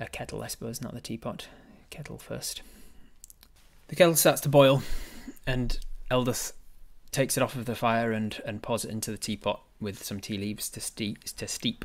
A 0.00 0.08
kettle, 0.08 0.42
I 0.42 0.48
suppose, 0.48 0.82
not 0.82 0.92
the 0.92 1.00
teapot. 1.00 1.46
Kettle 1.88 2.18
first. 2.18 2.62
The 3.86 3.94
kettle 3.94 4.16
starts 4.16 4.40
to 4.40 4.48
boil, 4.48 4.82
and 5.46 5.78
Eldith 6.10 6.52
takes 7.12 7.36
it 7.36 7.44
off 7.44 7.54
of 7.54 7.66
the 7.66 7.76
fire 7.76 8.10
and, 8.10 8.42
and 8.44 8.60
pours 8.60 8.84
it 8.84 8.90
into 8.90 9.12
the 9.12 9.16
teapot 9.16 9.62
with 9.80 10.02
some 10.02 10.18
tea 10.18 10.36
leaves 10.36 10.68
to 10.70 10.80
steep 10.80 11.22
to 11.22 11.46
steep. 11.46 11.84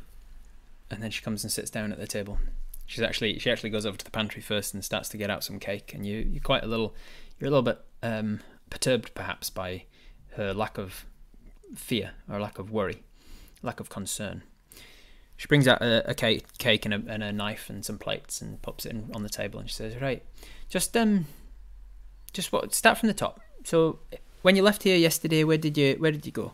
And 0.90 1.00
then 1.00 1.12
she 1.12 1.22
comes 1.22 1.44
and 1.44 1.52
sits 1.52 1.70
down 1.70 1.92
at 1.92 2.00
the 2.00 2.08
table. 2.08 2.38
She's 2.84 3.04
actually 3.04 3.38
she 3.38 3.48
actually 3.48 3.70
goes 3.70 3.86
over 3.86 3.96
to 3.96 4.04
the 4.04 4.10
pantry 4.10 4.42
first 4.42 4.74
and 4.74 4.84
starts 4.84 5.08
to 5.10 5.16
get 5.16 5.30
out 5.30 5.44
some 5.44 5.60
cake. 5.60 5.94
And 5.94 6.04
you 6.04 6.16
you're 6.18 6.42
quite 6.42 6.64
a 6.64 6.68
little 6.68 6.96
you're 7.38 7.46
a 7.46 7.50
little 7.50 7.62
bit 7.62 7.80
um, 8.02 8.40
perturbed 8.70 9.14
perhaps 9.14 9.50
by 9.50 9.84
her 10.30 10.52
lack 10.52 10.78
of 10.78 11.06
fear 11.76 12.10
or 12.28 12.40
lack 12.40 12.58
of 12.58 12.72
worry 12.72 13.04
lack 13.62 13.80
of 13.80 13.88
concern. 13.88 14.42
She 15.36 15.48
brings 15.48 15.68
out 15.68 15.82
a, 15.82 16.10
a 16.10 16.14
cake, 16.14 16.46
cake 16.58 16.86
and, 16.86 16.94
a, 16.94 17.02
and 17.12 17.22
a 17.22 17.32
knife 17.32 17.68
and 17.68 17.84
some 17.84 17.98
plates 17.98 18.40
and 18.40 18.60
pops 18.62 18.86
it 18.86 18.92
in 18.92 19.10
on 19.14 19.22
the 19.22 19.28
table 19.28 19.60
and 19.60 19.68
she 19.68 19.74
says, 19.74 20.00
"Right, 20.00 20.22
just 20.68 20.96
um, 20.96 21.26
just 22.32 22.52
what? 22.52 22.74
Start 22.74 22.98
from 22.98 23.08
the 23.08 23.14
top. 23.14 23.40
So, 23.64 23.98
when 24.42 24.56
you 24.56 24.62
left 24.62 24.82
here 24.82 24.96
yesterday, 24.96 25.44
where 25.44 25.58
did 25.58 25.76
you 25.76 25.96
where 25.98 26.12
did 26.12 26.24
you 26.24 26.32
go?" 26.32 26.52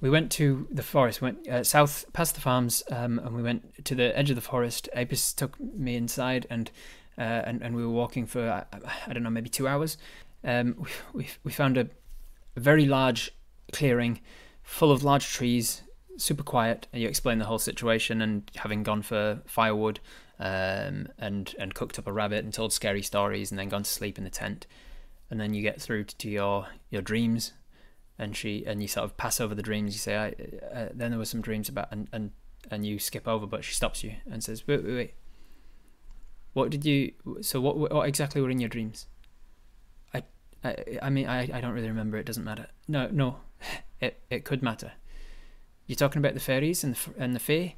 We 0.00 0.10
went 0.10 0.30
to 0.32 0.68
the 0.70 0.82
forest, 0.82 1.22
went 1.22 1.48
uh, 1.48 1.64
south 1.64 2.04
past 2.12 2.34
the 2.34 2.40
farms, 2.40 2.82
um, 2.90 3.18
and 3.18 3.34
we 3.34 3.42
went 3.42 3.84
to 3.86 3.94
the 3.94 4.16
edge 4.16 4.30
of 4.30 4.36
the 4.36 4.42
forest. 4.42 4.88
Apis 4.94 5.32
took 5.32 5.58
me 5.58 5.96
inside, 5.96 6.46
and 6.50 6.70
uh, 7.18 7.42
and 7.46 7.62
and 7.62 7.74
we 7.74 7.82
were 7.82 7.92
walking 7.92 8.26
for 8.26 8.48
I, 8.48 8.64
I 9.06 9.12
don't 9.12 9.22
know 9.22 9.30
maybe 9.30 9.48
two 9.48 9.66
hours. 9.66 9.96
Um, 10.44 10.76
we, 10.78 10.90
we 11.12 11.28
we 11.44 11.52
found 11.52 11.76
a, 11.76 11.88
a 12.56 12.60
very 12.60 12.86
large 12.86 13.32
clearing 13.72 14.20
full 14.64 14.90
of 14.90 15.04
large 15.04 15.28
trees, 15.28 15.82
super 16.16 16.42
quiet. 16.42 16.88
And 16.92 17.00
you 17.00 17.08
explain 17.08 17.38
the 17.38 17.44
whole 17.44 17.60
situation 17.60 18.20
and 18.20 18.50
having 18.56 18.82
gone 18.82 19.02
for 19.02 19.40
firewood 19.46 20.00
um, 20.40 21.08
and 21.18 21.54
and 21.58 21.74
cooked 21.74 21.98
up 21.98 22.08
a 22.08 22.12
rabbit 22.12 22.44
and 22.44 22.52
told 22.52 22.72
scary 22.72 23.02
stories 23.02 23.52
and 23.52 23.58
then 23.58 23.68
gone 23.68 23.84
to 23.84 23.90
sleep 23.90 24.18
in 24.18 24.24
the 24.24 24.30
tent. 24.30 24.66
And 25.30 25.40
then 25.40 25.54
you 25.54 25.62
get 25.62 25.80
through 25.80 26.04
to 26.04 26.28
your 26.28 26.66
your 26.90 27.02
dreams, 27.02 27.52
and 28.18 28.36
she 28.36 28.64
and 28.66 28.82
you 28.82 28.88
sort 28.88 29.04
of 29.04 29.16
pass 29.16 29.40
over 29.40 29.54
the 29.54 29.62
dreams. 29.62 29.94
You 29.94 30.00
say, 30.00 30.16
I, 30.16 30.28
uh, 30.74 30.88
then 30.92 31.10
there 31.10 31.18
were 31.18 31.24
some 31.24 31.40
dreams 31.40 31.68
about 31.68 31.88
and 31.92 32.08
and 32.12 32.32
and 32.70 32.84
you 32.84 32.98
skip 32.98 33.28
over, 33.28 33.46
but 33.46 33.64
she 33.64 33.74
stops 33.74 34.02
you 34.02 34.14
and 34.30 34.42
says, 34.42 34.66
wait, 34.66 34.84
wait, 34.84 34.94
wait. 34.94 35.14
What 36.52 36.70
did 36.70 36.84
you? 36.84 37.12
So 37.40 37.60
what 37.60 37.76
what 37.76 38.08
exactly 38.08 38.40
were 38.40 38.50
in 38.50 38.60
your 38.60 38.68
dreams? 38.68 39.06
I 40.64 40.98
I 41.02 41.10
mean 41.10 41.26
I 41.26 41.42
I 41.42 41.60
don't 41.60 41.72
really 41.72 41.88
remember. 41.88 42.16
It 42.16 42.26
doesn't 42.26 42.44
matter. 42.44 42.66
No 42.88 43.08
no 43.12 43.36
it, 44.00 44.20
it 44.30 44.44
could 44.44 44.62
matter. 44.62 44.92
You're 45.86 45.96
talking 45.96 46.20
about 46.20 46.34
the 46.34 46.40
fairies 46.40 46.82
and 46.82 46.94
the, 46.94 47.22
and 47.22 47.34
the 47.34 47.40
fae, 47.40 47.76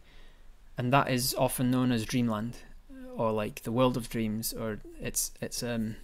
and 0.79 0.93
that 0.93 1.11
is 1.11 1.35
often 1.35 1.71
known 1.71 1.91
as 1.91 2.05
dreamland, 2.05 2.59
or 3.17 3.33
like 3.33 3.63
the 3.63 3.73
world 3.73 3.97
of 3.97 4.09
dreams, 4.09 4.53
or 4.53 4.81
it's 5.01 5.33
it's 5.41 5.63
um 5.63 5.97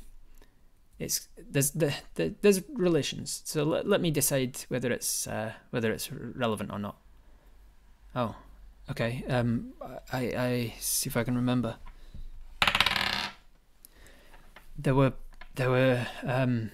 it's 0.99 1.29
there's 1.51 1.71
the, 1.73 1.95
the 2.15 2.35
there's 2.43 2.63
relations. 2.73 3.43
So 3.45 3.65
let, 3.65 3.89
let 3.89 4.01
me 4.01 4.11
decide 4.11 4.59
whether 4.69 4.91
it's 4.93 5.27
uh, 5.27 5.53
whether 5.71 5.93
it's 5.93 6.11
relevant 6.13 6.71
or 6.73 6.79
not. 6.79 6.97
Oh, 8.15 8.35
okay. 8.91 9.25
Um, 9.29 9.73
I 10.13 10.21
I 10.21 10.75
see 10.79 11.09
if 11.09 11.17
I 11.17 11.25
can 11.25 11.35
remember. 11.35 11.77
There 14.79 14.95
were 14.95 15.13
there 15.55 15.71
were 15.71 16.07
um 16.25 16.71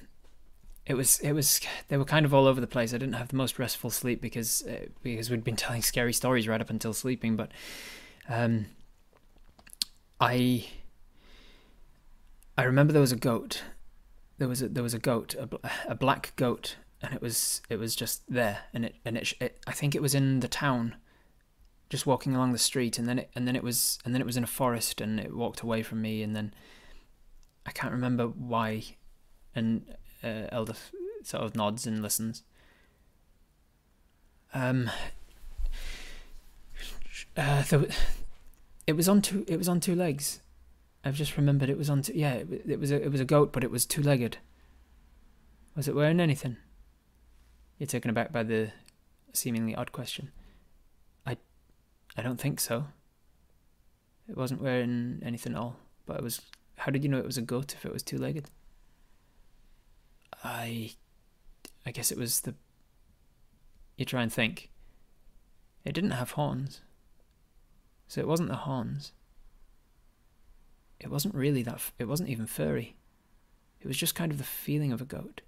it 0.89 0.95
was 0.95 1.21
it 1.21 1.33
was 1.33 1.61
they 1.89 1.99
were 1.99 2.05
kind 2.05 2.25
of 2.25 2.33
all 2.33 2.47
over 2.47 2.61
the 2.61 2.67
place. 2.67 2.95
I 2.95 2.99
didn't 2.99 3.15
have 3.15 3.29
the 3.29 3.37
most 3.37 3.59
restful 3.59 3.91
sleep 3.91 4.23
because 4.23 4.67
uh, 4.67 4.87
because 5.03 5.31
we'd 5.31 5.45
been 5.45 5.57
telling 5.65 5.83
scary 5.83 6.15
stories 6.15 6.49
right 6.49 6.61
up 6.61 6.71
until 6.71 6.95
sleeping. 6.95 7.37
But 7.37 7.53
um, 8.29 8.67
I 10.19 10.67
I 12.57 12.65
remember 12.65 12.93
there 12.93 13.01
was 13.01 13.13
a 13.13 13.17
goat. 13.17 13.63
There 14.39 14.49
was 14.49 14.63
a 14.63 14.69
there 14.69 14.83
was 14.83 14.95
a 14.95 14.99
goat, 14.99 15.35
a, 15.35 15.49
a 15.89 15.95
black 15.95 16.33
goat, 16.37 16.77
and 17.03 17.13
it 17.13 17.21
was 17.21 17.61
it 17.69 17.77
was 17.79 17.95
just 17.95 18.23
there, 18.27 18.61
and 18.73 18.87
it 18.87 18.95
and 19.05 19.19
it, 19.19 19.35
it 19.41 19.59
I 19.67 19.73
think 19.73 19.95
it 19.95 20.01
was 20.01 20.15
in 20.15 20.41
the 20.41 20.49
town, 20.49 20.97
just 21.91 22.07
walking 22.07 22.35
along 22.35 22.53
the 22.53 22.59
street, 22.59 22.99
and 22.99 23.07
then 23.07 23.19
it 23.19 23.31
and 23.35 23.47
then 23.47 23.57
it 23.57 23.63
was 23.63 23.99
and 24.07 24.15
then 24.15 24.23
it 24.23 24.27
was 24.27 24.39
in 24.39 24.45
a 24.45 24.49
forest, 24.49 25.03
and 25.03 25.21
it 25.21 25.37
walked 25.37 25.61
away 25.61 25.83
from 25.83 26.01
me, 26.01 26.23
and 26.23 26.35
then 26.35 26.55
I 27.69 27.71
can't 27.71 27.93
remember 27.93 28.29
why, 28.29 28.83
and 29.55 29.85
uh, 30.25 30.49
Eldith 30.51 30.91
sort 31.23 31.45
of 31.45 31.55
nods 31.55 31.87
and 31.87 32.01
listens. 32.01 32.43
Um, 34.55 34.91
uh, 37.37 37.63
it 38.87 38.95
was 38.95 39.07
on 39.07 39.21
two. 39.21 39.45
It 39.47 39.59
was 39.59 39.69
on 39.69 39.81
two 39.81 39.95
legs. 39.95 40.41
I've 41.05 41.15
just 41.15 41.37
remembered 41.37 41.69
it 41.69 41.77
was 41.77 41.91
on. 41.91 42.01
T- 42.01 42.19
yeah, 42.19 42.37
it, 42.37 42.63
it 42.67 42.81
was 42.81 42.91
a, 42.91 43.05
it 43.05 43.13
was 43.13 43.21
a 43.21 43.27
goat, 43.27 43.53
but 43.53 43.63
it 43.63 43.71
was 43.71 43.85
two-legged. 43.85 44.39
Was 45.77 45.89
it 45.89 45.95
wearing 45.95 46.21
anything? 46.21 46.57
You're 47.79 47.87
taken 47.87 48.11
aback 48.11 48.33
by 48.33 48.45
the 48.45 48.71
seemingly 49.35 49.75
odd 49.75 49.93
question. 49.93 50.33
I, 51.27 51.37
I 52.17 52.23
don't 52.23 52.41
think 52.41 52.61
so. 52.61 52.87
It 54.27 54.39
wasn't 54.39 54.63
wearing 54.63 55.21
anything 55.23 55.53
at 55.53 55.59
all. 55.59 55.77
But 56.07 56.17
it 56.17 56.23
was. 56.23 56.41
How 56.79 56.93
did 56.93 57.03
you 57.03 57.11
know 57.11 57.19
it 57.19 57.27
was 57.27 57.37
a 57.37 57.43
goat 57.43 57.75
if 57.75 57.85
it 57.85 57.93
was 57.93 58.05
two-legged? 58.05 58.51
I, 60.45 60.93
I 61.85 61.91
guess 61.91 62.13
it 62.13 62.19
was 62.19 62.41
the. 62.43 62.55
You 63.97 64.05
try 64.05 64.23
and 64.23 64.33
think. 64.33 64.71
It 65.85 65.93
didn't 65.93 66.13
have 66.13 66.33
horns. 66.33 66.83
So 68.07 68.21
it 68.21 68.29
wasn't 68.29 68.49
the 68.49 68.57
horns. 68.57 69.13
It 71.01 71.11
wasn't 71.11 71.35
really 71.35 71.65
that. 71.65 71.81
It 71.99 72.07
wasn't 72.07 72.29
even 72.29 72.47
furry. 72.47 72.97
It 73.81 73.89
was 73.89 73.97
just 73.97 74.15
kind 74.15 74.31
of 74.31 74.39
the 74.39 74.45
feeling 74.45 74.93
of 74.93 75.01
a 75.01 75.05
goat. 75.05 75.41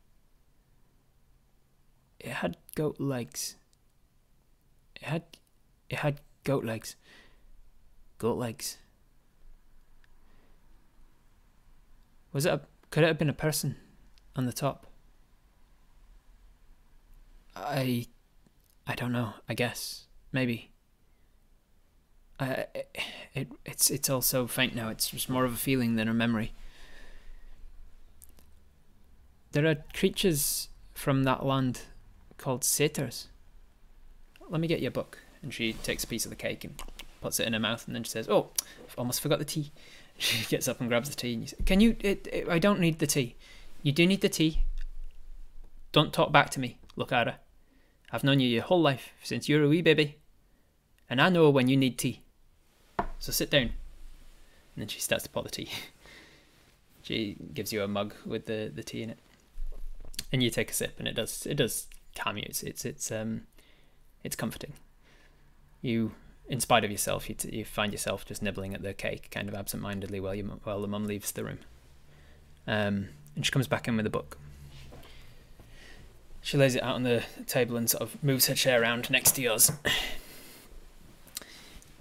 It 2.18 2.32
had 2.32 2.56
goat 2.74 2.98
legs. 2.98 3.56
It 4.96 5.04
had. 5.04 5.22
It 5.88 6.00
had 6.00 6.20
goat 6.42 6.64
legs. 6.64 6.96
Goat 8.18 8.36
legs. 8.36 8.78
Was 12.32 12.46
it 12.46 12.52
a. 12.52 12.60
Could 12.90 13.04
it 13.04 13.08
have 13.08 13.18
been 13.18 13.28
a 13.28 13.34
person 13.34 13.76
on 14.36 14.46
the 14.46 14.52
top? 14.52 14.86
I. 17.54 18.06
I 18.86 18.94
don't 18.94 19.12
know. 19.12 19.34
I 19.48 19.54
guess. 19.54 20.06
Maybe. 20.32 20.70
Uh, 22.38 22.62
it, 23.34 23.52
it's 23.66 23.90
it's 23.90 24.08
all 24.08 24.22
so 24.22 24.46
faint 24.46 24.74
now. 24.74 24.88
It's 24.88 25.10
just 25.10 25.28
more 25.28 25.44
of 25.44 25.52
a 25.52 25.58
feeling 25.58 25.96
than 25.96 26.08
a 26.08 26.14
memory. 26.14 26.54
There 29.52 29.66
are 29.66 29.76
creatures 29.92 30.68
from 30.94 31.24
that 31.24 31.44
land 31.44 31.82
called 32.38 32.64
satyrs. 32.64 33.28
Let 34.48 34.60
me 34.60 34.68
get 34.68 34.80
you 34.80 34.88
a 34.88 34.92
book. 34.92 35.18
And 35.42 35.52
she 35.52 35.72
takes 35.72 36.04
a 36.04 36.06
piece 36.06 36.24
of 36.24 36.30
the 36.30 36.36
cake 36.36 36.64
and 36.64 36.80
puts 37.20 37.40
it 37.40 37.46
in 37.46 37.52
her 37.52 37.58
mouth, 37.58 37.86
and 37.86 37.94
then 37.94 38.04
she 38.04 38.10
says, 38.10 38.28
"Oh, 38.28 38.50
I 38.62 38.92
almost 38.96 39.20
forgot 39.20 39.38
the 39.38 39.44
tea." 39.44 39.72
She 40.20 40.44
gets 40.44 40.68
up 40.68 40.80
and 40.80 40.88
grabs 40.90 41.08
the 41.08 41.16
tea. 41.16 41.32
And 41.32 41.42
you 41.42 41.48
say, 41.48 41.56
"Can 41.64 41.80
you? 41.80 41.96
It, 42.00 42.28
it, 42.30 42.48
I 42.48 42.58
don't 42.58 42.78
need 42.78 42.98
the 42.98 43.06
tea. 43.06 43.36
You 43.82 43.90
do 43.90 44.06
need 44.06 44.20
the 44.20 44.28
tea. 44.28 44.64
Don't 45.92 46.12
talk 46.12 46.30
back 46.30 46.50
to 46.50 46.60
me. 46.60 46.78
Look 46.94 47.10
at 47.10 47.26
her. 47.26 47.38
I've 48.12 48.22
known 48.22 48.38
you 48.38 48.48
your 48.48 48.62
whole 48.62 48.82
life 48.82 49.12
since 49.22 49.48
you 49.48 49.56
were 49.56 49.64
a 49.64 49.68
wee 49.68 49.80
baby, 49.80 50.18
and 51.08 51.22
I 51.22 51.30
know 51.30 51.48
when 51.48 51.68
you 51.68 51.76
need 51.76 51.98
tea. 51.98 52.20
So 53.18 53.32
sit 53.32 53.50
down." 53.50 53.72
And 54.74 54.82
then 54.82 54.88
she 54.88 55.00
starts 55.00 55.24
to 55.24 55.30
pour 55.30 55.42
the 55.42 55.48
tea. 55.48 55.70
she 57.02 57.36
gives 57.54 57.72
you 57.72 57.82
a 57.82 57.88
mug 57.88 58.14
with 58.26 58.44
the, 58.44 58.70
the 58.72 58.82
tea 58.82 59.02
in 59.02 59.10
it, 59.10 59.18
and 60.30 60.42
you 60.42 60.50
take 60.50 60.70
a 60.70 60.74
sip, 60.74 60.98
and 60.98 61.08
it 61.08 61.14
does 61.14 61.46
it 61.46 61.54
does 61.54 61.86
calm 62.14 62.36
you. 62.36 62.44
It's 62.46 62.62
it's 62.62 62.84
it's 62.84 63.10
um 63.10 63.46
it's 64.22 64.36
comforting. 64.36 64.74
You, 65.82 66.12
in 66.50 66.58
spite 66.58 66.84
of 66.84 66.90
yourself, 66.90 67.30
you 67.30 67.36
you 67.48 67.64
find 67.64 67.92
yourself 67.92 68.26
just 68.26 68.42
nibbling 68.42 68.74
at 68.74 68.82
the 68.82 68.92
cake, 68.92 69.30
kind 69.30 69.48
of 69.48 69.54
absent-mindedly, 69.54 70.18
while 70.18 70.36
while 70.64 70.82
the 70.82 70.88
mum 70.88 71.06
leaves 71.06 71.30
the 71.30 71.44
room. 71.44 71.60
Um, 72.66 73.10
and 73.36 73.46
she 73.46 73.52
comes 73.52 73.68
back 73.68 73.86
in 73.86 73.96
with 73.96 74.04
a 74.04 74.10
book. 74.10 74.36
She 76.42 76.56
lays 76.56 76.74
it 76.74 76.82
out 76.82 76.96
on 76.96 77.04
the 77.04 77.22
table 77.46 77.76
and 77.76 77.88
sort 77.88 78.02
of 78.02 78.22
moves 78.22 78.48
her 78.48 78.54
chair 78.54 78.82
around 78.82 79.08
next 79.10 79.32
to 79.32 79.42
yours. 79.42 79.70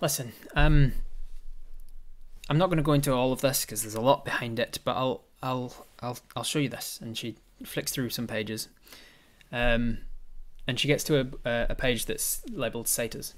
Listen, 0.01 0.31
um, 0.55 0.93
I'm 2.49 2.57
not 2.57 2.67
going 2.67 2.77
to 2.77 2.83
go 2.83 2.93
into 2.93 3.13
all 3.13 3.31
of 3.31 3.41
this 3.41 3.65
because 3.65 3.83
there's 3.83 3.95
a 3.95 4.01
lot 4.01 4.25
behind 4.25 4.57
it, 4.57 4.79
but 4.83 4.95
I'll 4.95 5.21
I'll 5.43 5.85
I'll 6.01 6.17
I'll 6.35 6.43
show 6.43 6.59
you 6.59 6.69
this. 6.69 6.97
And 7.01 7.15
she 7.15 7.35
flicks 7.63 7.91
through 7.91 8.09
some 8.09 8.25
pages, 8.25 8.67
um, 9.51 9.99
and 10.67 10.79
she 10.79 10.87
gets 10.87 11.03
to 11.03 11.29
a 11.45 11.67
a 11.69 11.75
page 11.75 12.07
that's 12.07 12.41
labeled 12.49 12.87
satyrs, 12.87 13.35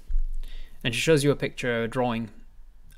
and 0.84 0.94
she 0.94 1.00
shows 1.00 1.24
you 1.24 1.30
a 1.30 1.36
picture, 1.36 1.82
a 1.82 1.88
drawing, 1.88 2.30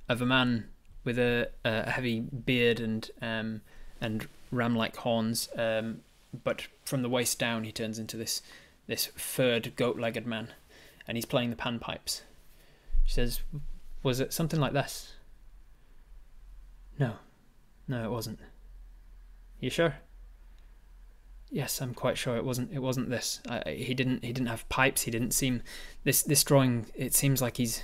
of 0.09 0.21
a 0.21 0.27
man 0.27 0.69
with 1.05 1.19
a 1.19 1.51
a 1.65 1.91
heavy 1.91 2.21
beard 2.21 2.81
and 2.81 3.11
um 3.21 3.61
and 4.01 4.29
ram-like 4.51 4.97
horns, 4.97 5.49
um, 5.57 6.01
but 6.45 6.67
from 6.85 7.03
the 7.03 7.09
waist 7.09 7.39
down 7.39 7.65
he 7.65 7.73
turns 7.73 7.99
into 7.99 8.17
this 8.17 8.43
this 8.87 9.07
furred 9.07 9.75
goat-legged 9.77 10.27
man, 10.27 10.49
and 11.09 11.17
he's 11.17 11.25
playing 11.25 11.51
the 11.51 11.57
panpipes. 11.57 12.23
She 13.05 13.15
says, 13.15 13.41
"Was 14.03 14.21
it 14.21 14.33
something 14.33 14.61
like 14.61 14.73
this?" 14.73 15.15
No, 16.99 17.15
no, 17.89 18.05
it 18.05 18.11
wasn't. 18.11 18.39
You 19.61 19.71
sure? 19.71 19.97
Yes, 21.51 21.81
I'm 21.81 21.95
quite 21.95 22.19
sure 22.19 22.37
it 22.37 22.45
wasn't. 22.45 22.73
It 22.73 22.81
wasn't 22.81 23.11
this. 23.11 23.41
I, 23.49 23.71
he 23.71 23.95
didn't. 23.95 24.25
He 24.25 24.33
didn't 24.33 24.49
have 24.49 24.69
pipes. 24.69 25.03
He 25.03 25.11
didn't 25.11 25.33
seem. 25.33 25.63
This 26.03 26.23
this 26.23 26.43
drawing. 26.43 26.87
It 26.95 27.15
seems 27.15 27.41
like 27.41 27.57
he's 27.59 27.83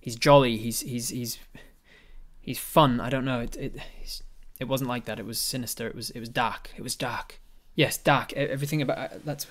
he's 0.00 0.16
jolly. 0.16 0.56
He's 0.56 0.80
he's 0.80 1.10
he's 1.10 1.38
he's 2.40 2.58
fun. 2.58 3.00
I 3.00 3.10
don't 3.10 3.24
know. 3.24 3.40
It 3.40 3.56
it 3.56 3.76
it 4.60 4.68
wasn't 4.68 4.88
like 4.88 5.04
that. 5.04 5.18
It 5.18 5.26
was 5.26 5.38
sinister. 5.38 5.86
It 5.86 5.94
was 5.94 6.10
it 6.10 6.20
was 6.20 6.28
dark. 6.28 6.70
It 6.76 6.82
was 6.82 6.96
dark. 6.96 7.40
Yes, 7.74 7.98
dark. 7.98 8.32
Everything 8.32 8.80
about 8.80 9.24
that's. 9.24 9.46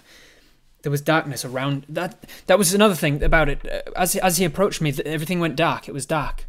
There 0.82 0.91
was 0.91 1.02
darkness 1.02 1.45
around 1.45 1.86
that. 1.90 2.26
That 2.48 2.57
was 2.57 2.74
another 2.74 2.95
thing 2.95 3.24
about 3.24 3.49
it. 3.49 3.60
Uh, 3.65 3.82
As 3.95 4.15
as 4.15 4.38
he 4.38 4.45
approached 4.45 4.82
me, 4.82 4.94
everything 5.06 5.40
went 5.40 5.56
dark. 5.56 5.88
It 5.88 5.94
was 5.94 6.06
dark. 6.06 6.45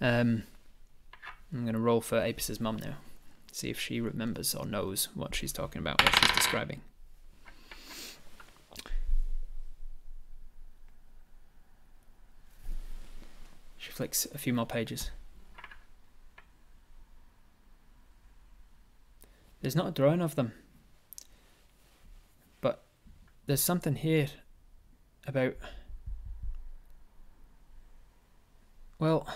Um, 0.00 0.42
I'm 1.52 1.62
to 1.72 1.78
roll 1.78 2.00
for 2.00 2.18
Apis's 2.18 2.60
mum 2.60 2.76
now. 2.76 2.94
See 3.56 3.70
if 3.70 3.80
she 3.80 4.02
remembers 4.02 4.54
or 4.54 4.66
knows 4.66 5.08
what 5.14 5.34
she's 5.34 5.50
talking 5.50 5.80
about, 5.80 6.04
what 6.04 6.14
she's 6.14 6.36
describing. 6.36 6.82
She 13.78 13.90
flicks 13.90 14.26
a 14.34 14.36
few 14.36 14.52
more 14.52 14.66
pages. 14.66 15.10
There's 19.62 19.74
not 19.74 19.86
a 19.86 19.90
drawing 19.90 20.20
of 20.20 20.34
them. 20.34 20.52
But 22.60 22.82
there's 23.46 23.62
something 23.62 23.94
here 23.94 24.28
about. 25.26 25.54
Well, 28.98 29.26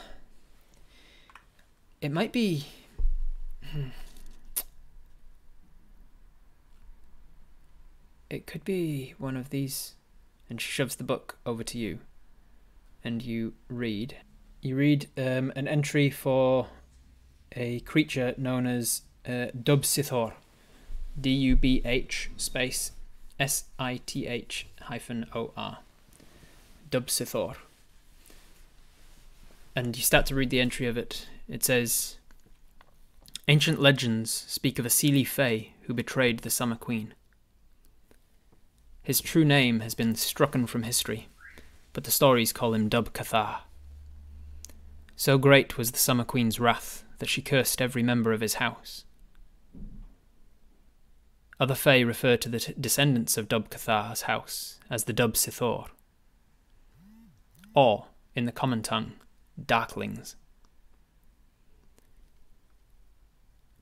it 2.03 2.13
might 2.13 2.35
be. 2.35 2.67
Hmm, 3.73 3.89
It 8.31 8.47
could 8.47 8.65
be 8.65 9.15
one 9.19 9.37
of 9.37 9.51
these. 9.51 9.95
And 10.49 10.61
she 10.61 10.71
shoves 10.71 10.97
the 10.97 11.05
book 11.05 11.39
over 11.45 11.63
to 11.65 11.79
you. 11.79 11.99
And 13.05 13.23
you 13.23 13.53
read. 13.69 14.17
You 14.63 14.77
read 14.77 15.09
um, 15.19 15.53
an 15.55 15.69
entry 15.69 16.11
for 16.11 16.69
a 17.53 17.81
creature 17.81 18.35
known 18.37 18.67
as 18.67 19.03
uh, 19.27 19.49
Dubsithor. 19.57 20.33
D 21.21 21.31
U 21.31 21.57
B 21.57 21.83
H 21.85 22.31
space 22.37 22.93
S 23.39 23.65
I 23.79 24.01
T 24.07 24.27
H 24.27 24.67
hyphen 24.83 25.27
O 25.35 25.51
R. 25.57 25.79
Dubsithor. 26.91 27.57
And 29.75 29.97
you 29.97 30.03
start 30.03 30.27
to 30.27 30.35
read 30.35 30.51
the 30.51 30.61
entry 30.61 30.87
of 30.87 30.97
it. 30.97 31.29
It 31.49 31.65
says 31.65 32.17
Ancient 33.49 33.81
legends 33.81 34.31
speak 34.31 34.79
of 34.79 34.87
a 34.87 34.91
Seelie 34.91 35.27
Fae 35.27 35.71
who 35.83 35.95
betrayed 35.95 36.41
the 36.41 36.51
Summer 36.51 36.77
Queen. 36.77 37.15
His 39.03 39.21
true 39.21 39.45
name 39.45 39.81
has 39.81 39.95
been 39.95 40.15
strucken 40.15 40.69
from 40.69 40.83
history, 40.83 41.29
but 41.93 42.05
the 42.05 42.11
stories 42.11 42.53
call 42.53 42.75
him 42.75 42.89
Dub 42.89 43.13
Cathar. 43.13 43.63
So 45.17 45.39
great 45.39 45.77
was 45.77 45.91
the 45.91 45.99
Summer 45.99 46.25
Queen's 46.25 46.61
wrath 46.61 47.05
that 47.19 47.29
she 47.29 47.43
cursed 47.43 47.83
every 47.83 48.03
member 48.03 48.33
of 48.33 48.41
his 48.41 48.55
house. 48.55 49.05
Other 51.61 51.75
Fae 51.75 52.01
refer 52.01 52.39
to 52.39 52.49
the 52.49 52.75
descendants 52.81 53.37
of 53.37 53.49
Dub 53.49 53.69
Cathar's 53.69 54.23
house 54.23 54.81
as 54.89 55.05
the 55.05 55.13
Dub 55.13 55.35
Sithor, 55.35 55.89
or, 57.75 58.07
in 58.35 58.47
the 58.47 58.53
common 58.53 58.83
tongue, 58.83 59.13
Darklings. 59.63 60.37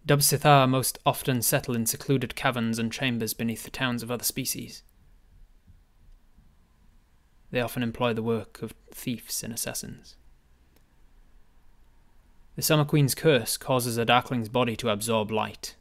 Dub 0.05 0.21
Sithar 0.21 0.69
most 0.69 0.99
often 1.07 1.41
settle 1.41 1.77
in 1.77 1.87
secluded 1.87 2.35
caverns 2.35 2.81
and 2.81 2.91
chambers 2.91 3.33
beneath 3.33 3.63
the 3.63 3.71
towns 3.71 4.03
of 4.03 4.11
other 4.11 4.25
species. 4.25 4.83
They 7.51 7.61
often 7.61 7.83
employ 7.83 8.13
the 8.13 8.23
work 8.23 8.63
of 8.63 8.75
thieves 8.93 9.43
and 9.43 9.53
assassins. 9.53 10.17
The 12.57 12.63
Summer 12.63 12.85
Queen's 12.85 13.15
curse 13.15 13.57
causes 13.57 13.97
a 13.97 14.05
Darkling's 14.05 14.49
body 14.49 14.77
to 14.77 14.91
absorb 14.91 15.31
light. 15.31 15.77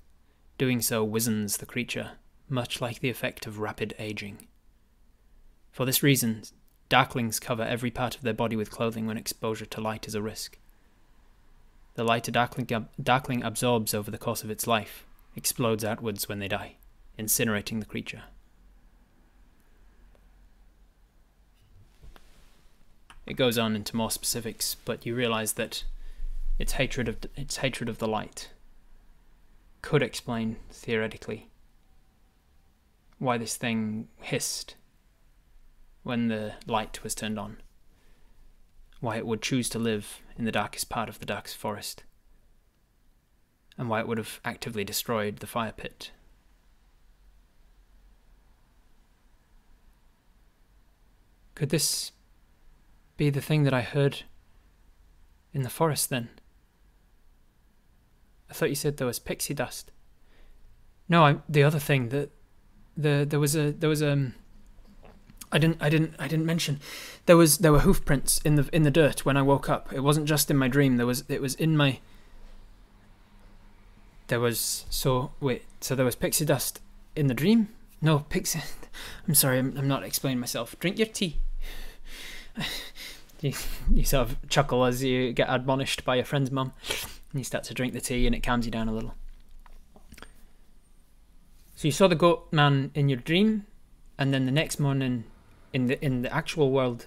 Doing 0.58 0.82
so 0.82 1.04
wizens 1.04 1.58
the 1.58 1.66
creature, 1.66 2.12
much 2.48 2.80
like 2.82 3.00
the 3.00 3.10
effect 3.10 3.48
of 3.48 3.60
rapid 3.60 3.96
aging. 4.00 4.48
For 5.72 5.86
this 5.86 6.04
reason, 6.04 6.44
Darklings 6.90 7.42
cover 7.42 7.64
every 7.64 7.92
part 7.92 8.16
of 8.16 8.22
their 8.22 8.34
body 8.34 8.56
with 8.56 8.72
clothing 8.72 9.08
when 9.08 9.18
exposure 9.18 9.66
to 9.66 9.82
light 9.82 10.08
is 10.08 10.16
a 10.16 10.22
risk. 10.22 10.58
The 11.96 12.04
light 12.04 12.28
a 12.28 12.32
darkling, 12.32 12.88
darkling 13.02 13.44
absorbs 13.44 13.94
over 13.94 14.12
the 14.12 14.18
course 14.18 14.44
of 14.44 14.52
its 14.52 14.68
life 14.68 15.04
explodes 15.36 15.84
outwards 15.84 16.30
when 16.30 16.40
they 16.40 16.48
die, 16.48 16.76
incinerating 17.18 17.80
the 17.80 17.86
creature. 17.86 18.24
It 23.28 23.36
goes 23.36 23.58
on 23.58 23.76
into 23.76 23.96
more 23.96 24.10
specifics, 24.10 24.76
but 24.86 25.06
you 25.06 25.14
realize 25.14 25.54
that 25.54 25.84
its 26.58 26.74
hatred 26.74 27.10
of 27.10 27.18
its 27.36 27.58
hatred 27.58 27.90
of 27.90 27.98
the 27.98 28.08
light 28.08 28.52
could 29.82 30.02
explain 30.02 30.56
theoretically 30.72 31.50
why 33.20 33.38
this 33.38 33.58
thing 33.58 34.08
hissed 34.22 34.76
when 36.04 36.30
the 36.30 36.54
light 36.66 37.04
was 37.04 37.14
turned 37.14 37.38
on. 37.38 37.58
Why 39.02 39.18
it 39.18 39.28
would 39.28 39.42
choose 39.42 39.68
to 39.70 39.80
live 39.80 40.22
in 40.38 40.46
the 40.46 40.52
darkest 40.52 40.90
part 40.90 41.10
of 41.10 41.20
the 41.20 41.26
darkest 41.26 41.58
forest. 41.58 42.04
And 43.78 43.90
why 43.90 44.00
it 44.00 44.08
would 44.08 44.18
have 44.18 44.40
actively 44.46 44.84
destroyed 44.84 45.38
the 45.38 45.48
fire 45.48 45.74
pit. 45.76 46.12
Could 51.54 51.70
this 51.70 52.12
be 53.18 53.30
the 53.30 53.42
thing 53.42 53.64
that 53.64 53.74
I 53.74 53.82
heard 53.82 54.24
in 55.54 55.64
the 55.64 55.70
forest 55.70 56.10
then? 56.10 56.30
I 58.50 58.54
thought 58.54 58.70
you 58.70 58.76
said 58.76 58.98
there 58.98 59.08
was 59.08 59.20
pixie 59.20 59.54
dust. 59.54 59.92
No, 61.10 61.26
I 61.26 61.38
the 61.50 61.64
other 61.64 61.80
thing 61.80 62.10
that 62.10 62.32
the 62.96 63.26
there 63.28 63.40
was 63.40 63.56
a 63.56 63.72
there 63.72 63.90
was 63.90 64.02
a 64.02 64.12
um, 64.14 64.34
I 65.52 65.58
didn't 65.58 65.78
I 65.82 65.90
didn't 65.90 66.16
I 66.20 66.28
didn't 66.28 66.46
mention 66.46 66.80
there 67.26 67.38
was 67.38 67.60
there 67.60 67.72
were 67.72 67.80
hoof 67.80 68.04
prints 68.06 68.40
in 68.44 68.56
the 68.56 68.70
in 68.74 68.84
the 68.84 68.92
dirt 68.92 69.26
when 69.26 69.38
I 69.38 69.42
woke 69.42 69.70
up. 69.70 69.92
It 69.94 70.02
wasn't 70.02 70.28
just 70.28 70.52
in 70.52 70.58
my 70.58 70.68
dream. 70.68 70.98
There 70.98 71.06
was 71.06 71.24
it 71.30 71.42
was 71.42 71.56
in 71.56 71.78
my 71.78 72.00
there 74.28 74.40
was 74.40 74.86
so 74.90 75.32
wait 75.40 75.64
so 75.80 75.96
there 75.96 76.06
was 76.06 76.16
pixie 76.16 76.46
dust 76.46 76.82
in 77.16 77.28
the 77.28 77.34
dream. 77.34 77.70
No 78.02 78.20
pixie. 78.20 78.62
I'm 79.28 79.36
sorry. 79.36 79.60
I'm, 79.60 79.76
I'm 79.78 79.88
not 79.88 80.04
explaining 80.04 80.40
myself. 80.40 80.78
Drink 80.80 80.98
your 80.98 81.08
tea. 81.08 81.38
You, 83.42 83.54
you 83.92 84.04
sort 84.04 84.30
of 84.30 84.50
chuckle 84.50 84.86
as 84.86 85.04
you 85.04 85.34
get 85.34 85.48
admonished 85.50 86.04
by 86.04 86.16
your 86.16 86.26
friend's 86.26 86.52
mum, 86.52 86.74
and 87.32 87.40
you 87.40 87.44
start 87.44 87.64
to 87.66 87.74
drink 87.74 87.94
the 87.94 88.02
tea, 88.02 88.26
and 88.26 88.36
it 88.36 88.44
calms 88.44 88.66
you 88.66 88.72
down 88.72 88.88
a 88.88 88.94
little. 88.94 89.16
So 91.76 91.88
you 91.88 91.92
saw 91.92 92.08
the 92.08 92.16
goat 92.16 92.48
man 92.52 92.92
in 92.96 93.10
your 93.10 93.20
dream, 93.20 93.66
and 94.18 94.34
then 94.34 94.46
the 94.46 94.52
next 94.52 94.80
morning, 94.80 95.26
in 95.74 95.86
the 95.86 96.04
in 96.04 96.24
the 96.24 96.34
actual 96.34 96.72
world, 96.72 97.06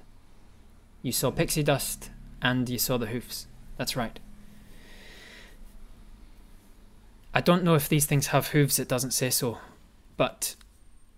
you 1.03 1.13
saw 1.13 1.31
pixie 1.31 1.63
dust 1.63 2.11
and 2.43 2.69
you 2.69 2.79
saw 2.79 2.97
the 2.97 3.07
hoofs. 3.07 3.47
That's 3.77 3.97
right. 3.97 4.19
I 7.33 7.41
don't 7.41 7.65
know 7.65 7.75
if 7.75 7.89
these 7.89 8.07
things 8.07 8.29
have 8.29 8.49
hooves. 8.49 8.79
It 8.79 8.89
doesn't 8.89 9.13
say 9.13 9.31
so, 9.31 9.59
but 10.17 10.57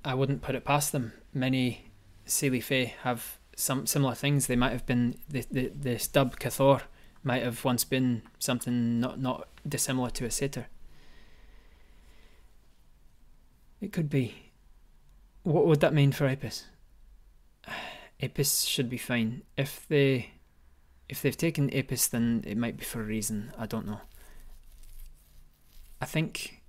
I 0.05 0.15
wouldn't 0.15 0.43
put 0.43 0.55
it 0.55 0.65
past 0.65 0.93
them. 0.93 1.13
Many 1.33 1.91
Seelie 2.27 2.63
Fae 2.63 2.95
have 3.03 3.39
some 3.63 3.87
similar 3.87 4.15
things. 4.15 4.47
They 4.47 4.57
might 4.57 4.73
have 4.73 4.87
been 4.87 5.17
the 5.29 5.47
the, 5.51 5.69
the 5.69 5.99
stub 5.99 6.39
Cathor 6.39 6.83
might 7.23 7.43
have 7.43 7.65
once 7.65 7.85
been 7.85 8.23
something 8.39 9.01
not 9.01 9.21
not 9.21 9.49
dissimilar 9.67 10.11
to 10.11 10.25
a 10.25 10.31
satyr. 10.31 10.67
It 13.81 13.93
could 13.93 14.11
be. 14.11 14.51
What 15.45 15.67
would 15.67 15.81
that 15.81 15.95
mean 15.95 16.13
for 16.13 16.27
Apis? 16.27 16.67
Apis 18.23 18.63
should 18.63 18.89
be 18.91 18.99
fine. 18.99 19.43
If 19.57 19.87
they 19.89 20.33
if 21.09 21.23
they've 21.23 21.37
taken 21.37 21.75
Apis 21.75 22.09
then 22.09 22.45
it 22.47 22.57
might 22.57 22.77
be 22.77 22.85
for 22.85 23.01
a 23.01 23.05
reason. 23.05 23.53
I 23.57 23.67
don't 23.67 23.87
know. 23.87 24.01
I 26.01 26.05
think 26.05 26.63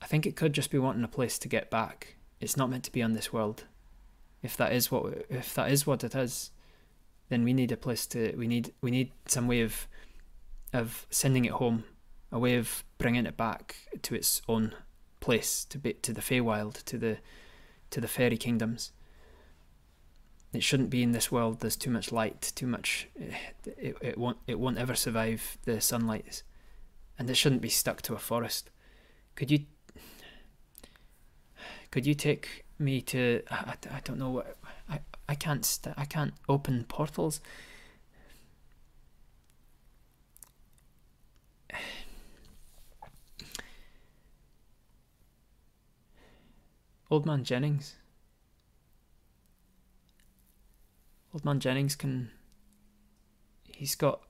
I 0.00 0.06
think 0.06 0.26
it 0.26 0.36
could 0.36 0.52
just 0.52 0.70
be 0.70 0.78
wanting 0.78 1.02
a 1.02 1.08
place 1.08 1.38
to 1.38 1.48
get 1.48 1.70
back. 1.70 2.16
It's 2.40 2.56
not 2.56 2.70
meant 2.70 2.84
to 2.84 2.92
be 2.92 3.02
on 3.02 3.14
this 3.14 3.32
world. 3.32 3.64
If 4.44 4.58
that 4.58 4.74
is 4.74 4.92
what 4.92 5.24
if 5.30 5.54
that 5.54 5.72
is 5.72 5.86
what 5.86 6.04
it 6.04 6.14
is, 6.14 6.50
then 7.30 7.44
we 7.44 7.54
need 7.54 7.72
a 7.72 7.78
place 7.78 8.06
to 8.08 8.34
we 8.36 8.46
need 8.46 8.74
we 8.82 8.90
need 8.90 9.10
some 9.26 9.48
way 9.48 9.62
of 9.62 9.88
of 10.74 11.06
sending 11.08 11.46
it 11.46 11.52
home, 11.52 11.84
a 12.30 12.38
way 12.38 12.56
of 12.56 12.84
bringing 12.98 13.24
it 13.24 13.38
back 13.38 13.76
to 14.02 14.14
its 14.14 14.42
own 14.46 14.74
place, 15.20 15.64
to 15.64 15.78
be 15.78 15.94
to 15.94 16.12
the 16.12 16.20
Feywild, 16.20 16.84
to 16.84 16.98
the 16.98 17.16
to 17.88 18.02
the 18.02 18.06
fairy 18.06 18.36
kingdoms. 18.36 18.92
It 20.52 20.62
shouldn't 20.62 20.90
be 20.90 21.02
in 21.02 21.12
this 21.12 21.32
world. 21.32 21.60
There's 21.60 21.74
too 21.74 21.90
much 21.90 22.12
light, 22.12 22.52
too 22.54 22.66
much. 22.66 23.08
Eh, 23.18 23.34
it, 23.78 23.96
it 24.02 24.18
won't 24.18 24.38
it 24.46 24.60
won't 24.60 24.76
ever 24.76 24.94
survive 24.94 25.56
the 25.64 25.80
sunlight, 25.80 26.42
and 27.18 27.30
it 27.30 27.36
shouldn't 27.36 27.62
be 27.62 27.70
stuck 27.70 28.02
to 28.02 28.14
a 28.14 28.18
forest. 28.18 28.68
Could 29.36 29.50
you 29.50 29.60
could 31.90 32.04
you 32.04 32.14
take 32.14 32.63
me 32.78 33.00
to 33.00 33.42
I, 33.50 33.74
I 33.90 34.00
don't 34.04 34.18
know 34.18 34.30
what 34.30 34.56
I 34.88 35.00
I 35.28 35.34
can't 35.34 35.64
st- 35.64 35.94
I 35.96 36.04
can't 36.04 36.34
open 36.48 36.84
portals. 36.84 37.40
Old 47.10 47.26
Man 47.26 47.44
Jennings. 47.44 47.94
Old 51.32 51.44
Man 51.44 51.60
Jennings 51.60 51.96
can. 51.96 52.30
He's 53.64 53.94
got. 53.94 54.20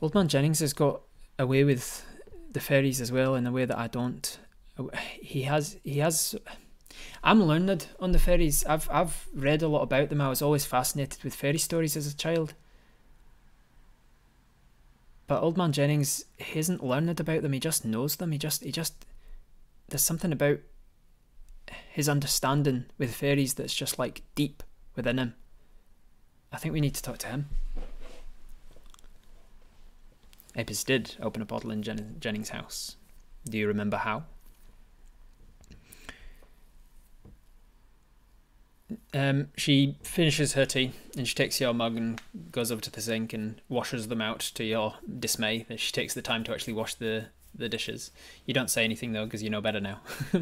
Old 0.00 0.14
Man 0.14 0.28
Jennings 0.28 0.60
has 0.60 0.72
got 0.72 1.00
away 1.38 1.64
with 1.64 2.06
the 2.52 2.60
fairies 2.60 3.00
as 3.00 3.10
well 3.10 3.34
in 3.34 3.46
a 3.46 3.52
way 3.52 3.64
that 3.64 3.76
I 3.76 3.88
don't. 3.88 4.38
He 5.20 5.42
has. 5.42 5.78
He 5.82 5.98
has. 5.98 6.34
I'm 7.22 7.42
learned 7.42 7.86
on 7.98 8.12
the 8.12 8.18
fairies. 8.18 8.64
I've 8.66 8.88
I've 8.90 9.28
read 9.34 9.62
a 9.62 9.68
lot 9.68 9.82
about 9.82 10.10
them. 10.10 10.20
I 10.20 10.28
was 10.28 10.42
always 10.42 10.66
fascinated 10.66 11.22
with 11.24 11.34
fairy 11.34 11.58
stories 11.58 11.96
as 11.96 12.06
a 12.06 12.16
child. 12.16 12.54
But 15.26 15.42
Old 15.42 15.56
Man 15.56 15.72
Jennings, 15.72 16.24
he 16.36 16.58
isn't 16.58 16.84
learned 16.84 17.18
about 17.18 17.42
them. 17.42 17.52
He 17.52 17.60
just 17.60 17.84
knows 17.84 18.16
them. 18.16 18.32
He 18.32 18.38
just 18.38 18.62
he 18.62 18.70
just 18.70 19.06
there's 19.88 20.02
something 20.04 20.32
about 20.32 20.58
his 21.90 22.08
understanding 22.08 22.86
with 22.98 23.14
fairies 23.14 23.54
that's 23.54 23.74
just 23.74 23.98
like 23.98 24.22
deep 24.34 24.62
within 24.94 25.18
him. 25.18 25.34
I 26.52 26.58
think 26.58 26.72
we 26.72 26.80
need 26.80 26.94
to 26.94 27.02
talk 27.02 27.18
to 27.18 27.28
him. 27.28 27.48
Apis 30.56 30.84
did 30.84 31.16
open 31.20 31.42
a 31.42 31.46
bottle 31.46 31.70
in 31.70 31.82
Jen- 31.82 32.16
Jennings' 32.18 32.50
house. 32.50 32.96
Do 33.44 33.58
you 33.58 33.66
remember 33.66 33.98
how? 33.98 34.24
Um, 39.12 39.48
she 39.56 39.96
finishes 40.02 40.52
her 40.52 40.64
tea 40.64 40.92
and 41.16 41.26
she 41.26 41.34
takes 41.34 41.60
your 41.60 41.74
mug 41.74 41.96
and 41.96 42.20
goes 42.52 42.70
over 42.70 42.80
to 42.82 42.90
the 42.90 43.00
sink 43.00 43.32
and 43.32 43.60
washes 43.68 44.08
them 44.08 44.20
out 44.20 44.40
to 44.40 44.64
your 44.64 44.94
dismay. 45.18 45.66
She 45.76 45.92
takes 45.92 46.14
the 46.14 46.22
time 46.22 46.44
to 46.44 46.52
actually 46.52 46.74
wash 46.74 46.94
the, 46.94 47.26
the 47.54 47.68
dishes. 47.68 48.12
You 48.44 48.54
don't 48.54 48.70
say 48.70 48.84
anything 48.84 49.12
though 49.12 49.24
because 49.24 49.42
you 49.42 49.50
know 49.50 49.60
better 49.60 49.80
now. 49.80 50.00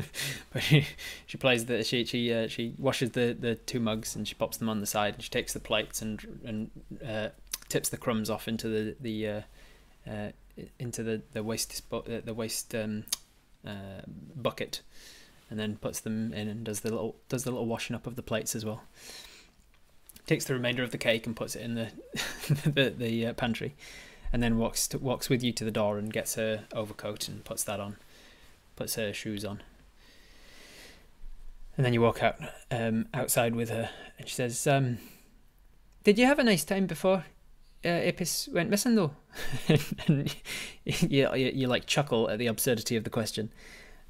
but 0.52 0.62
she, 0.62 0.86
she 1.26 1.38
plays 1.38 1.64
the 1.66 1.82
she 1.84 2.04
she 2.04 2.32
uh, 2.32 2.48
she 2.48 2.74
washes 2.78 3.12
the, 3.12 3.34
the 3.38 3.54
two 3.54 3.80
mugs 3.80 4.14
and 4.14 4.28
she 4.28 4.34
pops 4.34 4.58
them 4.58 4.68
on 4.68 4.80
the 4.80 4.86
side 4.86 5.14
and 5.14 5.22
she 5.22 5.30
takes 5.30 5.54
the 5.54 5.60
plates 5.60 6.02
and 6.02 6.40
and 6.44 6.70
uh, 7.06 7.28
tips 7.68 7.88
the 7.88 7.96
crumbs 7.96 8.28
off 8.28 8.46
into 8.46 8.68
the 8.68 8.96
the 9.00 9.28
uh, 9.28 9.40
uh, 10.10 10.30
into 10.78 11.02
the 11.02 11.22
the 11.32 11.42
waste 11.42 11.82
uh, 11.92 12.00
the 12.24 12.34
waste 12.34 12.74
um, 12.74 13.04
uh, 13.66 14.02
bucket 14.36 14.82
and 15.54 15.60
then 15.60 15.76
puts 15.76 16.00
them 16.00 16.32
in 16.32 16.48
and 16.48 16.64
does 16.64 16.80
the 16.80 16.90
little 16.90 17.14
does 17.28 17.44
the 17.44 17.50
little 17.52 17.66
washing 17.66 17.94
up 17.94 18.08
of 18.08 18.16
the 18.16 18.24
plates 18.24 18.56
as 18.56 18.64
well. 18.64 18.82
Takes 20.26 20.46
the 20.46 20.54
remainder 20.54 20.82
of 20.82 20.90
the 20.90 20.98
cake 20.98 21.28
and 21.28 21.36
puts 21.36 21.54
it 21.54 21.62
in 21.62 21.76
the 21.76 21.90
the, 22.68 22.90
the 22.90 23.26
uh, 23.28 23.32
pantry, 23.34 23.76
and 24.32 24.42
then 24.42 24.58
walks 24.58 24.88
to, 24.88 24.98
walks 24.98 25.28
with 25.28 25.44
you 25.44 25.52
to 25.52 25.64
the 25.64 25.70
door 25.70 25.96
and 25.96 26.12
gets 26.12 26.34
her 26.34 26.64
overcoat 26.74 27.28
and 27.28 27.44
puts 27.44 27.62
that 27.62 27.78
on, 27.78 27.98
puts 28.74 28.96
her 28.96 29.12
shoes 29.12 29.44
on. 29.44 29.62
And 31.76 31.86
then 31.86 31.92
you 31.92 32.00
walk 32.00 32.20
out 32.20 32.40
um, 32.72 33.06
outside 33.14 33.54
with 33.54 33.70
her, 33.70 33.90
and 34.18 34.26
she 34.26 34.34
says, 34.34 34.66
um, 34.66 34.98
"Did 36.02 36.18
you 36.18 36.26
have 36.26 36.40
a 36.40 36.44
nice 36.44 36.64
time 36.64 36.88
before 36.88 37.26
uh, 37.84 37.88
Apis 37.88 38.48
went 38.52 38.70
missing, 38.70 38.96
though?" 38.96 39.14
and 40.08 40.34
you, 40.84 41.32
you, 41.32 41.52
you 41.54 41.68
like 41.68 41.86
chuckle 41.86 42.28
at 42.28 42.40
the 42.40 42.48
absurdity 42.48 42.96
of 42.96 43.04
the 43.04 43.10
question 43.10 43.52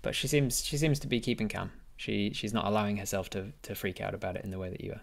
but 0.05 0.15
she 0.15 0.29
seems 0.29 0.65
she 0.65 0.77
seems 0.77 1.01
to 1.01 1.09
be 1.09 1.19
keeping 1.19 1.49
calm. 1.49 1.73
She 1.97 2.33
she's 2.33 2.53
not 2.53 2.67
allowing 2.67 2.99
herself 2.99 3.29
to 3.31 3.53
to 3.63 3.75
freak 3.75 4.01
out 4.01 4.15
about 4.15 4.37
it 4.37 4.45
in 4.45 4.51
the 4.51 4.59
way 4.59 4.71
that 4.71 4.85
you 4.85 4.93
are. 4.93 5.03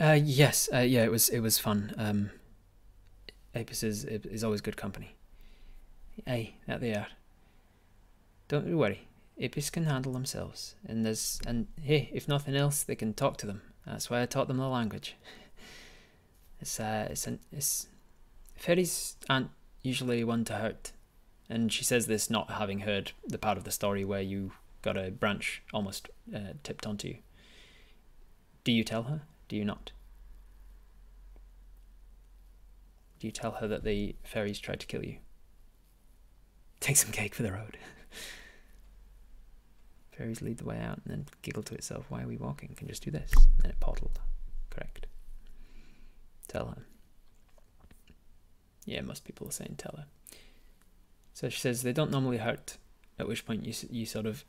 Uh, 0.00 0.14
yes, 0.14 0.68
uh, 0.74 0.78
yeah, 0.78 1.04
it 1.04 1.10
was 1.10 1.28
it 1.28 1.40
was 1.40 1.58
fun. 1.58 1.94
Um, 1.96 2.30
Apis 3.54 3.82
is 3.82 4.04
is 4.04 4.44
always 4.44 4.60
good 4.60 4.76
company. 4.76 5.14
Aye, 6.26 6.54
that 6.66 6.80
they 6.80 6.94
are. 6.94 7.06
Don't 8.48 8.76
worry, 8.76 9.08
Apis 9.40 9.70
can 9.70 9.84
handle 9.84 10.12
themselves, 10.12 10.74
and 10.86 11.06
there's 11.06 11.40
and 11.46 11.68
hey, 11.80 12.10
if 12.12 12.26
nothing 12.26 12.56
else, 12.56 12.82
they 12.82 12.96
can 12.96 13.14
talk 13.14 13.36
to 13.38 13.46
them, 13.46 13.62
That's 13.86 14.10
why 14.10 14.20
I 14.20 14.26
taught 14.26 14.48
them 14.48 14.58
the 14.58 14.68
language. 14.68 15.16
It's 16.60 16.80
uh, 16.80 17.06
it's 17.08 17.26
an, 17.28 17.38
it's 17.52 17.86
fairies 18.56 19.16
aren't 19.30 19.50
usually 19.82 20.24
one 20.24 20.44
to 20.46 20.54
hurt, 20.54 20.90
and 21.48 21.72
she 21.72 21.84
says 21.84 22.06
this 22.06 22.28
not 22.28 22.52
having 22.52 22.80
heard 22.80 23.12
the 23.26 23.38
part 23.38 23.58
of 23.58 23.64
the 23.64 23.70
story 23.70 24.04
where 24.04 24.20
you 24.20 24.52
got 24.82 24.96
a 24.96 25.10
branch 25.10 25.62
almost 25.72 26.08
uh, 26.34 26.52
tipped 26.62 26.86
onto 26.86 27.08
you. 27.08 27.18
Do 28.64 28.72
you 28.72 28.84
tell 28.84 29.04
her? 29.04 29.22
Do 29.48 29.56
you 29.56 29.64
not? 29.64 29.92
Do 33.18 33.26
you 33.26 33.32
tell 33.32 33.52
her 33.52 33.66
that 33.66 33.82
the 33.82 34.14
fairies 34.22 34.60
tried 34.60 34.80
to 34.80 34.86
kill 34.86 35.04
you? 35.04 35.16
Take 36.80 36.96
some 36.96 37.10
cake 37.10 37.34
for 37.34 37.42
the 37.42 37.52
road. 37.52 37.78
fairies 40.16 40.42
lead 40.42 40.58
the 40.58 40.64
way 40.64 40.78
out 40.78 41.00
and 41.04 41.06
then 41.06 41.26
giggle 41.42 41.62
to 41.64 41.74
itself, 41.74 42.06
Why 42.08 42.22
are 42.22 42.28
we 42.28 42.36
walking? 42.36 42.74
Can 42.76 42.88
just 42.88 43.02
do 43.02 43.10
this. 43.10 43.32
And 43.62 43.72
it 43.72 43.80
pottled. 43.80 44.20
Correct. 44.70 45.06
Tell 46.46 46.66
her. 46.66 46.82
Yeah, 48.84 49.00
most 49.00 49.24
people 49.24 49.48
are 49.48 49.52
saying 49.52 49.74
tell 49.78 49.94
her. 49.96 50.06
So 51.38 51.48
she 51.48 51.60
says 51.60 51.82
they 51.82 51.92
don't 51.92 52.10
normally 52.10 52.38
hurt, 52.38 52.78
at 53.16 53.28
which 53.28 53.46
point 53.46 53.64
you, 53.64 53.72
you 53.90 54.06
sort 54.06 54.26
of 54.26 54.44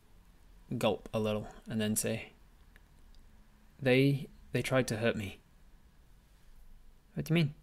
gulp 0.76 1.08
a 1.14 1.20
little 1.20 1.48
and 1.68 1.80
then 1.80 1.96
say, 1.96 2.32
They 3.80 4.28
they 4.54 4.64
tried 4.64 4.88
to 4.88 4.98
hurt 4.98 5.16
me. 5.16 5.38
What 7.14 7.28
do 7.28 7.32
you 7.32 7.36
mean? 7.36 7.54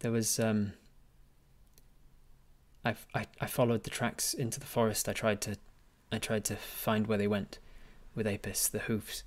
There 0.00 0.12
was 0.12 0.38
um 0.38 0.74
I, 2.84 2.94
I, 3.14 3.24
I 3.40 3.46
followed 3.46 3.84
the 3.84 3.90
tracks 3.90 4.34
into 4.34 4.60
the 4.60 4.66
forest. 4.66 5.08
I 5.08 5.14
tried 5.14 5.40
to 5.40 5.56
I 6.12 6.18
tried 6.18 6.44
to 6.44 6.56
find 6.56 7.06
where 7.06 7.16
they 7.16 7.26
went 7.26 7.58
with 8.14 8.26
Apis, 8.26 8.68
the 8.68 8.80
hoofs. 8.80 9.22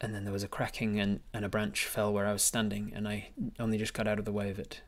And 0.00 0.14
then 0.14 0.24
there 0.24 0.32
was 0.32 0.44
a 0.44 0.48
cracking 0.48 0.98
and, 0.98 1.20
and 1.34 1.44
a 1.44 1.50
branch 1.50 1.84
fell 1.84 2.10
where 2.10 2.24
I 2.24 2.32
was 2.32 2.42
standing 2.42 2.90
and 2.96 3.06
I 3.06 3.32
only 3.60 3.76
just 3.76 3.92
got 3.92 4.08
out 4.08 4.18
of 4.18 4.24
the 4.24 4.32
way 4.32 4.48
of 4.48 4.58
it. 4.58 4.80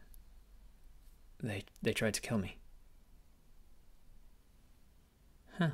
They 1.42 1.64
they 1.82 1.92
tried 1.92 2.14
to 2.14 2.20
kill 2.20 2.38
me. 2.38 2.56
Huh. 5.58 5.70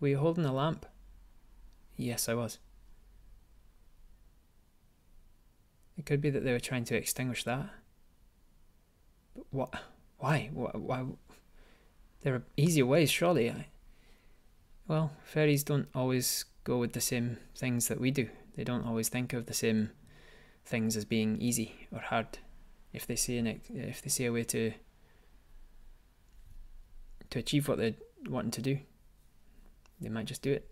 Were 0.00 0.08
you 0.08 0.18
holding 0.18 0.44
a 0.44 0.52
lamp? 0.52 0.86
Yes, 1.96 2.28
I 2.28 2.34
was. 2.34 2.58
It 5.98 6.06
could 6.06 6.22
be 6.22 6.30
that 6.30 6.44
they 6.44 6.52
were 6.52 6.60
trying 6.60 6.84
to 6.84 6.96
extinguish 6.96 7.44
that. 7.44 7.68
But 9.36 9.46
what? 9.50 9.74
Why? 10.18 10.48
Why? 10.52 10.70
why? 10.72 11.04
There 12.22 12.34
are 12.34 12.42
easier 12.56 12.86
ways, 12.86 13.10
surely. 13.10 13.50
I... 13.50 13.66
Well, 14.88 15.12
fairies 15.22 15.62
don't 15.62 15.88
always 15.94 16.46
go 16.64 16.78
with 16.78 16.94
the 16.94 17.00
same 17.00 17.38
things 17.54 17.88
that 17.88 18.00
we 18.00 18.10
do. 18.10 18.28
They 18.56 18.64
don't 18.64 18.86
always 18.86 19.08
think 19.08 19.32
of 19.32 19.46
the 19.46 19.54
same 19.54 19.90
things 20.64 20.96
as 20.96 21.04
being 21.04 21.40
easy 21.40 21.88
or 21.92 22.00
hard. 22.00 22.38
If 22.92 23.06
they 23.06 23.16
see 23.16 23.38
an, 23.38 23.60
if 23.68 24.02
they 24.02 24.10
see 24.10 24.26
a 24.26 24.32
way 24.32 24.44
to 24.44 24.72
to 27.30 27.38
achieve 27.38 27.68
what 27.68 27.78
they're 27.78 27.94
wanting 28.28 28.50
to 28.50 28.62
do, 28.62 28.78
they 30.00 30.08
might 30.08 30.26
just 30.26 30.42
do 30.42 30.52
it. 30.52 30.70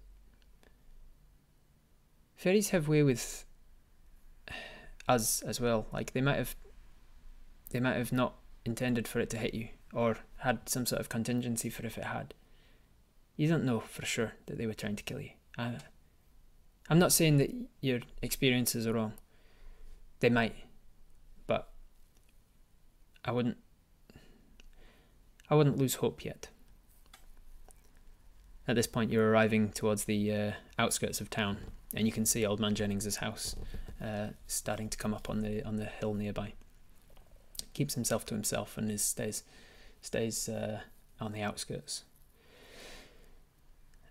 Fairies 2.37 2.71
have 2.71 2.89
way 2.89 3.03
with 3.03 3.45
us 5.09 5.43
as 5.43 5.61
well. 5.61 5.87
Like 5.93 6.13
they 6.13 6.21
might 6.21 6.37
have, 6.37 6.57
they 7.71 7.81
might 7.81 7.97
have 7.97 8.13
not 8.13 8.35
intended 8.65 9.09
for 9.09 9.21
it 9.21 9.31
to 9.31 9.39
hit 9.39 9.55
you, 9.55 9.69
or 9.93 10.19
had 10.39 10.69
some 10.69 10.87
sort 10.87 11.01
of 11.01 11.09
contingency 11.09 11.71
for 11.71 11.87
if 11.87 11.97
it 11.97 12.05
had. 12.05 12.35
You 13.37 13.49
don't 13.49 13.65
know 13.65 13.81
for 13.81 14.05
sure 14.05 14.33
that 14.47 14.59
they 14.59 14.67
were 14.67 14.75
trying 14.75 14.97
to 14.97 15.05
kill 15.05 15.21
you. 15.21 15.31
I, 15.57 15.77
I'm 16.91 16.99
not 16.99 17.13
saying 17.13 17.39
that 17.39 17.55
your 17.81 18.01
experiences 18.23 18.87
are 18.87 18.93
wrong. 18.93 19.13
They 20.21 20.31
might, 20.31 20.55
but 21.47 21.71
I 23.25 23.33
wouldn't. 23.33 23.59
I 25.51 25.55
wouldn't 25.55 25.79
lose 25.79 25.97
hope 25.97 26.25
yet. 26.25 26.49
At 28.67 28.77
this 28.77 28.87
point, 28.87 29.11
you're 29.11 29.31
arriving 29.31 29.71
towards 29.71 30.05
the 30.05 30.33
uh, 30.33 30.53
outskirts 30.79 31.21
of 31.23 31.31
town, 31.31 31.59
and 31.95 32.07
you 32.07 32.13
can 32.13 32.27
see 32.27 32.45
Old 32.45 32.61
Man 32.61 32.75
Jennings's 32.75 33.17
house 33.17 33.57
uh, 34.03 34.29
starting 34.47 34.89
to 34.91 34.99
come 34.99 35.15
up 35.15 35.31
on 35.31 35.41
the 35.41 35.65
on 35.65 35.77
the 35.77 35.87
hill 35.87 36.15
nearby. 36.15 36.53
Keeps 37.73 37.95
himself 37.95 38.27
to 38.27 38.35
himself 38.35 38.77
and 38.77 38.91
is 38.91 39.03
stays 39.03 39.45
stays 40.01 40.49
uh, 40.49 40.81
on 41.21 41.33
the 41.33 41.43
outskirts. 41.43 42.05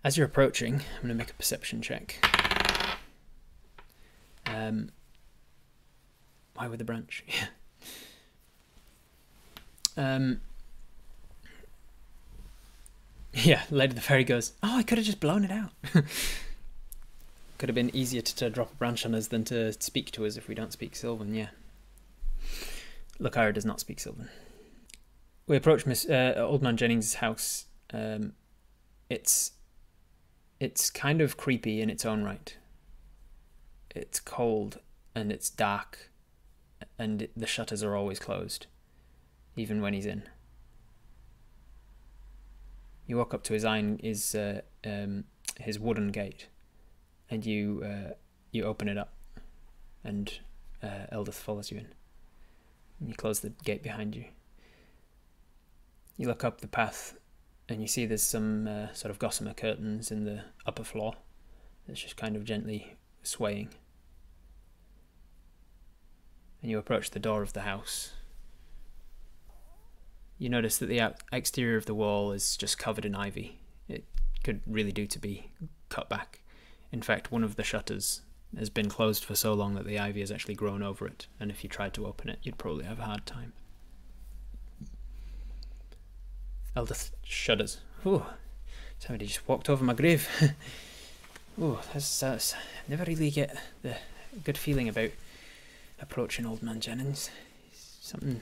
As 0.02 0.16
you're 0.16 0.26
approaching, 0.26 0.74
I'm 0.74 1.02
going 1.02 1.08
to 1.08 1.14
make 1.14 1.30
a 1.30 1.34
perception 1.34 1.82
check. 1.82 2.16
Um, 4.46 4.90
why 6.58 6.68
with 6.68 6.78
the 6.78 6.84
branch? 6.84 7.24
Yeah. 9.96 10.14
Um, 10.14 10.40
yeah, 13.32 13.62
Lady 13.68 13.94
the 13.94 14.00
Fairy 14.00 14.22
goes, 14.22 14.52
Oh, 14.62 14.78
I 14.78 14.84
could 14.84 14.96
have 14.98 15.06
just 15.06 15.18
blown 15.18 15.44
it 15.44 15.50
out. 15.50 15.72
could 17.58 17.68
have 17.68 17.74
been 17.74 17.94
easier 17.94 18.20
to, 18.20 18.36
to, 18.36 18.48
drop 18.48 18.72
a 18.72 18.76
branch 18.76 19.04
on 19.04 19.12
us 19.12 19.26
than 19.26 19.42
to 19.44 19.72
speak 19.82 20.12
to 20.12 20.24
us 20.24 20.36
if 20.36 20.46
we 20.46 20.54
don't 20.54 20.72
speak 20.72 20.94
Sylvan, 20.94 21.34
yeah. 21.34 21.48
Lokara 23.20 23.52
does 23.52 23.64
not 23.64 23.80
speak 23.80 23.98
Sylvan. 23.98 24.28
We 25.48 25.56
approach 25.56 25.84
Miss 25.84 26.08
uh, 26.08 26.34
Old 26.36 26.62
Man 26.62 26.76
Jennings' 26.76 27.14
house. 27.14 27.66
Um, 27.92 28.34
it's 29.10 29.52
it's 30.60 30.90
kind 30.90 31.20
of 31.20 31.36
creepy 31.36 31.80
in 31.80 31.90
its 31.90 32.04
own 32.04 32.22
right. 32.22 32.56
It's 33.90 34.20
cold 34.20 34.78
and 35.14 35.32
it's 35.32 35.50
dark, 35.50 36.07
and 36.98 37.28
the 37.36 37.46
shutters 37.46 37.82
are 37.82 37.94
always 37.94 38.18
closed, 38.18 38.66
even 39.56 39.80
when 39.80 39.94
he's 39.94 40.06
in. 40.06 40.22
You 43.06 43.16
walk 43.16 43.32
up 43.32 43.42
to 43.44 43.54
his 43.54 43.64
iron, 43.64 43.98
his 44.02 44.34
uh, 44.34 44.60
um, 44.84 45.24
his 45.58 45.78
wooden 45.78 46.08
gate, 46.08 46.48
and 47.30 47.44
you 47.44 47.82
uh, 47.84 48.14
you 48.52 48.64
open 48.64 48.88
it 48.88 48.98
up, 48.98 49.12
and 50.04 50.38
uh, 50.82 51.06
Eldith 51.12 51.34
follows 51.34 51.70
you 51.70 51.78
in. 51.78 51.86
And 53.00 53.08
you 53.08 53.14
close 53.14 53.40
the 53.40 53.50
gate 53.64 53.82
behind 53.82 54.14
you. 54.14 54.24
You 56.16 56.26
look 56.26 56.44
up 56.44 56.60
the 56.60 56.68
path, 56.68 57.16
and 57.68 57.80
you 57.80 57.86
see 57.86 58.06
there's 58.06 58.22
some 58.22 58.66
uh, 58.66 58.92
sort 58.92 59.10
of 59.10 59.18
gossamer 59.18 59.54
curtains 59.54 60.10
in 60.10 60.24
the 60.24 60.42
upper 60.66 60.84
floor. 60.84 61.14
It's 61.88 62.02
just 62.02 62.16
kind 62.16 62.36
of 62.36 62.44
gently 62.44 62.96
swaying. 63.22 63.70
And 66.68 66.72
you 66.72 66.78
approach 66.78 67.12
the 67.12 67.18
door 67.18 67.40
of 67.40 67.54
the 67.54 67.62
house. 67.62 68.12
You 70.38 70.50
notice 70.50 70.76
that 70.76 70.90
the 70.90 71.14
exterior 71.32 71.78
of 71.78 71.86
the 71.86 71.94
wall 71.94 72.30
is 72.30 72.58
just 72.58 72.78
covered 72.78 73.06
in 73.06 73.14
ivy. 73.14 73.58
It 73.88 74.04
could 74.44 74.60
really 74.66 74.92
do 74.92 75.06
to 75.06 75.18
be 75.18 75.50
cut 75.88 76.10
back. 76.10 76.42
In 76.92 77.00
fact, 77.00 77.32
one 77.32 77.42
of 77.42 77.56
the 77.56 77.62
shutters 77.62 78.20
has 78.58 78.68
been 78.68 78.90
closed 78.90 79.24
for 79.24 79.34
so 79.34 79.54
long 79.54 79.76
that 79.76 79.86
the 79.86 79.98
ivy 79.98 80.20
has 80.20 80.30
actually 80.30 80.56
grown 80.56 80.82
over 80.82 81.06
it, 81.06 81.26
and 81.40 81.50
if 81.50 81.64
you 81.64 81.70
tried 81.70 81.94
to 81.94 82.06
open 82.06 82.28
it, 82.28 82.38
you'd 82.42 82.58
probably 82.58 82.84
have 82.84 82.98
a 82.98 83.04
hard 83.04 83.24
time. 83.24 83.54
Eldith 86.76 87.12
shudders. 87.22 87.78
Ooh, 88.04 88.26
somebody 88.98 89.24
just 89.24 89.48
walked 89.48 89.70
over 89.70 89.82
my 89.82 89.94
grave. 89.94 90.28
Ooh, 91.62 91.78
that's, 91.94 92.20
that's 92.20 92.54
never 92.86 93.04
really 93.04 93.30
get 93.30 93.56
the 93.80 93.96
good 94.44 94.58
feeling 94.58 94.90
about 94.90 95.12
approaching 96.00 96.46
old 96.46 96.62
man 96.62 96.80
Jennings. 96.80 97.30
Something 97.72 98.40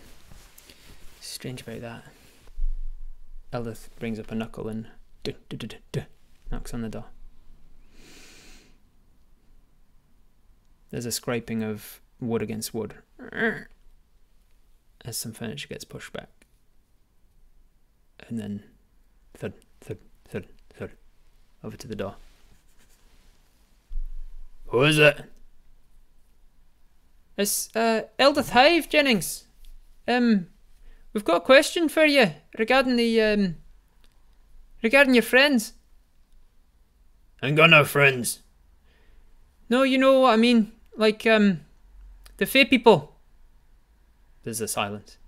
strange 1.20 1.62
about 1.62 1.80
that. 1.80 2.04
Eldith 3.52 3.88
brings 3.98 4.18
up 4.18 4.30
a 4.30 4.34
knuckle 4.34 4.68
and 4.68 4.86
duh, 5.22 5.32
duh, 5.48 5.76
duh, 5.92 6.02
knocks 6.50 6.74
on 6.74 6.82
the 6.82 6.88
door. 6.88 7.06
There's 10.90 11.06
a 11.06 11.12
scraping 11.12 11.62
of 11.62 12.00
wood 12.20 12.42
against 12.42 12.72
wood 12.72 12.94
as 15.04 15.16
some 15.16 15.32
furniture 15.32 15.68
gets 15.68 15.84
pushed 15.84 16.12
back. 16.12 16.28
And 18.28 18.38
then 18.38 18.64
thud, 19.34 19.52
thud, 19.80 19.98
thud, 20.24 20.46
thud, 20.70 20.90
over 21.62 21.76
to 21.76 21.88
the 21.88 21.96
door. 21.96 22.16
Who 24.68 24.82
is 24.82 24.98
it? 24.98 25.24
It's 27.36 27.68
uh, 27.76 28.02
Eldith 28.18 28.50
Hive, 28.50 28.88
Jennings. 28.88 29.44
Um, 30.08 30.46
we've 31.12 31.24
got 31.24 31.36
a 31.38 31.44
question 31.44 31.88
for 31.88 32.04
you 32.04 32.32
regarding 32.58 32.96
the 32.96 33.20
um, 33.20 33.56
regarding 34.82 35.14
your 35.14 35.22
friends. 35.22 35.74
I 37.42 37.48
ain't 37.48 37.56
got 37.56 37.70
no 37.70 37.84
friends. 37.84 38.42
No, 39.68 39.82
you 39.82 39.98
know 39.98 40.20
what 40.20 40.32
I 40.32 40.36
mean. 40.36 40.72
Like, 40.96 41.26
um, 41.26 41.60
the 42.38 42.46
Fae 42.46 42.64
people. 42.64 43.16
There's 44.42 44.60
a 44.60 44.68
silence. 44.68 45.18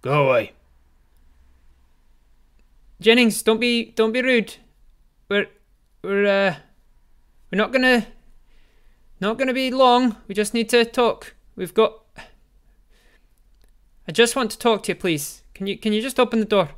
Go 0.00 0.28
away. 0.28 0.52
Jennings, 3.00 3.42
don't 3.42 3.60
be 3.60 3.92
don't 3.92 4.12
be 4.12 4.22
rude. 4.22 4.56
We're 5.28 5.48
we're 6.02 6.26
uh 6.26 6.54
we're 7.50 7.58
not 7.58 7.72
gonna 7.72 8.06
not 9.20 9.38
gonna 9.38 9.54
be 9.54 9.70
long. 9.70 10.16
We 10.26 10.34
just 10.34 10.54
need 10.54 10.68
to 10.70 10.84
talk. 10.84 11.34
We've 11.56 11.74
got 11.74 12.02
I 14.08 14.12
just 14.12 14.36
want 14.36 14.50
to 14.52 14.58
talk 14.58 14.82
to 14.84 14.92
you, 14.92 14.96
please. 14.96 15.42
Can 15.54 15.66
you 15.66 15.76
can 15.76 15.92
you 15.92 16.00
just 16.00 16.18
open 16.18 16.40
the 16.40 16.46
door? 16.46 16.70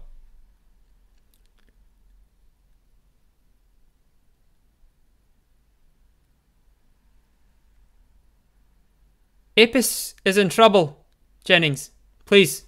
Apis 9.57 10.15
is 10.25 10.39
in 10.39 10.49
trouble, 10.49 11.05
Jennings. 11.45 11.91
Please. 12.25 12.65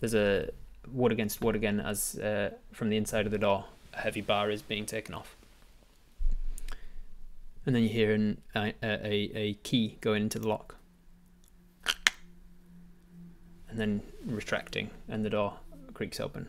There's 0.00 0.14
a 0.14 0.50
wood 0.88 1.12
against 1.12 1.40
wood 1.40 1.54
again 1.54 1.78
as 1.78 2.18
uh, 2.18 2.50
from 2.72 2.88
the 2.88 2.96
inside 2.96 3.24
of 3.24 3.30
the 3.30 3.38
door, 3.38 3.64
a 3.92 4.00
heavy 4.00 4.20
bar 4.20 4.50
is 4.50 4.62
being 4.62 4.86
taken 4.86 5.14
off. 5.14 5.36
And 7.64 7.74
then 7.74 7.82
you 7.82 7.88
hear 7.88 8.12
an, 8.12 8.40
a, 8.54 8.74
a, 8.82 9.30
a 9.34 9.54
key 9.62 9.98
going 10.00 10.22
into 10.22 10.38
the 10.38 10.48
lock. 10.48 10.76
And 13.68 13.78
then 13.78 14.02
retracting, 14.26 14.90
and 15.08 15.24
the 15.24 15.30
door 15.30 15.54
creaks 15.94 16.20
open. 16.20 16.48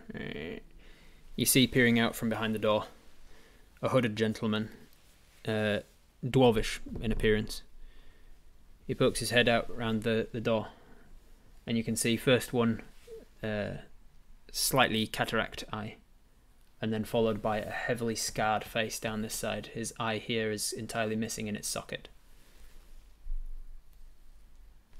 You 1.36 1.45
see 1.45 1.68
peering 1.68 1.99
out 1.99 2.15
from 2.15 2.30
behind 2.30 2.53
the 2.53 2.60
door 2.60 2.86
a 3.82 3.90
hooded 3.90 4.15
gentleman, 4.15 4.70
uh, 5.48 5.80
dwarvish 6.26 6.80
in 7.02 7.11
appearance. 7.11 7.64
He 8.88 8.95
pokes 8.95 9.20
his 9.20 9.32
head 9.32 9.49
out 9.49 9.76
round 9.76 10.03
the, 10.03 10.28
the 10.32 10.41
door, 10.41 10.68
and 11.68 11.78
you 11.78 11.84
can 11.84 11.95
see 11.95 12.15
first 12.18 12.53
one 12.53 12.82
uh, 13.44 13.78
slightly 14.52 15.06
cataract 15.06 15.65
eye, 15.72 15.98
and 16.84 16.92
then 16.92 17.06
followed 17.06 17.42
by 17.42 17.60
a 17.60 17.72
heavily 17.72 18.14
scarred 18.14 18.62
face 18.62 19.00
down 19.00 19.22
this 19.22 19.34
side. 19.34 19.68
His 19.68 19.94
eye 20.02 20.18
here 20.18 20.52
is 20.52 20.74
entirely 20.74 21.16
missing 21.16 21.48
in 21.48 21.56
its 21.56 21.66
socket. 21.66 22.10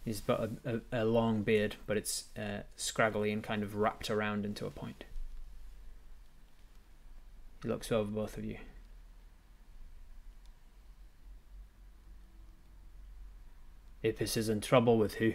He's 0.06 0.22
got 0.22 0.50
a, 0.64 0.82
a, 0.94 1.02
a 1.02 1.04
long 1.04 1.44
beard, 1.44 1.76
but 1.86 1.98
it's 1.98 2.30
uh, 2.38 2.62
scraggly 2.78 3.34
and 3.34 3.44
kind 3.44 3.64
of 3.64 3.76
wrapped 3.76 4.10
around 4.10 4.46
into 4.46 4.66
a 4.66 4.72
point. 4.72 5.04
He 7.62 7.68
looks 7.68 7.92
over 7.92 8.10
both 8.10 8.38
of 8.38 8.46
you. 8.46 8.60
Apis 14.06 14.38
is 14.38 14.48
in 14.48 14.62
trouble 14.62 14.98
with 14.98 15.16
who? 15.16 15.34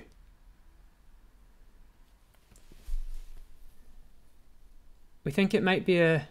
We 5.24 5.30
think 5.30 5.52
it 5.52 5.62
might 5.62 5.84
be 5.84 5.98
a 5.98 6.26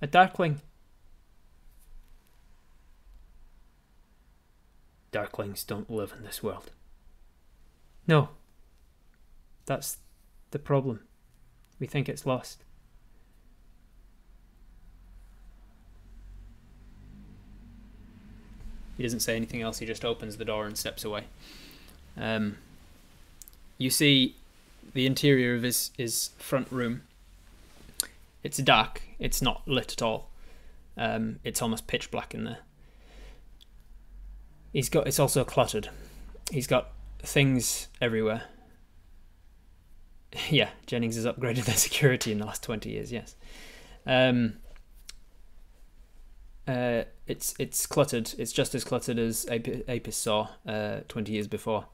a 0.00 0.06
darkling. 0.06 0.60
Darklings 5.12 5.66
don't 5.66 5.90
live 5.90 6.14
in 6.16 6.24
this 6.24 6.42
world. 6.42 6.70
No. 8.06 8.30
That's 9.64 9.98
the 10.50 10.58
problem. 10.58 11.00
We 11.78 11.86
think 11.86 12.08
it's 12.08 12.26
lost. 12.26 12.62
He 18.96 19.02
doesn't 19.02 19.20
say 19.20 19.36
anything 19.36 19.60
else, 19.60 19.78
he 19.78 19.86
just 19.86 20.04
opens 20.04 20.38
the 20.38 20.44
door 20.44 20.66
and 20.66 20.76
steps 20.76 21.04
away. 21.04 21.24
Um, 22.16 22.56
you 23.76 23.90
see 23.90 24.36
the 24.94 25.06
interior 25.06 25.54
of 25.54 25.62
his, 25.62 25.90
his 25.98 26.30
front 26.38 26.70
room. 26.72 27.02
It's 28.46 28.58
dark, 28.58 29.02
it's 29.18 29.42
not 29.42 29.66
lit 29.66 29.90
at 29.90 30.02
all. 30.02 30.30
Um, 30.96 31.40
it's 31.42 31.60
almost 31.60 31.88
pitch 31.88 32.12
black 32.12 32.32
in 32.32 32.44
there. 32.44 32.58
He's 34.72 34.88
got 34.88 35.08
it's 35.08 35.18
also 35.18 35.42
cluttered. 35.42 35.88
He's 36.52 36.68
got 36.68 36.92
things 37.18 37.88
everywhere. 38.00 38.44
Yeah, 40.50 40.68
Jennings 40.86 41.16
has 41.16 41.24
upgraded 41.24 41.64
their 41.64 41.76
security 41.76 42.30
in 42.30 42.38
the 42.38 42.46
last 42.46 42.62
twenty 42.62 42.90
years. 42.90 43.10
Yes, 43.10 43.34
um, 44.06 44.58
uh, 46.68 47.02
it's 47.26 47.54
it's 47.58 47.84
cluttered. 47.86 48.32
It's 48.38 48.52
just 48.52 48.76
as 48.76 48.84
cluttered 48.84 49.18
as 49.18 49.46
Apis 49.50 50.16
saw 50.16 50.50
uh, 50.68 51.00
twenty 51.08 51.32
years 51.32 51.48
before. 51.48 51.86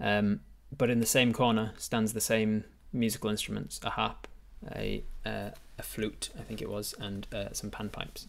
Um, 0.00 0.40
but 0.76 0.90
in 0.90 0.98
the 0.98 1.06
same 1.06 1.32
corner 1.32 1.74
stands 1.76 2.12
the 2.12 2.20
same 2.20 2.64
musical 2.92 3.30
instruments: 3.30 3.78
a 3.84 3.90
harp, 3.90 4.26
a 4.74 5.04
uh, 5.24 5.50
a 5.78 5.82
flute, 5.82 6.30
I 6.38 6.42
think 6.42 6.60
it 6.60 6.68
was, 6.68 6.94
and 6.98 7.26
uh, 7.32 7.52
some 7.52 7.70
panpipes. 7.70 8.26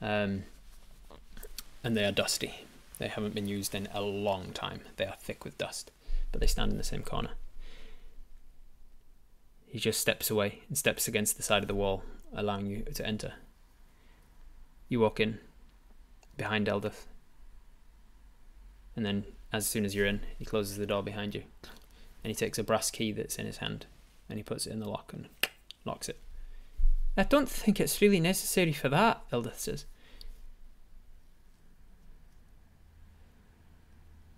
Um, 0.00 0.44
and 1.82 1.96
they 1.96 2.04
are 2.04 2.12
dusty. 2.12 2.64
They 2.98 3.08
haven't 3.08 3.34
been 3.34 3.48
used 3.48 3.74
in 3.74 3.88
a 3.92 4.00
long 4.00 4.52
time. 4.52 4.80
They 4.96 5.06
are 5.06 5.16
thick 5.18 5.44
with 5.44 5.58
dust, 5.58 5.90
but 6.32 6.40
they 6.40 6.46
stand 6.46 6.72
in 6.72 6.78
the 6.78 6.84
same 6.84 7.02
corner. 7.02 7.30
He 9.66 9.78
just 9.78 10.00
steps 10.00 10.30
away 10.30 10.62
and 10.68 10.76
steps 10.76 11.06
against 11.06 11.36
the 11.36 11.42
side 11.42 11.62
of 11.62 11.68
the 11.68 11.74
wall, 11.74 12.02
allowing 12.34 12.66
you 12.66 12.82
to 12.94 13.06
enter. 13.06 13.34
You 14.88 15.00
walk 15.00 15.20
in 15.20 15.38
behind 16.36 16.66
Eldith, 16.66 17.06
and 18.96 19.06
then 19.06 19.24
as 19.52 19.66
soon 19.66 19.84
as 19.84 19.94
you're 19.94 20.06
in, 20.06 20.20
he 20.38 20.44
closes 20.44 20.76
the 20.76 20.86
door 20.86 21.02
behind 21.02 21.34
you, 21.34 21.44
and 22.22 22.30
he 22.30 22.34
takes 22.34 22.58
a 22.58 22.64
brass 22.64 22.90
key 22.90 23.12
that's 23.12 23.38
in 23.38 23.46
his 23.46 23.58
hand, 23.58 23.86
and 24.28 24.38
he 24.38 24.42
puts 24.42 24.66
it 24.66 24.72
in 24.72 24.80
the 24.80 24.88
lock 24.88 25.12
and 25.12 25.28
locks 25.84 26.08
it. 26.08 26.18
I 27.20 27.24
don't 27.24 27.50
think 27.50 27.78
it's 27.78 28.00
really 28.00 28.18
necessary 28.18 28.72
for 28.72 28.88
that, 28.88 29.20
Eldith 29.30 29.58
says. 29.58 29.84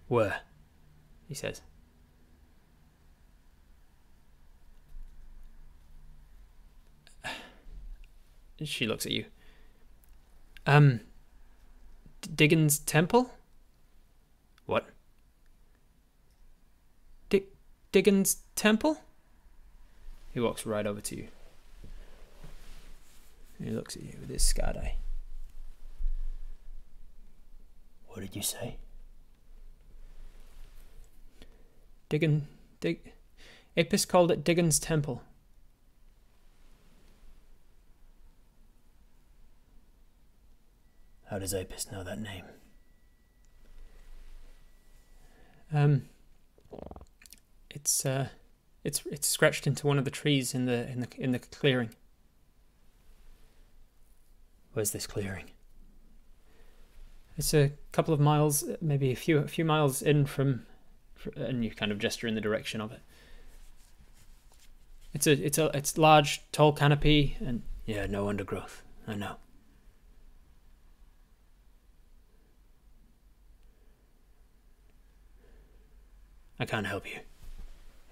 Where? 0.09 0.41
He 1.29 1.35
says. 1.35 1.61
She 8.65 8.89
looks 8.89 9.07
at 9.07 9.13
you. 9.13 9.27
Um, 10.67 11.03
Diggan's 12.35 12.81
Temple? 12.81 13.31
What? 14.67 14.87
Dig- 17.29 17.47
Diggan's 17.93 18.39
Temple? 18.57 19.01
He 20.35 20.41
walks 20.41 20.67
right 20.67 20.85
over 20.85 21.01
to 21.01 21.17
you. 21.17 21.29
He 23.62 23.70
looks 23.70 23.97
at 23.97 24.02
you 24.02 24.14
with 24.20 24.28
his 24.28 24.43
scarred 24.43 24.76
eye. 24.76 24.97
What 28.09 28.20
did 28.20 28.34
you 28.34 28.43
say? 28.43 28.76
Diggan, 32.10 32.43
Dig, 32.80 33.12
Apis 33.76 34.05
called 34.05 34.30
it 34.30 34.44
Diggan's 34.44 34.78
Temple. 34.78 35.22
How 41.30 41.39
does 41.39 41.55
Apis 41.55 41.90
know 41.90 42.05
that 42.05 42.20
name? 42.20 42.44
Um, 45.72 46.02
it's 47.70 48.05
uh, 48.05 48.28
it's 48.84 49.02
it's 49.10 49.26
scratched 49.26 49.66
into 49.66 49.86
one 49.86 49.98
of 49.98 50.05
the 50.05 50.10
trees 50.10 50.52
in 50.52 50.66
the 50.66 50.86
in 50.90 51.01
the 51.01 51.09
in 51.16 51.32
the 51.32 51.39
clearing. 51.39 51.94
Where's 54.73 54.90
this 54.90 55.07
clearing? 55.07 55.51
It's 57.36 57.55
a 57.55 57.73
couple 57.93 58.12
of 58.15 58.20
miles, 58.20 58.65
maybe 58.81 59.12
a 59.12 59.16
few 59.16 59.39
a 59.39 59.49
few 59.49 59.65
miles 59.65 60.03
in 60.03 60.27
from, 60.27 60.66
and 61.35 61.65
you 61.65 61.70
kind 61.70 61.90
of 61.93 61.99
gesture 61.99 62.27
in 62.27 62.35
the 62.35 62.40
direction 62.40 62.81
of 62.81 62.93
it. 62.93 63.01
It's 65.15 65.27
a 65.27 65.32
it's 65.32 65.59
a 65.59 65.70
it's 65.74 65.99
large, 65.99 66.43
tall 66.53 66.73
canopy, 66.73 67.36
and 67.40 67.62
yeah, 67.86 68.07
no 68.07 68.28
undergrowth. 68.28 68.82
I 69.07 69.15
know. 69.15 69.36
I 76.59 76.65
can't 76.65 76.86
help 76.86 77.11
you. 77.11 77.19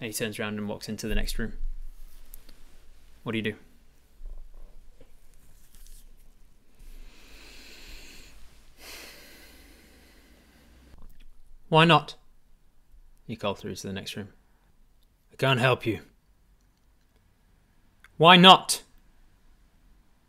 And 0.00 0.08
he 0.08 0.12
turns 0.12 0.38
around 0.40 0.58
and 0.58 0.68
walks 0.68 0.88
into 0.88 1.06
the 1.06 1.14
next 1.14 1.38
room. 1.38 1.52
What 3.22 3.32
do 3.32 3.38
you 3.38 3.44
do? 3.44 3.54
Why 11.70 11.84
not? 11.84 12.16
He 13.28 13.36
called 13.36 13.60
through 13.60 13.76
to 13.76 13.86
the 13.86 13.92
next 13.92 14.16
room. 14.16 14.30
I 15.32 15.36
can't 15.36 15.60
help 15.60 15.86
you. 15.86 16.00
Why 18.16 18.36
not? 18.36 18.82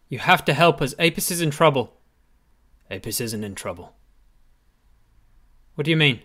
You 0.08 0.20
have 0.20 0.46
to 0.46 0.54
help 0.54 0.84
us. 0.84 0.94
Apis 1.00 1.32
is 1.32 1.42
in 1.42 1.50
trouble. 1.50 1.98
Apis 2.92 3.20
isn't 3.20 3.44
in 3.44 3.56
trouble. 3.56 3.96
What 5.74 5.86
do 5.86 5.90
you 5.90 5.98
mean? 5.98 6.22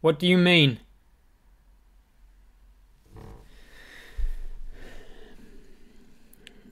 What 0.00 0.18
do 0.18 0.26
you 0.26 0.36
mean? 0.36 0.80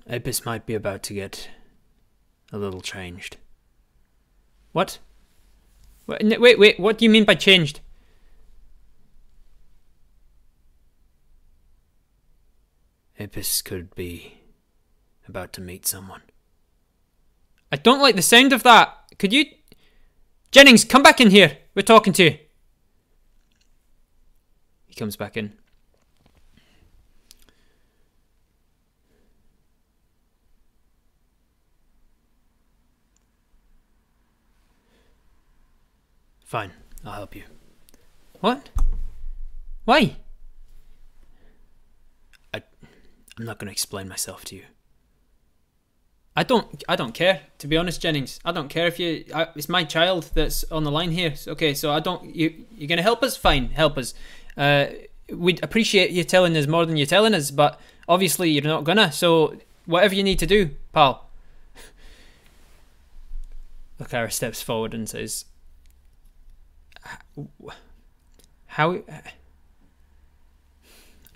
Apis 0.09 0.45
might 0.45 0.67
be 0.67 0.75
about 0.75 1.03
to 1.05 1.15
get 1.15 1.51
a 2.53 2.59
little 2.59 2.81
changed. 2.81 3.39
What? 4.73 4.99
Wait, 6.07 6.41
wait, 6.41 6.59
wait, 6.59 6.79
what 6.79 6.99
do 6.99 7.05
you 7.05 7.11
mean 7.11 7.25
by 7.25 7.35
changed? 7.35 7.81
Apis 13.19 13.63
could 13.63 13.95
be 13.95 14.39
about 15.27 15.53
to 15.55 15.61
meet 15.61 15.87
someone. 15.87 16.23
I 17.73 17.77
don't 17.77 18.01
like 18.01 18.15
the 18.15 18.23
sound 18.23 18.53
of 18.53 18.63
that. 18.63 18.95
Could 19.19 19.33
you. 19.33 19.47
Jennings, 20.53 20.85
come 20.85 21.03
back 21.03 21.21
in 21.21 21.31
here. 21.31 21.59
We're 21.75 21.83
talking 21.83 22.13
to 22.15 22.25
you. 22.25 22.39
He 24.87 24.95
comes 24.95 25.17
back 25.17 25.37
in. 25.37 25.55
Fine, 36.47 36.71
I'll 37.05 37.15
help 37.15 37.35
you. 37.35 37.43
What? 38.39 38.71
Why? 39.85 40.15
I, 42.55 42.63
I'm 43.37 43.45
not 43.45 43.59
going 43.59 43.67
to 43.67 43.73
explain 43.73 44.09
myself 44.09 44.45
to 44.45 44.55
you. 44.55 44.63
I 46.37 46.45
don't. 46.45 46.85
I 46.89 46.95
don't 46.95 47.15
care. 47.15 47.41
To 47.59 47.67
be 47.67 47.77
honest, 47.77 48.01
Jennings, 48.01 48.39
I 48.45 48.53
don't 48.53 48.69
care 48.69 48.87
if 48.87 49.01
you. 49.01 49.25
I, 49.35 49.49
it's 49.57 49.69
my 49.69 49.83
child 49.83 50.31
that's 50.35 50.63
on 50.71 50.85
the 50.85 50.91
line 50.91 51.11
here. 51.11 51.35
Okay, 51.49 51.75
so 51.75 51.91
I 51.91 51.99
don't. 51.99 52.37
You. 52.37 52.55
You're 52.77 52.89
gonna 52.89 53.03
help 53.03 53.25
us? 53.25 53.37
Fine, 53.37 53.71
help 53.71 53.99
us. 53.99 54.15
Uh, 54.57 54.87
we'd 55.33 55.65
appreciate 55.65 56.11
you 56.11 56.23
telling 56.23 56.57
us 56.57 56.69
more 56.69 56.87
than 56.87 56.97
you're 56.97 57.07
telling 57.07 57.35
us, 57.35 57.51
but 57.51 57.81
obviously 58.07 58.51
you're 58.51 58.63
not 58.63 58.85
gonna. 58.85 59.11
So, 59.11 59.57
whatever 59.87 60.15
you 60.15 60.23
need 60.23 60.39
to 60.39 60.47
do, 60.47 60.71
pal. 60.93 61.29
Lokara 64.01 64.31
steps 64.31 64.63
forward 64.63 64.95
and 64.95 65.09
says, 65.09 65.47
"How? 68.67 69.03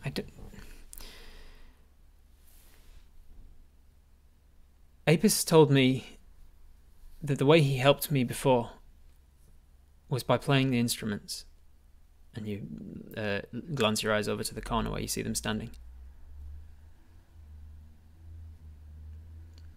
I 0.05 0.11
don't." 0.11 0.29
Apis 5.07 5.45
told 5.45 5.71
me 5.71 6.19
that 7.23 7.39
the 7.39 7.47
way 7.47 7.61
he 7.61 7.79
helped 7.79 8.11
me 8.11 8.25
before 8.25 8.71
was 10.09 10.23
by 10.23 10.39
playing 10.39 10.71
the 10.71 10.79
instruments. 10.79 11.45
And 12.35 12.47
you 12.47 12.63
uh, 13.17 13.41
glance 13.75 14.03
your 14.03 14.15
eyes 14.15 14.29
over 14.29 14.45
to 14.45 14.55
the 14.55 14.61
corner 14.61 14.91
where 14.91 15.01
you 15.01 15.09
see 15.09 15.23
them 15.23 15.35
standing. 15.35 15.71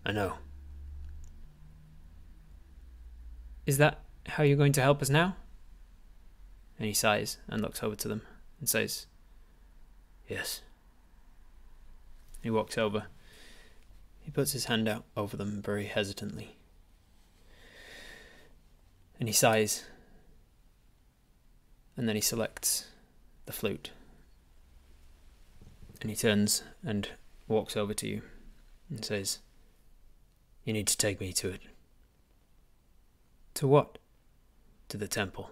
I 0.05 0.11
know. 0.11 0.33
Is 3.65 3.77
that 3.77 4.03
how 4.27 4.43
you're 4.43 4.57
going 4.57 4.73
to 4.73 4.81
help 4.81 5.01
us 5.01 5.09
now? 5.09 5.35
And 6.77 6.87
he 6.87 6.93
sighs 6.93 7.37
and 7.47 7.61
looks 7.61 7.83
over 7.83 7.95
to 7.95 8.07
them 8.07 8.21
and 8.59 8.67
says, 8.67 9.07
Yes. 10.27 10.61
He 12.41 12.49
walks 12.49 12.77
over 12.77 13.05
he 14.23 14.31
puts 14.31 14.53
his 14.53 14.65
hand 14.65 14.87
out 14.87 15.03
over 15.17 15.35
them 15.35 15.61
very 15.61 15.85
hesitantly. 15.85 16.55
And 19.19 19.27
he 19.27 19.33
sighs. 19.33 19.85
And 21.97 22.07
then 22.07 22.15
he 22.15 22.21
selects 22.21 22.87
the 23.45 23.51
flute. 23.51 23.91
And 26.01 26.09
he 26.09 26.15
turns 26.15 26.63
and 26.83 27.09
walks 27.47 27.75
over 27.77 27.93
to 27.93 28.07
you 28.07 28.21
and 28.89 29.03
says, 29.03 29.39
You 30.63 30.73
need 30.73 30.87
to 30.87 30.97
take 30.97 31.19
me 31.19 31.33
to 31.33 31.49
it. 31.49 31.61
To 33.55 33.67
what? 33.67 33.97
To 34.87 34.97
the 34.97 35.07
temple. 35.07 35.51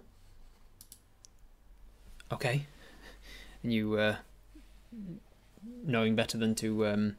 Okay. 2.31 2.65
And 3.63 3.73
you, 3.73 3.95
uh, 3.95 4.15
knowing 5.83 6.15
better 6.15 6.37
than 6.37 6.55
to 6.55 6.87
um, 6.87 7.15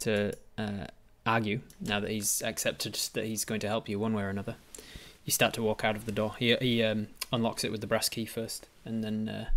to 0.00 0.32
uh, 0.58 0.86
argue 1.26 1.60
now 1.80 2.00
that 2.00 2.10
he's 2.10 2.42
accepted 2.42 2.94
that 3.14 3.24
he's 3.24 3.44
going 3.44 3.60
to 3.60 3.68
help 3.68 3.88
you 3.88 3.98
one 3.98 4.14
way 4.14 4.22
or 4.22 4.28
another. 4.28 4.56
You 5.24 5.32
start 5.32 5.52
to 5.54 5.62
walk 5.62 5.84
out 5.84 5.96
of 5.96 6.06
the 6.06 6.12
door. 6.12 6.34
He 6.38 6.56
he 6.56 6.82
um, 6.82 7.08
unlocks 7.32 7.64
it 7.64 7.70
with 7.70 7.80
the 7.80 7.86
brass 7.86 8.08
key 8.08 8.24
first, 8.24 8.68
and 8.84 9.04
then 9.04 9.28
uh, 9.28 9.50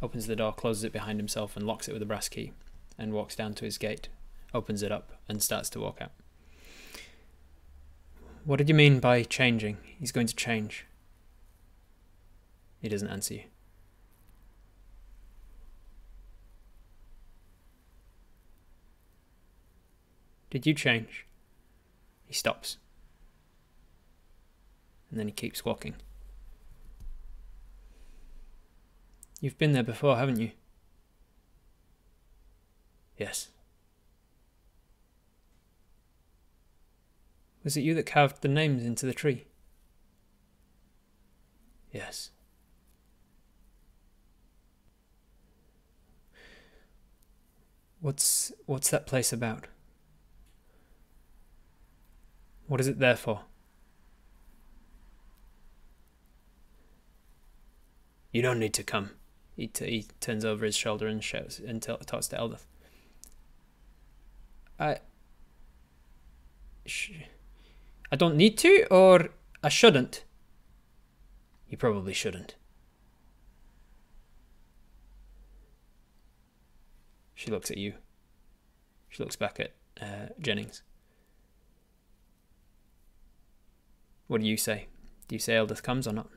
opens 0.00 0.26
the 0.26 0.36
door, 0.36 0.52
closes 0.52 0.84
it 0.84 0.92
behind 0.92 1.18
himself, 1.18 1.56
and 1.56 1.66
locks 1.66 1.88
it 1.88 1.92
with 1.92 2.00
the 2.00 2.06
brass 2.06 2.28
key, 2.28 2.52
and 2.98 3.12
walks 3.12 3.34
down 3.34 3.54
to 3.54 3.64
his 3.64 3.78
gate, 3.78 4.08
opens 4.54 4.82
it 4.82 4.92
up, 4.92 5.10
and 5.28 5.42
starts 5.42 5.68
to 5.70 5.80
walk 5.80 5.98
out. 6.00 6.12
What 8.44 8.56
did 8.56 8.68
you 8.68 8.74
mean 8.74 9.00
by 9.00 9.22
changing? 9.22 9.78
He's 9.98 10.12
going 10.12 10.26
to 10.26 10.36
change. 10.36 10.86
He 12.80 12.88
doesn't 12.88 13.08
answer 13.08 13.34
you. 13.34 13.42
Did 20.54 20.66
you 20.66 20.74
change? 20.74 21.26
He 22.26 22.32
stops. 22.32 22.76
And 25.10 25.18
then 25.18 25.26
he 25.26 25.32
keeps 25.32 25.64
walking. 25.64 25.96
You've 29.40 29.58
been 29.58 29.72
there 29.72 29.82
before, 29.82 30.16
haven't 30.16 30.38
you? 30.38 30.52
Yes. 33.18 33.48
Was 37.64 37.76
it 37.76 37.80
you 37.80 37.94
that 37.94 38.06
carved 38.06 38.40
the 38.40 38.46
names 38.46 38.84
into 38.84 39.06
the 39.06 39.12
tree? 39.12 39.46
Yes. 41.90 42.30
What's 48.00 48.52
what's 48.66 48.90
that 48.90 49.08
place 49.08 49.32
about? 49.32 49.66
What 52.66 52.80
is 52.80 52.88
it 52.88 52.98
there 52.98 53.16
for? 53.16 53.42
You 58.32 58.42
don't 58.42 58.58
need 58.58 58.74
to 58.74 58.82
come. 58.82 59.10
He, 59.54 59.70
he 59.78 60.06
turns 60.20 60.44
over 60.44 60.64
his 60.64 60.76
shoulder 60.76 61.06
and 61.06 61.22
shouts 61.22 61.60
and 61.60 61.80
talks 61.80 62.28
to 62.28 62.36
Eldeth. 62.36 62.66
I. 64.78 64.98
I 68.10 68.16
don't 68.16 68.36
need 68.36 68.58
to, 68.58 68.86
or 68.90 69.28
I 69.62 69.68
shouldn't. 69.68 70.24
You 71.68 71.76
probably 71.76 72.12
shouldn't. 72.12 72.56
She 77.34 77.50
looks 77.50 77.70
at 77.70 77.78
you. 77.78 77.94
She 79.08 79.22
looks 79.22 79.36
back 79.36 79.60
at 79.60 79.72
uh, 80.00 80.32
Jennings. 80.40 80.82
What 84.26 84.40
do 84.40 84.46
you 84.46 84.56
say? 84.56 84.86
Do 85.28 85.34
you 85.34 85.38
say 85.38 85.54
Eldeth 85.54 85.82
comes 85.82 86.06
or 86.06 86.12
not? 86.12 86.28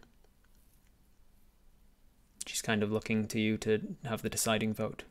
She's 2.46 2.62
kind 2.62 2.84
of 2.84 2.92
looking 2.92 3.28
to 3.28 3.40
you 3.40 3.58
to 3.58 3.96
have 4.06 4.22
the 4.22 4.30
deciding 4.30 4.74
vote. 4.74 5.04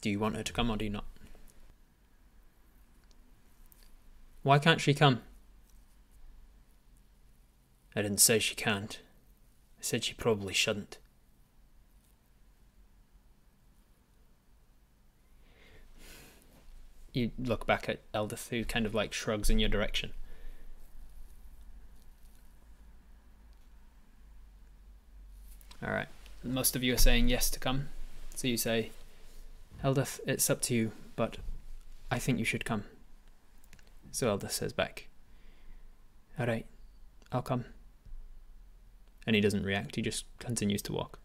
Do 0.00 0.10
you 0.10 0.18
want 0.18 0.36
her 0.36 0.42
to 0.42 0.52
come 0.52 0.70
or 0.70 0.76
do 0.76 0.84
you 0.84 0.90
not? 0.90 1.06
Why 4.42 4.58
can't 4.60 4.80
she 4.80 4.94
come? 4.94 5.22
I 7.96 8.02
didn't 8.02 8.20
say 8.20 8.38
she 8.38 8.54
can't. 8.54 9.00
I 9.78 9.82
said 9.82 10.04
she 10.04 10.14
probably 10.14 10.54
shouldn't. 10.54 10.98
You 17.16 17.30
look 17.38 17.66
back 17.66 17.88
at 17.88 18.00
Eldeth, 18.12 18.50
who 18.50 18.64
kind 18.64 18.84
of 18.84 18.94
like 18.94 19.12
shrugs 19.12 19.48
in 19.48 19.58
your 19.58 19.70
direction. 19.70 20.12
All 25.82 25.92
right. 25.92 26.08
Most 26.44 26.76
of 26.76 26.82
you 26.82 26.92
are 26.94 26.98
saying 26.98 27.28
yes 27.28 27.48
to 27.50 27.58
come. 27.58 27.88
So 28.34 28.48
you 28.48 28.58
say, 28.58 28.90
Eldeth, 29.82 30.20
it's 30.26 30.50
up 30.50 30.60
to 30.62 30.74
you, 30.74 30.92
but 31.16 31.38
I 32.10 32.18
think 32.18 32.38
you 32.38 32.44
should 32.44 32.64
come. 32.66 32.84
So 34.12 34.28
Eldeth 34.28 34.52
says 34.52 34.72
back, 34.72 35.08
All 36.38 36.46
right, 36.46 36.66
I'll 37.32 37.42
come. 37.42 37.64
And 39.26 39.34
he 39.34 39.40
doesn't 39.40 39.64
react, 39.64 39.96
he 39.96 40.02
just 40.02 40.26
continues 40.38 40.82
to 40.82 40.92
walk. 40.92 41.18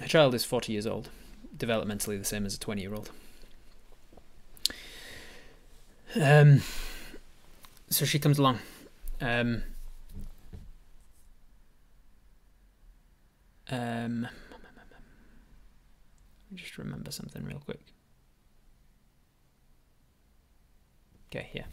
A 0.00 0.08
child 0.08 0.34
is 0.34 0.44
40 0.44 0.72
years 0.72 0.86
old, 0.86 1.10
developmentally 1.56 2.18
the 2.18 2.24
same 2.24 2.46
as 2.46 2.54
a 2.54 2.60
20 2.60 2.80
year 2.80 2.94
old. 2.94 3.10
Um, 6.20 6.62
so 7.90 8.04
she 8.04 8.18
comes 8.18 8.38
along. 8.38 8.60
Um, 9.20 9.62
um, 13.70 14.28
just 16.54 16.78
remember 16.78 17.10
something 17.10 17.44
real 17.44 17.60
quick. 17.64 17.80
Okay, 21.30 21.48
yeah. 21.52 21.64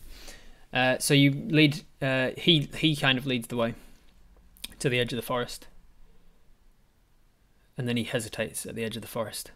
Uh, 0.74 0.98
so 0.98 1.14
you 1.14 1.32
lead. 1.32 1.82
Uh, 2.02 2.32
he 2.38 2.70
he 2.76 2.96
kind 2.96 3.18
of 3.18 3.28
leads 3.28 3.48
the 3.48 3.58
way 3.58 3.76
to 4.80 4.90
the 4.90 5.00
edge 5.00 5.14
of 5.14 5.18
the 5.18 5.26
forest, 5.26 5.68
and 7.78 7.88
then 7.88 7.98
he 7.98 8.04
hesitates 8.04 8.66
at 8.66 8.74
the 8.74 8.84
edge 8.84 8.96
of 8.96 9.04
the 9.04 9.08
forest. 9.08 9.52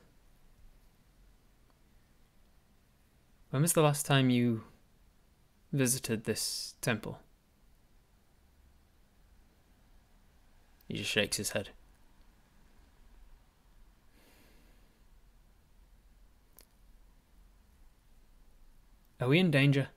When 3.49 3.62
was 3.62 3.74
the 3.74 3.82
last 3.82 4.06
time 4.06 4.30
you 4.30 4.64
visited 5.76 6.23
this 6.23 6.76
temple? 6.81 7.19
He 10.88 10.95
just 10.97 11.10
shakes 11.10 11.38
his 11.38 11.52
head. 11.52 11.69
Are 19.19 19.27
we 19.27 19.39
in 19.39 19.49
danger? 19.49 19.88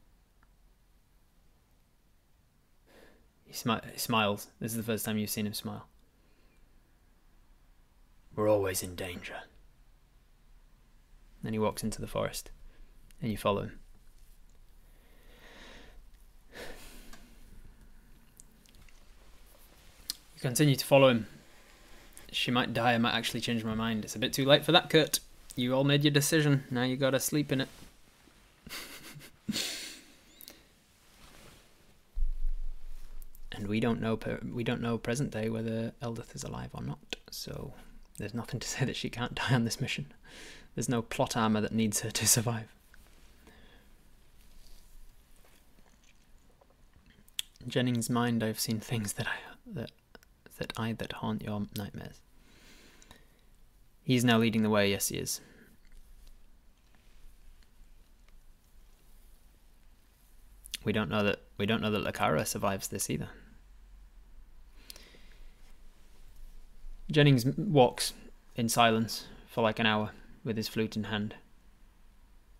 He, 3.44 3.52
smi- 3.52 3.84
he 3.92 3.98
smiles. 3.98 4.48
This 4.60 4.72
is 4.72 4.76
the 4.76 4.82
first 4.82 5.04
time 5.04 5.18
you've 5.18 5.30
seen 5.30 5.46
him 5.46 5.54
smile. 5.54 5.88
We're 8.34 8.48
always 8.48 8.82
in 8.82 8.94
danger. 8.94 9.34
Then 11.42 11.52
he 11.52 11.58
walks 11.58 11.82
into 11.82 12.00
the 12.00 12.06
forest, 12.06 12.50
and 13.20 13.30
you 13.30 13.36
follow 13.36 13.62
him. 13.62 13.78
You 20.38 20.42
continue 20.42 20.76
to 20.76 20.84
follow 20.84 21.08
him. 21.08 21.26
She 22.30 22.52
might 22.52 22.72
die, 22.72 22.92
I 22.92 22.98
might 22.98 23.14
actually 23.14 23.40
change 23.40 23.64
my 23.64 23.74
mind. 23.74 24.04
It's 24.04 24.14
a 24.14 24.20
bit 24.20 24.32
too 24.32 24.44
late 24.44 24.64
for 24.64 24.70
that, 24.70 24.88
Kurt. 24.88 25.18
You 25.56 25.74
all 25.74 25.82
made 25.82 26.04
your 26.04 26.12
decision. 26.12 26.62
Now 26.70 26.84
you 26.84 26.96
gotta 26.96 27.18
sleep 27.18 27.50
in 27.50 27.62
it. 27.62 27.68
and 33.50 33.66
we 33.66 33.80
don't 33.80 34.00
know 34.00 34.16
we 34.52 34.62
don't 34.62 34.80
know 34.80 34.96
present 34.96 35.32
day 35.32 35.48
whether 35.48 35.92
Eldith 36.00 36.36
is 36.36 36.44
alive 36.44 36.70
or 36.72 36.84
not. 36.84 37.16
So 37.32 37.72
there's 38.18 38.32
nothing 38.32 38.60
to 38.60 38.68
say 38.74 38.84
that 38.84 38.94
she 38.94 39.10
can't 39.10 39.34
die 39.34 39.54
on 39.54 39.64
this 39.64 39.80
mission. 39.80 40.12
There's 40.76 40.88
no 40.88 41.02
plot 41.02 41.36
armor 41.36 41.60
that 41.62 41.72
needs 41.72 42.02
her 42.02 42.12
to 42.12 42.28
survive. 42.28 42.72
In 47.60 47.70
Jennings' 47.70 48.08
mind, 48.08 48.44
I've 48.44 48.60
seen 48.60 48.78
things 48.78 49.14
that 49.14 49.26
I 49.26 49.34
that 49.74 49.90
that 50.58 50.72
I 50.76 50.92
that 50.92 51.14
haunt 51.14 51.42
your 51.42 51.62
nightmares. 51.76 52.20
He's 54.02 54.24
now 54.24 54.38
leading 54.38 54.62
the 54.62 54.70
way. 54.70 54.90
Yes, 54.90 55.08
he 55.08 55.16
is. 55.16 55.40
We 60.84 60.92
don't 60.92 61.10
know 61.10 61.22
that 61.24 61.40
we 61.58 61.66
don't 61.66 61.82
know 61.82 61.90
that 61.90 62.04
Lokara 62.04 62.46
survives 62.46 62.88
this 62.88 63.10
either. 63.10 63.28
Jennings 67.10 67.46
walks 67.56 68.12
in 68.56 68.68
silence 68.68 69.26
for 69.46 69.62
like 69.62 69.78
an 69.78 69.86
hour 69.86 70.10
with 70.44 70.56
his 70.56 70.68
flute 70.68 70.96
in 70.96 71.04
hand. 71.04 71.34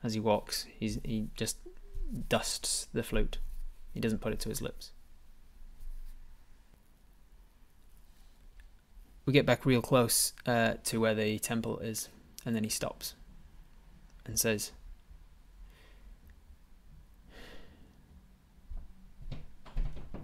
As 0.03 0.15
he 0.15 0.21
walks, 0.21 0.67
he's, 0.79 0.99
he 1.05 1.29
just 1.37 1.59
dusts 2.29 2.89
the 2.93 3.03
flute. 3.03 3.39
He 3.93 4.01
doesn't 4.01 4.21
put 4.21 4.33
it 4.33 4.41
to 4.41 4.49
his 4.49 4.63
lips. 4.63 4.93
We 9.29 9.35
get 9.35 9.45
back 9.45 9.67
real 9.67 9.83
close 9.83 10.33
uh, 10.47 10.77
to 10.85 11.01
where 11.01 11.15
the 11.15 11.39
temple 11.39 11.81
is, 11.81 12.09
and 12.47 12.57
then 12.57 12.65
he 12.65 12.71
stops 12.71 13.15
and 14.25 14.41
says, 14.41 14.73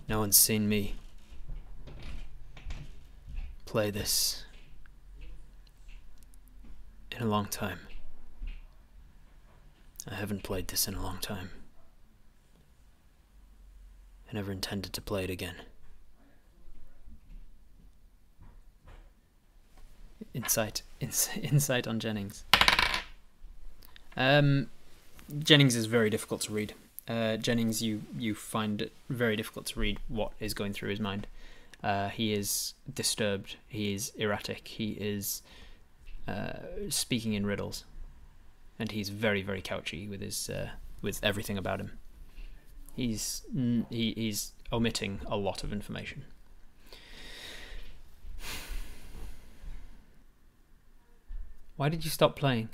No 0.09 0.21
one's 0.21 0.39
seen 0.39 0.71
me 0.71 0.95
play 3.67 3.91
this 3.91 4.47
in 7.13 7.21
a 7.23 7.27
long 7.27 7.45
time. 7.45 7.81
I 10.11 10.15
haven't 10.15 10.45
played 10.45 10.69
this 10.69 10.89
in 10.89 10.95
a 10.95 11.03
long 11.03 11.19
time. 11.19 11.51
I 14.31 14.33
never 14.33 14.51
intended 14.51 14.95
to 14.95 15.03
play 15.03 15.25
it 15.25 15.31
again. 15.31 15.57
Insight, 20.35 20.83
ins- 21.01 21.31
insight 21.41 21.87
on 21.87 22.01
Jennings. 22.01 22.45
Um, 24.17 24.69
Jennings 25.39 25.75
is 25.75 25.87
very 25.87 26.11
difficult 26.11 26.43
to 26.43 26.53
read. 26.53 26.75
Uh, 27.09 27.37
Jennings, 27.37 27.83
you 27.83 28.03
you 28.19 28.35
find 28.35 28.83
it 28.83 28.93
very 29.11 29.37
difficult 29.37 29.67
to 29.67 29.81
read 29.81 29.99
what 30.09 30.33
is 30.41 30.55
going 30.55 30.73
through 30.73 30.91
his 30.91 31.01
mind. 31.01 31.27
Uh, 31.83 32.09
he 32.09 32.33
is 32.33 32.75
disturbed. 32.93 33.57
He 33.69 33.95
is 33.95 34.13
erratic. 34.17 34.69
He 34.69 34.93
is 34.93 35.43
uh, 36.27 36.55
speaking 36.89 37.35
in 37.35 37.45
riddles, 37.45 37.85
and 38.79 38.91
he's 38.91 39.11
very 39.11 39.43
very 39.43 39.61
couchy 39.61 40.09
with 40.09 40.21
his 40.21 40.49
uh, 40.49 40.71
with 41.03 41.21
everything 41.23 41.59
about 41.59 41.81
him. 41.81 41.93
He's 42.97 43.43
he, 43.91 44.15
he's 44.17 44.53
omitting 44.73 45.21
a 45.27 45.37
lot 45.37 45.63
of 45.63 45.73
information. 45.73 46.25
Why 51.77 51.89
did 51.89 52.05
you 52.05 52.11
stop 52.11 52.37
playing? 52.37 52.69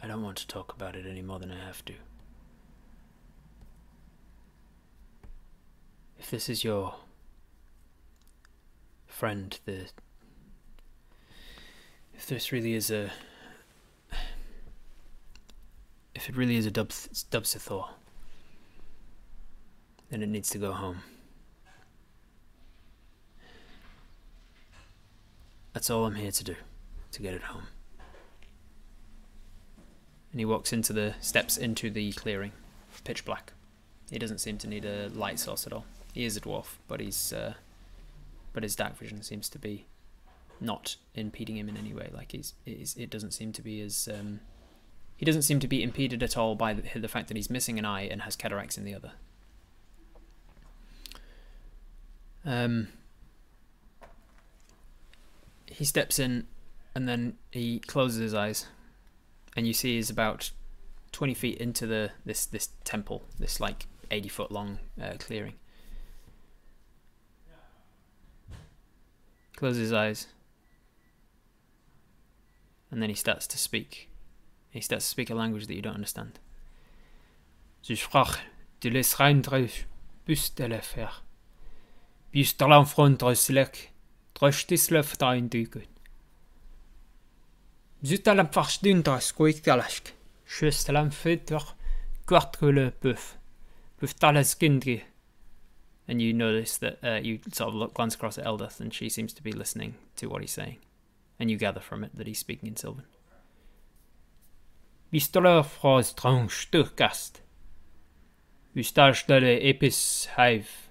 I 0.00 0.06
don't 0.06 0.22
want 0.22 0.38
to 0.38 0.46
talk 0.46 0.72
about 0.72 0.94
it 0.94 1.04
any 1.06 1.22
more 1.22 1.38
than 1.40 1.50
I 1.50 1.58
have 1.58 1.84
to. 1.86 1.94
If 6.18 6.30
this 6.30 6.48
is 6.48 6.62
your 6.62 6.94
friend, 9.06 9.58
the 9.64 9.86
if 12.14 12.26
this 12.26 12.52
really 12.52 12.74
is 12.74 12.90
a 12.90 13.10
if 16.14 16.28
it 16.28 16.36
really 16.36 16.56
is 16.56 16.66
a 16.66 16.70
Dub 16.70 16.90
Dubsithor, 16.90 17.88
then 20.10 20.22
it 20.22 20.28
needs 20.28 20.50
to 20.50 20.58
go 20.58 20.72
home. 20.72 21.02
That's 25.78 25.90
all 25.90 26.06
I'm 26.06 26.16
here 26.16 26.32
to 26.32 26.42
do, 26.42 26.56
to 27.12 27.22
get 27.22 27.34
it 27.34 27.42
home. 27.42 27.68
And 30.32 30.40
he 30.40 30.44
walks 30.44 30.72
into 30.72 30.92
the 30.92 31.14
steps 31.20 31.56
into 31.56 31.88
the 31.88 32.10
clearing, 32.14 32.50
pitch 33.04 33.24
black. 33.24 33.52
He 34.10 34.18
doesn't 34.18 34.38
seem 34.38 34.58
to 34.58 34.66
need 34.66 34.84
a 34.84 35.08
light 35.10 35.38
source 35.38 35.68
at 35.68 35.72
all. 35.72 35.84
He 36.12 36.24
is 36.24 36.36
a 36.36 36.40
dwarf, 36.40 36.78
but 36.88 36.98
he's 36.98 37.32
uh, 37.32 37.54
but 38.52 38.64
his 38.64 38.74
dark 38.74 38.98
vision 38.98 39.22
seems 39.22 39.48
to 39.50 39.58
be 39.60 39.86
not 40.60 40.96
impeding 41.14 41.56
him 41.56 41.68
in 41.68 41.76
any 41.76 41.94
way. 41.94 42.10
Like 42.12 42.32
he's, 42.32 42.54
he's 42.64 42.96
it 42.96 43.08
doesn't 43.08 43.30
seem 43.30 43.52
to 43.52 43.62
be 43.62 43.80
as 43.80 44.08
um, 44.12 44.40
he 45.16 45.24
doesn't 45.24 45.42
seem 45.42 45.60
to 45.60 45.68
be 45.68 45.84
impeded 45.84 46.24
at 46.24 46.36
all 46.36 46.56
by 46.56 46.72
the, 46.72 46.98
the 46.98 47.06
fact 47.06 47.28
that 47.28 47.36
he's 47.36 47.50
missing 47.50 47.78
an 47.78 47.84
eye 47.84 48.02
and 48.02 48.22
has 48.22 48.34
cataracts 48.34 48.76
in 48.76 48.84
the 48.84 48.96
other. 48.96 49.12
Um, 52.44 52.88
he 55.78 55.84
steps 55.84 56.18
in 56.18 56.48
and 56.92 57.08
then 57.08 57.38
he 57.52 57.78
closes 57.78 58.18
his 58.20 58.34
eyes 58.34 58.66
and 59.56 59.64
you 59.64 59.72
see 59.72 59.94
he's 59.94 60.10
about 60.10 60.50
20 61.12 61.34
feet 61.34 61.58
into 61.58 61.86
the 61.86 62.10
this 62.26 62.46
this 62.46 62.70
temple 62.82 63.22
this 63.38 63.60
like 63.60 63.86
80 64.10 64.28
foot 64.28 64.50
long 64.50 64.78
uh, 65.00 65.14
clearing. 65.18 65.54
Closes 69.56 69.80
his 69.80 69.92
eyes. 69.92 70.26
And 72.90 73.02
then 73.02 73.10
he 73.10 73.14
starts 73.14 73.46
to 73.48 73.58
speak. 73.58 74.08
He 74.70 74.80
starts 74.80 75.04
to 75.04 75.10
speak 75.10 75.30
a 75.30 75.34
language 75.34 75.66
that 75.66 75.74
you 75.74 75.82
don't 75.82 75.94
understand. 75.94 76.38
Je 77.82 77.94
sprach 77.94 78.38
de 78.80 78.90
l'esreindre 78.90 79.68
bus 80.26 80.50
de 80.50 80.66
la 80.68 80.80
fer 80.80 81.22
bus 82.32 82.52
de 82.56 82.66
l'enfant 82.66 83.34
slek 83.34 83.92
And 96.06 96.22
you 96.22 96.32
notice 96.32 96.78
that 96.78 96.98
uh, 97.02 97.20
you 97.20 97.40
sort 97.52 97.68
of 97.68 97.74
look, 97.74 97.94
glance 97.94 98.14
across 98.14 98.38
at 98.38 98.44
Eldith, 98.44 98.80
and 98.80 98.94
she 98.94 99.08
seems 99.08 99.32
to 99.34 99.42
be 99.42 99.52
listening 99.52 99.94
to 100.16 100.26
what 100.26 100.40
he's 100.40 100.52
saying. 100.52 100.78
And 101.38 101.50
you 101.50 101.58
gather 101.58 101.80
from 101.80 102.04
it 102.04 102.14
that 102.14 102.26
he's 102.26 102.38
speaking 102.38 102.68
in 102.68 102.76
Sylvan. 102.76 103.04
Vi 105.10 105.20
står 105.20 105.62
fra 105.62 106.02
strangstyrkast. 106.02 107.42
Ustarstare 108.76 109.58
epis 109.62 110.28
hive. 110.36 110.87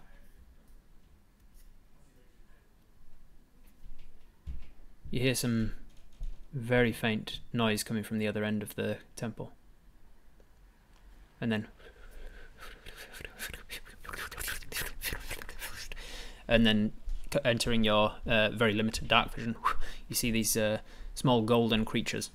You 5.09 5.21
hear 5.21 5.35
some 5.35 5.73
very 6.53 6.91
faint 6.91 7.39
noise 7.53 7.83
coming 7.83 8.03
from 8.03 8.17
the 8.17 8.27
other 8.27 8.43
end 8.43 8.61
of 8.61 8.75
the 8.75 8.97
temple. 9.15 9.51
And 11.39 11.51
then. 11.51 11.67
And 16.47 16.65
then 16.65 16.93
entering 17.43 17.83
your 17.83 18.13
uh, 18.25 18.49
very 18.49 18.73
limited 18.73 19.07
dark 19.07 19.33
vision, 19.33 19.55
you 20.07 20.15
see 20.15 20.31
these 20.31 20.55
uh, 20.55 20.79
small 21.13 21.41
golden 21.41 21.83
creatures. 21.83 22.29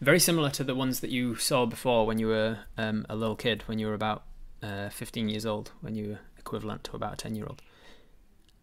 Very 0.00 0.20
similar 0.20 0.50
to 0.50 0.64
the 0.64 0.74
ones 0.74 1.00
that 1.00 1.10
you 1.10 1.36
saw 1.36 1.64
before 1.64 2.06
when 2.06 2.18
you 2.18 2.26
were 2.26 2.58
um, 2.76 3.06
a 3.08 3.16
little 3.16 3.36
kid, 3.36 3.62
when 3.66 3.78
you 3.78 3.86
were 3.86 3.94
about 3.94 4.24
uh, 4.62 4.90
15 4.90 5.28
years 5.28 5.46
old, 5.46 5.70
when 5.80 5.94
you 5.94 6.10
were 6.10 6.18
equivalent 6.38 6.84
to 6.84 6.96
about 6.96 7.14
a 7.14 7.16
10 7.16 7.34
year 7.34 7.46
old. 7.46 7.62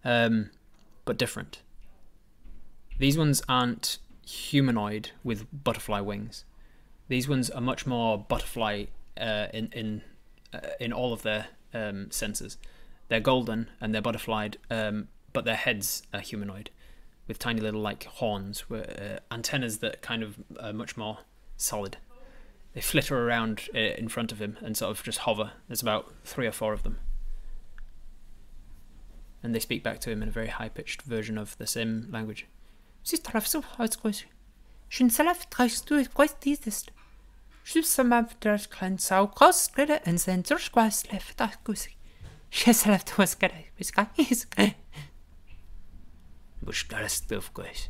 Um, 0.06 0.52
but 1.06 1.18
different. 1.18 1.62
These 3.00 3.18
ones 3.18 3.42
aren't 3.50 3.98
humanoid 4.26 5.12
with 5.24 5.46
butterfly 5.52 6.00
wings. 6.00 6.46
These 7.08 7.28
ones 7.28 7.50
are 7.50 7.62
much 7.62 7.86
more 7.86 8.18
butterfly 8.18 8.86
uh, 9.20 9.48
in 9.54 9.70
in 9.74 10.02
uh, 10.54 10.60
in 10.80 10.94
all 10.94 11.14
of 11.14 11.24
their 11.24 11.48
um, 11.74 12.12
senses. 12.12 12.58
They're 13.10 13.20
golden 13.20 13.70
and 13.82 13.94
they're 13.94 14.02
butterflied, 14.02 14.58
um, 14.70 15.10
but 15.34 15.46
their 15.46 15.56
heads 15.56 16.04
are 16.14 16.20
humanoid, 16.20 16.70
with 17.28 17.40
tiny 17.40 17.60
little 17.62 17.82
like 17.82 18.06
horns, 18.06 18.64
uh, 18.72 19.20
antennas 19.32 19.80
that 19.80 20.02
kind 20.02 20.24
of 20.24 20.38
are 20.60 20.74
much 20.74 20.96
more 20.96 21.20
solid. 21.58 21.98
They 22.74 22.82
flitter 22.82 23.28
around 23.28 23.70
uh, 23.76 23.80
in 23.80 24.08
front 24.08 24.32
of 24.32 24.42
him 24.42 24.58
and 24.62 24.76
sort 24.76 24.92
of 24.98 25.04
just 25.04 25.20
hover. 25.20 25.52
There's 25.68 25.82
about 25.82 26.12
three 26.24 26.48
or 26.48 26.52
four 26.52 26.74
of 26.74 26.84
them, 26.84 27.00
and 29.44 29.54
they 29.54 29.60
speak 29.60 29.84
back 29.84 30.00
to 30.02 30.12
him 30.12 30.24
in 30.24 30.30
a 30.30 30.32
very 30.32 30.48
high 30.48 30.70
pitched 30.70 31.02
version 31.02 31.38
of 31.38 31.58
the 31.58 31.68
same 31.68 32.08
language. 32.10 32.48
Sistrafso 33.04 33.64
uitkoos. 33.78 34.24
Sjön 34.90 35.10
zelf 35.10 35.50
trust 35.50 35.90
du 35.90 36.06
quite 36.06 36.40
dieses. 36.44 36.86
Sjus 37.66 37.88
some 37.88 38.14
of 38.14 38.40
the 38.40 38.68
clan 38.70 38.98
so 38.98 39.28
cost 39.28 39.74
credit 39.74 40.02
and 40.06 40.20
send 40.20 40.50
your 40.50 40.60
squash 40.60 41.04
left 41.12 41.38
that 41.38 41.64
goose. 41.64 41.88
She 42.50 42.72
left 42.72 43.18
was 43.18 43.36
good. 43.36 43.52
Was 43.78 43.92
got 43.92 44.10
his. 44.16 44.46
Bush 46.62 46.84
got 46.84 47.02
a 47.02 47.10
stuff, 47.10 47.54
guys. 47.54 47.90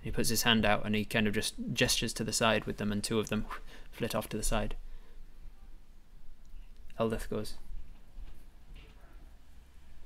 He 0.00 0.10
puts 0.10 0.28
his 0.28 0.42
hand 0.42 0.64
out 0.64 0.86
and 0.86 0.94
he 0.94 1.04
kind 1.04 1.26
of 1.26 1.34
just 1.34 1.54
gestures 1.72 2.12
to 2.14 2.24
the 2.24 2.32
side 2.32 2.66
with 2.66 2.76
them, 2.76 2.92
and 2.92 3.02
two 3.02 3.18
of 3.18 3.30
them 3.30 3.46
flit 3.90 4.14
off 4.14 4.28
to 4.28 4.36
the 4.36 4.42
side. 4.42 4.76
Eldeth 6.98 7.28
goes. 7.28 7.54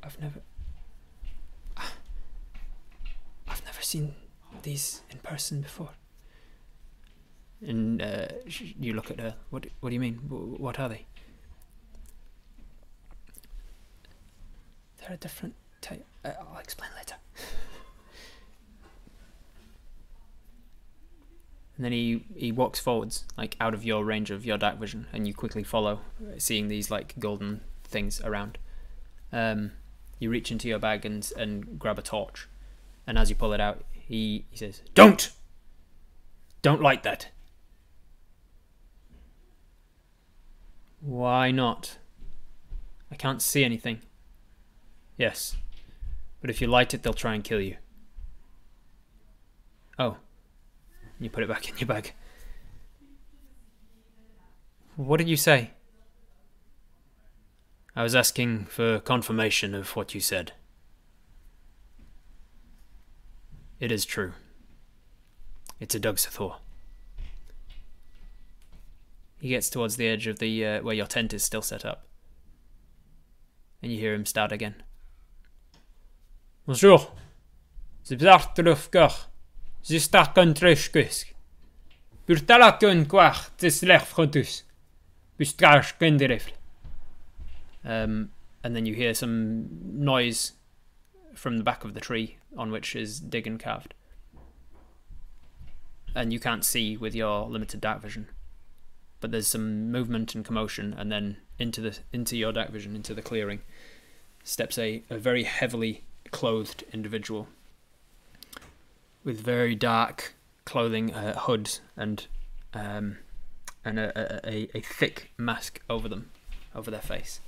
I've 0.02 0.18
never. 0.20 0.40
I've 3.48 3.64
never 3.64 3.82
seen 3.82 4.14
these 4.62 5.02
in 5.10 5.18
person 5.18 5.60
before. 5.60 5.90
And 7.60 8.00
uh, 8.00 8.28
you 8.46 8.92
look 8.92 9.10
at 9.10 9.18
her. 9.20 9.34
What? 9.50 9.66
What 9.80 9.90
do 9.90 9.94
you 9.94 10.00
mean? 10.00 10.14
What 10.28 10.78
are 10.78 10.88
they? 10.88 11.06
They're 14.98 15.14
a 15.14 15.16
different 15.16 15.54
type. 15.80 16.04
Uh, 16.24 16.32
I'll 16.40 16.58
explain 16.58 16.90
later. 16.96 17.16
And 21.78 21.84
then 21.84 21.92
he, 21.92 22.24
he 22.34 22.50
walks 22.50 22.80
forwards, 22.80 23.24
like 23.36 23.56
out 23.60 23.72
of 23.72 23.84
your 23.84 24.04
range 24.04 24.32
of 24.32 24.44
your 24.44 24.58
dark 24.58 24.78
vision, 24.78 25.06
and 25.12 25.28
you 25.28 25.32
quickly 25.32 25.62
follow, 25.62 26.00
uh, 26.20 26.32
seeing 26.36 26.66
these 26.66 26.90
like 26.90 27.14
golden 27.20 27.60
things 27.84 28.20
around. 28.20 28.58
Um, 29.32 29.70
you 30.18 30.28
reach 30.28 30.50
into 30.50 30.66
your 30.66 30.80
bag 30.80 31.06
and 31.06 31.30
and 31.36 31.78
grab 31.78 31.96
a 31.96 32.02
torch, 32.02 32.48
and 33.08 33.16
as 33.16 33.30
you 33.30 33.34
pull 33.34 33.54
it 33.54 33.60
out, 33.60 33.82
he, 33.90 34.44
he 34.50 34.56
says, 34.56 34.82
"Don't, 34.94 35.32
don't 36.60 36.82
light 36.82 37.02
that." 37.02 37.30
Why 41.00 41.50
not? 41.50 41.96
I 43.10 43.16
can't 43.16 43.40
see 43.40 43.64
anything. 43.64 44.02
Yes, 45.16 45.56
but 46.42 46.50
if 46.50 46.60
you 46.60 46.66
light 46.66 46.92
it, 46.92 47.02
they'll 47.02 47.14
try 47.14 47.34
and 47.34 47.42
kill 47.42 47.60
you. 47.60 47.76
Oh. 49.98 50.18
You 51.18 51.30
put 51.30 51.42
it 51.42 51.48
back 51.48 51.68
in 51.68 51.78
your 51.78 51.88
bag. 51.88 52.12
What 54.96 55.16
did 55.16 55.28
you 55.28 55.36
say? 55.36 55.70
I 57.96 58.02
was 58.02 58.14
asking 58.14 58.66
for 58.66 59.00
confirmation 59.00 59.74
of 59.74 59.96
what 59.96 60.14
you 60.14 60.20
said. 60.20 60.52
It 63.80 63.92
is 63.92 64.04
true. 64.04 64.32
It's 65.78 65.94
a 65.94 66.00
Dugsathor. 66.00 66.56
He 69.40 69.50
gets 69.50 69.70
towards 69.70 69.96
the 69.96 70.08
edge 70.08 70.26
of 70.26 70.40
the 70.40 70.66
uh, 70.66 70.82
where 70.82 70.96
your 70.96 71.06
tent 71.06 71.32
is 71.32 71.44
still 71.44 71.62
set 71.62 71.84
up, 71.84 72.06
and 73.80 73.92
you 73.92 73.98
hear 73.98 74.14
him 74.14 74.26
start 74.26 74.50
again. 74.50 74.82
Bonjour. 76.66 77.12
C'est 78.02 78.18
Zartrufkar. 78.18 79.26
Zistakon 79.84 80.54
trishkusk. 80.54 81.26
Burtalakun 82.26 83.06
kwach 83.06 83.50
tislech 83.58 84.06
frontus. 84.06 84.62
Bustrash 85.38 85.96
kenderifl. 85.98 86.50
Um, 87.84 88.30
and 88.64 88.74
then 88.74 88.86
you 88.86 88.94
hear 88.94 89.14
some 89.14 89.68
noise 89.84 90.54
from 91.34 91.58
the 91.58 91.64
back 91.64 91.84
of 91.84 91.94
the 91.94 92.00
tree 92.00 92.38
on 92.58 92.70
which 92.70 92.94
is 92.94 93.20
dig 93.20 93.46
and 93.46 93.58
carved. 93.58 93.94
And 96.14 96.32
you 96.32 96.40
can't 96.40 96.64
see 96.64 96.96
with 96.96 97.14
your 97.14 97.46
limited 97.46 97.80
dark 97.80 98.02
vision. 98.02 98.28
But 99.20 99.30
there's 99.30 99.46
some 99.46 99.90
movement 99.90 100.34
and 100.34 100.44
commotion, 100.44 100.94
and 100.96 101.10
then 101.10 101.38
into 101.58 101.80
the 101.80 101.98
into 102.12 102.36
your 102.36 102.52
dark 102.52 102.70
vision, 102.70 102.94
into 102.94 103.14
the 103.14 103.22
clearing, 103.22 103.60
steps 104.44 104.78
a, 104.78 105.02
a 105.10 105.18
very 105.18 105.42
heavily 105.42 106.04
clothed 106.30 106.84
individual 106.92 107.48
with 109.24 109.40
very 109.40 109.74
dark 109.74 110.34
clothing, 110.64 111.12
uh, 111.12 111.36
hoods, 111.36 111.80
and 111.96 112.26
um, 112.74 113.18
and 113.84 113.98
a, 113.98 114.12
a, 114.46 114.50
a, 114.50 114.68
a 114.78 114.80
thick 114.80 115.30
mask 115.36 115.80
over 115.90 116.08
them, 116.08 116.30
over 116.74 116.90
their 116.90 117.00
face. 117.00 117.40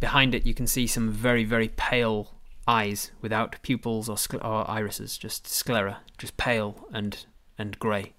Behind 0.00 0.34
it, 0.34 0.46
you 0.46 0.54
can 0.54 0.66
see 0.66 0.86
some 0.86 1.10
very 1.10 1.44
very 1.44 1.68
pale 1.68 2.34
eyes 2.66 3.10
without 3.20 3.60
pupils 3.62 4.08
or, 4.08 4.16
or 4.42 4.70
irises, 4.70 5.18
just 5.18 5.46
sclera, 5.46 5.98
just 6.18 6.36
pale 6.36 6.86
and 6.92 7.26
and 7.58 7.78
grey. 7.78 8.14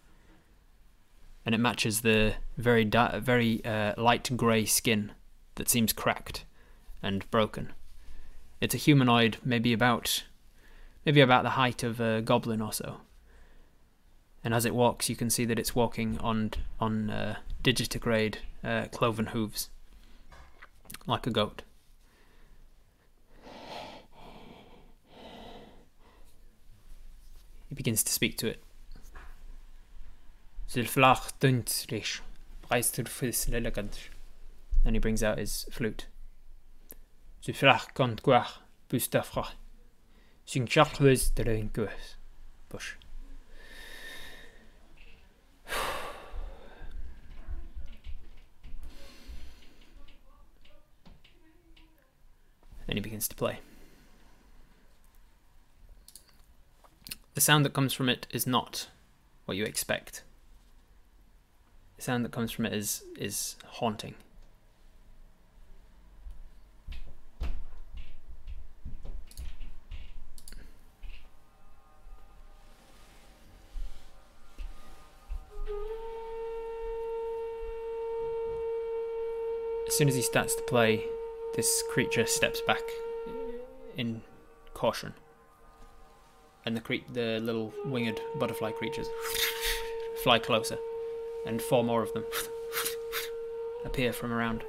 And 1.45 1.55
it 1.55 1.57
matches 1.57 2.01
the 2.01 2.35
very 2.57 2.83
very 2.85 3.65
uh, 3.65 3.93
light 3.97 4.29
grey 4.37 4.65
skin 4.65 5.11
that 5.55 5.69
seems 5.69 5.91
cracked 5.91 6.45
and 7.01 7.29
broken. 7.31 7.73
It's 8.59 8.75
a 8.75 8.77
humanoid, 8.77 9.37
maybe 9.43 9.73
about 9.73 10.23
maybe 11.03 11.21
about 11.21 11.43
the 11.43 11.51
height 11.51 11.81
of 11.81 11.99
a 11.99 12.21
goblin 12.21 12.61
or 12.61 12.71
so. 12.71 12.97
And 14.43 14.53
as 14.53 14.65
it 14.65 14.75
walks, 14.75 15.09
you 15.09 15.15
can 15.15 15.29
see 15.29 15.45
that 15.45 15.59
it's 15.59 15.75
walking 15.75 16.19
on 16.19 16.51
on 16.79 17.09
uh, 17.09 17.35
digitigrade 17.63 18.35
uh, 18.63 18.85
cloven 18.91 19.27
hooves, 19.27 19.69
like 21.07 21.25
a 21.25 21.31
goat. 21.31 21.63
He 27.71 27.75
begins 27.75 28.03
to 28.03 28.11
speak 28.11 28.37
to 28.39 28.47
it. 28.47 28.61
And 34.83 34.93
he 34.93 34.99
brings 34.99 35.23
out 35.23 35.37
his 35.37 35.65
flute. 35.71 36.07
Bush. 42.67 42.95
And 52.85 52.97
he 52.97 52.99
begins 52.99 53.29
to 53.29 53.35
play. 53.37 53.59
The 57.33 57.41
sound 57.41 57.63
that 57.65 57.73
comes 57.73 57.93
from 57.93 58.09
it 58.09 58.27
is 58.31 58.45
not 58.45 58.89
what 59.45 59.55
you 59.55 59.63
expect. 59.63 60.23
The 61.95 62.01
sound 62.01 62.25
that 62.25 62.31
comes 62.31 62.51
from 62.51 62.65
it 62.65 62.73
is 62.73 63.03
is 63.17 63.55
haunting. 63.65 64.15
As 79.87 79.97
soon 79.97 80.07
as 80.07 80.15
he 80.15 80.21
starts 80.21 80.55
to 80.55 80.63
play, 80.63 81.03
this 81.55 81.83
creature 81.89 82.25
steps 82.25 82.61
back 82.61 82.81
in 83.97 84.21
caution. 84.73 85.13
And 86.65 86.77
the 86.77 86.81
cre- 86.81 87.07
the 87.11 87.39
little 87.39 87.73
winged 87.85 88.21
butterfly 88.37 88.71
creatures 88.71 89.07
fly 90.23 90.37
closer, 90.37 90.77
and 91.45 91.61
four 91.61 91.83
more 91.83 92.03
of 92.03 92.13
them 92.13 92.23
appear 93.85 94.13
from 94.13 94.31
around. 94.31 94.63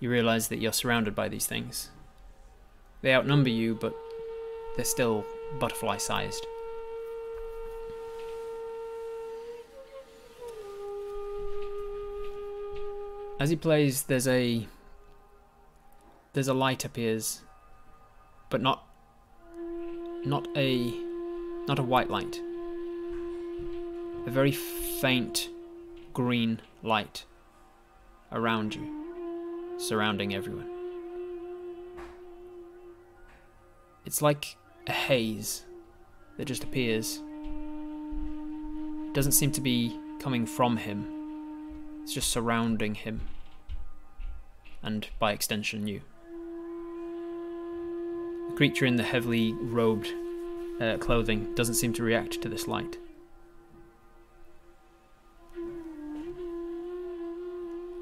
You 0.00 0.10
realize 0.10 0.48
that 0.48 0.58
you're 0.58 0.72
surrounded 0.72 1.14
by 1.14 1.28
these 1.28 1.46
things. 1.46 1.90
They 3.00 3.14
outnumber 3.14 3.48
you, 3.48 3.74
but 3.74 3.96
they're 4.76 4.84
still 4.84 5.24
butterfly 5.58 5.96
sized. 5.96 6.46
As 13.40 13.50
he 13.50 13.56
plays, 13.56 14.02
there's 14.02 14.28
a 14.28 14.66
there's 16.34 16.48
a 16.48 16.54
light 16.54 16.84
appears, 16.84 17.42
but 18.50 18.60
not 18.60 18.86
not 20.24 20.46
a 20.56 20.92
not 21.66 21.78
a 21.78 21.82
white 21.82 22.10
light. 22.10 22.40
A 24.26 24.30
very 24.30 24.52
faint 24.52 25.48
green 26.12 26.60
light 26.82 27.24
around 28.32 28.74
you, 28.74 29.76
surrounding 29.78 30.34
everyone. 30.34 30.68
It's 34.04 34.20
like 34.20 34.56
a 34.86 34.92
haze 34.92 35.64
that 36.36 36.46
just 36.46 36.64
appears. 36.64 37.22
It 39.06 39.14
doesn't 39.14 39.32
seem 39.32 39.52
to 39.52 39.60
be 39.60 39.96
coming 40.18 40.46
from 40.46 40.76
him. 40.78 41.06
It's 42.02 42.12
just 42.12 42.30
surrounding 42.30 42.96
him. 42.96 43.20
And 44.82 45.08
by 45.18 45.32
extension, 45.32 45.86
you. 45.86 46.02
Creature 48.56 48.86
in 48.86 48.96
the 48.96 49.02
heavily 49.02 49.52
robed 49.52 50.12
uh, 50.80 50.96
clothing 50.98 51.52
doesn't 51.54 51.74
seem 51.74 51.92
to 51.92 52.04
react 52.04 52.40
to 52.40 52.48
this 52.48 52.68
light. 52.68 52.98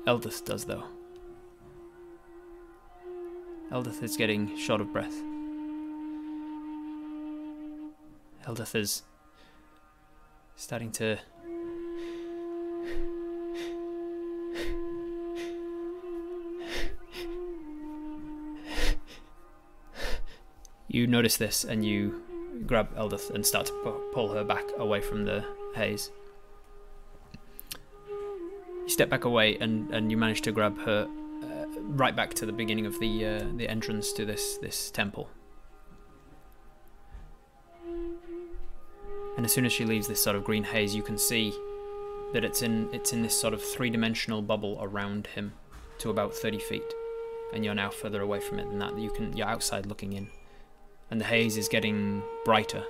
Eldith 0.07 0.45
does, 0.45 0.65
though. 0.65 0.85
Eldith 3.71 4.03
is 4.03 4.17
getting 4.17 4.55
short 4.59 4.83
of 4.83 4.93
breath. 4.93 5.15
Eldith 8.45 8.75
is 8.75 9.03
starting 10.57 10.91
to 10.93 11.19
You 20.93 21.07
notice 21.07 21.39
this 21.39 21.65
and 21.65 21.83
you 21.83 22.23
grab 22.67 22.95
Eldith 22.95 23.31
and 23.31 23.47
start 23.47 23.65
to 23.69 24.01
pull 24.13 24.29
her 24.35 24.45
back 24.45 24.65
away 24.77 25.01
from 25.01 25.25
the 25.25 25.43
haze. 25.75 26.11
You 28.83 28.89
step 28.91 29.09
back 29.09 29.25
away 29.25 29.57
and, 29.57 29.91
and 29.91 30.11
you 30.11 30.19
manage 30.19 30.43
to 30.43 30.53
grab 30.53 30.79
her 30.83 31.09
uh, 31.43 31.81
right 31.81 32.15
back 32.15 32.35
to 32.35 32.45
the 32.45 32.53
beginning 32.53 32.85
of 32.85 33.01
the 33.01 33.25
uh, 33.25 33.45
the 33.57 33.71
entrance 33.71 34.13
to 34.13 34.27
this 34.27 34.59
this 34.59 34.91
temple. 34.91 35.31
And 39.39 39.47
as 39.47 39.53
soon 39.55 39.65
as 39.65 39.73
she 39.73 39.87
leaves 39.87 40.09
this 40.09 40.23
sort 40.23 40.37
of 40.37 40.45
green 40.45 40.65
haze, 40.65 40.95
you 40.95 41.03
can 41.03 41.17
see 41.17 41.55
that 42.35 42.45
it's 42.45 42.61
in 42.61 42.91
it's 42.93 43.15
in 43.15 43.23
this 43.23 43.41
sort 43.41 43.55
of 43.55 43.63
three-dimensional 43.63 44.43
bubble 44.43 44.77
around 44.83 45.29
him 45.29 45.55
to 46.01 46.11
about 46.11 46.35
30 46.35 46.59
feet. 46.59 46.95
And 47.55 47.65
you're 47.65 47.75
now 47.75 47.89
further 47.89 48.21
away 48.21 48.41
from 48.41 48.59
it 48.59 48.69
than 48.69 48.79
that. 48.81 48.99
You 48.99 49.11
can 49.11 49.35
you're 49.35 49.49
outside 49.49 49.87
looking 49.87 50.13
in 50.13 50.29
and 51.13 51.21
the 51.21 51.27
haze 51.27 51.59
is 51.59 51.69
getting 51.69 52.23
brighter. 52.43 52.83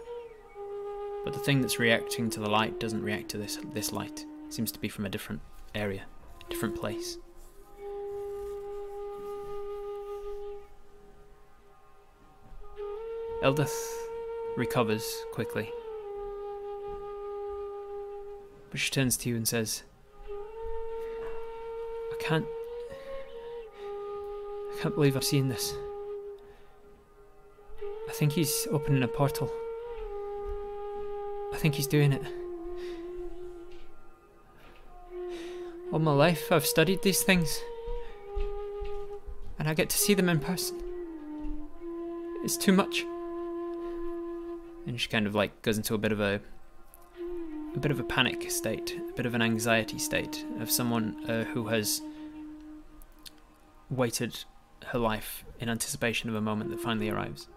But 1.25 1.33
the 1.33 1.41
thing 1.41 1.61
that's 1.61 1.81
reacting 1.81 2.31
to 2.31 2.39
the 2.39 2.49
light 2.49 2.79
doesn't 2.79 3.03
react 3.03 3.29
to 3.31 3.37
this 3.37 3.59
this 3.75 3.93
light. 3.93 4.25
It 4.47 4.55
seems 4.55 4.71
to 4.71 4.79
be 4.79 4.89
from 4.89 5.07
a 5.07 5.09
different 5.09 5.43
area, 5.75 6.03
different 6.49 6.77
place. 6.77 7.19
Eldith 13.43 13.75
recovers 14.57 15.05
quickly. 15.33 15.69
But 18.71 18.79
she 18.79 18.91
turns 18.91 19.17
to 19.17 19.29
you 19.29 19.35
and 19.35 19.49
says, 19.49 19.83
I 20.31 22.17
can't. 22.21 22.47
I 24.73 24.81
can't 24.81 24.95
believe 24.95 25.17
I've 25.17 25.25
seen 25.25 25.49
this. 25.49 25.75
I 28.13 28.15
think 28.15 28.33
he's 28.33 28.69
opening 28.71 29.03
a 29.03 29.09
portal. 29.09 29.51
I 31.51 31.57
think 31.57 31.75
he's 31.75 31.87
doing 31.87 32.13
it. 32.13 32.23
All 35.91 35.99
my 35.99 36.13
life 36.13 36.53
I've 36.53 36.67
studied 36.67 37.01
these 37.01 37.23
things. 37.23 37.59
And 39.59 39.67
I 39.67 39.73
get 39.73 39.89
to 39.89 39.97
see 39.97 40.13
them 40.13 40.29
in 40.29 40.41
person. 40.41 40.79
It's 42.45 42.59
too 42.59 42.75
much. 42.75 43.07
And 44.87 45.01
she 45.01 45.09
kind 45.09 45.27
of 45.27 45.35
like 45.35 45.63
goes 45.63 45.79
into 45.79 45.95
a 45.95 45.99
bit 45.99 46.13
of 46.13 46.21
a 46.21 46.39
a 47.75 47.79
bit 47.79 47.91
of 47.91 47.99
a 47.99 48.05
panic 48.05 48.51
state, 48.51 49.01
a 49.09 49.13
bit 49.15 49.25
of 49.25 49.35
an 49.35 49.41
anxiety 49.41 49.99
state 49.99 50.45
of 50.61 50.71
someone 50.71 51.17
uh, 51.31 51.45
who 51.45 51.69
has 51.69 52.03
waited 53.89 54.45
her 54.89 54.99
life 54.99 55.47
in 55.61 55.71
anticipation 55.71 56.29
of 56.29 56.37
a 56.37 56.43
moment 56.43 56.69
that 56.69 56.79
finally 56.79 57.09
arrives. 57.09 57.49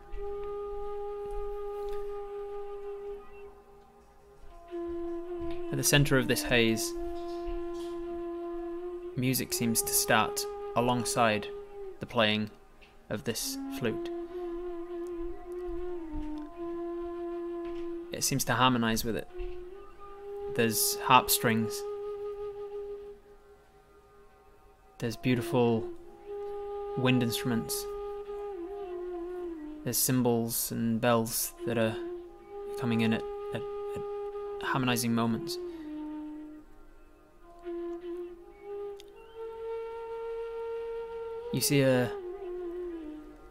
At 5.72 5.78
the 5.78 5.84
center 5.84 6.18
of 6.18 6.28
this 6.28 6.44
haze, 6.44 6.94
music 9.18 9.52
seems 9.52 9.82
to 9.82 9.92
start 9.92 10.46
alongside 10.76 11.48
the 12.00 12.06
playing 12.06 12.50
of 13.10 13.24
this 13.24 13.58
flute. 13.78 14.10
It 18.12 18.24
seems 18.24 18.46
to 18.46 18.54
harmonize 18.54 19.04
with 19.04 19.18
it. 19.18 19.28
There's 20.56 20.98
harp 21.02 21.30
strings. 21.30 21.82
There's 25.00 25.18
beautiful 25.18 25.90
wind 26.98 27.22
instruments. 27.22 27.86
There's 29.84 29.98
cymbals 29.98 30.72
and 30.72 31.02
bells 31.02 31.54
that 31.66 31.78
are 31.78 31.96
coming 32.80 33.02
in 33.02 33.14
at 33.14 33.24
harmonizing 34.76 35.16
moments. 35.16 35.58
You 41.54 41.62
see 41.62 41.80
a 41.80 42.12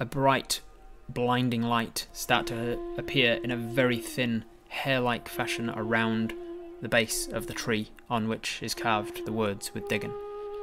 a 0.01 0.05
bright, 0.05 0.61
blinding 1.09 1.63
light 1.63 2.09
start 2.13 2.47
to 2.49 2.79
appear 2.99 3.41
in 3.43 3.51
a 3.51 3.57
very 3.57 4.01
thin, 4.01 4.45
hair-like 4.69 5.27
fashion 5.27 5.71
around 5.71 6.35
the 6.83 6.91
base 6.91 7.27
of 7.29 7.47
the 7.47 7.55
tree 7.55 7.89
on 8.11 8.29
which 8.29 8.63
is 8.63 8.75
carved 8.75 9.25
the 9.25 9.33
words 9.33 9.73
with 9.73 9.89
Diggan 9.89 10.13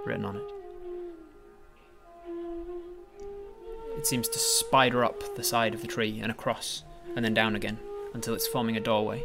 written 0.05 0.25
on 0.25 0.35
it. 0.35 0.43
It 3.97 4.05
seems 4.05 4.29
to 4.29 4.37
spider 4.37 5.03
up 5.03 5.23
the 5.35 5.43
side 5.43 5.73
of 5.73 5.81
the 5.81 5.87
tree 5.87 6.19
and 6.21 6.31
across, 6.31 6.83
and 7.15 7.25
then 7.25 7.33
down 7.33 7.55
again, 7.55 7.79
until 8.13 8.35
it's 8.35 8.45
forming 8.45 8.77
a 8.77 8.79
doorway. 8.79 9.23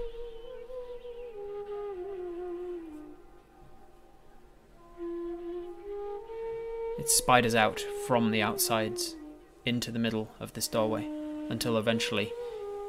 It 7.06 7.10
spiders 7.10 7.54
out 7.54 7.78
from 8.08 8.32
the 8.32 8.42
outsides 8.42 9.14
into 9.64 9.92
the 9.92 9.98
middle 10.00 10.28
of 10.40 10.54
this 10.54 10.66
doorway, 10.66 11.08
until 11.48 11.78
eventually, 11.78 12.32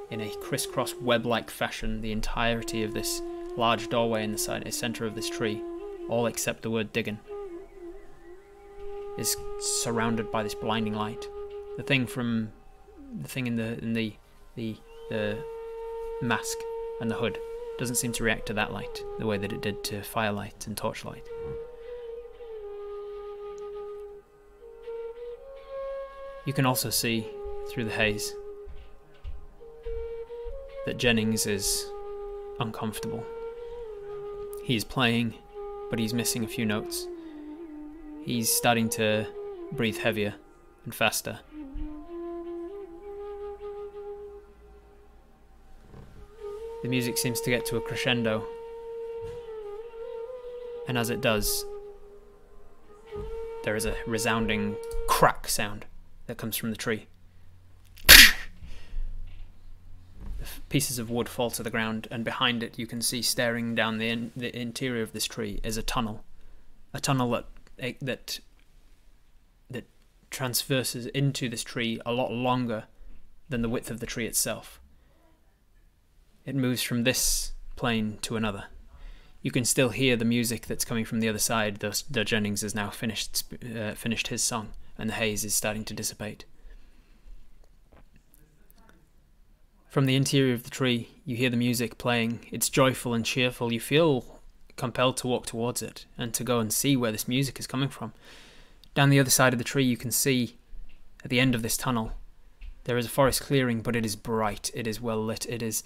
in 0.09 0.21
a 0.21 0.35
crisscross 0.37 0.95
web 0.95 1.23
like 1.23 1.51
fashion, 1.51 2.01
the 2.01 2.11
entirety 2.11 2.81
of 2.81 2.95
this 2.95 3.21
large 3.55 3.89
doorway 3.89 4.23
in 4.23 4.31
the 4.31 4.39
center 4.71 5.05
of 5.05 5.13
this 5.13 5.29
tree, 5.29 5.61
all 6.09 6.25
except 6.25 6.63
the 6.63 6.71
word 6.71 6.91
Diggan, 6.93 7.19
is 9.19 9.37
surrounded 9.59 10.31
by 10.31 10.41
this 10.41 10.55
blinding 10.55 10.95
light. 10.95 11.27
The 11.77 11.83
thing 11.83 12.07
from 12.07 12.51
the 13.21 13.27
thing 13.27 13.45
in 13.45 13.55
the 13.55 13.77
in 13.77 13.93
the 13.93 14.15
the 14.55 14.77
the 15.11 15.37
mask 16.23 16.57
and 17.01 17.11
the 17.11 17.17
hood 17.17 17.37
doesn't 17.77 17.97
seem 17.97 18.13
to 18.13 18.23
react 18.23 18.47
to 18.47 18.53
that 18.55 18.73
light 18.73 18.99
the 19.19 19.27
way 19.27 19.37
that 19.37 19.53
it 19.53 19.61
did 19.61 19.83
to 19.83 20.01
firelight 20.01 20.65
and 20.65 20.75
torchlight. 20.75 21.27
You 26.47 26.53
can 26.53 26.65
also 26.65 26.89
see 26.89 27.27
through 27.69 27.83
the 27.83 27.91
haze 27.91 28.33
that 30.85 30.97
Jennings 30.97 31.45
is 31.45 31.85
uncomfortable. 32.61 33.21
He's 34.63 34.85
playing, 34.85 35.33
but 35.89 35.99
he's 35.99 36.13
missing 36.13 36.45
a 36.45 36.47
few 36.47 36.65
notes. 36.65 37.05
He's 38.23 38.49
starting 38.49 38.87
to 38.91 39.27
breathe 39.73 39.97
heavier 39.97 40.35
and 40.85 40.95
faster. 40.95 41.37
The 46.81 46.87
music 46.87 47.17
seems 47.17 47.41
to 47.41 47.49
get 47.49 47.65
to 47.65 47.75
a 47.75 47.81
crescendo. 47.81 48.47
And 50.87 50.97
as 50.97 51.09
it 51.09 51.19
does, 51.19 51.65
there 53.65 53.75
is 53.75 53.85
a 53.85 53.97
resounding 54.07 54.77
crack 55.09 55.49
sound 55.49 55.85
that 56.27 56.37
comes 56.37 56.55
from 56.55 56.69
the 56.69 56.77
tree. 56.77 57.07
The 60.39 60.45
Pieces 60.69 60.99
of 60.99 61.09
wood 61.09 61.27
fall 61.27 61.49
to 61.51 61.63
the 61.63 61.69
ground, 61.69 62.07
and 62.11 62.23
behind 62.23 62.61
it, 62.61 62.77
you 62.77 62.87
can 62.87 63.01
see 63.01 63.21
staring 63.21 63.73
down 63.73 63.97
the, 63.97 64.09
in- 64.09 64.31
the 64.35 64.55
interior 64.57 65.01
of 65.01 65.13
this 65.13 65.25
tree 65.25 65.59
is 65.63 65.77
a 65.77 65.83
tunnel, 65.83 66.23
a 66.93 66.99
tunnel 66.99 67.31
that 67.31 67.45
eh, 67.79 67.93
that 68.01 68.39
that 69.69 69.85
transverses 70.29 71.07
into 71.07 71.49
this 71.49 71.63
tree 71.63 71.99
a 72.05 72.11
lot 72.11 72.31
longer 72.31 72.85
than 73.49 73.61
the 73.61 73.69
width 73.69 73.89
of 73.89 73.99
the 73.99 74.05
tree 74.05 74.25
itself. 74.25 74.79
It 76.45 76.55
moves 76.55 76.81
from 76.81 77.03
this 77.03 77.53
plane 77.75 78.19
to 78.21 78.35
another. 78.35 78.65
You 79.41 79.51
can 79.51 79.65
still 79.65 79.89
hear 79.89 80.15
the 80.15 80.25
music 80.25 80.65
that's 80.65 80.85
coming 80.85 81.05
from 81.05 81.19
the 81.19 81.29
other 81.29 81.39
side, 81.39 81.77
though, 81.77 81.93
though 82.09 82.23
Jennings 82.23 82.61
has 82.61 82.75
now 82.75 82.89
finished 82.89 83.43
uh, 83.77 83.93
finished 83.93 84.27
his 84.27 84.43
song, 84.43 84.73
and 84.97 85.09
the 85.09 85.13
haze 85.15 85.45
is 85.45 85.53
starting 85.53 85.85
to 85.85 85.93
dissipate. 85.93 86.45
From 89.89 90.05
the 90.05 90.15
interior 90.15 90.53
of 90.53 90.63
the 90.63 90.69
tree, 90.69 91.09
you 91.25 91.35
hear 91.35 91.49
the 91.49 91.57
music 91.57 91.97
playing. 91.97 92.45
It's 92.51 92.69
joyful 92.69 93.13
and 93.13 93.25
cheerful. 93.25 93.73
You 93.73 93.79
feel 93.79 94.41
compelled 94.75 95.17
to 95.17 95.27
walk 95.27 95.45
towards 95.45 95.81
it 95.81 96.05
and 96.17 96.33
to 96.33 96.43
go 96.43 96.59
and 96.59 96.71
see 96.71 96.95
where 96.95 97.11
this 97.11 97.27
music 97.27 97.59
is 97.59 97.65
coming 97.65 97.89
from. 97.89 98.13
Down 98.93 99.09
the 99.09 99.19
other 99.19 99.31
side 99.31 99.53
of 99.53 99.59
the 99.59 99.63
tree, 99.65 99.85
you 99.85 99.97
can 99.97 100.11
see 100.11 100.57
at 101.23 101.29
the 101.29 101.39
end 101.39 101.55
of 101.55 101.63
this 101.63 101.77
tunnel, 101.77 102.11
there 102.83 102.97
is 102.97 103.05
a 103.05 103.09
forest 103.09 103.41
clearing, 103.41 103.81
but 103.81 103.95
it 103.95 104.05
is 104.05 104.15
bright. 104.15 104.69
It 104.73 104.87
is 104.87 105.01
well 105.01 105.23
lit. 105.23 105.45
It 105.47 105.61
is, 105.63 105.83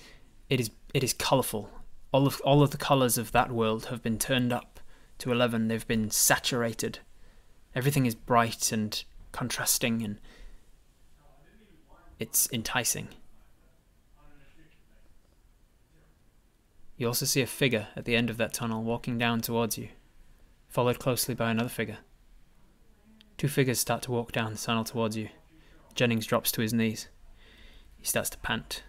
it 0.50 0.60
is, 0.60 0.72
it 0.94 1.04
is 1.04 1.14
colourful. 1.14 1.70
All 2.12 2.28
of 2.28 2.42
all 2.42 2.62
of 2.62 2.72
the 2.72 2.78
colours 2.78 3.18
of 3.18 3.32
that 3.32 3.52
world 3.52 3.86
have 3.86 4.04
been 4.04 4.20
turned 4.20 4.52
up 4.52 4.80
to 5.20 5.32
eleven. 5.32 5.68
They've 5.68 5.88
been 5.88 6.12
saturated. 6.12 7.00
Everything 7.76 8.06
is 8.06 8.16
bright 8.16 8.72
and 8.72 9.04
contrasting, 9.32 10.04
and 10.04 10.20
it's 12.20 12.50
enticing. 12.52 13.08
You 16.98 17.08
also 17.08 17.26
see 17.26 17.42
a 17.42 17.48
figure 17.48 17.88
at 17.96 18.06
the 18.06 18.16
end 18.16 18.30
of 18.30 18.38
that 18.38 18.54
tunnel 18.54 18.84
walking 18.84 19.18
down 19.18 19.42
towards 19.42 19.78
you, 19.78 19.90
followed 20.68 21.00
closely 21.00 21.34
by 21.34 21.50
another 21.50 21.70
figure. 21.70 21.98
Two 23.38 23.48
figures 23.48 23.80
start 23.80 24.04
to 24.04 24.12
walk 24.12 24.32
down 24.32 24.54
the 24.54 24.60
tunnel 24.60 24.84
towards 24.84 25.18
you. 25.18 25.30
Jennings 25.96 26.28
drops 26.28 26.52
to 26.52 26.62
his 26.62 26.74
knees. 26.74 27.08
He 27.98 28.06
starts 28.06 28.30
to 28.32 28.38
pant. 28.38 28.84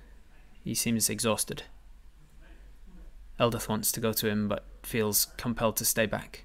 He 0.63 0.75
seems 0.75 1.09
exhausted. 1.09 1.63
Eldith 3.41 3.69
wants 3.69 3.91
to 3.93 4.01
go 4.01 4.13
to 4.13 4.29
him, 4.29 4.47
but 4.47 4.65
feels 4.83 5.29
compelled 5.37 5.77
to 5.77 5.85
stay 5.85 6.05
back. 6.05 6.45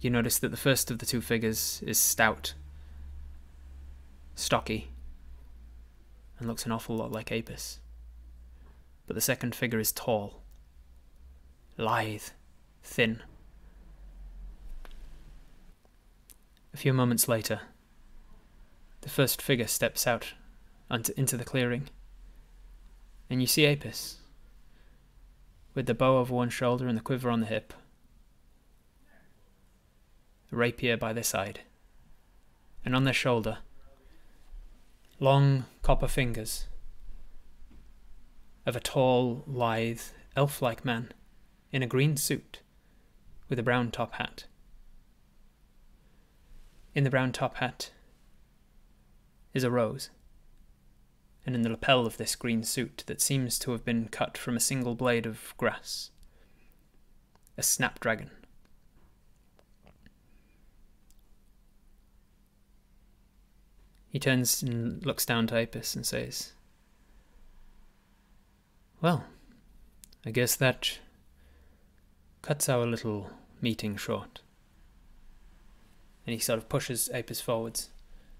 You 0.00 0.10
notice 0.10 0.38
that 0.38 0.50
the 0.50 0.56
first 0.56 0.90
of 0.90 0.98
the 0.98 1.06
two 1.06 1.20
figures 1.20 1.82
is 1.84 1.98
stout, 1.98 2.54
stocky, 4.36 4.90
and 6.38 6.46
looks 6.46 6.64
an 6.64 6.72
awful 6.72 6.96
lot 6.96 7.10
like 7.10 7.32
Apis. 7.32 7.80
But 9.06 9.14
the 9.14 9.20
second 9.20 9.56
figure 9.56 9.80
is 9.80 9.90
tall, 9.90 10.42
lithe, 11.76 12.22
thin. 12.82 13.22
A 16.72 16.76
few 16.76 16.92
moments 16.92 17.26
later, 17.26 17.62
the 19.00 19.08
first 19.08 19.42
figure 19.42 19.66
steps 19.66 20.06
out 20.06 20.34
into 20.90 21.36
the 21.36 21.44
clearing, 21.44 21.88
and 23.28 23.40
you 23.40 23.48
see 23.48 23.66
Apis, 23.66 24.18
with 25.74 25.86
the 25.86 25.94
bow 25.94 26.18
over 26.18 26.34
one 26.34 26.50
shoulder 26.50 26.86
and 26.86 26.96
the 26.96 27.02
quiver 27.02 27.30
on 27.30 27.40
the 27.40 27.46
hip, 27.46 27.72
the 30.50 30.56
rapier 30.56 30.96
by 30.96 31.12
their 31.12 31.22
side, 31.22 31.60
and 32.84 32.94
on 32.94 33.04
their 33.04 33.12
shoulder, 33.12 33.58
long 35.20 35.64
copper 35.82 36.08
fingers 36.08 36.66
of 38.64 38.76
a 38.76 38.80
tall, 38.80 39.42
lithe, 39.46 40.00
elf 40.36 40.60
like 40.62 40.84
man 40.84 41.10
in 41.72 41.82
a 41.82 41.86
green 41.86 42.16
suit 42.16 42.60
with 43.48 43.58
a 43.58 43.62
brown 43.62 43.90
top 43.90 44.14
hat. 44.14 44.44
In 46.94 47.04
the 47.04 47.10
brown 47.10 47.32
top 47.32 47.56
hat 47.56 47.90
is 49.54 49.64
a 49.64 49.70
rose, 49.70 50.10
and 51.46 51.54
in 51.54 51.62
the 51.62 51.70
lapel 51.70 52.06
of 52.06 52.16
this 52.16 52.36
green 52.36 52.62
suit 52.62 53.04
that 53.06 53.20
seems 53.20 53.58
to 53.60 53.72
have 53.72 53.84
been 53.84 54.08
cut 54.08 54.36
from 54.36 54.56
a 54.56 54.60
single 54.60 54.94
blade 54.94 55.26
of 55.26 55.54
grass, 55.56 56.10
a 57.56 57.62
snapdragon. 57.62 58.30
He 64.10 64.18
turns 64.18 64.62
and 64.62 65.04
looks 65.04 65.26
down 65.26 65.46
to 65.48 65.56
Apis 65.60 65.94
and 65.94 66.06
says, 66.06 66.52
Well, 69.00 69.24
I 70.24 70.30
guess 70.30 70.56
that 70.56 70.98
cuts 72.42 72.68
our 72.68 72.86
little 72.86 73.30
meeting 73.60 73.96
short. 73.96 74.40
And 76.26 76.32
he 76.32 76.38
sort 76.38 76.58
of 76.58 76.68
pushes 76.68 77.10
Apis 77.12 77.40
forwards, 77.40 77.90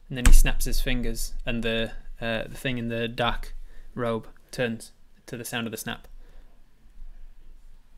and 0.08 0.16
then 0.16 0.24
he 0.26 0.32
snaps 0.32 0.64
his 0.64 0.80
fingers, 0.80 1.34
and 1.44 1.62
the 1.62 1.92
uh, 2.20 2.44
the 2.44 2.56
thing 2.56 2.78
in 2.78 2.88
the 2.88 3.06
dark 3.06 3.54
robe 3.94 4.26
turns 4.50 4.92
to 5.26 5.36
the 5.36 5.44
sound 5.44 5.66
of 5.66 5.70
the 5.70 5.76
snap. 5.76 6.08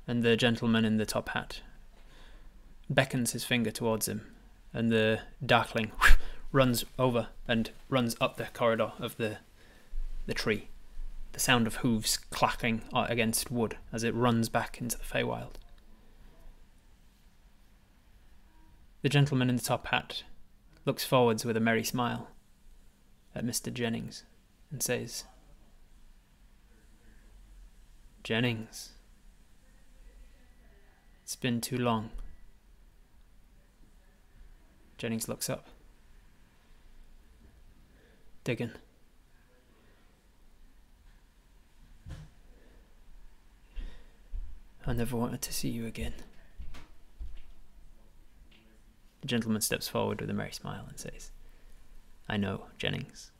And 0.07 0.23
the 0.23 0.37
gentleman 0.37 0.85
in 0.85 0.97
the 0.97 1.07
top 1.07 1.31
hat 1.31 1.63
beckons 2.89 3.33
his 3.33 3.45
finger 3.45 3.71
towards 3.71 4.09
him, 4.09 4.27
and 4.73 4.91
the 4.91 5.21
darkling 5.45 5.93
runs 6.53 6.85
over 6.99 7.29
and 7.47 7.71
runs 7.89 8.17
up 8.21 8.37
the 8.37 8.49
corridor 8.53 8.93
of 8.99 9.17
the 9.17 9.39
the 10.27 10.35
tree. 10.35 10.69
The 11.33 11.41
sound 11.41 11.67
of 11.67 11.77
hooves 11.77 12.17
clacking 12.17 12.83
against 12.93 13.51
wood 13.51 13.77
as 13.93 14.03
it 14.03 14.15
runs 14.15 14.49
back 14.49 14.81
into 14.81 14.99
the 14.99 15.05
Feywild. 15.05 15.55
The 19.03 19.09
gentleman 19.09 19.49
in 19.49 19.57
the 19.57 19.63
top 19.63 19.87
hat 19.87 20.25
looks 20.85 21.05
forwards 21.05 21.45
with 21.45 21.57
a 21.57 21.61
merry 21.61 21.85
smile 21.85 22.29
at 23.35 23.45
Mr. 23.45 23.73
Jennings 23.73 24.25
and 24.71 24.83
says, 24.83 25.25
Jennings, 28.23 28.91
it's 31.23 31.37
been 31.37 31.61
too 31.61 31.79
long. 31.79 32.11
Jennings 34.99 35.29
looks 35.29 35.49
up. 35.49 35.69
Diggan. 38.45 38.73
I 44.87 44.93
never 44.93 45.17
wanted 45.17 45.43
to 45.43 45.53
see 45.53 45.69
you 45.69 45.87
again. 45.87 46.15
The 49.21 49.27
gentleman 49.27 49.61
steps 49.61 49.87
forward 49.87 50.21
with 50.21 50.31
a 50.31 50.35
merry 50.35 50.53
smile 50.53 50.87
and 50.89 50.99
says, 50.99 51.31
I 52.29 52.39
know, 52.39 52.65
Jennings, 52.79 53.31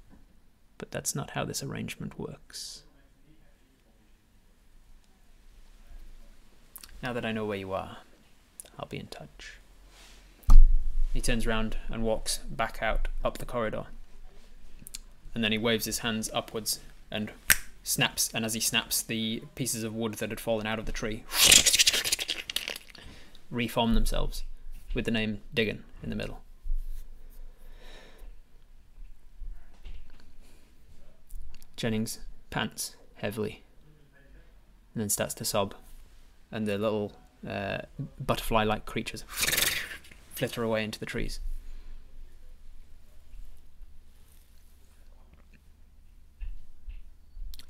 but 0.77 0.91
that's 0.91 1.15
not 1.15 1.31
how 1.31 1.45
this 1.45 1.63
arrangement 1.63 2.19
works. 2.19 2.83
Now 7.03 7.15
that 7.15 7.25
I 7.25 7.33
know 7.33 7.47
where 7.47 7.57
you 7.57 7.73
are, 7.73 7.99
I'll 8.79 8.89
be 8.89 8.99
in 8.99 9.07
touch. 9.07 9.55
He 11.15 11.21
turns 11.21 11.47
round 11.47 11.79
and 11.89 12.03
walks 12.03 12.39
back 12.39 12.83
out 12.83 13.09
up 13.25 13.39
the 13.39 13.47
corridor. 13.47 13.87
And 15.35 15.45
then 15.45 15.53
he 15.53 15.59
waves 15.59 15.85
his 15.85 16.01
hands 16.01 16.31
upwards 16.35 16.81
and 17.11 17.31
snaps, 17.83 18.31
and 18.35 18.45
as 18.45 18.55
he 18.55 18.61
snaps, 18.61 19.03
the 19.03 19.43
pieces 19.55 19.85
of 19.85 19.95
wood 19.95 20.15
that 20.15 20.31
had 20.31 20.41
fallen 20.41 20.67
out 20.67 20.79
of 20.79 20.87
the 20.87 20.93
tree 20.93 21.25
reform 23.51 23.95
themselves 23.95 24.45
with 24.95 25.05
the 25.05 25.11
name 25.11 25.41
Diggan 25.55 25.81
in 26.03 26.11
the 26.11 26.17
middle. 26.17 26.43
Jennings 31.77 32.21
pants 32.51 32.97
heavily 33.17 33.63
and 34.95 35.01
then 35.01 35.09
starts 35.09 35.35
to 35.35 35.45
sob, 35.45 35.75
and 36.51 36.67
the 36.67 36.77
little 36.77 37.13
uh, 37.49 37.79
butterfly 38.19 38.65
like 38.65 38.85
creatures 38.85 39.25
flitter 40.35 40.63
away 40.63 40.85
into 40.85 40.99
the 40.99 41.07
trees. 41.07 41.41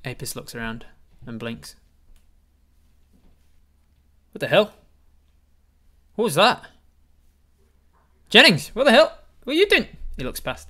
Apis 0.04 0.34
looks 0.34 0.54
around 0.54 0.86
and 1.26 1.38
blinks. 1.38 1.76
What 4.32 4.40
the 4.40 4.48
hell? 4.48 4.72
What 6.14 6.24
was 6.24 6.34
that? 6.36 6.64
Jennings, 8.28 8.68
what 8.68 8.84
the 8.84 8.92
hell? 8.92 9.18
What 9.44 9.54
are 9.54 9.58
you 9.58 9.68
doing? 9.68 9.86
He 10.16 10.24
looks 10.24 10.40
past. 10.40 10.68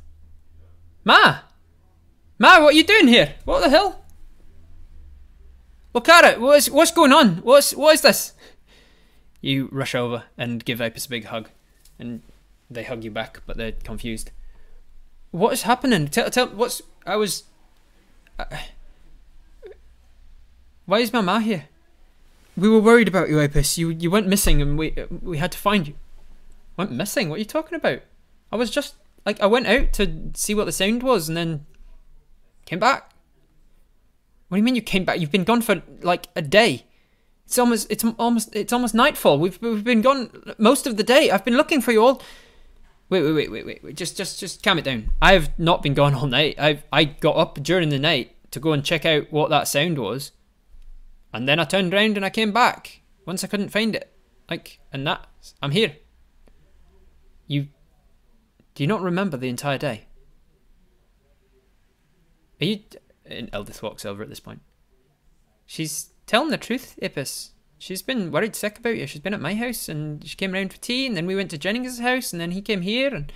Ma! 1.05 1.41
Ma, 2.39 2.61
what 2.61 2.73
are 2.73 2.77
you 2.77 2.85
doing 2.85 3.09
here? 3.09 3.35
What 3.45 3.61
the 3.61 3.69
hell? 3.69 4.05
Look 5.93 6.09
at 6.09 6.25
it. 6.25 6.41
What's, 6.41 6.71
what's 6.71 6.93
going 6.93 7.13
on? 7.13 7.37
What's, 7.39 7.75
what 7.75 7.95
is 7.95 8.03
this? 8.03 8.33
You 9.41 9.69
rush 9.73 9.95
over 9.95 10.25
and 10.39 10.65
give 10.65 10.81
Apis 10.81 11.07
a 11.07 11.11
big 11.11 11.27
hug. 11.27 11.51
And 11.99 12.23
they 12.71 12.85
hug 12.85 13.05
you 13.05 13.11
back, 13.11 13.43
but 13.47 13.57
they're 13.57 13.73
confused. 13.73 14.31
What 15.33 15.53
is 15.53 15.63
happening? 15.63 16.09
Tell, 16.09 16.31
tell, 16.31 16.49
what's, 16.49 16.81
I 17.05 17.17
was, 17.17 17.45
why 20.91 20.99
is 20.99 21.13
my 21.13 21.21
ma 21.21 21.39
here? 21.39 21.69
We 22.57 22.69
were 22.69 22.81
worried 22.81 23.07
about 23.07 23.29
you, 23.29 23.41
Apis. 23.41 23.79
You, 23.79 23.91
you 23.91 24.11
went 24.11 24.27
missing 24.27 24.61
and 24.61 24.77
we, 24.77 24.95
we 25.23 25.39
had 25.39 25.53
to 25.53 25.59
find 25.59 25.87
you. 25.87 25.95
Went 26.77 26.91
missing? 26.91 27.29
What 27.29 27.37
are 27.37 27.39
you 27.39 27.45
talking 27.45 27.77
about? 27.77 28.01
I 28.51 28.57
was 28.57 28.71
just, 28.71 28.97
like, 29.25 29.41
I 29.41 29.47
went 29.47 29.69
out 29.69 29.93
to 29.95 30.31
see 30.35 30.53
what 30.53 30.65
the 30.65 30.73
sound 30.73 31.05
was 31.05 31.29
and 31.29 31.37
then 31.37 31.65
came 32.67 32.81
back. 32.81 33.13
What 34.49 34.57
do 34.57 34.59
you 34.59 34.65
mean 34.65 34.75
you 34.75 34.83
came 34.83 35.05
back? 35.05 35.21
You've 35.21 35.31
been 35.31 35.45
gone 35.45 35.63
for, 35.63 35.81
like, 36.03 36.27
a 36.35 36.43
day. 36.43 36.87
It's 37.47 37.59
almost 37.59 37.91
it's 37.91 38.05
almost 38.05 38.55
it's 38.55 38.73
almost 38.73 38.95
nightfall. 38.95 39.37
We've 39.37 39.61
we've 39.61 39.83
been 39.83 40.03
gone 40.03 40.55
most 40.57 40.87
of 40.87 40.97
the 40.97 41.03
day. 41.03 41.33
I've 41.33 41.45
been 41.45 41.57
looking 41.57 41.81
for 41.81 41.91
you 41.91 42.05
all. 42.05 42.23
Wait 43.09 43.23
wait 43.23 43.33
wait 43.33 43.51
wait 43.51 43.67
wait. 43.67 43.83
wait. 43.83 43.97
Just 43.97 44.17
just 44.17 44.39
just 44.39 44.63
calm 44.63 44.79
it 44.79 44.85
down. 44.85 45.11
I've 45.21 45.59
not 45.59 45.83
been 45.83 45.95
gone 45.95 46.15
all 46.15 46.29
night. 46.29 46.55
I've 46.61 46.85
I 46.93 47.03
got 47.03 47.37
up 47.37 47.61
during 47.61 47.89
the 47.89 47.99
night 47.99 48.37
to 48.53 48.61
go 48.61 48.73
and 48.73 48.85
check 48.85 49.05
out 49.05 49.33
what 49.33 49.51
that 49.51 49.67
sound 49.67 49.99
was, 49.99 50.31
and 51.33 51.49
then 51.49 51.59
I 51.59 51.65
turned 51.65 51.95
around 51.95 52.17
and 52.17 52.25
I 52.25 52.31
came 52.31 52.53
back 52.53 53.03
once 53.27 53.45
I 53.45 53.49
couldn't 53.49 53.69
find 53.71 53.95
it. 53.95 54.13
Like 54.49 54.81
and 54.93 55.07
that 55.07 55.27
I'm 55.63 55.71
here. 55.71 55.97
You 57.47 57.69
do 58.75 58.83
you 58.83 58.87
not 58.87 59.03
remember 59.03 59.37
the 59.37 59.49
entire 59.49 59.79
day? 59.79 60.07
Are 62.61 62.65
you? 62.65 62.81
And 63.25 63.51
Eldith 63.53 63.83
walks 63.83 64.05
over 64.05 64.23
at 64.23 64.29
this 64.29 64.41
point. 64.41 64.61
She's 65.67 66.11
telling 66.27 66.51
the 66.51 66.59
truth, 66.59 66.99
Apis. 67.01 67.53
She's 67.79 68.03
been 68.03 68.31
worried 68.31 68.55
sick 68.55 68.79
about 68.79 68.97
you. 68.97 69.07
She's 69.07 69.23
been 69.23 69.35
at 69.35 69.41
my 69.41 69.55
house 69.55 69.89
and 69.89 70.27
she 70.27 70.37
came 70.37 70.53
round 70.53 70.73
for 70.73 70.79
tea 70.81 71.07
and 71.07 71.17
then 71.17 71.27
we 71.27 71.37
went 71.37 71.51
to 71.53 71.59
Jennings' 71.59 72.01
house 72.01 72.33
and 72.33 72.41
then 72.41 72.51
he 72.51 72.61
came 72.61 72.83
here 72.83 73.15
and 73.15 73.33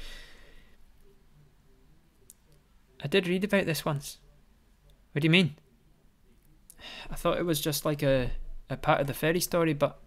I 3.03 3.09
did 3.09 3.29
read 3.29 3.45
about 3.45 3.67
this 3.67 3.85
once. 3.85 4.19
What 5.13 5.23
do 5.23 5.27
you 5.27 5.31
mean? 5.31 5.57
I 7.11 7.15
thought 7.15 7.39
it 7.39 7.47
was 7.47 7.61
just 7.61 7.85
like 7.85 8.03
a, 8.03 8.31
a 8.71 8.77
part 8.77 9.01
of 9.01 9.07
the 9.07 9.15
fairy 9.15 9.41
story, 9.41 9.75
but 9.75 9.99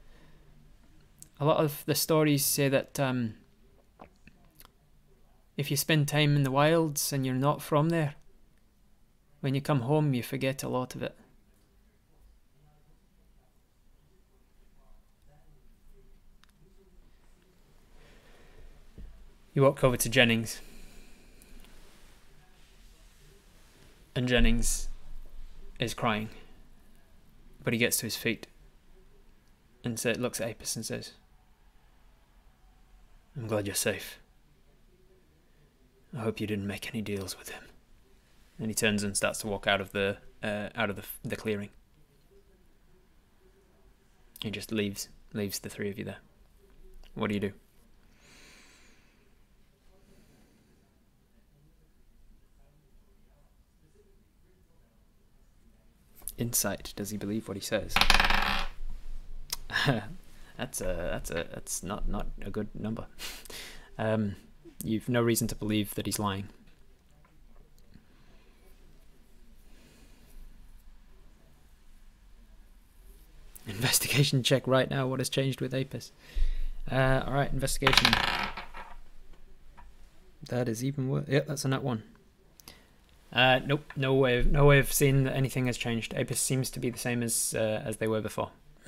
a 1.40 1.46
lot 1.46 1.58
of 1.58 1.84
the 1.86 1.96
stories 1.96 2.44
say 2.46 2.70
that 2.70 3.00
um, 3.00 3.36
if 5.56 5.70
you 5.72 5.78
spend 5.78 6.08
time 6.08 6.36
in 6.36 6.44
the 6.44 6.52
wilds 6.52 7.14
and 7.14 7.26
you're 7.26 7.36
not 7.36 7.62
from 7.62 7.90
there, 7.90 8.16
when 9.42 9.54
you 9.54 9.62
come 9.62 9.82
home 9.82 10.14
you 10.14 10.24
forget 10.24 10.64
a 10.64 10.70
lot 10.70 10.96
of 10.96 11.04
it. 11.04 11.16
You 19.54 19.64
walk 19.64 19.84
over 19.84 19.98
to 19.98 20.10
Jennings. 20.10 20.62
And 24.16 24.28
Jennings 24.28 24.88
is 25.80 25.96
crying. 25.96 26.30
But 27.68 27.74
he 27.74 27.80
gets 27.80 27.98
to 27.98 28.06
his 28.06 28.16
feet 28.16 28.48
and 29.84 30.00
sa 30.00 30.12
looks 30.12 30.40
at 30.40 30.48
Apis 30.48 30.78
and 30.78 30.86
says, 30.86 31.12
I'm 33.36 33.48
glad 33.48 33.68
you're 33.68 33.76
safe. 33.76 34.20
I 36.18 36.22
hope 36.22 36.40
you 36.40 36.48
didn't 36.48 36.66
make 36.66 36.88
any 36.88 37.02
deals 37.02 37.38
with 37.38 37.50
him. 37.50 37.64
And 38.58 38.70
he 38.70 38.74
turns 38.74 39.04
and 39.04 39.18
starts 39.18 39.40
to 39.40 39.48
walk 39.48 39.68
out 39.68 39.82
of 39.82 39.92
the 39.92 40.16
uh, 40.42 40.70
out 40.78 40.90
of 40.90 40.96
the, 40.96 41.04
the 41.26 41.36
clearing. 41.36 41.68
He 44.42 44.50
just 44.50 44.72
leaves 44.72 45.10
leaves 45.34 45.60
the 45.60 45.68
three 45.68 45.90
of 45.90 46.00
you 46.00 46.06
there. 46.06 46.20
What 47.16 47.28
do 47.28 47.34
you 47.34 47.42
do? 47.42 47.52
Insight. 56.38 56.94
Does 56.96 57.10
he 57.10 57.18
believe 57.18 57.48
what 57.48 57.58
he 57.58 57.62
says? 57.62 57.94
that's 60.58 60.82
a 60.82 61.10
that's 61.12 61.32
a 61.32 61.46
that's 61.54 61.84
not 61.84 62.08
not 62.08 62.28
a 62.42 62.50
good 62.50 62.70
number. 62.74 63.08
um, 63.98 64.36
you've 64.84 65.10
no 65.10 65.22
reason 65.22 65.48
to 65.48 65.56
believe 65.56 65.96
that 65.96 66.06
he's 66.06 66.20
lying. 66.20 66.50
Investigation 73.68 74.44
check 74.44 74.68
right 74.68 74.90
now. 74.90 75.08
What 75.08 75.20
has 75.20 75.30
changed 75.30 75.62
with 75.62 75.74
Apis? 75.74 76.12
Uh, 76.90 77.24
all 77.26 77.34
right, 77.34 77.52
investigation. 77.52 78.14
That 80.50 80.70
is 80.70 80.86
even 80.86 81.10
worse. 81.10 81.26
Yep, 81.28 81.48
that's 81.48 81.66
a 81.66 81.68
nut 81.68 81.84
one. 81.84 82.04
Uh, 83.32 83.60
nope, 83.66 83.92
no 83.96 84.14
way, 84.14 84.44
no 84.50 84.66
way 84.66 84.80
of 84.80 84.92
seeing 84.92 85.26
that 85.26 85.36
anything 85.36 85.68
has 85.68 85.78
changed. 85.78 86.14
Apis 86.14 86.40
seems 86.40 86.70
to 86.72 86.80
be 86.80 86.90
the 86.90 86.98
same 86.98 87.22
as 87.22 87.54
uh, 87.58 87.82
as 87.86 87.98
they 87.98 88.08
were 88.08 88.22
before. 88.22 88.52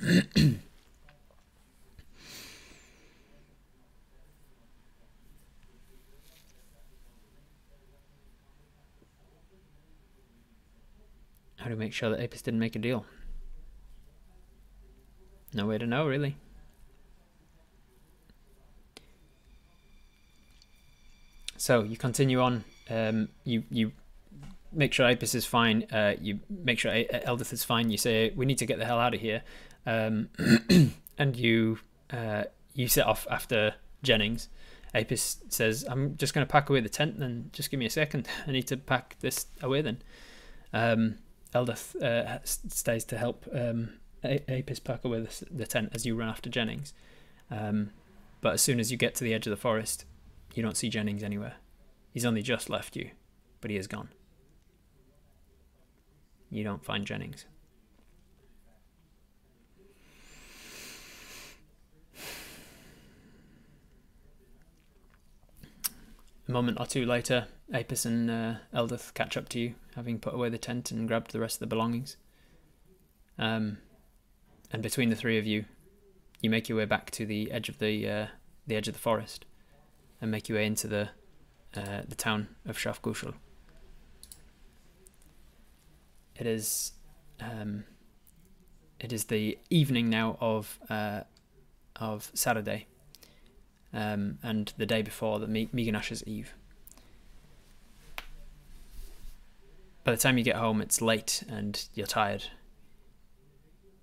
How 11.56 11.66
do 11.66 11.70
we 11.70 11.76
make 11.76 11.92
sure 11.92 12.08
that 12.08 12.20
Apis 12.20 12.40
didn't 12.40 12.60
make 12.60 12.74
a 12.74 12.78
deal? 12.78 13.04
No 15.52 15.66
way 15.66 15.76
to 15.76 15.86
know, 15.86 16.06
really. 16.06 16.36
So 21.58 21.82
you 21.82 21.98
continue 21.98 22.40
on. 22.40 22.64
Um, 22.88 23.28
you 23.44 23.64
you 23.70 23.92
make 24.72 24.92
sure 24.92 25.06
Apis 25.06 25.34
is 25.34 25.46
fine. 25.46 25.86
Uh, 25.92 26.14
you 26.20 26.40
make 26.48 26.78
sure 26.78 26.92
Eldith 26.92 27.52
is 27.52 27.64
fine. 27.64 27.90
You 27.90 27.98
say 27.98 28.30
we 28.30 28.46
need 28.46 28.58
to 28.58 28.66
get 28.66 28.78
the 28.78 28.84
hell 28.84 28.98
out 28.98 29.14
of 29.14 29.20
here, 29.20 29.42
um, 29.86 30.28
and 31.18 31.36
you 31.36 31.78
uh, 32.12 32.44
you 32.74 32.88
set 32.88 33.06
off 33.06 33.26
after 33.30 33.74
Jennings. 34.02 34.48
Apis 34.94 35.38
says, 35.48 35.84
"I'm 35.88 36.16
just 36.16 36.34
going 36.34 36.46
to 36.46 36.50
pack 36.50 36.70
away 36.70 36.80
the 36.80 36.88
tent. 36.88 37.18
Then 37.18 37.50
just 37.52 37.70
give 37.70 37.78
me 37.78 37.86
a 37.86 37.90
second. 37.90 38.28
I 38.46 38.50
need 38.50 38.66
to 38.68 38.76
pack 38.76 39.16
this 39.20 39.46
away." 39.62 39.82
Then 39.82 40.02
um, 40.72 41.16
Eldith 41.54 42.00
uh, 42.02 42.38
stays 42.44 43.04
to 43.06 43.18
help 43.18 43.46
um, 43.52 43.94
Apis 44.24 44.80
pack 44.80 45.04
away 45.04 45.20
the, 45.20 45.46
the, 45.50 45.66
tent 45.66 45.90
as 45.94 46.06
you 46.06 46.14
run 46.14 46.28
after 46.28 46.50
Jennings. 46.50 46.92
Um, 47.50 47.90
but 48.40 48.54
as 48.54 48.62
soon 48.62 48.80
as 48.80 48.90
you 48.90 48.96
get 48.96 49.14
to 49.16 49.24
the 49.24 49.34
edge 49.34 49.46
of 49.46 49.50
the 49.50 49.56
forest, 49.56 50.04
you 50.54 50.62
don't 50.62 50.76
see 50.76 50.88
Jennings 50.88 51.22
anywhere. 51.22 51.54
He's 52.12 52.24
only 52.24 52.42
just 52.42 52.70
left 52.70 52.96
you, 52.96 53.10
but 53.60 53.70
he 53.70 53.76
is 53.76 53.86
gone 53.86 54.08
you 56.50 56.64
don't 56.64 56.84
find 56.84 57.06
Jennings. 57.06 57.46
A 66.48 66.52
moment 66.52 66.80
or 66.80 66.86
two 66.86 67.06
later, 67.06 67.46
Apis 67.72 68.04
and 68.04 68.28
uh, 68.28 68.54
Eldith 68.74 69.14
catch 69.14 69.36
up 69.36 69.48
to 69.50 69.60
you, 69.60 69.74
having 69.94 70.18
put 70.18 70.34
away 70.34 70.48
the 70.48 70.58
tent 70.58 70.90
and 70.90 71.06
grabbed 71.06 71.30
the 71.30 71.38
rest 71.38 71.56
of 71.56 71.60
the 71.60 71.66
belongings. 71.68 72.16
Um, 73.38 73.78
and 74.72 74.82
between 74.82 75.10
the 75.10 75.16
three 75.16 75.38
of 75.38 75.46
you, 75.46 75.64
you 76.40 76.50
make 76.50 76.68
your 76.68 76.78
way 76.78 76.86
back 76.86 77.12
to 77.12 77.24
the 77.24 77.52
edge 77.52 77.68
of 77.68 77.78
the 77.78 78.08
uh, 78.08 78.26
the 78.66 78.74
edge 78.74 78.88
of 78.88 78.94
the 78.94 79.00
forest, 79.00 79.44
and 80.20 80.30
make 80.30 80.48
your 80.48 80.58
way 80.58 80.66
into 80.66 80.88
the 80.88 81.10
uh, 81.76 82.02
the 82.08 82.16
town 82.16 82.48
of 82.66 82.76
Shafgushul. 82.76 83.34
It 86.40 86.46
is 86.46 86.92
um, 87.38 87.84
it 88.98 89.12
is 89.12 89.24
the 89.26 89.58
evening 89.68 90.08
now 90.08 90.38
of 90.40 90.78
uh, 90.88 91.20
of 91.96 92.30
Saturday, 92.32 92.86
um, 93.92 94.38
and 94.42 94.72
the 94.78 94.86
day 94.86 95.02
before 95.02 95.38
the 95.38 95.46
Me- 95.46 95.68
Miginash's 95.70 96.24
Eve. 96.26 96.54
By 100.02 100.12
the 100.12 100.16
time 100.16 100.38
you 100.38 100.44
get 100.44 100.56
home, 100.56 100.80
it's 100.80 101.02
late 101.02 101.44
and 101.46 101.86
you're 101.92 102.06
tired. 102.06 102.44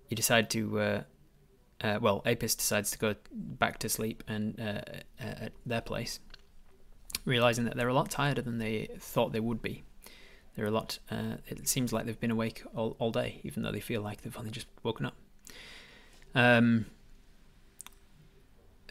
You 0.08 0.16
decide 0.16 0.48
to, 0.50 0.80
uh, 0.80 1.02
uh, 1.80 1.98
well, 2.00 2.22
Apis 2.24 2.54
decides 2.54 2.92
to 2.92 2.98
go 2.98 3.16
back 3.32 3.80
to 3.80 3.88
sleep 3.88 4.22
and 4.28 4.58
uh, 4.60 4.82
at 5.18 5.52
their 5.66 5.80
place, 5.80 6.20
realizing 7.24 7.64
that 7.64 7.76
they're 7.76 7.88
a 7.88 7.94
lot 7.94 8.10
tireder 8.10 8.42
than 8.42 8.58
they 8.58 8.88
thought 9.00 9.32
they 9.32 9.40
would 9.40 9.60
be. 9.60 9.82
They're 10.58 10.66
a 10.66 10.72
lot. 10.72 10.98
Uh, 11.08 11.36
it 11.46 11.68
seems 11.68 11.92
like 11.92 12.04
they've 12.04 12.18
been 12.18 12.32
awake 12.32 12.64
all, 12.74 12.96
all 12.98 13.12
day, 13.12 13.40
even 13.44 13.62
though 13.62 13.70
they 13.70 13.78
feel 13.78 14.02
like 14.02 14.22
they've 14.22 14.36
only 14.36 14.50
just 14.50 14.66
woken 14.82 15.06
up. 15.06 15.14
Um, 16.34 16.86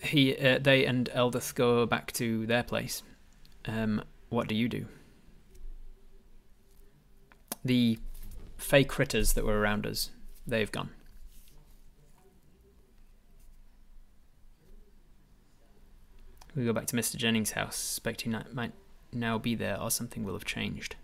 he, 0.02 0.38
uh, 0.38 0.60
they, 0.60 0.86
and 0.86 1.10
Eldith 1.14 1.54
go 1.56 1.86
back 1.86 2.14
to 2.14 2.46
their 2.46 2.64
place. 2.64 3.04
Um, 3.66 4.02
what 4.30 4.48
do 4.48 4.56
you 4.56 4.70
do? 4.70 4.86
The 7.66 8.00
fake 8.56 8.88
critters 8.88 9.34
that 9.34 9.44
were 9.44 9.60
around 9.60 9.86
us, 9.86 10.12
they've 10.48 10.72
gone. 10.72 10.92
We 16.56 16.64
go 16.64 16.72
back 16.72 16.86
to 16.88 16.96
Mr. 16.96 17.18
Jennings' 17.18 17.52
house, 17.52 17.76
suspecting 17.76 18.32
that 18.32 18.54
might 18.54 18.72
now 19.12 19.38
be 19.38 19.54
there 19.54 19.78
or 19.78 19.92
something 19.92 20.24
will 20.24 20.34
have 20.34 20.46
changed. 20.46 20.96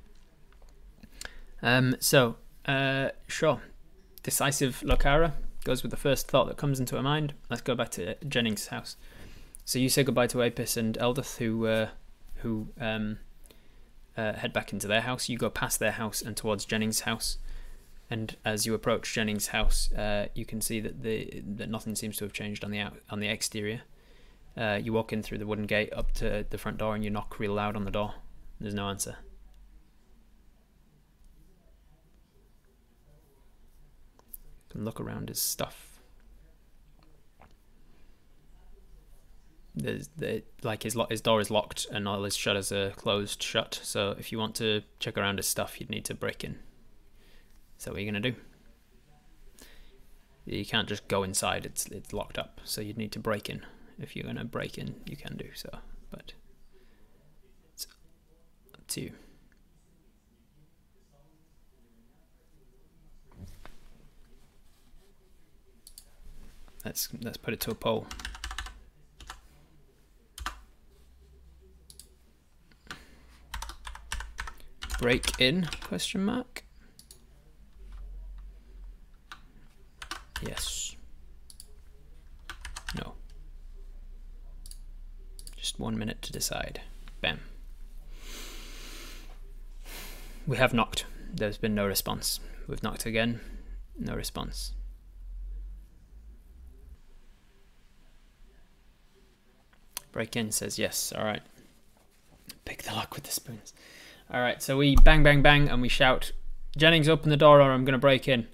Um, 1.64 1.96
so, 2.00 2.36
uh, 2.66 3.10
sure. 3.28 3.62
Decisive 4.22 4.84
Lokara 4.86 5.34
goes 5.64 5.82
with 5.82 5.92
the 5.92 5.98
first 5.98 6.28
thought 6.28 6.48
that 6.48 6.58
comes 6.58 6.80
into 6.80 6.96
her 6.98 7.02
mind. 7.02 7.34
Let's 7.50 7.62
go 7.62 7.74
back 7.74 7.90
to 7.92 8.16
Jennings' 8.28 8.68
house. 8.68 8.98
So 9.66 9.80
you 9.80 9.88
say 9.90 10.04
goodbye 10.04 10.28
to 10.28 10.44
Apis 10.44 10.76
and 10.76 10.98
Eldith, 10.98 11.38
who 11.38 11.66
uh, 11.68 11.88
who 12.36 12.68
um, 12.80 13.20
uh, 14.18 14.34
head 14.34 14.52
back 14.52 14.74
into 14.74 14.88
their 14.88 15.02
house. 15.02 15.30
You 15.30 15.38
go 15.38 15.50
past 15.50 15.80
their 15.80 15.92
house 15.92 16.22
and 16.22 16.36
towards 16.36 16.66
Jennings' 16.66 17.02
house. 17.02 17.38
And 18.10 18.36
as 18.44 18.66
you 18.66 18.74
approach 18.74 19.14
Jennings' 19.14 19.48
house, 19.48 19.92
uh, 19.94 20.28
you 20.36 20.46
can 20.46 20.60
see 20.60 20.82
that 20.82 21.02
the 21.02 21.42
that 21.56 21.70
nothing 21.70 21.96
seems 21.96 22.18
to 22.18 22.26
have 22.26 22.34
changed 22.34 22.66
on 22.66 22.72
the 22.72 22.80
out, 22.80 22.98
on 23.10 23.22
the 23.22 23.30
exterior. 23.30 23.82
Uh, 24.56 24.80
you 24.84 24.92
walk 24.92 25.14
in 25.14 25.24
through 25.24 25.38
the 25.38 25.48
wooden 25.48 25.66
gate 25.66 25.92
up 25.94 26.12
to 26.14 26.46
the 26.50 26.58
front 26.58 26.78
door, 26.78 26.94
and 26.94 27.04
you 27.04 27.10
knock 27.10 27.40
real 27.40 27.54
loud 27.54 27.78
on 27.78 27.86
the 27.86 27.92
door. 27.92 28.16
There's 28.60 28.74
no 28.74 28.90
answer. 28.90 29.18
Can 34.74 34.86
look 34.86 35.00
around 35.00 35.30
his 35.30 35.40
stuff. 35.40 36.00
There's 39.76 40.10
the 40.18 40.44
like 40.64 40.82
his 40.82 40.98
his 41.12 41.22
door 41.22 41.40
is 41.40 41.52
locked 41.52 41.86
and 41.92 42.08
all 42.08 42.24
his 42.24 42.36
shutters 42.36 42.72
are 42.72 42.90
closed 42.90 43.42
shut. 43.42 43.80
So 43.84 44.16
if 44.18 44.32
you 44.32 44.40
want 44.40 44.56
to 44.56 44.82
check 45.00 45.16
around 45.16 45.38
his 45.38 45.48
stuff, 45.48 45.80
you'd 45.80 45.92
need 45.92 46.06
to 46.06 46.16
break 46.16 46.44
in. 46.44 46.58
Is 47.78 47.86
that 47.86 47.94
what 47.94 48.02
you're 48.02 48.12
gonna 48.12 48.32
do? 48.32 48.36
You 50.46 50.66
can't 50.66 50.90
just 50.90 51.08
go 51.08 51.22
inside; 51.22 51.68
it's 51.68 51.86
it's 51.88 52.12
locked 52.12 52.40
up. 52.40 52.60
So 52.64 52.82
you'd 52.82 52.98
need 52.98 53.12
to 53.12 53.20
break 53.20 53.52
in. 53.52 53.64
If 54.00 54.16
you're 54.16 54.26
gonna 54.26 54.44
break 54.44 54.80
in, 54.80 54.96
you 55.06 55.16
can 55.16 55.38
do 55.38 55.50
so, 55.54 55.70
but 56.10 56.34
it's 57.74 57.86
up 58.74 58.88
to 58.88 59.02
you. 59.02 59.12
Let's 66.86 67.10
let's 67.22 67.38
put 67.38 67.54
it 67.54 67.60
to 67.62 67.72
a 67.72 67.76
poll. 67.76 68.08
Break 75.00 75.40
in? 75.40 75.68
Question 75.82 76.24
mark. 76.24 76.64
Yes. 80.42 80.96
No. 82.98 83.16
Just 85.58 85.80
one 85.80 85.98
minute 85.98 86.22
to 86.22 86.32
decide. 86.32 86.82
Bam. 87.22 87.40
We 90.46 90.58
have 90.58 90.74
knocked. 90.74 91.06
There's 91.34 91.58
been 91.58 91.76
no 91.76 91.86
response. 91.86 92.40
We've 92.68 92.84
knocked 92.84 93.06
again. 93.06 93.40
No 93.98 94.14
response. 94.14 94.74
Break 100.14 100.38
in 100.38 100.52
says 100.52 100.80
yes. 100.80 101.12
All 101.16 101.26
right. 101.26 101.42
Pick 102.64 102.84
the 102.84 102.94
lock 102.94 103.16
with 103.16 103.26
the 103.26 103.32
spoons. 103.32 103.74
All 104.32 104.40
right. 104.40 104.62
So 104.64 104.78
we 104.78 104.96
bang, 104.96 105.24
bang, 105.24 105.42
bang, 105.42 105.68
and 105.68 105.82
we 105.82 105.90
shout, 105.90 106.32
"Jennings, 106.78 107.10
open 107.10 107.30
the 107.30 107.38
door, 107.38 107.60
or 107.60 107.72
I'm 107.72 107.84
going 107.84 107.94
to 107.94 107.98
break 107.98 108.28
in." 108.28 108.48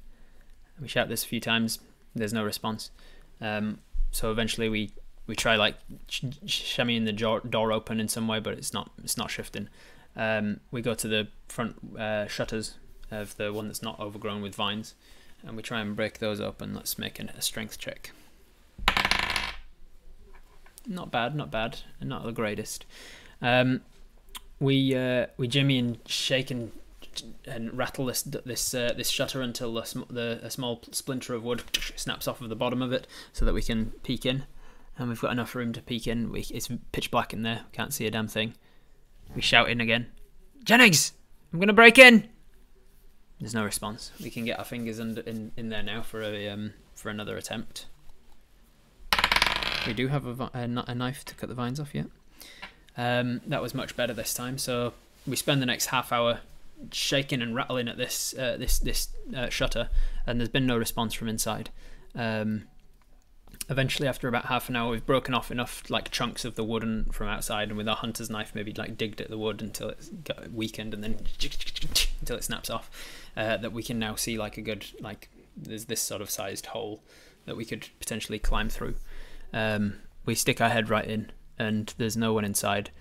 We 0.82 0.88
shout 0.88 1.10
this 1.10 1.24
a 1.24 1.28
few 1.28 1.40
times. 1.40 1.80
There's 2.16 2.34
no 2.34 2.44
response. 2.44 2.90
Um, 3.42 3.80
so 4.12 4.32
eventually 4.32 4.70
we 4.70 4.94
we 5.28 5.36
try 5.36 5.56
like 5.56 5.76
sh- 6.08 6.24
shimmying 6.46 7.06
the 7.06 7.14
door, 7.14 7.42
door 7.42 7.72
open 7.72 8.00
in 8.00 8.08
some 8.08 8.28
way, 8.28 8.40
but 8.40 8.54
it's 8.54 8.74
not 8.74 8.90
it's 9.04 9.18
not 9.18 9.30
shifting. 9.30 9.70
Um, 10.16 10.62
we 10.72 10.82
go 10.82 10.96
to 10.96 11.08
the 11.08 11.28
front 11.48 11.76
uh, 11.98 12.28
shutters 12.28 12.76
of 13.12 13.38
the 13.38 13.54
one 13.54 13.68
that's 13.68 13.84
not 13.84 14.00
overgrown 14.00 14.42
with 14.42 14.56
vines, 14.56 14.96
and 15.46 15.56
we 15.56 15.62
try 15.62 15.82
and 15.82 15.96
break 15.96 16.20
those 16.20 16.40
open. 16.40 16.74
Let's 16.74 16.98
make 16.98 17.20
an, 17.20 17.30
a 17.30 17.42
strength 17.42 17.78
check. 17.78 18.12
Not 20.90 21.12
bad, 21.12 21.36
not 21.36 21.52
bad, 21.52 21.82
and 22.02 22.10
not 22.10 22.24
the 22.24 22.32
greatest. 22.32 22.84
Um, 23.44 23.82
we 24.60 24.96
uh, 24.96 25.28
we 25.38 25.48
jimmy 25.48 25.78
and 25.78 26.00
shake 26.08 26.50
and 26.50 26.72
and 27.46 27.78
rattle 27.78 28.08
this 28.08 28.24
this 28.24 28.74
uh, 28.74 28.94
this 28.98 29.10
shutter 29.10 29.42
until 29.42 29.72
the, 29.74 29.84
sm- 29.84 30.02
the 30.10 30.40
a 30.42 30.50
small 30.50 30.82
splinter 30.92 31.36
of 31.36 31.44
wood 31.44 31.62
snaps 31.96 32.28
off 32.28 32.42
of 32.42 32.50
the 32.50 32.56
bottom 32.56 32.82
of 32.82 32.92
it, 32.92 33.06
so 33.32 33.46
that 33.46 33.54
we 33.54 33.62
can 33.62 33.92
peek 34.04 34.26
in. 34.26 34.46
And 34.98 35.08
we've 35.08 35.22
got 35.22 35.32
enough 35.32 35.56
room 35.56 35.72
to 35.74 35.82
peek 35.82 36.08
in. 36.08 36.32
We, 36.32 36.42
it's 36.50 36.68
pitch 36.92 37.10
black 37.12 37.34
in 37.34 37.44
there. 37.44 37.62
We 37.72 37.76
can't 37.76 37.94
see 37.94 38.06
a 38.06 38.12
damn 38.12 38.28
thing. 38.28 38.56
We 39.34 39.42
shout 39.42 39.70
in 39.70 39.80
again. 39.80 40.08
Jennings, 40.64 41.14
I'm 41.54 41.60
gonna 41.60 41.72
break 41.72 42.00
in. 42.00 42.28
There's 43.40 43.54
no 43.54 43.64
response. 43.64 44.12
We 44.22 44.32
can 44.32 44.44
get 44.44 44.58
our 44.58 44.66
fingers 44.66 45.00
under 45.00 45.22
in, 45.22 45.52
in 45.56 45.70
there 45.70 45.84
now 45.84 46.02
for 46.02 46.24
a 46.24 46.50
um, 46.50 46.74
for 46.96 47.10
another 47.10 47.38
attempt. 47.38 47.86
We 49.88 49.94
do 49.94 50.08
have 50.08 50.26
a, 50.26 50.50
a, 50.54 50.84
a 50.88 50.96
knife 50.96 51.26
to 51.26 51.36
cut 51.36 51.50
the 51.50 51.56
vines 51.56 51.80
off. 51.80 51.94
Yeah. 51.94 52.04
Um, 52.98 53.42
that 53.48 53.62
was 53.62 53.74
much 53.74 53.96
better 53.96 54.14
this 54.14 54.34
time. 54.34 54.58
So 54.58 54.94
we 55.26 55.36
spend 55.36 55.62
the 55.62 55.66
next 55.66 55.88
half 55.88 56.12
hour 56.12 56.40
shaking 56.92 57.42
and 57.42 57.56
rattling 57.56 57.88
at 57.88 57.98
this 57.98 58.34
uh, 58.38 58.58
this 58.58 58.80
this 58.80 59.10
uh, 59.36 59.50
shutter, 59.50 59.90
and 60.26 60.40
there's 60.40 60.50
been 60.50 60.66
no 60.66 60.78
response 60.78 61.14
from 61.14 61.28
inside. 61.28 61.70
Um, 62.16 62.68
eventually, 63.70 64.08
after 64.08 64.28
about 64.28 64.46
half 64.46 64.70
an 64.70 64.76
hour, 64.76 64.92
we've 64.92 65.06
broken 65.06 65.34
off 65.34 65.52
enough 65.52 65.90
like 65.90 66.12
chunks 66.12 66.46
of 66.46 66.56
the 66.56 66.64
wooden 66.64 67.06
from 67.12 67.28
outside, 67.28 67.70
and 67.70 67.78
with 67.78 67.88
our 67.88 67.96
hunter's 67.96 68.30
knife, 68.30 68.54
maybe 68.56 68.74
like 68.74 68.98
digged 68.98 69.22
at 69.22 69.30
the 69.30 69.38
wood 69.38 69.62
until 69.62 69.90
it's 69.90 70.10
got 70.10 70.52
weakened, 70.52 70.94
and 70.94 71.04
then 71.04 71.14
until 72.20 72.38
it 72.38 72.44
snaps 72.44 72.70
off. 72.70 72.90
Uh, 73.38 73.58
that 73.58 73.72
we 73.72 73.84
can 73.84 74.00
now 74.00 74.16
see 74.16 74.38
like 74.38 74.58
a 74.58 74.62
good 74.62 74.86
like 75.00 75.30
there's 75.56 75.86
this 75.86 76.02
sort 76.02 76.22
of 76.22 76.30
sized 76.30 76.68
hole 76.68 77.02
that 77.46 77.56
we 77.56 77.66
could 77.66 77.90
potentially 78.00 78.40
climb 78.40 78.70
through. 78.70 78.96
Um, 79.54 79.96
we 80.26 80.36
stick 80.36 80.62
our 80.62 80.70
head 80.70 80.90
right 80.90 81.06
in, 81.06 81.32
and 81.58 81.94
there's 81.98 82.18
no 82.18 82.34
one 82.34 82.46
inside. 82.46 82.92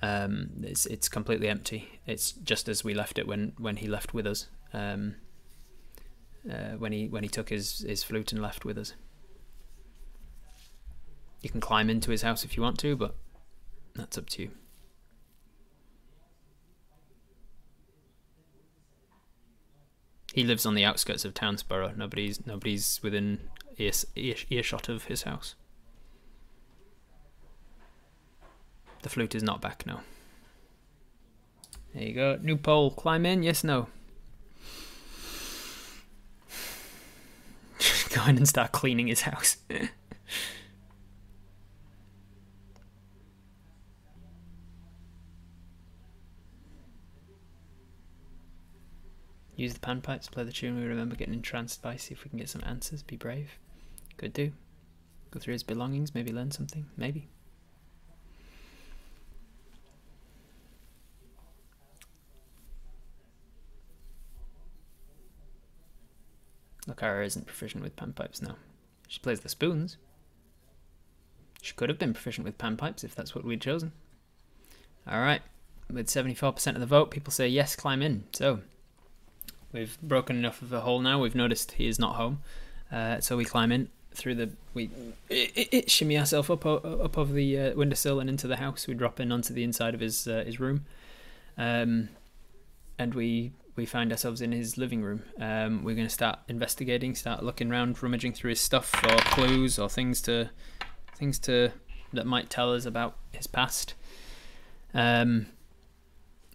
Um, 0.00 0.50
it's 0.62 0.86
it's 0.86 1.08
completely 1.08 1.48
empty. 1.48 2.00
It's 2.06 2.32
just 2.32 2.68
as 2.68 2.84
we 2.84 2.94
left 2.94 3.18
it 3.18 3.26
when, 3.26 3.52
when 3.58 3.76
he 3.76 3.88
left 3.88 4.14
with 4.14 4.26
us. 4.26 4.46
Um, 4.72 5.16
uh, 6.48 6.76
when 6.78 6.92
he 6.92 7.08
when 7.08 7.22
he 7.22 7.28
took 7.28 7.48
his, 7.48 7.80
his 7.80 8.02
flute 8.02 8.32
and 8.32 8.40
left 8.40 8.64
with 8.64 8.78
us. 8.78 8.94
You 11.40 11.50
can 11.50 11.60
climb 11.60 11.88
into 11.90 12.10
his 12.10 12.22
house 12.22 12.44
if 12.44 12.56
you 12.56 12.62
want 12.62 12.78
to, 12.80 12.96
but 12.96 13.14
that's 13.94 14.18
up 14.18 14.28
to 14.30 14.42
you. 14.42 14.50
He 20.32 20.44
lives 20.44 20.66
on 20.66 20.74
the 20.74 20.84
outskirts 20.84 21.24
of 21.24 21.34
Townsborough. 21.34 21.96
Nobody's 21.96 22.46
nobody's 22.46 23.00
within 23.02 23.40
ear, 23.78 23.92
ear, 24.16 24.36
earshot 24.50 24.88
of 24.88 25.04
his 25.04 25.22
house. 25.22 25.54
The 29.02 29.08
flute 29.08 29.34
is 29.34 29.42
not 29.42 29.60
back 29.60 29.84
now. 29.86 30.02
There 31.94 32.02
you 32.02 32.14
go. 32.14 32.38
New 32.42 32.56
poll. 32.56 32.90
Climb 32.90 33.24
in. 33.26 33.42
Yes, 33.42 33.64
no. 33.64 33.88
go 38.14 38.24
in 38.26 38.36
and 38.36 38.48
start 38.48 38.72
cleaning 38.72 39.06
his 39.06 39.22
house. 39.22 39.56
Use 49.58 49.74
the 49.74 49.80
panpipes, 49.80 50.30
play 50.30 50.44
the 50.44 50.52
tune 50.52 50.78
we 50.78 50.86
remember 50.86 51.16
getting 51.16 51.34
entranced 51.34 51.82
by, 51.82 51.96
see 51.96 52.14
if 52.14 52.22
we 52.22 52.30
can 52.30 52.38
get 52.38 52.48
some 52.48 52.62
answers, 52.64 53.02
be 53.02 53.16
brave. 53.16 53.58
Could 54.16 54.32
do. 54.32 54.52
Go 55.32 55.40
through 55.40 55.54
his 55.54 55.64
belongings, 55.64 56.14
maybe 56.14 56.32
learn 56.32 56.52
something, 56.52 56.86
maybe. 56.96 57.28
Lokara 66.88 67.24
isn't 67.26 67.46
proficient 67.46 67.82
with 67.82 67.96
panpipes 67.96 68.42
now. 68.42 68.56
She 69.06 69.20
plays 69.20 69.40
the 69.40 69.48
spoons. 69.48 69.96
She 71.60 71.74
could 71.74 71.88
have 71.88 71.98
been 71.98 72.14
proficient 72.14 72.44
with 72.44 72.58
panpipes 72.58 73.04
if 73.04 73.14
that's 73.14 73.34
what 73.34 73.44
we'd 73.44 73.60
chosen. 73.60 73.92
Alright. 75.10 75.42
with 75.90 76.06
74% 76.06 76.74
of 76.74 76.80
the 76.80 76.86
vote, 76.86 77.10
people 77.10 77.32
say 77.32 77.48
yes, 77.48 77.74
climb 77.74 78.02
in. 78.02 78.24
So 78.32 78.60
we've 79.72 79.98
broken 80.02 80.36
enough 80.36 80.62
of 80.62 80.72
a 80.72 80.80
hole 80.80 81.00
now. 81.00 81.20
We've 81.20 81.34
noticed 81.34 81.72
he 81.72 81.88
is 81.88 81.98
not 81.98 82.16
home. 82.16 82.40
Uh, 82.92 83.20
so 83.20 83.36
we 83.36 83.44
climb 83.44 83.72
in 83.72 83.88
through 84.14 84.34
the 84.34 84.50
we 84.74 84.90
it, 85.28 85.52
it, 85.54 85.68
it 85.70 85.90
shimmy 85.90 86.18
ourselves 86.18 86.50
up 86.50 86.66
up 86.66 87.18
over 87.18 87.32
the 87.32 87.58
uh, 87.58 87.74
windowsill 87.74 88.20
and 88.20 88.28
into 88.28 88.46
the 88.46 88.56
house. 88.56 88.86
We 88.86 88.94
drop 88.94 89.20
in 89.20 89.30
onto 89.30 89.52
the 89.54 89.62
inside 89.62 89.94
of 89.94 90.00
his 90.00 90.26
uh, 90.26 90.42
his 90.44 90.58
room, 90.58 90.86
um, 91.56 92.08
and 92.98 93.14
we 93.14 93.52
we 93.78 93.86
find 93.86 94.10
ourselves 94.10 94.40
in 94.40 94.50
his 94.50 94.76
living 94.76 95.02
room. 95.02 95.22
Um, 95.40 95.84
we're 95.84 95.94
going 95.94 96.08
to 96.08 96.12
start 96.12 96.40
investigating, 96.48 97.14
start 97.14 97.44
looking 97.44 97.70
around, 97.70 98.02
rummaging 98.02 98.32
through 98.32 98.50
his 98.50 98.60
stuff 98.60 98.86
for 98.86 99.16
clues 99.30 99.78
or 99.78 99.88
things 99.88 100.20
to 100.22 100.50
things 101.14 101.38
to 101.38 101.70
that 102.12 102.26
might 102.26 102.50
tell 102.50 102.74
us 102.74 102.84
about 102.84 103.16
his 103.30 103.46
past. 103.46 103.94
Um, 104.92 105.46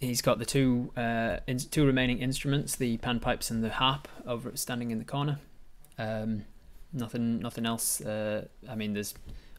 he's 0.01 0.21
got 0.21 0.37
the 0.37 0.45
two 0.45 0.91
uh, 0.97 1.37
in, 1.47 1.59
two 1.59 1.85
remaining 1.85 2.19
instruments, 2.19 2.75
the 2.75 2.97
panpipes 2.97 3.49
and 3.49 3.63
the 3.63 3.69
harp, 3.69 4.09
over 4.27 4.51
standing 4.55 4.91
in 4.91 4.99
the 4.99 5.05
corner. 5.05 5.39
Um, 5.97 6.43
nothing, 6.91 7.39
nothing 7.39 7.65
else. 7.65 8.01
Uh, 8.01 8.47
I 8.69 8.75
mean, 8.75 8.93
there's 8.93 9.13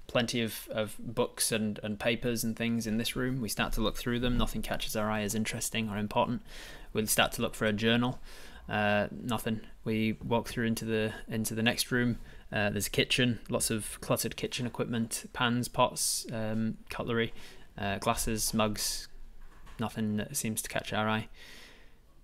plenty 0.07 0.43
of, 0.43 0.69
of 0.71 0.97
books 0.99 1.51
and, 1.51 1.81
and 1.83 1.99
papers 1.99 2.45
and 2.45 2.57
things 2.57 2.87
in 2.87 2.99
this 2.99 3.17
room. 3.17 3.41
We 3.41 3.49
start 3.49 3.73
to 3.75 3.81
look 3.81 3.97
through 3.97 4.21
them. 4.21 4.37
Nothing 4.37 4.61
catches 4.61 4.97
our 4.97 5.11
eye 5.11 5.23
as 5.23 5.35
interesting 5.35 5.89
or 5.89 5.97
important. 5.97 6.43
We'll 6.95 7.09
start 7.09 7.33
to 7.33 7.43
look 7.43 7.55
for 7.55 7.67
a 7.67 7.73
journal. 7.73 8.21
Uh, 8.69 9.09
nothing. 9.11 9.61
We 9.85 10.17
walk 10.25 10.49
through 10.49 10.67
into 10.67 10.85
the 10.85 11.13
into 11.29 11.55
the 11.55 11.63
next 11.63 11.91
room. 11.91 12.19
Uh, 12.53 12.71
there's 12.71 12.87
a 12.87 12.91
kitchen, 12.91 13.41
lots 13.51 13.69
of 13.71 14.01
cluttered 14.01 14.37
kitchen 14.37 14.65
equipment, 14.65 15.29
pans, 15.33 15.67
pots, 15.69 16.25
um, 16.33 16.79
cutlery, 16.89 17.35
uh, 17.77 17.99
glasses, 17.99 18.55
mugs. 18.55 19.09
Nothing 19.81 20.17
that 20.19 20.37
seems 20.37 20.63
to 20.63 20.69
catch 20.69 20.93
our 20.93 21.09
eye. 21.09 21.29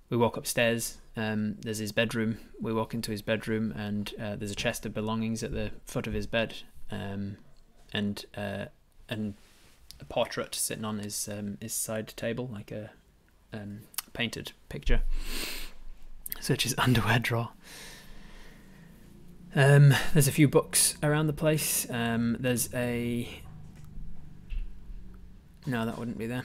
We 0.09 0.17
walk 0.17 0.37
upstairs. 0.37 0.99
Um, 1.17 1.57
there's 1.61 1.79
his 1.79 1.91
bedroom. 1.91 2.39
We 2.61 2.73
walk 2.73 2.95
into 2.95 3.11
his 3.11 3.23
bedroom, 3.23 3.73
and 3.73 4.15
uh, 4.21 4.37
there's 4.37 4.53
a 4.53 4.57
chest 4.57 4.87
of 4.87 4.95
belongings 4.95 5.43
at 5.43 5.53
the 5.53 5.73
foot 5.85 6.07
of 6.07 6.13
his 6.13 6.29
bed, 6.29 6.55
um, 6.93 7.39
and 7.93 8.25
uh, 8.37 8.67
and 9.09 9.35
a 9.99 10.05
portrait 10.05 10.55
sitting 10.55 10.85
on 10.85 11.01
his 11.01 11.29
um, 11.29 11.59
his 11.61 11.75
side 11.75 12.09
table, 12.17 12.49
like 12.53 12.71
a 12.71 12.91
um, 13.53 13.81
painted 14.13 14.53
picture. 14.69 15.03
Such 16.41 16.65
as 16.67 16.75
underwear 16.79 17.19
drawer. 17.19 17.51
Um, 19.55 19.95
there's 20.13 20.29
a 20.29 20.33
few 20.33 20.49
books 20.49 20.97
around 21.03 21.27
the 21.27 21.33
place. 21.33 21.87
Um, 21.91 22.37
there's 22.39 22.73
a. 22.75 23.29
No, 25.67 25.85
that 25.85 25.99
wouldn't 25.99 26.19
be 26.19 26.27
there. 26.27 26.45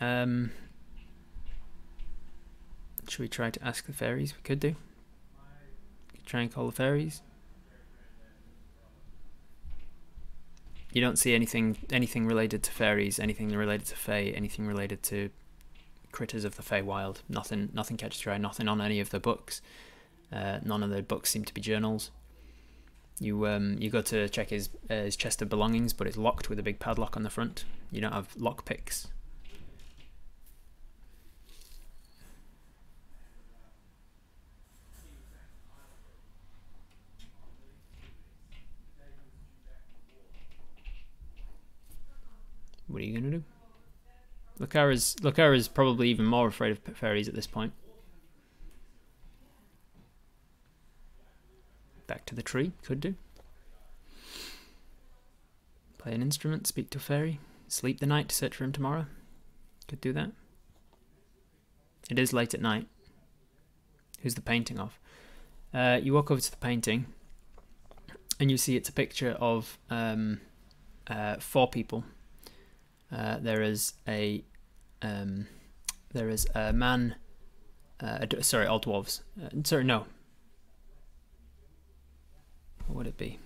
Um, 0.00 0.52
should 3.08 3.20
we 3.20 3.28
try 3.28 3.50
to 3.50 3.64
ask 3.64 3.86
the 3.86 3.92
fairies? 3.92 4.34
We 4.34 4.42
could 4.42 4.60
do. 4.60 4.74
Could 6.14 6.26
try 6.26 6.40
and 6.40 6.52
call 6.52 6.66
the 6.66 6.72
fairies. 6.72 7.22
You 10.92 11.00
don't 11.00 11.18
see 11.18 11.34
anything 11.34 11.76
anything 11.92 12.26
related 12.26 12.62
to 12.64 12.72
fairies, 12.72 13.20
anything 13.20 13.50
related 13.50 13.86
to 13.88 13.96
fae, 13.96 14.32
anything 14.34 14.66
related 14.66 15.02
to 15.04 15.30
critters 16.12 16.44
of 16.44 16.56
the 16.56 16.62
Feywild. 16.62 17.18
Nothing 17.28 17.70
nothing 17.72 17.96
catches 17.96 18.24
your 18.24 18.34
eye. 18.34 18.38
Nothing 18.38 18.68
on 18.68 18.80
any 18.80 19.00
of 19.00 19.10
the 19.10 19.20
books. 19.20 19.60
Uh, 20.32 20.58
none 20.64 20.82
of 20.82 20.90
the 20.90 21.02
books 21.02 21.30
seem 21.30 21.44
to 21.44 21.54
be 21.54 21.60
journals. 21.60 22.10
You 23.18 23.46
um 23.46 23.76
you 23.78 23.90
go 23.90 24.00
to 24.02 24.28
check 24.28 24.50
his 24.50 24.70
uh, 24.88 24.94
his 24.94 25.16
chest 25.16 25.42
of 25.42 25.48
belongings, 25.48 25.92
but 25.92 26.06
it's 26.06 26.16
locked 26.16 26.48
with 26.48 26.58
a 26.58 26.62
big 26.62 26.78
padlock 26.78 27.16
on 27.16 27.22
the 27.22 27.30
front. 27.30 27.64
You 27.90 28.00
don't 28.00 28.12
have 28.12 28.28
lock 28.36 28.64
picks. 28.64 29.08
What 42.86 43.02
are 43.02 43.04
you 43.04 43.20
gonna 43.20 43.30
do? 43.30 43.44
Lokara's 44.60 45.16
Lokara's 45.22 45.68
probably 45.68 46.10
even 46.10 46.26
more 46.26 46.46
afraid 46.46 46.72
of 46.72 46.96
fairies 46.96 47.28
at 47.28 47.34
this 47.34 47.46
point. 47.46 47.72
Back 52.06 52.26
to 52.26 52.34
the 52.34 52.42
tree, 52.42 52.72
could 52.82 53.00
do. 53.00 53.14
Play 55.98 56.12
an 56.12 56.22
instrument, 56.22 56.66
speak 56.66 56.90
to 56.90 56.98
a 56.98 57.00
fairy, 57.00 57.40
sleep 57.68 58.00
the 58.00 58.06
night 58.06 58.28
to 58.28 58.34
search 58.34 58.56
for 58.56 58.64
him 58.64 58.72
tomorrow. 58.72 59.06
Could 59.88 60.00
do 60.00 60.12
that. 60.12 60.32
It 62.10 62.18
is 62.18 62.32
late 62.32 62.54
at 62.54 62.60
night. 62.60 62.86
Who's 64.22 64.34
the 64.34 64.42
painting 64.42 64.78
of? 64.78 64.98
Uh, 65.72 66.00
you 66.02 66.12
walk 66.12 66.30
over 66.30 66.40
to 66.40 66.50
the 66.50 66.56
painting, 66.56 67.06
and 68.38 68.50
you 68.50 68.56
see 68.56 68.76
it's 68.76 68.88
a 68.88 68.92
picture 68.92 69.36
of 69.40 69.78
um, 69.88 70.40
uh, 71.06 71.36
four 71.36 71.68
people. 71.68 72.04
Uh, 73.12 73.38
there 73.38 73.62
is 73.62 73.94
a 74.06 74.44
um, 75.02 75.46
there 76.12 76.28
is 76.28 76.46
a 76.54 76.72
man. 76.72 77.16
Uh, 78.00 78.24
sorry, 78.40 78.66
all 78.66 78.80
dwarves. 78.80 79.20
Uh, 79.42 79.48
sorry, 79.64 79.84
no. 79.84 80.06
What 82.86 82.96
would 82.96 83.06
it 83.06 83.16
be? 83.16 83.38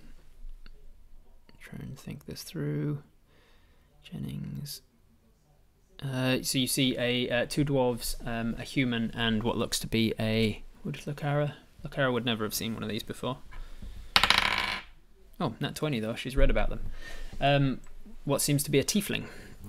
Trying 1.59 1.95
to 1.95 2.01
think 2.01 2.25
this 2.25 2.43
through. 2.43 3.01
Jennings. 4.03 4.81
Uh, 6.03 6.37
so 6.41 6.59
you 6.59 6.67
see 6.67 6.95
a 6.97 7.29
uh, 7.29 7.45
two 7.47 7.65
dwarves, 7.65 8.15
um, 8.27 8.55
a 8.59 8.63
human, 8.63 9.11
and 9.11 9.43
what 9.43 9.57
looks 9.57 9.79
to 9.79 9.87
be 9.87 10.13
a. 10.19 10.63
Would 10.83 10.95
Lokara? 10.95 11.53
Lokara 11.85 12.13
would 12.13 12.25
never 12.25 12.43
have 12.43 12.53
seen 12.53 12.73
one 12.73 12.83
of 12.83 12.89
these 12.89 13.03
before. 13.03 13.37
Oh, 15.39 15.55
not 15.59 15.75
twenty 15.75 15.99
though. 15.99 16.15
She's 16.15 16.37
read 16.37 16.49
about 16.49 16.69
them. 16.69 16.79
Um, 17.41 17.79
what 18.23 18.41
seems 18.41 18.63
to 18.63 18.71
be 18.71 18.79
a 18.79 18.83
tiefling 18.83 19.25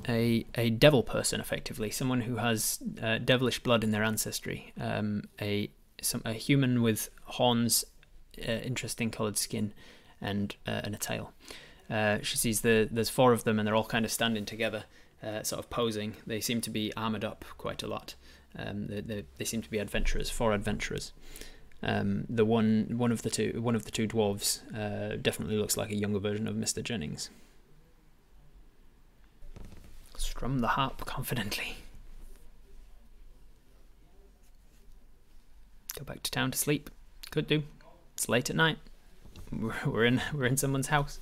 a 0.09 0.47
a 0.55 0.71
devil 0.71 1.03
person, 1.03 1.41
effectively, 1.41 1.91
someone 1.91 2.23
who 2.23 2.37
has 2.37 2.79
uh, 3.03 3.19
devilish 3.19 3.63
blood 3.63 3.85
in 3.85 3.91
their 3.91 4.05
ancestry. 4.05 4.73
Um, 4.81 5.25
a 5.41 5.71
some 6.01 6.23
a 6.25 6.33
human 6.33 6.83
with 6.83 7.11
horns, 7.25 7.85
uh, 8.39 8.53
interesting 8.53 9.11
coloured 9.11 9.39
skin, 9.39 9.73
and 10.21 10.57
uh, 10.67 10.81
and 10.85 10.95
a 10.95 10.99
tail. 10.99 11.33
Uh, 11.89 12.19
she 12.23 12.37
sees 12.37 12.61
the 12.61 12.89
there's 12.91 13.11
four 13.11 13.33
of 13.33 13.45
them, 13.45 13.59
and 13.59 13.67
they're 13.67 13.75
all 13.75 13.85
kind 13.85 14.05
of 14.05 14.11
standing 14.11 14.45
together, 14.45 14.85
uh, 15.23 15.43
sort 15.43 15.61
of 15.61 15.71
posing. 15.71 16.17
They 16.27 16.41
seem 16.41 16.61
to 16.63 16.71
be 16.71 16.93
armored 16.97 17.25
up 17.25 17.45
quite 17.59 17.83
a 17.83 17.87
lot. 17.87 18.15
Um, 18.59 18.87
they, 18.87 19.01
they, 19.01 19.25
they 19.37 19.45
seem 19.45 19.63
to 19.63 19.71
be 19.71 19.79
adventurers, 19.79 20.31
four 20.31 20.53
adventurers. 20.53 21.13
Um, 21.83 22.25
the 22.29 22.45
one 22.45 22.87
one 22.97 23.13
of 23.13 23.23
the 23.23 23.31
two 23.31 23.61
one 23.61 23.77
of 23.77 23.85
the 23.85 23.91
two 23.91 24.09
dwarves 24.09 24.61
uh, 24.75 25.17
definitely 25.21 25.57
looks 25.57 25.77
like 25.77 25.91
a 25.91 25.97
younger 25.97 26.19
version 26.19 26.49
of 26.49 26.57
Mister 26.57 26.83
Jennings. 26.83 27.31
Strum 30.17 30.61
the 30.61 30.69
harp 30.69 31.05
confidently. 31.05 31.77
Go 35.99 36.05
back 36.05 36.23
to 36.23 36.31
town 36.31 36.51
to 36.51 36.59
sleep. 36.59 36.91
Could 37.31 37.47
do. 37.47 37.63
It's 38.15 38.29
late 38.29 38.51
at 38.51 38.57
night. 38.57 38.79
We're, 39.87 40.05
in 40.05 40.21
we're 40.35 40.47
in 40.47 40.57
someone's 40.57 40.89
house. 40.89 41.21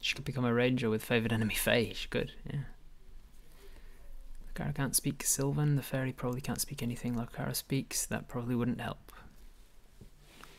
She 0.00 0.14
could 0.14 0.24
become 0.24 0.44
a 0.44 0.54
ranger 0.54 0.88
with 0.88 1.04
favoured 1.04 1.32
enemy 1.32 1.54
Fae. 1.54 1.92
She 1.94 2.06
could, 2.08 2.32
yeah. 2.48 2.60
Lokara 4.54 4.74
can't 4.74 4.96
speak 4.96 5.24
Sylvan. 5.24 5.76
The 5.76 5.82
fairy 5.82 6.12
probably 6.12 6.40
can't 6.40 6.60
speak 6.60 6.82
anything 6.82 7.16
Lokara 7.16 7.54
speaks. 7.54 8.06
That 8.06 8.28
probably 8.28 8.54
wouldn't 8.54 8.80
help. 8.80 9.12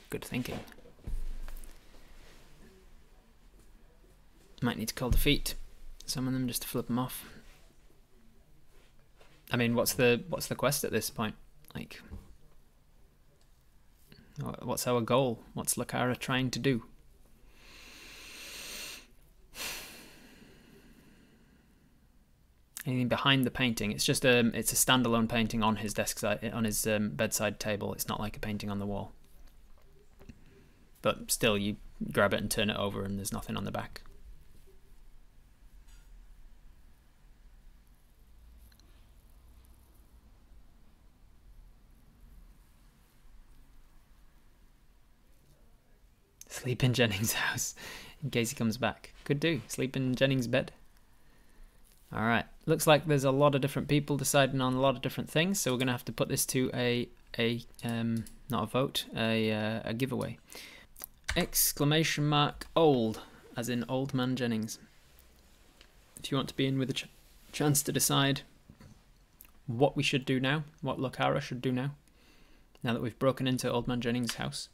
Good 0.09 0.23
thinking. 0.23 0.59
Might 4.61 4.77
need 4.77 4.87
to 4.87 4.95
call 4.95 5.09
defeat. 5.09 5.55
some 6.05 6.27
of 6.27 6.33
them 6.33 6.47
just 6.47 6.63
to 6.63 6.67
flip 6.67 6.87
them 6.87 6.97
off. 6.97 7.25
I 9.51 9.57
mean, 9.57 9.75
what's 9.75 9.93
the 9.93 10.23
what's 10.29 10.47
the 10.47 10.55
quest 10.55 10.83
at 10.83 10.91
this 10.91 11.09
point? 11.09 11.35
Like, 11.75 12.01
what's 14.61 14.87
our 14.87 15.01
goal? 15.01 15.43
What's 15.53 15.75
Lokara 15.75 16.17
trying 16.17 16.51
to 16.51 16.59
do? 16.59 16.83
Anything 22.85 23.09
behind 23.09 23.45
the 23.45 23.51
painting? 23.51 23.91
It's 23.91 24.05
just 24.05 24.25
a 24.25 24.49
it's 24.53 24.71
a 24.71 24.75
standalone 24.75 25.29
painting 25.29 25.61
on 25.61 25.77
his 25.77 25.93
desk 25.93 26.19
side, 26.19 26.51
on 26.53 26.63
his 26.63 26.87
um, 26.87 27.09
bedside 27.09 27.59
table. 27.59 27.93
It's 27.93 28.07
not 28.07 28.19
like 28.19 28.37
a 28.37 28.39
painting 28.39 28.69
on 28.69 28.79
the 28.79 28.85
wall. 28.85 29.11
But 31.01 31.29
still, 31.31 31.57
you 31.57 31.75
grab 32.11 32.33
it 32.33 32.41
and 32.41 32.49
turn 32.49 32.69
it 32.69 32.77
over, 32.77 33.03
and 33.03 33.17
there's 33.17 33.33
nothing 33.33 33.55
on 33.57 33.65
the 33.65 33.71
back. 33.71 34.01
Sleep 46.57 46.83
in 46.83 46.93
Jennings' 46.93 47.33
house 47.47 47.75
in 48.23 48.31
case 48.31 48.49
he 48.49 48.55
comes 48.55 48.77
back. 48.77 49.13
Could 49.25 49.39
do. 49.39 49.61
Sleep 49.67 49.95
in 49.95 50.15
Jennings' 50.15 50.47
bed. 50.47 50.71
All 52.11 52.21
right. 52.21 52.45
Looks 52.65 52.87
like 52.87 53.05
there's 53.05 53.23
a 53.23 53.31
lot 53.31 53.53
of 53.53 53.61
different 53.61 53.87
people 53.87 54.17
deciding 54.17 54.59
on 54.59 54.73
a 54.73 54.81
lot 54.81 54.95
of 54.95 55.01
different 55.01 55.29
things, 55.29 55.59
so 55.59 55.71
we're 55.71 55.77
gonna 55.77 55.91
have 55.91 56.05
to 56.05 56.11
put 56.11 56.29
this 56.29 56.45
to 56.47 56.71
a 56.73 57.09
a 57.37 57.61
um 57.83 58.25
not 58.49 58.63
a 58.63 58.65
vote, 58.65 59.05
a 59.15 59.51
uh, 59.51 59.81
a 59.85 59.93
giveaway. 59.93 60.39
Exclamation 61.35 62.25
mark 62.25 62.65
old, 62.75 63.21
as 63.55 63.69
in 63.69 63.85
old 63.87 64.13
man 64.15 64.35
Jennings. 64.35 64.79
If 66.23 66.31
you 66.31 66.37
want 66.37 66.49
to 66.49 66.55
be 66.55 66.65
in 66.65 66.79
with 66.79 66.89
a 66.89 66.93
ch- 66.93 67.09
chance 67.51 67.83
to 67.83 67.91
decide 67.91 68.41
what 69.67 69.95
we 69.95 70.01
should 70.01 70.25
do 70.25 70.39
now, 70.39 70.63
what 70.81 70.97
Lokara 70.97 71.41
should 71.41 71.61
do 71.61 71.71
now, 71.71 71.91
now 72.81 72.93
that 72.93 73.03
we've 73.03 73.19
broken 73.19 73.47
into 73.47 73.71
old 73.71 73.87
man 73.87 74.01
Jennings' 74.01 74.35
house, 74.35 74.69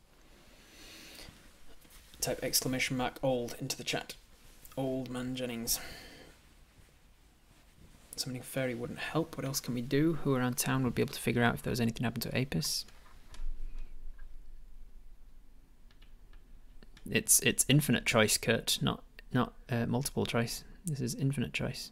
type 2.23 2.39
exclamation 2.41 2.97
mark 2.97 3.19
old 3.21 3.55
into 3.59 3.77
the 3.77 3.83
chat. 3.83 4.15
Old 4.77 5.09
man 5.09 5.35
Jennings. 5.35 5.79
Summoning 8.15 8.43
fairy 8.43 8.75
wouldn't 8.75 8.99
help. 8.99 9.35
What 9.35 9.45
else 9.45 9.59
can 9.59 9.73
we 9.73 9.81
do? 9.81 10.19
Who 10.23 10.35
around 10.35 10.57
town 10.57 10.83
would 10.83 10.95
be 10.95 11.01
able 11.01 11.13
to 11.13 11.19
figure 11.19 11.43
out 11.43 11.55
if 11.55 11.63
there 11.63 11.71
was 11.71 11.81
anything 11.81 12.03
happened 12.03 12.23
to 12.23 12.37
Apis? 12.37 12.85
It's 17.09 17.39
it's 17.41 17.65
infinite 17.67 18.05
choice, 18.05 18.37
Kurt, 18.37 18.79
not 18.81 19.03
not 19.33 19.53
uh, 19.69 19.85
multiple 19.87 20.25
choice. 20.25 20.63
This 20.85 21.01
is 21.01 21.15
infinite 21.15 21.53
choice. 21.53 21.91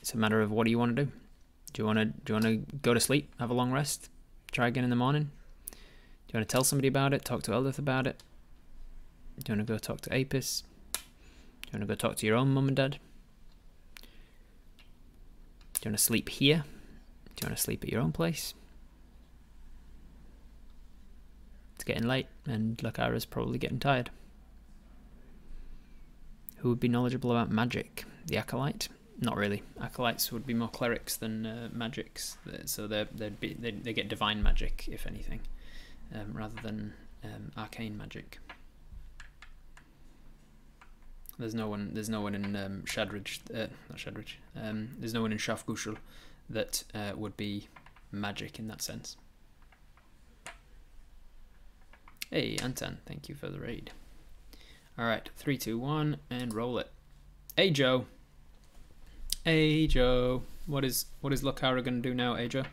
It's 0.00 0.14
a 0.14 0.16
matter 0.16 0.40
of 0.40 0.50
what 0.50 0.64
do 0.64 0.70
you 0.70 0.78
want 0.78 0.96
to 0.96 1.04
do. 1.04 1.12
Do 1.72 1.82
you 1.82 1.86
want 1.86 1.98
to 1.98 2.06
do 2.06 2.32
you 2.32 2.34
want 2.34 2.44
to 2.44 2.76
go 2.78 2.92
to 2.92 3.00
sleep, 3.00 3.32
have 3.38 3.50
a 3.50 3.54
long 3.54 3.70
rest, 3.70 4.10
try 4.50 4.66
again 4.66 4.84
in 4.84 4.90
the 4.90 4.96
morning? 4.96 5.30
You 6.32 6.38
want 6.38 6.48
to 6.48 6.52
tell 6.52 6.64
somebody 6.64 6.88
about 6.88 7.12
it? 7.12 7.26
Talk 7.26 7.42
to 7.42 7.50
Eldith 7.50 7.78
about 7.78 8.06
it? 8.06 8.22
Do 9.38 9.52
you 9.52 9.58
want 9.58 9.66
to 9.66 9.72
go 9.74 9.78
talk 9.78 10.00
to 10.02 10.14
Apis? 10.14 10.62
Do 10.92 11.00
you 11.66 11.78
want 11.78 11.82
to 11.82 11.86
go 11.86 11.94
talk 11.94 12.16
to 12.16 12.26
your 12.26 12.36
own 12.36 12.48
mum 12.54 12.68
and 12.68 12.76
dad? 12.76 12.98
Do 15.74 15.80
you 15.84 15.90
want 15.90 15.98
to 15.98 16.02
sleep 16.02 16.30
here? 16.30 16.64
Do 17.36 17.42
you 17.42 17.48
want 17.48 17.56
to 17.56 17.62
sleep 17.62 17.84
at 17.84 17.90
your 17.90 18.00
own 18.00 18.12
place? 18.12 18.54
It's 21.74 21.84
getting 21.84 22.06
late, 22.06 22.28
and 22.46 22.78
Lokara's 22.78 23.26
probably 23.26 23.58
getting 23.58 23.80
tired. 23.80 24.10
Who 26.58 26.70
would 26.70 26.80
be 26.80 26.88
knowledgeable 26.88 27.32
about 27.32 27.50
magic? 27.50 28.04
The 28.26 28.38
acolyte? 28.38 28.88
Not 29.20 29.36
really. 29.36 29.62
Acolytes 29.80 30.32
would 30.32 30.46
be 30.46 30.54
more 30.54 30.68
clerics 30.68 31.16
than 31.16 31.44
uh, 31.44 31.68
magics, 31.72 32.38
so 32.64 32.86
they 32.86 33.06
they 33.12 33.30
they 33.30 33.92
get 33.92 34.08
divine 34.08 34.42
magic, 34.42 34.88
if 34.90 35.06
anything, 35.06 35.40
um, 36.14 36.32
rather 36.32 36.60
than 36.62 36.94
um, 37.24 37.52
arcane 37.56 37.96
magic. 37.96 38.38
There's 41.38 41.54
no 41.54 41.68
one. 41.68 41.90
There's 41.94 42.08
no 42.10 42.20
one 42.20 42.34
in 42.34 42.54
um, 42.56 42.82
Shadridge. 42.86 43.40
Uh, 43.52 43.68
not 43.88 43.98
Shadridge. 43.98 44.34
Um, 44.60 44.90
there's 44.98 45.14
no 45.14 45.22
one 45.22 45.32
in 45.32 45.38
Shafgushul 45.38 45.96
that 46.50 46.84
uh, 46.94 47.12
would 47.16 47.36
be 47.36 47.68
magic 48.10 48.58
in 48.58 48.68
that 48.68 48.82
sense. 48.82 49.16
Hey, 52.30 52.56
Anton, 52.62 52.98
thank 53.06 53.28
you 53.28 53.34
for 53.34 53.48
the 53.48 53.60
raid. 53.60 53.90
All 54.98 55.04
right, 55.04 55.28
three, 55.36 55.58
two, 55.58 55.78
one, 55.78 56.18
and 56.30 56.54
roll 56.54 56.78
it. 56.78 56.90
Hey, 57.56 57.70
Joe. 57.70 58.06
Hey, 59.44 59.86
Joe. 59.86 60.42
What 60.66 60.84
is 60.84 61.06
what 61.20 61.32
is 61.32 61.42
Lokara 61.42 61.82
gonna 61.82 62.00
do 62.00 62.14
now, 62.14 62.34
Ajo? 62.36 62.64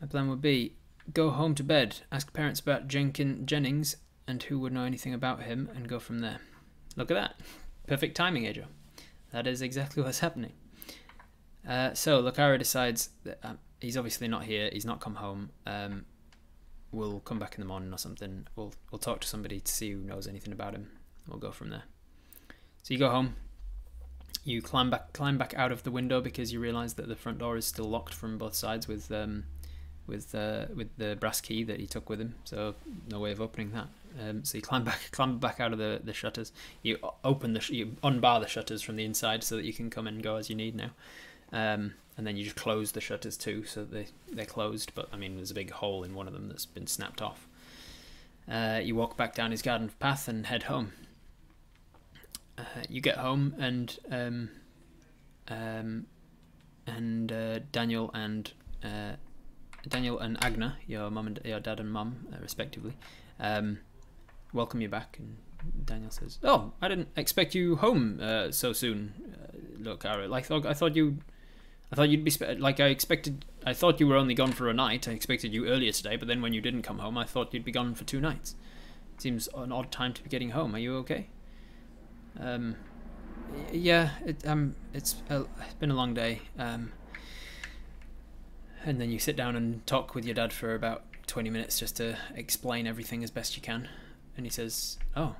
My 0.00 0.06
plan 0.06 0.28
would 0.28 0.40
be 0.40 0.74
go 1.12 1.30
home 1.30 1.54
to 1.56 1.62
bed, 1.62 2.00
ask 2.12 2.32
parents 2.32 2.60
about 2.60 2.88
Jenkin 2.88 3.46
Jennings 3.46 3.96
and 4.28 4.42
who 4.44 4.58
would 4.60 4.72
know 4.72 4.84
anything 4.84 5.14
about 5.14 5.42
him, 5.42 5.70
and 5.74 5.88
go 5.88 5.98
from 5.98 6.18
there. 6.18 6.38
Look 6.96 7.10
at 7.10 7.14
that. 7.14 7.40
Perfect 7.86 8.14
timing, 8.14 8.46
Ajo. 8.46 8.66
That 9.32 9.46
is 9.46 9.62
exactly 9.62 10.02
what's 10.04 10.20
happening. 10.20 10.52
Uh, 11.66 11.94
so, 11.94 12.22
Lokara 12.22 12.58
decides 12.58 13.10
that 13.24 13.38
um, 13.42 13.58
he's 13.80 13.96
obviously 13.96 14.28
not 14.28 14.44
here, 14.44 14.68
he's 14.72 14.84
not 14.84 15.00
come 15.00 15.16
home. 15.16 15.50
Um, 15.66 16.04
we'll 16.92 17.20
come 17.20 17.38
back 17.38 17.54
in 17.54 17.60
the 17.60 17.66
morning 17.66 17.92
or 17.92 17.98
something. 17.98 18.46
We'll, 18.54 18.74
we'll 18.90 18.98
talk 18.98 19.20
to 19.20 19.28
somebody 19.28 19.60
to 19.60 19.72
see 19.72 19.92
who 19.92 20.00
knows 20.00 20.28
anything 20.28 20.52
about 20.52 20.74
him. 20.74 20.90
We'll 21.26 21.38
go 21.38 21.50
from 21.50 21.70
there. 21.70 21.84
So, 22.82 22.94
you 22.94 22.98
go 23.00 23.10
home. 23.10 23.36
You 24.44 24.60
climb 24.62 24.90
back, 24.90 25.12
climb 25.14 25.38
back 25.38 25.54
out 25.54 25.72
of 25.72 25.82
the 25.82 25.90
window 25.90 26.20
because 26.20 26.52
you 26.52 26.60
realise 26.60 26.94
that 26.94 27.08
the 27.08 27.16
front 27.16 27.38
door 27.38 27.56
is 27.56 27.66
still 27.66 27.86
locked 27.86 28.14
from 28.14 28.38
both 28.38 28.54
sides 28.54 28.86
with 28.88 29.10
um, 29.10 29.44
with 30.08 30.34
uh, 30.34 30.66
with 30.74 30.88
the 30.96 31.16
brass 31.20 31.40
key 31.40 31.62
that 31.64 31.78
he 31.78 31.86
took 31.86 32.08
with 32.08 32.20
him. 32.20 32.34
So 32.44 32.74
no 33.08 33.20
way 33.20 33.30
of 33.30 33.40
opening 33.40 33.70
that. 33.72 33.88
Um, 34.20 34.44
so 34.44 34.58
you 34.58 34.62
climb 34.62 34.84
back, 34.84 34.98
climb 35.12 35.38
back 35.38 35.60
out 35.60 35.72
of 35.72 35.78
the, 35.78 36.00
the 36.02 36.12
shutters. 36.12 36.52
You 36.82 36.98
open 37.22 37.52
the, 37.52 37.64
you 37.70 37.96
unbar 38.02 38.40
the 38.40 38.48
shutters 38.48 38.82
from 38.82 38.96
the 38.96 39.04
inside 39.04 39.44
so 39.44 39.56
that 39.56 39.64
you 39.64 39.72
can 39.72 39.90
come 39.90 40.06
and 40.06 40.22
go 40.22 40.36
as 40.36 40.50
you 40.50 40.56
need 40.56 40.74
now. 40.74 40.90
Um, 41.52 41.94
and 42.16 42.26
then 42.26 42.36
you 42.36 42.44
just 42.44 42.56
close 42.56 42.92
the 42.92 43.00
shutters 43.00 43.36
too, 43.36 43.64
so 43.64 43.84
they 43.84 44.06
they're 44.32 44.44
closed. 44.44 44.92
But 44.94 45.08
I 45.12 45.16
mean, 45.16 45.36
there's 45.36 45.52
a 45.52 45.54
big 45.54 45.70
hole 45.70 46.02
in 46.02 46.14
one 46.14 46.26
of 46.26 46.32
them 46.32 46.48
that's 46.48 46.66
been 46.66 46.86
snapped 46.86 47.22
off. 47.22 47.46
Uh, 48.50 48.80
you 48.82 48.96
walk 48.96 49.16
back 49.16 49.34
down 49.34 49.50
his 49.50 49.62
garden 49.62 49.90
path 50.00 50.26
and 50.26 50.46
head 50.46 50.64
home. 50.64 50.92
Uh, 52.56 52.62
you 52.88 53.00
get 53.00 53.18
home 53.18 53.54
and 53.58 53.98
um, 54.10 54.48
um, 55.46 56.06
and 56.86 57.30
uh, 57.30 57.60
Daniel 57.70 58.10
and 58.14 58.52
uh, 58.82 59.12
Daniel 59.86 60.18
and 60.18 60.42
Agna, 60.44 60.76
your 60.86 61.10
mum 61.10 61.26
and 61.26 61.40
your 61.44 61.60
dad 61.60 61.80
and 61.80 61.90
mum, 61.90 62.26
uh, 62.32 62.38
respectively, 62.40 62.96
um, 63.38 63.78
welcome 64.52 64.80
you 64.80 64.88
back. 64.88 65.18
And 65.18 65.36
Daniel 65.86 66.10
says, 66.10 66.38
"Oh, 66.42 66.72
I 66.82 66.88
didn't 66.88 67.08
expect 67.16 67.54
you 67.54 67.76
home 67.76 68.18
uh, 68.20 68.50
so 68.50 68.72
soon. 68.72 69.14
Uh, 69.32 69.56
look, 69.78 70.04
Ara, 70.04 70.28
like 70.28 70.50
I 70.50 70.74
thought 70.74 70.96
you, 70.96 71.18
I 71.92 71.96
thought 71.96 72.08
you'd 72.08 72.24
be 72.24 72.30
spe- 72.30 72.58
like 72.58 72.80
I 72.80 72.86
expected. 72.86 73.44
I 73.64 73.74
thought 73.74 74.00
you 74.00 74.06
were 74.06 74.16
only 74.16 74.34
gone 74.34 74.52
for 74.52 74.68
a 74.68 74.74
night. 74.74 75.08
I 75.08 75.12
expected 75.12 75.52
you 75.52 75.66
earlier 75.66 75.92
today, 75.92 76.16
but 76.16 76.28
then 76.28 76.42
when 76.42 76.52
you 76.52 76.60
didn't 76.60 76.82
come 76.82 76.98
home, 76.98 77.16
I 77.18 77.24
thought 77.24 77.52
you'd 77.54 77.64
be 77.64 77.72
gone 77.72 77.94
for 77.94 78.04
two 78.04 78.20
nights. 78.20 78.54
Seems 79.18 79.48
an 79.56 79.72
odd 79.72 79.90
time 79.90 80.12
to 80.14 80.22
be 80.22 80.28
getting 80.28 80.50
home. 80.50 80.74
Are 80.74 80.78
you 80.78 80.96
okay?" 80.98 81.28
Um, 82.38 82.76
yeah, 83.72 84.10
it, 84.24 84.46
um, 84.46 84.76
it's, 84.92 85.16
uh, 85.30 85.44
it's 85.60 85.74
been 85.74 85.90
a 85.90 85.94
long 85.94 86.14
day. 86.14 86.42
Um, 86.58 86.92
and 88.88 88.98
then 88.98 89.10
you 89.10 89.18
sit 89.18 89.36
down 89.36 89.54
and 89.54 89.86
talk 89.86 90.14
with 90.14 90.24
your 90.24 90.34
dad 90.34 90.50
for 90.50 90.74
about 90.74 91.04
20 91.26 91.50
minutes 91.50 91.78
just 91.78 91.98
to 91.98 92.16
explain 92.34 92.86
everything 92.86 93.22
as 93.22 93.30
best 93.30 93.54
you 93.54 93.60
can. 93.60 93.86
And 94.34 94.46
he 94.46 94.50
says, 94.50 94.98
"Oh, 95.14 95.36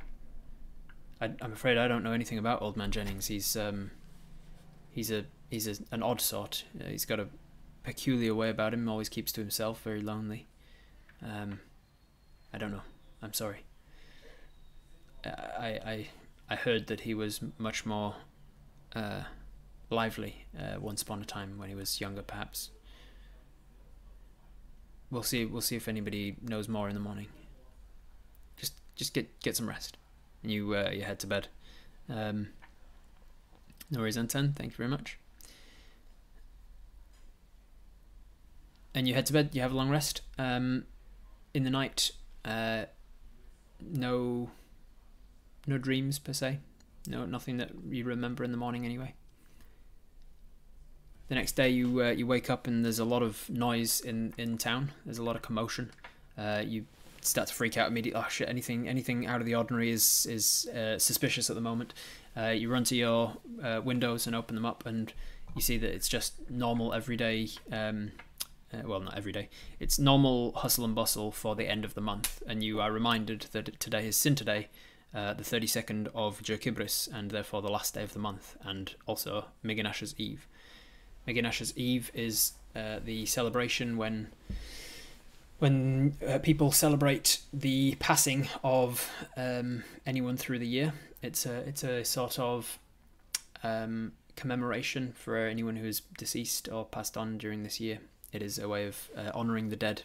I, 1.19 1.31
I'm 1.41 1.53
afraid 1.53 1.79
I 1.79 1.89
don't 1.89 2.03
know 2.03 2.13
anything 2.13 2.37
about 2.37 2.61
Old 2.61 2.77
Man 2.77 2.91
Jennings. 2.91 3.29
He's 3.29 3.57
um, 3.57 3.91
he's 4.91 5.11
a 5.11 5.25
he's 5.51 5.67
a, 5.67 5.83
an 5.93 6.03
odd 6.03 6.21
sort. 6.21 6.65
Uh, 6.79 6.89
he's 6.89 7.07
got 7.07 7.21
a 7.21 7.29
peculiar 7.85 8.35
way 8.35 8.51
about 8.51 8.75
him. 8.75 8.87
Always 8.87 9.09
keeps 9.09 9.33
to 9.33 9.41
himself. 9.41 9.81
Very 9.81 10.03
lonely. 10.03 10.47
Um, 11.25 11.61
I 12.53 12.59
don't 12.59 12.71
know. 12.71 12.83
I'm 13.23 13.33
sorry. 13.33 13.65
I 15.25 15.79
I 15.87 16.09
I 16.51 16.55
heard 16.57 16.89
that 16.89 17.01
he 17.01 17.15
was 17.15 17.41
much 17.57 17.87
more 17.87 18.17
uh, 18.95 19.23
lively 19.89 20.45
uh, 20.59 20.79
once 20.79 21.01
upon 21.01 21.23
a 21.23 21.25
time 21.25 21.57
when 21.57 21.71
he 21.71 21.75
was 21.75 21.99
younger, 21.99 22.23
perhaps." 22.23 22.73
We'll 25.11 25.23
see. 25.23 25.45
We'll 25.45 25.63
see 25.63 25.77
if 25.77 25.89
anybody 25.89 26.37
knows 26.43 26.69
more 26.69 26.89
in 26.89 26.95
the 26.95 27.01
morning. 27.01 27.27
Just, 28.57 28.75
just 28.95 29.15
get 29.15 29.41
get 29.41 29.57
some 29.57 29.69
rest, 29.69 29.97
and 30.43 30.53
you 30.53 30.75
uh, 30.75 30.91
you 30.93 31.03
head 31.03 31.19
to 31.21 31.27
bed. 31.27 31.49
Um, 32.09 32.49
no 33.91 34.01
worries, 34.01 34.19
Anton. 34.19 34.53
Thank 34.53 34.73
you 34.73 34.77
very 34.77 34.89
much. 34.89 35.19
And 38.95 39.07
you 39.09 39.15
head 39.15 39.27
to 39.27 39.33
bed. 39.33 39.51
You 39.53 39.63
have 39.63 39.73
a 39.73 39.77
long 39.77 39.91
rest. 39.91 40.23
Um, 40.39 40.85
in 41.55 41.65
the 41.65 41.71
night, 41.71 42.11
uh, 42.45 42.85
no, 43.81 44.51
no 45.67 45.79
dreams 45.79 46.19
per 46.19 46.33
se. 46.33 46.59
No, 47.07 47.25
nothing 47.25 47.57
that 47.59 47.71
you 47.89 48.05
remember 48.05 48.45
in 48.45 48.51
the 48.51 48.59
morning 48.59 48.85
anyway. 48.85 49.15
The 51.29 51.35
next 51.35 51.53
day, 51.53 51.69
you 51.69 52.03
uh, 52.03 52.11
you 52.11 52.27
wake 52.27 52.49
up 52.49 52.67
and 52.67 52.85
there's 52.85 52.99
a 52.99 53.05
lot 53.05 53.23
of 53.23 53.49
noise 53.51 54.01
in, 54.01 54.33
in 54.39 54.57
town. 54.57 54.93
There's 55.05 55.19
a 55.19 55.23
lot 55.23 55.37
of 55.37 55.43
commotion. 55.43 55.91
Uh, 56.39 56.63
you 56.65 56.87
start 57.21 57.49
to 57.49 57.55
freak 57.55 57.77
out 57.77 57.89
immediately. 57.89 58.21
Oh 58.21 58.29
shit! 58.31 58.49
Anything 58.49 58.89
anything 58.89 59.27
out 59.27 59.41
of 59.41 59.47
the 59.47 59.55
ordinary 59.55 59.91
is 59.91 60.27
is 60.27 60.67
uh, 60.75 60.99
suspicious 60.99 61.51
at 61.51 61.57
the 61.57 61.61
moment. 61.61 61.93
Uh, 62.37 62.49
you 62.49 62.71
run 62.71 62.85
to 62.85 62.97
your 62.97 63.37
uh, 63.63 63.81
windows 63.85 64.27
and 64.27 64.35
open 64.35 64.55
them 64.55 64.65
up, 64.65 64.87
and 64.87 65.13
you 65.55 65.61
see 65.61 65.77
that 65.77 65.95
it's 65.95 66.09
just 66.09 66.49
normal 66.51 66.95
everyday. 66.95 67.49
Um, 67.71 68.13
uh, 68.73 68.83
well, 68.87 69.01
not 69.01 69.17
every 69.17 69.33
day. 69.33 69.49
It's 69.81 69.99
normal 69.99 70.53
hustle 70.53 70.85
and 70.85 70.95
bustle 70.95 71.33
for 71.33 71.55
the 71.55 71.69
end 71.69 71.85
of 71.85 71.95
the 71.95 72.01
month, 72.01 72.43
and 72.47 72.63
you 72.63 72.81
are 72.81 72.93
reminded 72.93 73.47
that 73.53 73.81
today 73.81 74.07
is 74.07 74.17
Sinterday, 74.17 74.67
uh, 75.15 75.33
the 75.33 75.43
32nd 75.43 76.09
of 76.15 76.43
Jerkibris, 76.43 77.09
and 77.13 77.31
therefore 77.31 77.63
the 77.63 77.71
last 77.71 77.95
day 77.95 78.03
of 78.03 78.13
the 78.13 78.19
month, 78.19 78.57
and 78.63 78.95
also 79.07 79.47
Miginash's 79.65 80.15
Eve. 80.19 80.47
Miginash's 81.29 81.77
Eve 81.77 82.11
is 82.15 82.53
uh, 82.75 83.01
the 83.05 83.27
celebration 83.27 83.99
when 83.99 84.29
when 85.59 86.17
uh, 86.27 86.39
people 86.39 86.73
celebrate 86.73 87.41
the 87.53 87.97
passing 87.99 88.49
of 88.65 89.11
um, 89.37 89.85
anyone 90.07 90.37
through 90.37 90.59
the 90.59 90.67
year. 90.67 90.95
It's 91.23 91.45
a 91.45 91.59
it's 91.69 91.85
a 91.85 92.03
sort 92.05 92.39
of 92.39 92.79
um, 93.63 94.13
commemoration 94.37 95.13
for 95.13 95.37
anyone 95.37 95.77
who 95.77 95.87
is 95.87 96.01
deceased 96.17 96.69
or 96.73 96.87
passed 96.87 97.19
on 97.19 97.37
during 97.37 97.63
this 97.63 97.79
year. 97.79 97.99
It 98.33 98.43
is 98.43 98.59
a 98.59 98.69
way 98.69 98.87
of 98.87 99.11
uh, 99.15 99.31
honouring 99.35 99.69
the 99.69 99.77
dead 99.77 100.03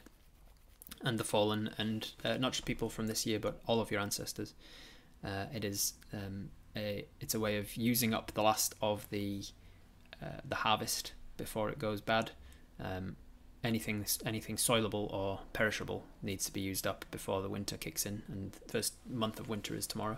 and 1.04 1.18
the 1.18 1.24
fallen, 1.24 1.70
and 1.78 2.12
uh, 2.26 2.38
not 2.38 2.52
just 2.52 2.66
people 2.66 2.90
from 2.90 3.08
this 3.08 3.26
year, 3.26 3.40
but 3.40 3.62
all 3.66 3.80
of 3.80 3.92
your 3.92 4.02
ancestors. 4.02 4.54
Uh, 5.24 5.46
it 5.54 5.64
is 5.64 5.94
um, 6.12 6.50
a 6.76 7.06
it's 7.22 7.34
a 7.34 7.40
way 7.40 7.58
of 7.58 7.78
using 7.78 8.14
up 8.14 8.34
the 8.34 8.44
last 8.44 8.76
of 8.82 9.10
the 9.10 9.44
uh, 10.24 10.40
the 10.48 10.56
harvest 10.56 11.14
before 11.38 11.70
it 11.70 11.80
goes 11.80 12.02
bad. 12.02 12.32
Um, 12.80 13.16
anything 13.64 14.06
anything 14.26 14.58
soilable 14.58 15.12
or 15.14 15.40
perishable 15.54 16.06
needs 16.22 16.46
to 16.46 16.54
be 16.54 16.62
used 16.62 16.86
up 16.86 17.06
before 17.12 17.42
the 17.42 17.50
winter 17.50 17.78
kicks 17.78 18.06
in, 18.06 18.24
and 18.28 18.52
the 18.52 18.72
first 18.72 18.96
month 19.10 19.40
of 19.40 19.50
winter 19.50 19.76
is 19.76 19.88
tomorrow. 19.88 20.18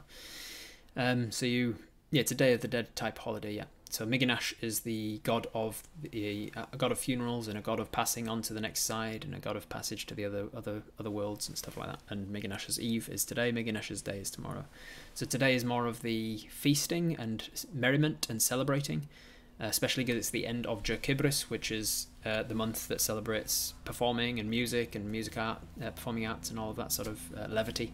Um, 0.96 1.32
so 1.32 1.46
you 1.46 1.76
yeah, 2.12 2.22
it's 2.22 2.32
a 2.32 2.36
Day 2.36 2.54
of 2.54 2.62
the 2.62 2.68
Dead 2.68 2.96
type 2.96 3.18
holiday. 3.18 3.54
Yeah. 3.54 3.66
So 3.90 4.06
Miginash 4.06 4.54
is 4.62 4.82
the 4.82 5.20
god 5.24 5.48
of 5.54 5.84
the 6.02 6.52
a 6.72 6.78
god 6.78 6.92
of 6.92 7.00
funerals 7.00 7.48
and 7.48 7.58
a 7.58 7.62
god 7.62 7.80
of 7.80 7.92
passing 7.92 8.28
on 8.28 8.42
to 8.44 8.54
the 8.54 8.60
next 8.60 8.82
side 8.82 9.24
and 9.24 9.34
a 9.34 9.40
god 9.40 9.56
of 9.56 9.70
passage 9.70 10.06
to 10.08 10.16
the 10.16 10.26
other 10.26 10.48
other 10.56 10.84
other 11.00 11.12
worlds 11.12 11.48
and 11.48 11.58
stuff 11.58 11.78
like 11.78 11.88
that. 11.88 12.02
And 12.10 12.28
Miginash's 12.28 12.80
Eve 12.80 13.10
is 13.10 13.26
today. 13.26 13.52
Miginash's 13.52 14.02
Day 14.02 14.20
is 14.20 14.30
tomorrow. 14.30 14.66
So 15.14 15.26
today 15.26 15.56
is 15.56 15.64
more 15.64 15.88
of 15.88 16.02
the 16.02 16.38
feasting 16.50 17.16
and 17.18 17.50
merriment 17.74 18.28
and 18.30 18.42
celebrating, 18.42 19.00
uh, 19.02 19.35
especially 19.60 20.04
because 20.04 20.18
it's 20.18 20.30
the 20.30 20.46
end 20.46 20.66
of 20.66 20.84
Jerkibris, 20.84 21.44
which 21.44 21.72
is 21.72 22.08
uh, 22.26 22.44
the 22.44 22.56
month 22.56 22.88
that 22.88 23.02
celebrates 23.02 23.74
performing 23.86 24.40
and 24.40 24.50
music 24.50 24.96
and 24.96 25.10
music 25.10 25.38
art, 25.38 25.60
uh, 25.84 25.92
performing 25.92 26.26
arts 26.26 26.50
and 26.50 26.60
all 26.60 26.70
of 26.72 26.76
that 26.76 26.92
sort 26.92 27.08
of 27.08 27.20
uh, 27.38 27.48
levity. 27.50 27.94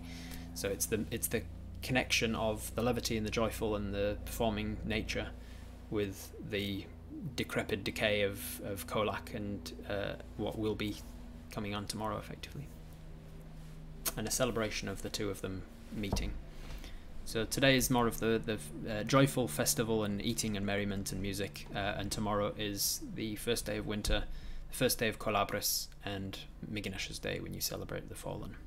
So 0.53 0.69
it's 0.69 0.85
the 0.85 1.05
it's 1.11 1.27
the 1.27 1.43
connection 1.81 2.35
of 2.35 2.73
the 2.75 2.81
levity 2.81 3.17
and 3.17 3.25
the 3.25 3.31
joyful 3.31 3.75
and 3.75 3.93
the 3.93 4.17
performing 4.25 4.77
nature 4.85 5.29
with 5.89 6.33
the 6.49 6.85
decrepit 7.35 7.83
decay 7.83 8.21
of, 8.21 8.61
of 8.63 8.87
Kolak 8.87 9.33
and 9.33 9.71
uh, 9.89 10.13
what 10.37 10.57
will 10.57 10.75
be 10.75 10.95
coming 11.51 11.75
on 11.75 11.85
tomorrow, 11.85 12.17
effectively. 12.17 12.67
And 14.17 14.27
a 14.27 14.31
celebration 14.31 14.87
of 14.87 15.01
the 15.01 15.09
two 15.09 15.29
of 15.29 15.41
them 15.41 15.63
meeting. 15.95 16.33
So 17.31 17.45
today 17.45 17.77
is 17.77 17.89
more 17.89 18.07
of 18.07 18.19
the, 18.19 18.41
the 18.45 18.93
uh, 18.93 19.03
joyful 19.03 19.47
festival 19.47 20.03
and 20.03 20.21
eating 20.21 20.57
and 20.57 20.65
merriment 20.65 21.13
and 21.13 21.21
music, 21.21 21.65
uh, 21.73 21.77
and 21.77 22.11
tomorrow 22.11 22.53
is 22.57 22.99
the 23.15 23.37
first 23.37 23.65
day 23.65 23.77
of 23.77 23.87
winter, 23.87 24.25
the 24.69 24.75
first 24.75 24.99
day 24.99 25.07
of 25.07 25.17
Kolabris, 25.17 25.87
and 26.03 26.37
Miginash's 26.69 27.19
day 27.19 27.39
when 27.39 27.53
you 27.53 27.61
celebrate 27.61 28.09
the 28.09 28.15
fallen. 28.15 28.57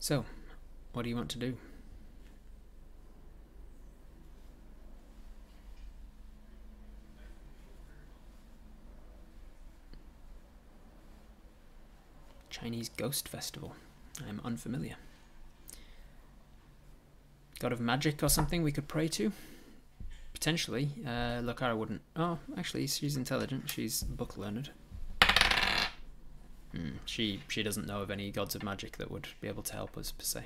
So, 0.00 0.24
what 0.92 1.04
do 1.04 1.08
you 1.08 1.14
want 1.14 1.30
to 1.30 1.38
do? 1.38 1.56
Chinese 12.60 12.88
Ghost 12.88 13.28
Festival. 13.28 13.74
I'm 14.26 14.40
unfamiliar. 14.42 14.96
God 17.58 17.70
of 17.72 17.80
Magic 17.80 18.22
or 18.22 18.30
something 18.30 18.62
we 18.62 18.72
could 18.72 18.88
pray 18.88 19.08
to? 19.08 19.32
Potentially. 20.32 20.88
Uh, 21.04 21.42
Lokara 21.42 21.76
wouldn't. 21.76 22.00
Oh, 22.14 22.38
actually, 22.56 22.86
she's 22.86 23.16
intelligent. 23.16 23.68
She's 23.68 24.02
book 24.02 24.38
learned. 24.38 24.70
Hmm, 26.72 26.96
she 27.04 27.42
she 27.48 27.62
doesn't 27.62 27.86
know 27.86 28.00
of 28.00 28.10
any 28.10 28.30
gods 28.30 28.54
of 28.54 28.62
magic 28.62 28.96
that 28.96 29.10
would 29.10 29.28
be 29.40 29.48
able 29.48 29.62
to 29.62 29.72
help 29.74 29.98
us 29.98 30.10
per 30.12 30.24
se. 30.24 30.44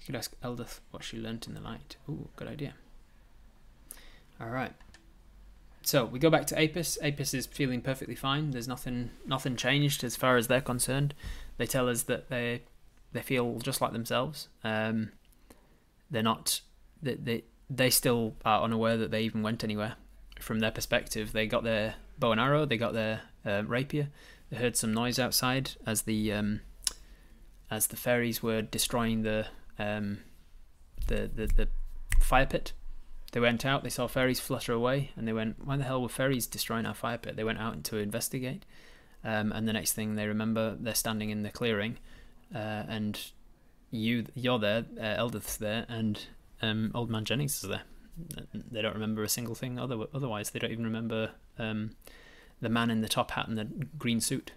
You 0.00 0.06
could 0.06 0.16
ask 0.16 0.38
Eldith 0.42 0.78
what 0.92 1.02
she 1.02 1.18
learnt 1.18 1.48
in 1.48 1.54
the 1.54 1.60
light. 1.60 1.96
Ooh, 2.08 2.28
good 2.36 2.48
idea. 2.48 2.74
Alright. 4.40 4.74
So 5.84 6.06
we 6.06 6.18
go 6.18 6.30
back 6.30 6.46
to 6.46 6.58
Apis. 6.58 6.98
Apis 7.02 7.34
is 7.34 7.46
feeling 7.46 7.82
perfectly 7.82 8.14
fine. 8.14 8.52
There's 8.52 8.66
nothing 8.66 9.10
nothing 9.26 9.54
changed 9.54 10.02
as 10.02 10.16
far 10.16 10.36
as 10.36 10.48
they're 10.48 10.62
concerned. 10.62 11.14
They 11.58 11.66
tell 11.66 11.88
us 11.88 12.04
that 12.04 12.30
they 12.30 12.62
they 13.12 13.20
feel 13.20 13.58
just 13.58 13.80
like 13.80 13.92
themselves. 13.92 14.48
Um, 14.64 15.12
they're 16.10 16.22
not 16.22 16.62
they, 17.02 17.14
they 17.14 17.44
they 17.68 17.90
still 17.90 18.34
are 18.44 18.62
unaware 18.62 18.96
that 18.96 19.10
they 19.10 19.22
even 19.22 19.42
went 19.42 19.62
anywhere. 19.62 19.96
From 20.40 20.60
their 20.60 20.70
perspective, 20.70 21.32
they 21.32 21.46
got 21.46 21.64
their 21.64 21.96
bow 22.18 22.32
and 22.32 22.40
arrow, 22.40 22.64
they 22.64 22.78
got 22.78 22.94
their 22.94 23.20
uh, 23.44 23.62
rapier. 23.66 24.08
They 24.50 24.56
heard 24.56 24.76
some 24.76 24.94
noise 24.94 25.18
outside 25.18 25.72
as 25.86 26.02
the 26.02 26.32
um, 26.32 26.60
as 27.70 27.88
the 27.88 27.96
fairies 27.96 28.42
were 28.42 28.62
destroying 28.62 29.22
the 29.22 29.48
um, 29.78 30.20
the, 31.08 31.30
the 31.32 31.46
the 31.46 31.68
fire 32.20 32.46
pit. 32.46 32.72
They 33.34 33.40
went 33.40 33.66
out, 33.66 33.82
they 33.82 33.90
saw 33.90 34.06
fairies 34.06 34.38
flutter 34.38 34.72
away, 34.72 35.10
and 35.16 35.26
they 35.26 35.32
went, 35.32 35.56
"Why 35.66 35.76
the 35.76 35.82
hell 35.82 36.00
were 36.00 36.08
fairies 36.08 36.46
destroying 36.46 36.86
our 36.86 36.94
fire 36.94 37.18
pit?" 37.18 37.34
They 37.34 37.42
went 37.42 37.58
out 37.58 37.82
to 37.82 37.96
investigate, 37.96 38.64
um, 39.24 39.50
and 39.50 39.66
the 39.66 39.72
next 39.72 39.94
thing 39.94 40.14
they 40.14 40.28
remember, 40.28 40.76
they're 40.78 40.94
standing 40.94 41.30
in 41.30 41.42
the 41.42 41.50
clearing, 41.50 41.98
uh, 42.54 42.84
and 42.86 43.20
you 43.90 44.26
you're 44.36 44.60
there, 44.60 44.84
uh, 44.96 45.16
Eldith's 45.16 45.56
there, 45.56 45.84
and 45.88 46.26
um, 46.62 46.92
Old 46.94 47.10
Man 47.10 47.24
Jennings 47.24 47.60
is 47.64 47.68
there. 47.68 47.82
They 48.70 48.80
don't 48.80 48.94
remember 48.94 49.24
a 49.24 49.28
single 49.28 49.56
thing. 49.56 49.80
Other 49.80 50.04
otherwise, 50.14 50.50
they 50.50 50.60
don't 50.60 50.70
even 50.70 50.84
remember 50.84 51.32
um, 51.58 51.96
the 52.60 52.68
man 52.68 52.88
in 52.88 53.00
the 53.00 53.08
top 53.08 53.32
hat 53.32 53.48
and 53.48 53.58
the 53.58 53.64
green 53.98 54.20
suit. 54.20 54.52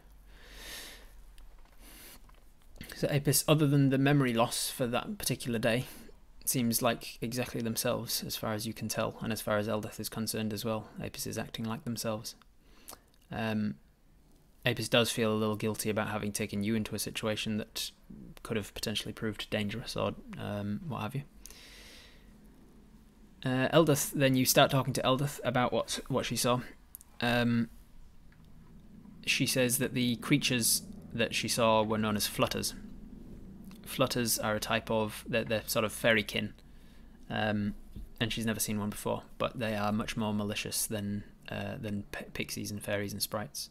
So 2.95 3.07
Apis, 3.07 3.43
other 3.47 3.65
than 3.65 3.89
the 3.89 3.97
memory 3.97 4.35
loss 4.35 4.69
for 4.69 4.85
that 4.85 5.17
particular 5.17 5.57
day, 5.57 5.85
seems 6.49 6.81
like 6.81 7.17
exactly 7.21 7.61
themselves 7.61 8.23
as 8.23 8.35
far 8.35 8.53
as 8.53 8.67
you 8.67 8.73
can 8.73 8.87
tell, 8.87 9.17
and 9.21 9.31
as 9.31 9.41
far 9.41 9.57
as 9.57 9.67
Eldith 9.67 9.99
is 9.99 10.09
concerned 10.09 10.53
as 10.53 10.63
well. 10.63 10.89
Apis 11.03 11.27
is 11.27 11.37
acting 11.37 11.65
like 11.65 11.83
themselves. 11.83 12.35
Um, 13.31 13.75
Apis 14.65 14.89
does 14.89 15.11
feel 15.11 15.31
a 15.31 15.35
little 15.35 15.55
guilty 15.55 15.89
about 15.89 16.09
having 16.09 16.31
taken 16.31 16.63
you 16.63 16.75
into 16.75 16.95
a 16.95 16.99
situation 16.99 17.57
that 17.57 17.91
could 18.43 18.57
have 18.57 18.73
potentially 18.73 19.13
proved 19.13 19.49
dangerous 19.49 19.95
or 19.95 20.13
um, 20.37 20.81
what 20.87 21.01
have 21.01 21.15
you. 21.15 21.23
Uh, 23.45 23.69
Eldith, 23.69 24.11
then 24.11 24.35
you 24.35 24.45
start 24.45 24.71
talking 24.71 24.93
to 24.93 25.01
Eldith 25.03 25.39
about 25.43 25.71
what 25.71 25.99
what 26.07 26.25
she 26.25 26.35
saw. 26.35 26.61
Um, 27.21 27.69
she 29.25 29.45
says 29.45 29.77
that 29.77 29.93
the 29.93 30.15
creatures 30.17 30.83
that 31.13 31.33
she 31.33 31.47
saw 31.47 31.83
were 31.83 31.97
known 31.97 32.15
as 32.15 32.27
flutters. 32.27 32.73
Flutters 33.87 34.37
are 34.37 34.55
a 34.55 34.59
type 34.59 34.91
of 34.91 35.23
they're, 35.27 35.43
they're 35.43 35.63
sort 35.65 35.85
of 35.85 35.91
fairy 35.91 36.23
kin, 36.23 36.53
um, 37.29 37.73
and 38.19 38.31
she's 38.31 38.45
never 38.45 38.59
seen 38.59 38.79
one 38.79 38.89
before. 38.89 39.23
But 39.37 39.59
they 39.59 39.75
are 39.75 39.91
much 39.91 40.17
more 40.17 40.33
malicious 40.33 40.85
than 40.85 41.23
uh, 41.49 41.75
than 41.79 42.03
pixies 42.33 42.71
and 42.71 42.81
fairies 42.81 43.13
and 43.13 43.21
sprites. 43.21 43.69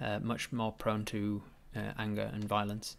Uh, 0.00 0.20
much 0.20 0.52
more 0.52 0.72
prone 0.72 1.04
to 1.06 1.42
uh, 1.76 1.92
anger 1.98 2.30
and 2.32 2.44
violence. 2.44 2.96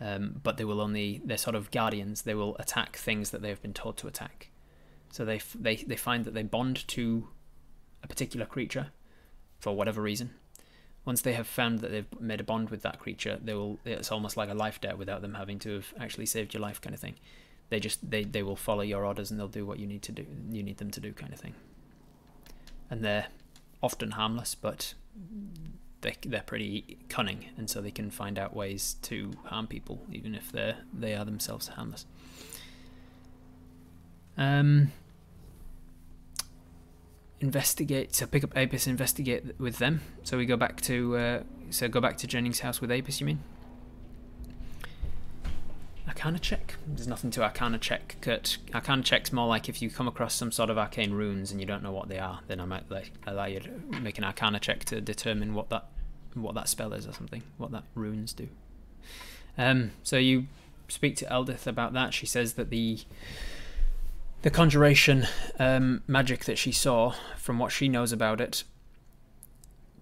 Um, 0.00 0.40
but 0.42 0.56
they 0.56 0.64
will 0.64 0.80
only 0.80 1.20
they're 1.24 1.36
sort 1.36 1.54
of 1.54 1.70
guardians. 1.70 2.22
They 2.22 2.34
will 2.34 2.56
attack 2.58 2.96
things 2.96 3.30
that 3.30 3.42
they 3.42 3.50
have 3.50 3.60
been 3.60 3.74
taught 3.74 3.98
to 3.98 4.08
attack. 4.08 4.50
So 5.10 5.24
they 5.24 5.40
they 5.54 5.76
they 5.76 5.96
find 5.96 6.24
that 6.24 6.34
they 6.34 6.42
bond 6.42 6.88
to 6.88 7.28
a 8.02 8.08
particular 8.08 8.46
creature 8.46 8.88
for 9.58 9.76
whatever 9.76 10.00
reason. 10.00 10.30
Once 11.04 11.22
they 11.22 11.32
have 11.32 11.46
found 11.46 11.80
that 11.80 11.90
they've 11.90 12.20
made 12.20 12.40
a 12.40 12.44
bond 12.44 12.70
with 12.70 12.82
that 12.82 12.98
creature, 12.98 13.38
they 13.42 13.54
will. 13.54 13.78
It's 13.84 14.12
almost 14.12 14.36
like 14.36 14.50
a 14.50 14.54
life 14.54 14.80
debt 14.80 14.98
without 14.98 15.22
them 15.22 15.34
having 15.34 15.58
to 15.60 15.74
have 15.74 15.94
actually 15.98 16.26
saved 16.26 16.52
your 16.54 16.60
life, 16.60 16.80
kind 16.80 16.94
of 16.94 17.00
thing. 17.00 17.16
They 17.70 17.80
just 17.80 18.10
they 18.10 18.24
they 18.24 18.42
will 18.42 18.56
follow 18.56 18.82
your 18.82 19.06
orders 19.06 19.30
and 19.30 19.38
they'll 19.38 19.48
do 19.48 19.64
what 19.64 19.78
you 19.78 19.86
need 19.86 20.02
to 20.02 20.12
do. 20.12 20.26
You 20.50 20.62
need 20.62 20.78
them 20.78 20.90
to 20.90 21.00
do, 21.00 21.12
kind 21.12 21.32
of 21.32 21.40
thing. 21.40 21.54
And 22.90 23.02
they're 23.04 23.28
often 23.82 24.12
harmless, 24.12 24.54
but 24.54 24.94
they 26.02 26.16
they're 26.24 26.42
pretty 26.42 26.98
cunning, 27.08 27.46
and 27.56 27.70
so 27.70 27.80
they 27.80 27.90
can 27.90 28.10
find 28.10 28.38
out 28.38 28.54
ways 28.54 28.96
to 29.02 29.32
harm 29.46 29.66
people, 29.66 30.00
even 30.12 30.34
if 30.34 30.52
they're 30.52 30.78
they 30.92 31.14
are 31.14 31.24
themselves 31.24 31.68
harmless. 31.68 32.06
Um, 34.36 34.92
investigate. 37.40 38.14
So 38.14 38.26
pick 38.26 38.44
up 38.44 38.56
Apis, 38.56 38.86
investigate 38.86 39.58
with 39.58 39.78
them. 39.78 40.02
So 40.22 40.36
we 40.36 40.46
go 40.46 40.56
back 40.56 40.80
to 40.82 41.16
uh, 41.16 41.42
so 41.70 41.88
go 41.88 42.00
back 42.00 42.16
to 42.18 42.26
Jennings' 42.26 42.60
house 42.60 42.80
with 42.80 42.90
Apis. 42.90 43.20
You 43.20 43.26
mean? 43.26 43.40
Arcana 46.06 46.38
check. 46.38 46.74
There's 46.86 47.06
nothing 47.06 47.30
to 47.32 47.42
Arcana 47.42 47.78
check, 47.78 48.16
Kurt. 48.20 48.58
Arcana 48.74 49.02
check's 49.02 49.32
more 49.32 49.46
like 49.46 49.68
if 49.68 49.80
you 49.80 49.88
come 49.88 50.08
across 50.08 50.34
some 50.34 50.50
sort 50.50 50.68
of 50.68 50.76
arcane 50.76 51.12
runes 51.12 51.52
and 51.52 51.60
you 51.60 51.66
don't 51.66 51.82
know 51.82 51.92
what 51.92 52.08
they 52.08 52.18
are, 52.18 52.40
then 52.48 52.60
I 52.60 52.64
might 52.64 52.90
like 52.90 53.12
allow 53.26 53.46
you 53.46 53.60
to 53.60 54.00
make 54.00 54.18
an 54.18 54.24
Arcana 54.24 54.58
check 54.58 54.84
to 54.86 55.00
determine 55.00 55.54
what 55.54 55.70
that 55.70 55.86
what 56.34 56.54
that 56.54 56.68
spell 56.68 56.92
is 56.92 57.06
or 57.06 57.12
something, 57.12 57.42
what 57.58 57.70
that 57.70 57.84
runes 57.94 58.32
do. 58.32 58.48
Um, 59.56 59.92
so 60.02 60.16
you 60.16 60.46
speak 60.88 61.16
to 61.16 61.24
Eldith 61.26 61.66
about 61.66 61.92
that. 61.92 62.12
She 62.12 62.26
says 62.26 62.54
that 62.54 62.70
the 62.70 63.00
the 64.42 64.50
conjuration 64.50 65.26
um, 65.58 66.02
magic 66.06 66.44
that 66.44 66.58
she 66.58 66.72
saw, 66.72 67.14
from 67.36 67.58
what 67.58 67.72
she 67.72 67.88
knows 67.88 68.12
about 68.12 68.40
it, 68.40 68.64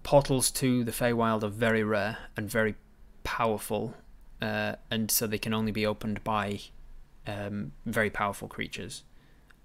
portals 0.03 0.49
to 0.49 0.83
the 0.83 0.91
Feywild 0.91 1.43
are 1.43 1.49
very 1.49 1.83
rare 1.83 2.17
and 2.37 2.49
very 2.49 2.75
powerful, 3.23 3.95
uh, 4.41 4.75
and 4.89 5.11
so 5.11 5.27
they 5.27 5.37
can 5.37 5.53
only 5.53 5.71
be 5.71 5.85
opened 5.85 6.23
by 6.23 6.59
um, 7.27 7.73
very 7.85 8.09
powerful 8.09 8.47
creatures. 8.47 9.03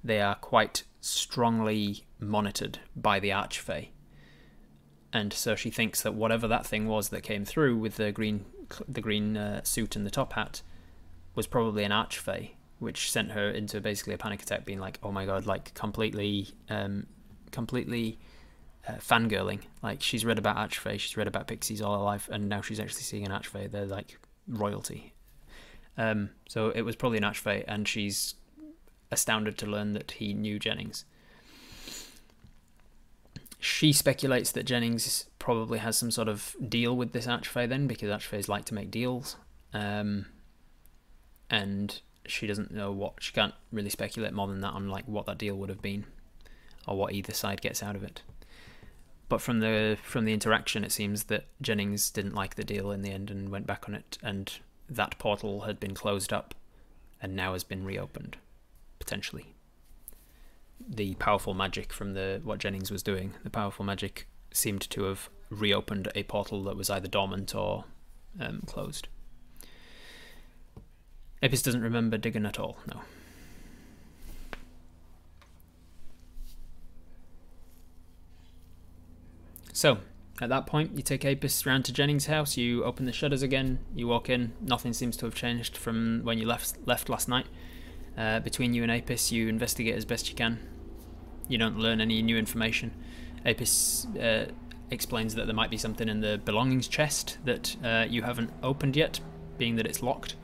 They 0.02 0.20
are 0.20 0.34
quite 0.34 0.82
strongly 1.00 2.04
monitored 2.18 2.80
by 2.96 3.20
the 3.20 3.30
Archfey, 3.30 3.88
and 5.12 5.32
so 5.32 5.54
she 5.54 5.70
thinks 5.70 6.02
that 6.02 6.14
whatever 6.14 6.48
that 6.48 6.66
thing 6.66 6.88
was 6.88 7.10
that 7.10 7.22
came 7.22 7.44
through 7.44 7.76
with 7.76 7.96
the 7.96 8.10
green 8.10 8.44
the 8.88 9.00
green 9.00 9.36
uh, 9.36 9.62
suit 9.62 9.94
and 9.94 10.04
the 10.04 10.10
top 10.10 10.32
hat 10.32 10.62
was 11.34 11.46
probably 11.46 11.84
an 11.84 11.92
Archfey, 11.92 12.52
which 12.78 13.10
sent 13.10 13.32
her 13.32 13.50
into 13.50 13.80
basically 13.80 14.14
a 14.14 14.18
panic 14.18 14.42
attack, 14.42 14.64
being 14.64 14.80
like, 14.80 14.98
"Oh 15.02 15.12
my 15.12 15.26
god!" 15.26 15.46
Like 15.46 15.74
completely, 15.74 16.48
um, 16.68 17.06
completely 17.50 18.18
uh, 18.88 18.94
fangirling. 18.94 19.60
Like 19.82 20.02
she's 20.02 20.24
read 20.24 20.38
about 20.38 20.56
Archfey, 20.56 20.98
she's 20.98 21.16
read 21.16 21.26
about 21.26 21.46
pixies 21.46 21.80
all 21.80 21.98
her 21.98 22.04
life, 22.04 22.28
and 22.30 22.48
now 22.48 22.60
she's 22.60 22.80
actually 22.80 23.02
seeing 23.02 23.24
an 23.24 23.32
Archfey. 23.32 23.70
They're 23.70 23.86
like 23.86 24.18
royalty. 24.48 25.14
Um, 25.96 26.30
so 26.48 26.70
it 26.70 26.82
was 26.82 26.96
probably 26.96 27.18
an 27.18 27.24
Archfey, 27.24 27.64
and 27.68 27.86
she's 27.86 28.34
astounded 29.10 29.56
to 29.58 29.66
learn 29.66 29.92
that 29.92 30.12
he 30.12 30.34
knew 30.34 30.58
Jennings. 30.58 31.04
She 33.58 33.92
speculates 33.92 34.52
that 34.52 34.64
Jennings 34.64 35.26
probably 35.38 35.78
has 35.78 35.96
some 35.96 36.10
sort 36.10 36.28
of 36.28 36.54
deal 36.68 36.94
with 36.96 37.12
this 37.12 37.26
Archfey 37.26 37.68
then, 37.68 37.86
because 37.86 38.10
Archfeys 38.10 38.48
like 38.48 38.64
to 38.66 38.74
make 38.74 38.90
deals. 38.90 39.36
Um, 39.72 40.26
and 41.48 42.00
she 42.26 42.46
doesn't 42.46 42.70
know 42.70 42.90
what 42.90 43.14
she 43.20 43.32
can't 43.32 43.54
really 43.72 43.90
speculate 43.90 44.32
more 44.32 44.46
than 44.46 44.60
that 44.60 44.72
on 44.72 44.88
like 44.88 45.06
what 45.06 45.26
that 45.26 45.38
deal 45.38 45.56
would 45.56 45.68
have 45.68 45.82
been 45.82 46.04
or 46.86 46.96
what 46.96 47.12
either 47.12 47.32
side 47.32 47.60
gets 47.60 47.82
out 47.82 47.96
of 47.96 48.02
it. 48.02 48.22
But 49.28 49.40
from 49.40 49.60
the 49.60 49.96
from 50.02 50.24
the 50.24 50.32
interaction 50.32 50.84
it 50.84 50.92
seems 50.92 51.24
that 51.24 51.46
Jennings 51.60 52.10
didn't 52.10 52.34
like 52.34 52.54
the 52.54 52.64
deal 52.64 52.90
in 52.90 53.02
the 53.02 53.10
end 53.10 53.30
and 53.30 53.50
went 53.50 53.66
back 53.66 53.88
on 53.88 53.94
it 53.94 54.18
and 54.22 54.52
that 54.88 55.18
portal 55.18 55.62
had 55.62 55.80
been 55.80 55.94
closed 55.94 56.32
up 56.32 56.54
and 57.20 57.34
now 57.34 57.52
has 57.52 57.64
been 57.64 57.84
reopened 57.84 58.36
potentially. 58.98 59.54
The 60.86 61.14
powerful 61.14 61.54
magic 61.54 61.92
from 61.92 62.12
the 62.14 62.40
what 62.44 62.58
Jennings 62.58 62.90
was 62.90 63.02
doing 63.02 63.34
the 63.42 63.50
powerful 63.50 63.84
magic 63.84 64.28
seemed 64.52 64.88
to 64.90 65.04
have 65.04 65.28
reopened 65.50 66.10
a 66.14 66.22
portal 66.24 66.62
that 66.64 66.76
was 66.76 66.90
either 66.90 67.08
dormant 67.08 67.54
or 67.54 67.84
um, 68.40 68.62
closed 68.66 69.08
Apis 71.44 71.60
doesn't 71.60 71.82
remember 71.82 72.16
Diggan 72.16 72.48
at 72.48 72.58
all, 72.58 72.78
no. 72.90 73.02
So, 79.74 79.98
at 80.40 80.48
that 80.48 80.66
point, 80.66 80.96
you 80.96 81.02
take 81.02 81.26
Apis 81.26 81.66
round 81.66 81.84
to 81.84 81.92
Jennings' 81.92 82.26
house, 82.26 82.56
you 82.56 82.82
open 82.84 83.04
the 83.04 83.12
shutters 83.12 83.42
again, 83.42 83.80
you 83.94 84.08
walk 84.08 84.30
in, 84.30 84.54
nothing 84.62 84.94
seems 84.94 85.18
to 85.18 85.26
have 85.26 85.34
changed 85.34 85.76
from 85.76 86.22
when 86.24 86.38
you 86.38 86.46
left 86.46 86.78
left 86.86 87.10
last 87.10 87.28
night. 87.28 87.46
Uh, 88.16 88.40
between 88.40 88.72
you 88.72 88.82
and 88.82 88.90
Apis, 88.90 89.30
you 89.30 89.48
investigate 89.48 89.96
as 89.96 90.06
best 90.06 90.30
you 90.30 90.34
can. 90.34 90.58
You 91.46 91.58
don't 91.58 91.78
learn 91.78 92.00
any 92.00 92.22
new 92.22 92.38
information. 92.38 92.94
Apis 93.44 94.06
uh, 94.18 94.46
explains 94.90 95.34
that 95.34 95.44
there 95.46 95.54
might 95.54 95.70
be 95.70 95.76
something 95.76 96.08
in 96.08 96.20
the 96.20 96.40
belongings 96.42 96.88
chest 96.88 97.36
that 97.44 97.76
uh, 97.84 98.06
you 98.08 98.22
haven't 98.22 98.50
opened 98.62 98.96
yet, 98.96 99.20
being 99.58 99.76
that 99.76 99.86
it's 99.86 100.02
locked. 100.02 100.36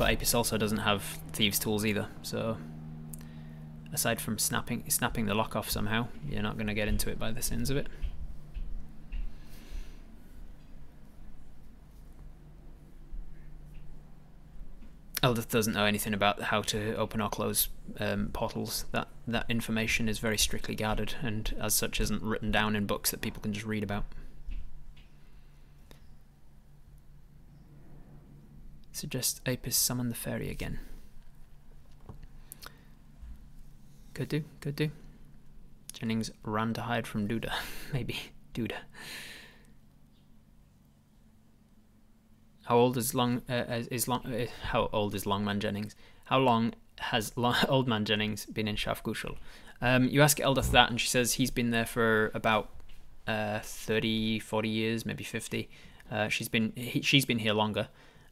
But 0.00 0.12
Apis 0.12 0.34
also 0.34 0.56
doesn't 0.56 0.78
have 0.78 1.02
thieves' 1.34 1.58
tools 1.58 1.84
either, 1.84 2.08
so 2.22 2.56
aside 3.92 4.18
from 4.18 4.38
snapping 4.38 4.88
snapping 4.88 5.26
the 5.26 5.34
lock 5.34 5.54
off 5.54 5.68
somehow, 5.68 6.08
you're 6.26 6.40
not 6.40 6.56
going 6.56 6.68
to 6.68 6.74
get 6.74 6.88
into 6.88 7.10
it 7.10 7.18
by 7.18 7.32
the 7.32 7.42
sins 7.42 7.68
of 7.68 7.76
it. 7.76 7.86
Eldith 15.22 15.50
doesn't 15.50 15.74
know 15.74 15.84
anything 15.84 16.14
about 16.14 16.44
how 16.44 16.62
to 16.62 16.94
open 16.96 17.20
or 17.20 17.28
close 17.28 17.68
um, 17.98 18.30
portals. 18.32 18.86
That 18.92 19.08
that 19.28 19.44
information 19.50 20.08
is 20.08 20.18
very 20.18 20.38
strictly 20.38 20.74
guarded, 20.74 21.16
and 21.20 21.54
as 21.60 21.74
such, 21.74 22.00
isn't 22.00 22.22
written 22.22 22.50
down 22.50 22.74
in 22.74 22.86
books 22.86 23.10
that 23.10 23.20
people 23.20 23.42
can 23.42 23.52
just 23.52 23.66
read 23.66 23.82
about. 23.82 24.06
Suggest 28.92 29.40
Apis 29.46 29.76
summon 29.76 30.08
the 30.08 30.14
fairy 30.14 30.50
again. 30.50 30.80
Could 34.14 34.28
do, 34.28 34.44
could 34.60 34.76
do. 34.76 34.90
Jennings 35.92 36.30
ran 36.42 36.74
to 36.74 36.82
hide 36.82 37.06
from 37.06 37.28
Duda. 37.28 37.52
Maybe 37.92 38.16
Duda. 38.54 38.76
How 42.64 42.76
old 42.76 42.96
is 42.96 43.14
Long? 43.14 43.42
Uh, 43.48 43.82
is 43.90 44.06
Long? 44.06 44.26
Uh, 44.26 44.46
how 44.62 44.90
old 44.92 45.14
is 45.14 45.26
Longman 45.26 45.60
Jennings? 45.60 45.96
How 46.24 46.38
long 46.38 46.74
has 47.00 47.36
long, 47.36 47.56
Old 47.68 47.88
Man 47.88 48.04
Jennings 48.04 48.46
been 48.46 48.68
in 48.68 48.76
Shafgushel? 48.76 49.36
Um, 49.80 50.08
you 50.08 50.22
ask 50.22 50.38
Eldith 50.38 50.70
that, 50.70 50.90
and 50.90 51.00
she 51.00 51.08
says 51.08 51.34
he's 51.34 51.50
been 51.50 51.70
there 51.70 51.86
for 51.86 52.30
about 52.34 52.68
uh, 53.26 53.60
30, 53.62 54.38
40 54.38 54.68
years, 54.68 55.06
maybe 55.06 55.24
50. 55.24 55.68
Uh, 56.10 56.28
she's 56.28 56.48
been 56.48 56.72
he, 56.76 57.00
she's 57.02 57.24
been 57.24 57.38
here 57.38 57.52
longer, 57.52 57.88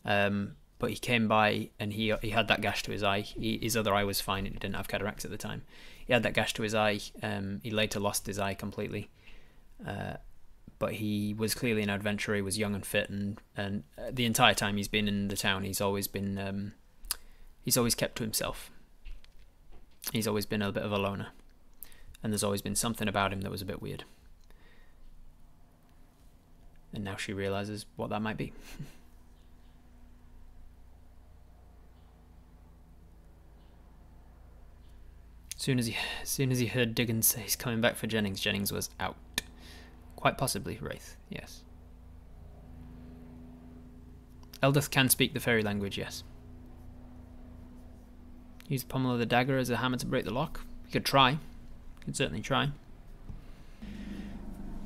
um, 0.09 0.57
but 0.79 0.91
he 0.91 0.97
came 0.97 1.29
by 1.29 1.69
and 1.79 1.93
he 1.93 2.13
he 2.23 2.31
had 2.31 2.49
that 2.49 2.63
gash 2.63 2.83
to 2.85 2.91
his 2.91 3.03
eye. 3.03 3.21
He, 3.21 3.59
his 3.59 3.77
other 3.77 3.95
eye 3.95 4.05
was 4.05 4.21
fine; 4.21 4.47
he 4.47 4.51
didn't 4.51 4.75
have 4.75 4.89
cataracts 4.89 5.25
at 5.25 5.31
the 5.31 5.37
time. 5.37 5.63
He 6.07 6.13
had 6.15 6.23
that 6.23 6.33
gash 6.33 6.55
to 6.55 6.63
his 6.63 6.75
eye. 6.75 7.01
Um, 7.23 7.61
he 7.63 7.71
later 7.71 8.01
lost 8.01 8.27
his 8.27 8.39
eye 8.39 8.55
completely. 8.55 9.11
Uh, 9.87 10.15
but 10.79 10.95
he 10.95 11.35
was 11.37 11.55
clearly 11.55 11.83
an 11.83 11.91
adventurer. 11.91 12.37
He 12.37 12.43
was 12.43 12.59
young 12.59 12.75
and 12.75 12.87
fit, 12.87 13.11
and 13.11 13.39
and 13.55 13.85
uh, 13.99 14.11
the 14.11 14.25
entire 14.25 14.55
time 14.55 14.79
he's 14.79 14.89
been 14.89 15.09
in 15.09 15.29
the 15.29 15.37
town, 15.37 15.65
he's 15.65 15.81
always 15.81 16.09
been 16.09 16.39
um, 16.39 16.73
he's 17.63 17.77
always 17.77 17.95
kept 17.95 18.17
to 18.17 18.23
himself. 18.23 18.71
He's 20.13 20.27
always 20.27 20.47
been 20.47 20.63
a 20.63 20.73
bit 20.73 20.85
of 20.85 20.93
a 20.93 20.99
loner, 20.99 21.29
and 22.23 22.33
there's 22.33 22.45
always 22.45 22.63
been 22.63 22.77
something 22.77 23.09
about 23.09 23.33
him 23.33 23.43
that 23.43 23.51
was 23.51 23.61
a 23.61 23.67
bit 23.67 23.83
weird. 23.83 24.05
And 26.95 27.05
now 27.05 27.17
she 27.17 27.35
realizes 27.35 27.85
what 27.97 28.09
that 28.09 28.23
might 28.23 28.39
be. 28.39 28.55
soon 35.59 35.79
as 35.79 35.87
he, 35.87 35.97
as 36.23 36.29
soon 36.29 36.51
as 36.51 36.61
he 36.61 36.67
heard 36.67 36.95
Diggins 36.95 37.27
say 37.27 37.43
he's 37.43 37.57
coming 37.57 37.83
back 37.83 37.97
for 37.97 38.07
Jennings, 38.07 38.41
Jennings 38.41 38.73
was 38.73 38.89
out. 38.99 39.17
Quite 40.17 40.39
possibly 40.39 40.79
Wraith, 40.81 41.17
yes. 41.29 41.65
Eldith 44.63 44.91
can 44.91 45.09
speak 45.09 45.35
the 45.35 45.41
fairy 45.41 45.63
language, 45.63 45.99
yes. 45.99 46.25
Use 48.69 48.83
the 48.83 48.89
pommel 48.89 49.13
of 49.13 49.19
the 49.19 49.27
dagger 49.27 49.59
as 49.59 49.69
a 49.69 49.77
hammer 49.77 49.97
to 49.97 50.07
break 50.07 50.25
the 50.25 50.33
lock. 50.33 50.61
We 50.85 50.91
could 50.91 51.05
try. 51.05 51.33
We 51.99 52.05
could 52.05 52.17
certainly 52.17 52.43
try. 52.43 52.71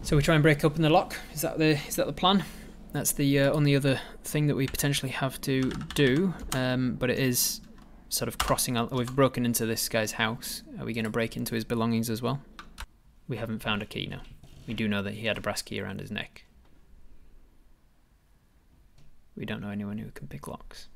So 0.03 0.17
we 0.17 0.23
try 0.23 0.35
and 0.35 0.43
break 0.43 0.65
open 0.65 0.83
the 0.83 0.91
lock. 0.91 1.17
Is 1.33 1.43
that 1.43 1.59
the 1.59 1.79
is 1.87 1.97
that 1.97 2.07
the 2.07 2.13
plan? 2.13 2.45
That's 2.93 3.13
the 3.13 3.41
uh, 3.41 3.53
only 3.53 3.75
other 3.75 4.01
thing 4.25 4.47
that 4.49 4.55
we 4.55 4.67
potentially 4.67 5.13
have 5.13 5.41
to 5.43 5.63
do. 5.95 6.35
Um, 6.53 6.97
but 6.99 7.09
it 7.09 7.19
is 7.19 7.61
sort 8.13 8.29
of 8.29 8.37
crossing 8.37 8.77
out. 8.77 8.93
We've 8.93 9.15
broken 9.15 9.47
into 9.47 9.65
this 9.65 9.89
guy's 9.89 10.13
house. 10.13 10.63
Are 10.79 10.85
we 10.85 10.93
going 10.93 11.05
to 11.05 11.11
break 11.11 11.37
into 11.37 11.55
his 11.55 11.65
belongings 11.65 12.11
as 12.11 12.21
well? 12.21 12.43
We 13.27 13.39
haven't 13.39 13.61
found 13.61 13.83
a 13.83 13.87
key 13.87 14.07
now. 14.07 14.21
We 14.67 14.75
do 14.75 14.87
know 14.87 15.03
that 15.03 15.15
he 15.15 15.27
had 15.27 15.39
a 15.39 15.41
brass 15.41 15.63
key 15.63 15.81
around 15.81 16.01
his 16.01 16.11
neck. 16.11 16.45
We 19.35 19.47
don't 19.47 19.63
know 19.63 19.71
anyone 19.71 19.97
who 19.97 20.11
can 20.11 20.29
pick 20.29 20.47
locks. 20.47 20.89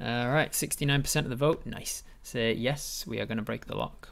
Alright, 0.00 0.52
69% 0.52 1.16
of 1.16 1.28
the 1.28 1.36
vote. 1.36 1.66
Nice. 1.66 2.04
Say 2.22 2.52
yes, 2.52 3.04
we 3.06 3.20
are 3.20 3.26
going 3.26 3.38
to 3.38 3.44
break 3.44 3.66
the 3.66 3.76
lock. 3.76 4.10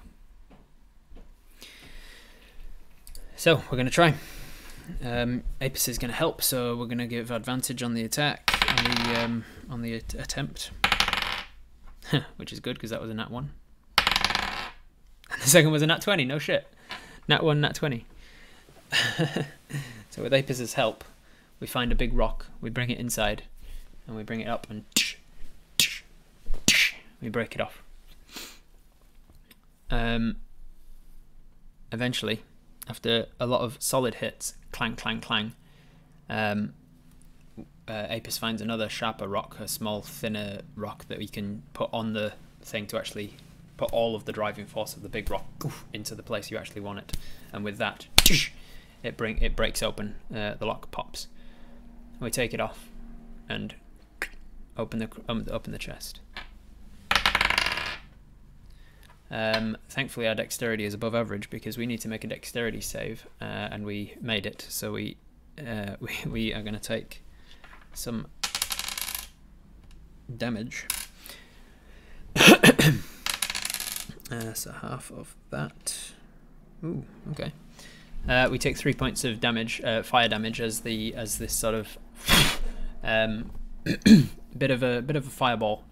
So, 3.37 3.57
we're 3.71 3.77
going 3.77 3.87
to 3.87 3.93
try. 3.93 4.15
Um, 5.05 5.45
Apis 5.61 5.89
is 5.89 5.99
going 5.99 6.11
to 6.11 6.17
help, 6.17 6.43
so 6.43 6.77
we're 6.77 6.87
going 6.87 6.99
to 6.99 7.07
give 7.07 7.31
advantage 7.31 7.83
on 7.83 7.95
the 7.95 8.03
attack, 8.03 8.51
on 8.69 8.85
the, 8.85 9.21
um, 9.21 9.45
on 9.71 9.83
the 9.83 9.95
attempt. 9.95 10.71
Which 12.37 12.53
is 12.53 12.61
good, 12.61 12.75
because 12.75 12.91
that 12.91 13.01
was 13.01 13.11
a 13.11 13.15
nat 13.15 13.31
1. 13.31 13.51
And 15.31 15.43
the 15.43 15.49
second 15.49 15.71
was 15.71 15.83
a 15.83 15.87
nat 15.87 16.03
20, 16.03 16.25
no 16.25 16.39
shit. 16.39 16.67
Nat 17.29 17.43
1, 17.43 17.61
nat 17.61 17.75
20. 17.75 18.05
so 20.11 20.23
with 20.23 20.35
Apis's 20.35 20.75
help, 20.75 21.05
we 21.61 21.67
find 21.67 21.93
a 21.93 21.95
big 21.95 22.13
rock, 22.13 22.47
we 22.61 22.69
bring 22.71 22.91
it 22.91 22.99
inside, 22.99 23.45
and 24.07 24.17
we 24.17 24.23
bring 24.23 24.41
it 24.41 24.49
up 24.49 24.67
and 24.69 24.85
we 27.21 27.29
break 27.29 27.55
it 27.55 27.61
off. 27.61 27.83
Um, 29.91 30.37
eventually, 31.93 32.43
after 32.89 33.27
a 33.39 33.47
lot 33.47 33.61
of 33.61 33.77
solid 33.79 34.17
hits, 34.17 34.55
clang, 34.73 34.97
clang, 34.97 35.21
clang, 35.21 35.53
um, 36.29 36.75
uh, 37.89 38.07
Apis 38.09 38.39
finds 38.39 38.63
another 38.63 38.89
sharper 38.89 39.27
rock, 39.27 39.59
a 39.61 39.67
small, 39.67 40.03
thinner 40.03 40.61
rock 40.77 41.07
that 41.09 41.19
we 41.19 41.27
can 41.27 41.63
put 41.75 41.91
on 41.93 42.13
the 42.13 42.33
thing 42.61 42.87
to 42.87 42.99
actually 42.99 43.35
put 43.77 43.93
all 43.93 44.15
of 44.15 44.25
the 44.25 44.33
driving 44.33 44.67
force 44.67 44.95
of 44.95 45.03
the 45.03 45.09
big 45.09 45.31
rock 45.31 45.45
into 45.93 46.15
the 46.15 46.23
place 46.23 46.51
you 46.51 46.57
actually 46.57 46.81
want 46.81 47.01
it. 47.01 47.17
And 47.53 47.65
with 47.65 47.79
that, 47.79 48.07
it 49.03 49.17
bring 49.17 49.39
it 49.43 49.57
breaks 49.57 49.83
open. 49.83 50.15
Uh, 50.35 50.55
the 50.55 50.67
lock 50.67 50.91
pops. 50.91 51.27
We 52.21 52.31
take 52.31 52.55
it 52.55 52.61
off 52.61 52.89
and 53.49 53.75
open 54.77 55.01
the 55.01 55.09
um, 55.29 55.47
open 55.51 55.73
the 55.73 55.79
chest. 55.79 56.21
Um, 59.31 59.79
thankfully, 59.89 60.29
our 60.29 60.35
dexterity 60.35 60.85
is 60.85 60.93
above 60.93 61.15
average 61.15 61.49
because 61.49 61.79
we 61.79 61.87
need 61.87 62.03
to 62.03 62.09
make 62.09 62.23
a 62.23 62.27
dexterity 62.27 62.83
save, 62.83 63.27
uh, 63.41 63.45
and 63.45 63.85
we 63.85 64.15
made 64.21 64.47
it. 64.47 64.67
So 64.69 64.93
we 64.93 65.17
uh, 65.59 65.97
we, 66.01 66.13
we 66.27 66.55
are 66.55 66.63
going 66.63 66.75
to 66.75 66.81
take 66.81 67.23
some 67.95 68.27
damage. 70.37 70.87
uh, 72.37 72.93
so 74.55 74.73
half 74.73 75.11
of 75.13 75.35
that. 75.51 76.13
Ooh, 76.85 77.05
okay. 77.33 77.53
Uh, 78.29 78.49
we 78.51 78.59
take 78.59 78.77
three 78.77 78.95
points 78.95 79.25
of 79.25 79.41
damage, 79.41 79.81
uh, 79.83 80.03
fire 80.03 80.29
damage, 80.29 80.61
as 80.61 80.81
the 80.81 81.15
as 81.15 81.39
this 81.39 81.53
sort 81.53 81.75
of 81.75 81.99
um, 83.03 83.51
bit 84.57 84.71
of 84.71 84.83
a 84.83 85.03
bit 85.03 85.17
of 85.17 85.27
a 85.27 85.31
fireball 85.31 85.85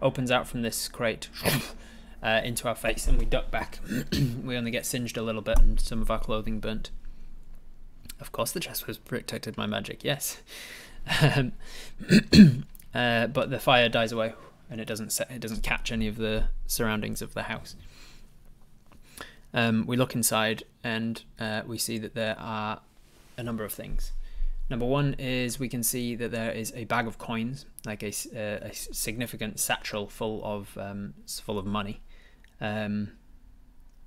opens 0.00 0.30
out 0.30 0.46
from 0.46 0.62
this 0.62 0.88
crate 0.88 1.28
uh, 2.22 2.40
into 2.44 2.68
our 2.68 2.74
face, 2.74 3.06
and 3.06 3.18
we 3.18 3.24
duck 3.24 3.50
back. 3.50 3.80
we 4.44 4.56
only 4.56 4.70
get 4.70 4.86
singed 4.86 5.16
a 5.16 5.22
little 5.22 5.42
bit, 5.42 5.58
and 5.58 5.80
some 5.80 6.00
of 6.00 6.10
our 6.10 6.20
clothing 6.20 6.60
burnt. 6.60 6.90
Of 8.20 8.30
course, 8.30 8.52
the 8.52 8.60
chest 8.60 8.86
was 8.86 8.98
protected 8.98 9.56
by 9.56 9.66
magic. 9.66 10.04
Yes, 10.04 10.42
um, 11.20 11.52
uh, 12.94 13.26
but 13.28 13.50
the 13.50 13.58
fire 13.58 13.88
dies 13.88 14.12
away, 14.12 14.34
and 14.70 14.80
it 14.80 14.86
doesn't 14.86 15.12
set, 15.12 15.30
it 15.30 15.40
doesn't 15.40 15.62
catch 15.62 15.92
any 15.92 16.08
of 16.08 16.16
the 16.16 16.44
surroundings 16.66 17.22
of 17.22 17.34
the 17.34 17.44
house. 17.44 17.76
Um, 19.54 19.84
we 19.86 19.96
look 19.96 20.14
inside, 20.14 20.64
and 20.82 21.22
uh, 21.38 21.62
we 21.66 21.78
see 21.78 21.98
that 21.98 22.14
there 22.14 22.38
are 22.38 22.80
a 23.36 23.42
number 23.42 23.64
of 23.64 23.72
things. 23.72 24.12
Number 24.70 24.86
one 24.86 25.14
is 25.18 25.58
we 25.58 25.68
can 25.68 25.82
see 25.82 26.14
that 26.14 26.30
there 26.30 26.50
is 26.50 26.72
a 26.74 26.84
bag 26.84 27.06
of 27.06 27.18
coins, 27.18 27.66
like 27.84 28.02
a, 28.02 28.08
uh, 28.08 28.68
a 28.68 28.72
significant 28.72 29.60
satchel 29.60 30.08
full 30.08 30.42
of 30.44 30.78
um, 30.78 31.14
full 31.26 31.58
of 31.58 31.66
money. 31.66 32.00
Um, 32.60 33.12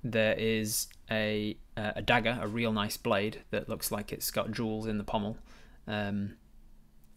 there 0.02 0.34
is 0.34 0.88
a 1.10 1.56
uh, 1.76 1.92
a 1.96 2.02
dagger, 2.02 2.38
a 2.40 2.48
real 2.48 2.72
nice 2.72 2.96
blade 2.96 3.42
that 3.50 3.68
looks 3.68 3.92
like 3.92 4.12
it's 4.12 4.30
got 4.30 4.50
jewels 4.50 4.86
in 4.86 4.98
the 4.98 5.04
pommel. 5.04 5.36
Um, 5.86 6.34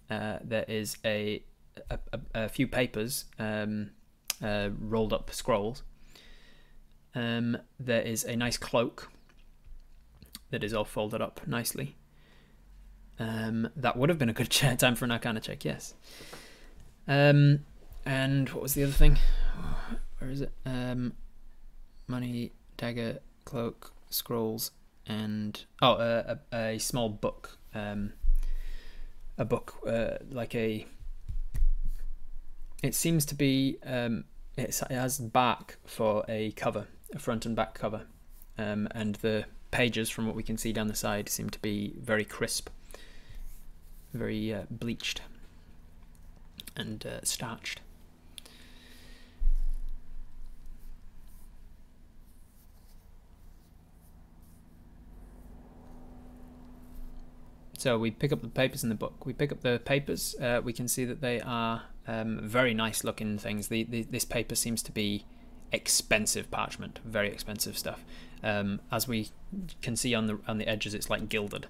uh, 0.09 0.39
there 0.43 0.65
is 0.67 0.97
a 1.05 1.43
a, 1.89 1.99
a, 2.33 2.49
few 2.49 2.67
papers, 2.67 3.25
um, 3.37 3.91
uh, 4.43 4.69
rolled 4.79 5.13
up 5.13 5.31
scrolls. 5.33 5.83
Um, 7.15 7.57
there 7.79 8.01
is 8.01 8.23
a 8.23 8.35
nice 8.35 8.57
cloak 8.57 9.09
that 10.51 10.63
is 10.63 10.73
all 10.73 10.85
folded 10.85 11.21
up 11.21 11.41
nicely. 11.47 11.95
Um, 13.19 13.69
that 13.75 13.97
would 13.97 14.09
have 14.09 14.17
been 14.17 14.29
a 14.29 14.33
good 14.33 14.49
chair 14.49 14.75
time 14.75 14.95
for 14.95 15.05
an 15.05 15.11
Arcana 15.11 15.39
check, 15.39 15.65
yes. 15.65 15.93
Um, 17.07 17.65
and 18.05 18.49
what 18.49 18.61
was 18.63 18.73
the 18.73 18.83
other 18.83 18.91
thing? 18.91 19.17
Where 20.19 20.29
is 20.29 20.41
it? 20.41 20.51
Um, 20.65 21.13
money, 22.07 22.53
dagger, 22.77 23.19
cloak, 23.45 23.93
scrolls, 24.09 24.71
and 25.07 25.63
oh, 25.81 25.93
uh, 25.93 26.35
a, 26.51 26.73
a 26.73 26.77
small 26.79 27.09
book. 27.09 27.57
Um, 27.73 28.13
a 29.39 29.45
book 29.45 29.75
uh, 29.87 30.17
like 30.29 30.53
a. 30.53 30.85
It 32.83 32.93
seems 32.93 33.25
to 33.25 33.35
be. 33.35 33.77
Um, 33.83 34.25
it 34.55 34.77
has 34.89 35.19
back 35.19 35.77
for 35.85 36.25
a 36.27 36.51
cover, 36.51 36.87
a 37.13 37.19
front 37.19 37.45
and 37.45 37.55
back 37.55 37.73
cover, 37.73 38.01
um, 38.57 38.89
and 38.91 39.15
the 39.15 39.45
pages, 39.71 40.09
from 40.09 40.27
what 40.27 40.35
we 40.35 40.43
can 40.43 40.57
see 40.57 40.73
down 40.73 40.87
the 40.87 40.95
side, 40.95 41.29
seem 41.29 41.49
to 41.49 41.59
be 41.59 41.95
very 41.97 42.25
crisp, 42.25 42.69
very 44.13 44.53
uh, 44.53 44.63
bleached, 44.69 45.21
and 46.75 47.05
uh, 47.05 47.23
starched. 47.23 47.79
So 57.79 57.97
we 57.97 58.11
pick 58.11 58.33
up 58.33 58.41
the 58.41 58.49
papers 58.49 58.83
in 58.83 58.89
the 58.89 58.95
book. 58.95 59.25
We 59.25 59.31
pick 59.31 59.53
up 59.53 59.61
the 59.61 59.79
papers. 59.79 60.35
Uh, 60.35 60.59
we 60.61 60.73
can 60.73 60.89
see 60.89 61.05
that 61.05 61.21
they 61.21 61.39
are 61.39 61.83
um, 62.09 62.41
very 62.43 62.73
nice 62.73 63.05
looking 63.05 63.37
things. 63.37 63.69
The, 63.69 63.85
the, 63.85 64.01
this 64.01 64.25
paper 64.25 64.53
seems 64.55 64.83
to 64.83 64.91
be 64.91 65.23
expensive 65.71 66.51
parchment, 66.51 66.99
very 67.05 67.29
expensive 67.29 67.77
stuff. 67.77 68.03
Um, 68.43 68.81
as 68.91 69.07
we 69.07 69.29
can 69.81 69.95
see 69.95 70.13
on 70.13 70.27
the 70.27 70.39
on 70.45 70.57
the 70.57 70.67
edges, 70.67 70.93
it's 70.93 71.09
like 71.09 71.29
gilded 71.29 71.67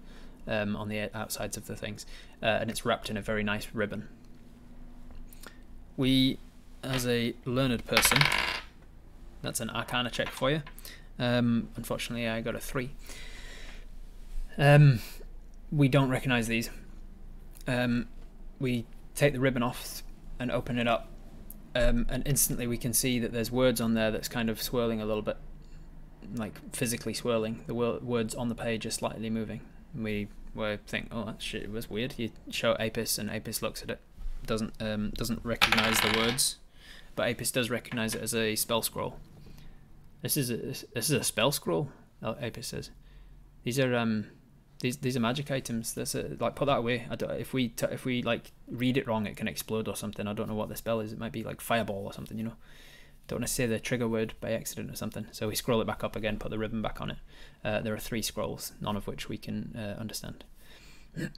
um, 0.47 0.75
on 0.75 0.89
the 0.89 1.15
outsides 1.15 1.57
of 1.57 1.67
the 1.67 1.75
things, 1.75 2.07
uh, 2.41 2.47
and 2.47 2.71
it's 2.71 2.83
wrapped 2.83 3.11
in 3.11 3.17
a 3.17 3.21
very 3.21 3.43
nice 3.43 3.67
ribbon. 3.71 4.07
We, 5.95 6.39
as 6.83 7.05
a 7.05 7.35
learned 7.45 7.85
person, 7.85 8.17
that's 9.43 9.59
an 9.59 9.69
Arcana 9.69 10.09
check 10.09 10.29
for 10.29 10.49
you. 10.49 10.63
Um, 11.19 11.69
unfortunately, 11.75 12.27
I 12.27 12.41
got 12.41 12.55
a 12.55 12.59
three. 12.59 12.89
Um, 14.57 15.01
we 15.71 15.87
don't 15.87 16.09
recognize 16.09 16.47
these. 16.47 16.69
Um, 17.67 18.07
we 18.59 18.85
take 19.15 19.33
the 19.33 19.39
ribbon 19.39 19.63
off 19.63 20.03
and 20.39 20.51
open 20.51 20.79
it 20.79 20.87
up, 20.87 21.09
um, 21.75 22.05
and 22.09 22.23
instantly 22.25 22.67
we 22.67 22.77
can 22.77 22.93
see 22.93 23.19
that 23.19 23.31
there's 23.31 23.51
words 23.51 23.79
on 23.81 23.93
there 23.93 24.11
that's 24.11 24.27
kind 24.27 24.49
of 24.49 24.61
swirling 24.61 25.01
a 25.01 25.05
little 25.05 25.21
bit, 25.21 25.37
like 26.35 26.59
physically 26.73 27.13
swirling. 27.13 27.63
The 27.67 27.73
wor- 27.73 27.99
words 27.99 28.33
on 28.33 28.49
the 28.49 28.55
page 28.55 28.85
are 28.85 28.91
slightly 28.91 29.29
moving. 29.29 29.61
We 29.95 30.27
were 30.55 30.77
think, 30.87 31.09
oh, 31.11 31.25
that 31.25 31.41
shit 31.41 31.71
was 31.71 31.89
weird. 31.89 32.15
You 32.17 32.31
show 32.49 32.75
Apis, 32.79 33.17
and 33.17 33.29
Apis 33.29 33.61
looks 33.61 33.83
at 33.83 33.89
it, 33.89 33.99
doesn't 34.45 34.73
um, 34.81 35.11
doesn't 35.11 35.41
recognize 35.43 35.99
the 35.99 36.17
words, 36.17 36.57
but 37.15 37.27
Apis 37.27 37.51
does 37.51 37.69
recognize 37.69 38.15
it 38.15 38.21
as 38.21 38.33
a 38.33 38.55
spell 38.55 38.81
scroll. 38.81 39.17
This 40.21 40.35
is 40.35 40.49
a 40.49 40.57
this 40.57 40.85
is 40.95 41.11
a 41.11 41.23
spell 41.23 41.51
scroll. 41.51 41.89
Apis 42.23 42.67
says, 42.67 42.89
"These 43.63 43.79
are 43.79 43.95
um 43.95 44.25
these 44.81 44.97
these 44.97 45.17
are 45.17 45.19
magic 45.19 45.51
items. 45.51 45.93
That's 45.93 46.15
a, 46.15 46.37
like 46.39 46.55
put 46.55 46.65
that 46.65 46.77
away. 46.77 47.05
I 47.09 47.15
don't, 47.15 47.31
if 47.31 47.53
we 47.53 47.69
t- 47.69 47.87
if 47.91 48.05
we 48.05 48.21
like 48.21 48.51
read 48.69 48.97
it 48.97 49.07
wrong, 49.07 49.25
it 49.25 49.35
can 49.37 49.47
explode 49.47 49.87
or 49.87 49.95
something. 49.95 50.27
I 50.27 50.33
don't 50.33 50.47
know 50.47 50.55
what 50.55 50.69
the 50.69 50.75
spell 50.75 50.99
is. 50.99 51.11
It 51.11 51.19
might 51.19 51.31
be 51.31 51.43
like 51.43 51.61
fireball 51.61 52.05
or 52.05 52.13
something. 52.13 52.37
You 52.37 52.45
know, 52.45 52.53
don't 53.27 53.39
want 53.39 53.47
to 53.47 53.53
say 53.53 53.65
the 53.65 53.79
trigger 53.79 54.07
word 54.07 54.33
by 54.39 54.51
accident 54.51 54.89
or 54.91 54.95
something. 54.95 55.27
So 55.31 55.47
we 55.47 55.55
scroll 55.55 55.81
it 55.81 55.87
back 55.87 56.03
up 56.03 56.15
again, 56.15 56.39
put 56.39 56.49
the 56.51 56.57
ribbon 56.57 56.81
back 56.81 57.01
on 57.01 57.11
it. 57.11 57.17
Uh, 57.63 57.81
there 57.81 57.93
are 57.93 57.99
three 57.99 58.21
scrolls, 58.21 58.73
none 58.79 58.95
of 58.95 59.05
which 59.05 59.29
we 59.29 59.37
can 59.37 59.75
uh, 59.77 59.99
understand. 59.99 60.43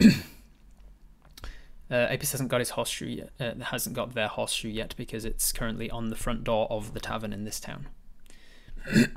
Uh, 1.91 2.07
Apis 2.09 2.31
hasn't 2.31 2.49
got 2.49 2.59
his 2.61 2.69
horseshoe 2.69 3.05
yet. 3.05 3.31
Uh, 3.37 3.65
hasn't 3.65 3.93
got 3.93 4.13
their 4.13 4.29
horseshoe 4.29 4.69
yet 4.69 4.95
because 4.95 5.25
it's 5.25 5.51
currently 5.51 5.91
on 5.91 6.07
the 6.07 6.15
front 6.15 6.45
door 6.45 6.65
of 6.69 6.93
the 6.93 7.01
tavern 7.01 7.33
in 7.33 7.43
this 7.43 7.59
town. 7.59 7.89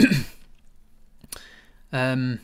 um, 1.92 2.40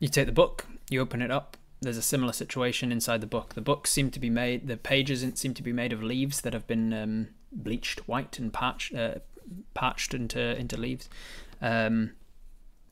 you 0.00 0.08
take 0.08 0.26
the 0.26 0.32
book, 0.32 0.66
you 0.88 1.00
open 1.00 1.22
it 1.22 1.30
up. 1.30 1.56
There's 1.80 1.96
a 1.96 2.02
similar 2.02 2.32
situation 2.32 2.90
inside 2.90 3.20
the 3.20 3.26
book. 3.26 3.54
The 3.54 3.60
books 3.60 3.90
seem 3.90 4.10
to 4.10 4.20
be 4.20 4.28
made, 4.28 4.66
the 4.66 4.76
pages 4.76 5.24
seem 5.34 5.54
to 5.54 5.62
be 5.62 5.72
made 5.72 5.92
of 5.92 6.02
leaves 6.02 6.40
that 6.40 6.52
have 6.52 6.66
been 6.66 6.92
um, 6.92 7.28
bleached 7.52 8.08
white 8.08 8.38
and 8.38 8.52
patched, 8.52 8.94
uh, 8.94 9.16
patched 9.74 10.12
into 10.12 10.56
into 10.58 10.76
leaves, 10.76 11.08
um, 11.62 12.12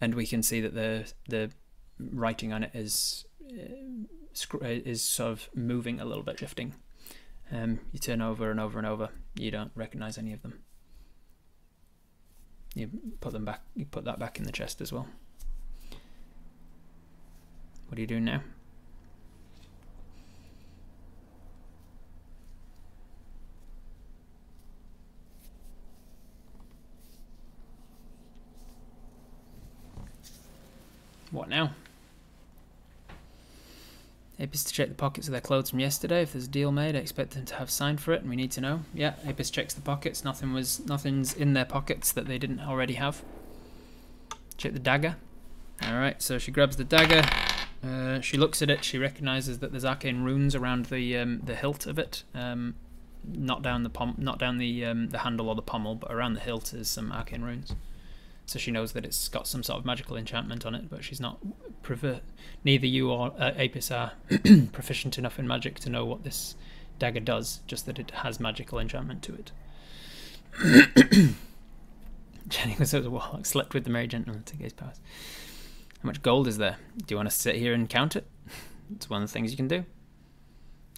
and 0.01 0.15
we 0.15 0.27
can 0.27 0.43
see 0.43 0.61
that 0.61 0.75
the 0.75 1.12
the 1.28 1.51
writing 1.99 2.53
on 2.53 2.62
it 2.62 2.70
is 2.75 3.27
uh, 3.51 4.67
is 4.67 5.03
sort 5.03 5.33
of 5.33 5.49
moving 5.55 6.01
a 6.01 6.05
little 6.05 6.23
bit, 6.23 6.39
shifting. 6.39 6.75
Um, 7.51 7.81
you 7.93 7.99
turn 7.99 8.20
over 8.20 8.51
and 8.51 8.61
over 8.61 8.78
and 8.78 8.87
over. 8.87 9.09
You 9.35 9.51
don't 9.51 9.73
recognize 9.75 10.19
any 10.19 10.33
of 10.33 10.43
them. 10.43 10.61
You 12.75 12.91
put 13.20 13.33
them 13.33 13.45
back. 13.45 13.62
You 13.75 13.87
put 13.87 14.05
that 14.05 14.19
back 14.19 14.39
in 14.39 14.45
the 14.45 14.53
chest 14.53 14.81
as 14.81 14.93
well. 14.93 15.09
What 17.89 17.99
are 17.99 18.00
you 18.00 18.07
doing 18.07 18.25
now? 18.25 18.42
What 31.31 31.49
now? 31.49 31.73
Apis 34.41 34.65
to 34.65 34.73
check 34.73 34.89
the 34.89 34.94
pockets 34.94 35.26
of 35.26 35.33
their 35.33 35.41
clothes 35.41 35.70
from 35.70 35.81
yesterday. 35.81 36.23
If 36.23 36.33
there's 36.33 36.44
a 36.44 36.49
deal 36.49 36.70
made, 36.70 36.94
I 36.94 37.00
expect 37.00 37.33
them 37.33 37.44
to 37.47 37.57
have 37.57 37.70
signed 37.70 38.00
for 38.00 38.12
it, 38.12 38.20
and 38.20 38.31
we 38.31 38.36
need 38.36 38.52
to 38.52 38.60
know. 38.60 38.81
Yeah, 38.94 39.15
Apis 39.26 39.50
checks 39.50 39.75
the 39.75 39.81
pockets. 39.81 40.25
Nothing 40.25 40.52
was, 40.52 40.86
nothing's 40.86 41.34
in 41.34 41.55
their 41.55 41.65
pockets 41.65 42.12
that 42.12 42.26
they 42.26 42.39
didn't 42.39 42.60
already 42.60 42.94
have. 42.94 43.23
Check 44.57 44.73
the 44.73 44.78
dagger. 44.78 45.17
All 45.83 45.94
right, 45.94 46.20
so 46.23 46.39
she 46.39 46.50
grabs 46.50 46.76
the 46.76 46.84
dagger, 46.84 47.23
Uh, 47.84 48.20
she 48.20 48.36
looks 48.36 48.60
at 48.60 48.70
it. 48.70 48.84
She 48.84 48.98
recognizes 48.98 49.60
that 49.60 49.70
there's 49.70 49.84
arcane 49.84 50.23
runes 50.23 50.55
around 50.55 50.86
the 50.86 51.16
um, 51.16 51.40
the 51.44 51.55
hilt 51.55 51.86
of 51.86 51.98
it. 51.98 52.24
Um, 52.34 52.74
not 53.24 53.62
down 53.62 53.82
the 53.82 53.90
pom- 53.90 54.16
not 54.18 54.39
down 54.39 54.58
the 54.58 54.84
um, 54.84 55.10
the 55.10 55.18
handle 55.18 55.48
or 55.48 55.55
the 55.55 55.62
pommel, 55.62 55.94
but 55.94 56.12
around 56.12 56.34
the 56.34 56.40
hilt 56.40 56.74
is 56.74 56.89
some 56.89 57.12
arcane 57.12 57.42
runes. 57.42 57.74
So 58.47 58.58
she 58.58 58.70
knows 58.70 58.92
that 58.92 59.05
it's 59.05 59.28
got 59.28 59.47
some 59.47 59.62
sort 59.62 59.78
of 59.78 59.84
magical 59.84 60.16
enchantment 60.16 60.65
on 60.65 60.74
it, 60.74 60.89
but 60.89 61.05
she's 61.05 61.20
not. 61.20 61.39
Prefer- 61.82 62.20
neither 62.65 62.86
you 62.86 63.10
or 63.10 63.32
uh, 63.39 63.52
Apis 63.57 63.90
are 63.90 64.12
proficient 64.73 65.18
enough 65.18 65.39
in 65.39 65.47
magic 65.47 65.78
to 65.81 65.90
know 65.90 66.05
what 66.05 66.24
this 66.24 66.57
dagger 66.98 67.20
does. 67.20 67.60
Just 67.66 67.86
that 67.86 67.98
it 67.98 68.10
has 68.10 68.40
magical 68.40 68.78
enchantment 68.78 69.23
to 69.24 69.34
it. 69.34 69.52
Jenny 72.48 72.76
was 72.78 72.94
at 72.94 73.02
the 73.02 73.10
warlock, 73.10 73.44
slept 73.44 73.74
with 73.74 73.84
the 73.84 73.90
merry 73.90 74.07
gentleman 74.07 74.42
to 74.44 74.57
gaze 74.57 74.73
past. 74.73 75.00
How 76.02 76.07
much 76.07 76.23
gold 76.23 76.47
is 76.47 76.59
there? 76.59 76.77
Do 76.97 77.12
you 77.12 77.17
want 77.17 77.28
to 77.28 77.35
sit 77.35 77.57
here 77.57 77.75
and 77.75 77.89
count 77.89 78.15
it? 78.17 78.27
It's 78.94 79.10
one 79.10 79.23
of 79.23 79.28
the 79.28 79.33
things 79.33 79.51
you 79.51 79.57
can 79.57 79.68
do. 79.68 79.85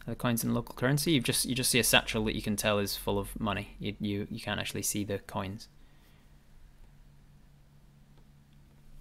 The 0.07 0.15
coins 0.15 0.45
in 0.45 0.55
local 0.55 0.75
currency? 0.75 1.13
You 1.13 1.21
just 1.21 1.45
you 1.47 1.55
just 1.55 1.71
see 1.71 1.79
a 1.79 1.85
satchel 1.85 2.25
that 2.25 2.35
you 2.35 2.43
can 2.43 2.57
tell 2.57 2.79
is 2.79 2.97
full 2.97 3.19
of 3.19 3.39
money. 3.39 3.77
You 3.79 3.95
you, 4.01 4.27
you 4.31 4.41
can't 4.41 4.61
actually 4.61 4.83
see 4.83 5.05
the 5.05 5.19
coins. 5.19 5.69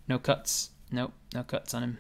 No 0.08 0.18
cuts. 0.19 0.72
Nope, 0.92 1.14
no 1.34 1.44
cuts 1.44 1.74
on 1.74 1.84
him. 1.84 1.98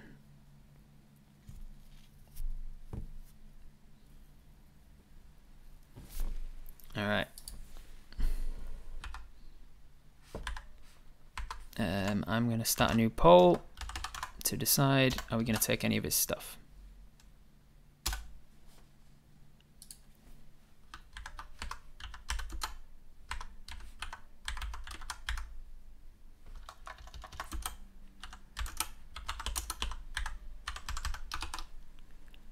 All 6.97 7.07
right. 7.07 7.27
Um, 11.77 12.25
I'm 12.27 12.47
going 12.47 12.59
to 12.59 12.65
start 12.65 12.91
a 12.91 12.95
new 12.95 13.09
poll 13.09 13.61
to 14.43 14.57
decide 14.57 15.17
are 15.31 15.37
we 15.37 15.43
going 15.43 15.57
to 15.57 15.61
take 15.61 15.83
any 15.83 15.97
of 15.97 16.03
his 16.03 16.15
stuff. 16.15 16.57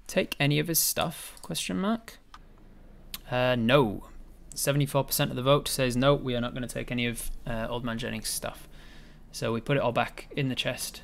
Take 0.07 0.35
any 0.39 0.57
of 0.57 0.67
his 0.67 0.79
stuff? 0.79 1.35
Question 1.43 1.79
mark. 1.79 2.17
Uh, 3.29 3.55
no. 3.55 4.05
74% 4.55 5.29
of 5.29 5.35
the 5.35 5.43
vote 5.43 5.67
says 5.67 5.95
no, 5.95 6.15
we 6.15 6.35
are 6.35 6.41
not 6.41 6.53
going 6.55 6.67
to 6.67 6.73
take 6.73 6.91
any 6.91 7.05
of 7.05 7.29
uh, 7.45 7.67
Old 7.69 7.85
Man 7.85 7.99
Jennings' 7.99 8.29
stuff. 8.29 8.67
So 9.31 9.53
we 9.53 9.61
put 9.61 9.77
it 9.77 9.83
all 9.83 9.91
back 9.91 10.27
in 10.35 10.49
the 10.49 10.55
chest. 10.55 11.03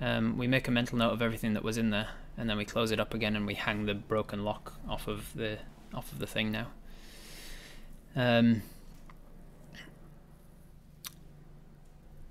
Um, 0.00 0.38
we 0.38 0.46
make 0.46 0.66
a 0.66 0.70
mental 0.70 0.96
note 0.96 1.12
of 1.12 1.22
everything 1.22 1.54
that 1.54 1.62
was 1.62 1.76
in 1.76 1.90
there, 1.90 2.08
and 2.38 2.48
then 2.48 2.56
we 2.56 2.64
close 2.64 2.90
it 2.90 3.00
up 3.00 3.12
again, 3.12 3.36
and 3.36 3.46
we 3.46 3.54
hang 3.54 3.86
the 3.86 3.94
broken 3.94 4.44
lock 4.44 4.74
off 4.88 5.08
of 5.08 5.32
the 5.34 5.58
off 5.92 6.10
of 6.12 6.18
the 6.18 6.26
thing 6.26 6.50
now. 6.50 6.68
Um, 8.16 8.62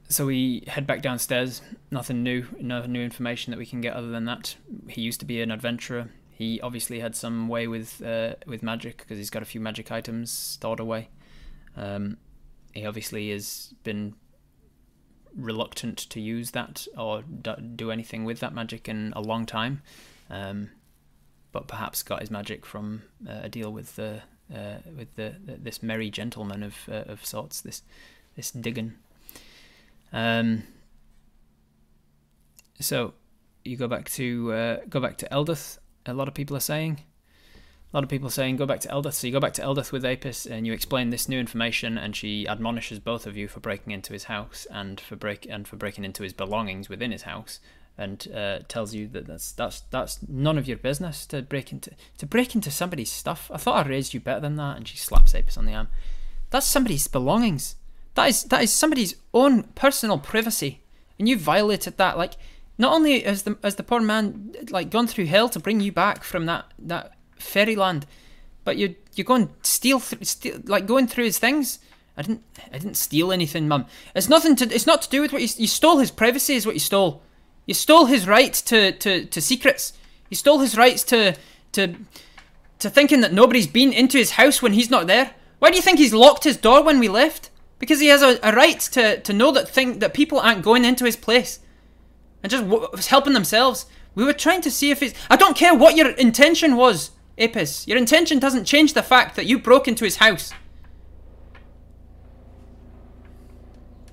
so 0.10 0.26
we 0.26 0.64
head 0.68 0.88
back 0.88 1.02
downstairs. 1.02 1.62
Nothing 1.92 2.24
new, 2.24 2.46
no 2.60 2.86
new 2.86 3.02
information 3.02 3.52
that 3.52 3.58
we 3.58 3.66
can 3.66 3.82
get 3.82 3.94
other 3.94 4.10
than 4.10 4.26
that. 4.26 4.56
He 4.88 5.02
used 5.02 5.20
to 5.20 5.26
be 5.26 5.42
an 5.42 5.52
adventurer. 5.52 6.10
He 6.32 6.60
obviously 6.62 7.02
had 7.02 7.16
some 7.16 7.48
way 7.48 7.68
with 7.68 8.02
uh, 8.02 8.36
with 8.48 8.64
magic 8.64 8.98
because 8.98 9.18
he's 9.18 9.30
got 9.30 9.44
a 9.44 9.46
few 9.46 9.62
magic 9.62 9.92
items 9.92 10.32
stored 10.32 10.80
away. 10.80 11.10
Um, 11.78 12.18
he 12.74 12.86
obviously 12.86 13.30
has 13.32 13.74
been 13.84 14.16
reluctant 15.36 15.98
to 15.98 16.20
use 16.20 16.52
that 16.52 16.88
or 16.98 17.24
do 17.76 17.92
anything 17.92 18.26
with 18.26 18.40
that 18.40 18.54
magic 18.54 18.88
in 18.88 19.14
a 19.16 19.22
long 19.22 19.46
time, 19.46 19.82
um, 20.30 20.70
but 21.52 21.68
perhaps 21.68 22.04
got 22.04 22.22
his 22.22 22.32
magic 22.32 22.66
from 22.66 23.04
uh, 23.28 23.42
a 23.44 23.50
deal 23.50 23.72
with 23.72 23.96
the 23.96 24.22
uh, 24.54 24.78
with 24.98 25.16
the, 25.16 25.36
this 25.46 25.84
merry 25.84 26.10
gentleman 26.10 26.64
of 26.64 26.76
uh, 26.90 27.04
of 27.08 27.26
sorts, 27.26 27.62
this 27.62 27.84
this 28.36 28.52
Diggan. 28.52 28.94
Um, 30.12 30.64
so 32.80 33.14
you 33.64 33.78
go 33.78 33.88
back 33.88 34.10
to 34.12 34.54
uh, 34.54 34.78
go 34.90 35.00
back 35.00 35.18
to 35.18 35.28
Eldith. 35.30 35.78
A 36.06 36.14
lot 36.14 36.28
of 36.28 36.34
people 36.34 36.56
are 36.58 36.62
saying. 36.62 37.02
A 37.92 37.98
lot 37.98 38.04
of 38.04 38.10
people 38.10 38.30
saying 38.30 38.58
go 38.58 38.68
back 38.68 38.82
to 38.82 38.88
Eldith. 38.88 39.14
So 39.14 39.26
you 39.26 39.34
go 39.34 39.40
back 39.40 39.54
to 39.54 39.64
Eldith 39.64 39.92
with 39.92 40.06
Apis 40.06 40.46
and 40.46 40.68
you 40.68 40.74
explain 40.74 41.10
this 41.10 41.28
new 41.28 41.40
information, 41.40 41.98
and 41.98 42.16
she 42.16 42.48
admonishes 42.48 43.00
both 43.00 43.26
of 43.26 43.36
you 43.36 43.48
for 43.48 43.60
breaking 43.60 43.94
into 43.94 44.14
his 44.14 44.26
house 44.26 44.68
and 44.70 45.00
for 45.02 45.16
break 45.16 45.48
and 45.50 45.68
for 45.68 45.76
breaking 45.76 46.06
into 46.06 46.22
his 46.22 46.34
belongings 46.34 46.88
within 46.88 47.12
his 47.12 47.24
house, 47.24 47.60
and 47.98 48.28
uh, 48.34 48.60
tells 48.68 48.94
you 48.94 49.08
that 49.08 49.26
that's 49.26 49.52
that's 49.54 49.82
that's 49.90 50.20
none 50.28 50.60
of 50.60 50.68
your 50.68 50.78
business 50.78 51.26
to 51.28 51.42
break 51.42 51.72
into 51.72 51.92
to 52.20 52.28
break 52.28 52.54
into 52.54 52.70
somebody's 52.70 53.12
stuff. 53.12 53.50
I 53.52 53.58
thought 53.58 53.86
I 53.86 53.90
raised 53.90 54.14
you 54.14 54.20
better 54.20 54.40
than 54.40 54.56
that. 54.58 54.78
And 54.78 54.88
she 54.88 54.98
slaps 54.98 55.34
Apis 55.34 55.58
on 55.58 55.66
the 55.66 55.74
arm. 55.74 55.88
That's 56.52 56.68
somebody's 56.68 57.08
belongings. 57.08 57.76
That 58.14 58.30
is 58.30 58.44
that 58.46 58.62
is 58.62 58.72
somebody's 58.72 59.16
own 59.34 59.64
personal 59.74 60.20
privacy, 60.20 60.82
and 61.18 61.28
you 61.28 61.40
violated 61.40 61.98
that. 61.98 62.20
Like, 62.20 62.34
not 62.78 62.94
only 62.94 63.22
has 63.22 63.44
the 63.44 63.58
has 63.64 63.78
the 63.78 63.84
poor 63.84 64.00
man 64.00 64.54
like 64.70 64.92
gone 64.92 65.08
through 65.08 65.26
hell 65.26 65.50
to 65.50 65.60
bring 65.60 65.80
you 65.80 65.92
back 65.92 66.24
from 66.24 66.46
that 66.46 66.66
that 66.78 67.14
fairyland, 67.40 68.06
but 68.64 68.78
you 68.78 68.96
you 69.16 69.24
go 69.24 69.36
and 69.36 69.50
steal, 69.64 70.00
th- 70.00 70.26
steal 70.26 70.60
like 70.66 70.86
going 70.86 71.08
through 71.08 71.26
his 71.26 71.40
things. 71.40 71.80
I 72.18 72.22
didn't 72.22 72.44
I 72.72 72.78
didn't 72.78 72.98
steal 72.98 73.32
anything, 73.32 73.68
mum. 73.68 73.86
It's 74.14 74.30
nothing 74.30 74.56
to. 74.58 74.66
It's 74.74 74.88
not 74.88 75.02
to 75.04 75.10
do 75.10 75.22
with 75.22 75.32
what 75.32 75.42
you 75.42 75.48
you 75.58 75.68
stole. 75.68 76.00
His 76.00 76.12
privacy 76.12 76.56
is 76.56 76.66
what 76.66 76.76
you 76.76 76.80
stole. 76.80 77.22
You 77.66 77.74
stole 77.74 78.06
his 78.06 78.28
right 78.28 78.54
to 78.54 78.92
to 78.92 79.26
to 79.26 79.42
secrets. 79.42 79.94
You 80.30 80.36
stole 80.36 80.60
his 80.60 80.78
rights 80.78 81.04
to 81.06 81.36
to 81.72 81.96
to 82.80 82.90
thinking 82.90 83.22
that 83.22 83.34
nobody's 83.34 83.68
been 83.68 83.94
into 83.94 84.18
his 84.18 84.32
house 84.32 84.62
when 84.62 84.74
he's 84.74 84.90
not 84.90 85.08
there. 85.08 85.32
Why 85.60 85.70
do 85.70 85.76
you 85.76 85.82
think 85.82 86.00
he's 86.00 86.14
locked 86.14 86.46
his 86.46 86.58
door 86.58 86.84
when 86.84 87.00
we 87.00 87.10
left? 87.10 87.50
Because 87.78 88.00
he 88.00 88.08
has 88.08 88.22
a, 88.22 88.40
a 88.42 88.54
right 88.54 88.80
to, 88.80 89.20
to 89.22 89.34
know 89.34 89.52
that 89.52 89.70
thing 89.70 90.00
that 90.00 90.14
people 90.14 90.40
aren't 90.40 90.64
going 90.64 90.86
into 90.86 91.06
his 91.06 91.16
place 91.16 91.60
and 92.42 92.50
just 92.50 92.68
w- 92.68 92.88
helping 93.08 93.34
themselves. 93.34 93.86
We 94.16 94.24
were 94.24 94.34
trying 94.34 94.62
to 94.62 94.72
see 94.72 94.92
if 94.92 95.02
it's. 95.02 95.14
I 95.30 95.36
don't 95.36 95.56
care 95.56 95.76
what 95.76 95.96
your 95.96 96.10
intention 96.12 96.76
was. 96.76 97.12
Apis, 97.40 97.88
your 97.88 97.98
intention 97.98 98.38
doesn't 98.38 98.66
change 98.66 98.94
the 98.94 99.02
fact 99.02 99.36
that 99.36 99.46
you 99.46 99.58
broke 99.58 99.88
into 99.88 100.04
his 100.04 100.18
house. 100.18 100.52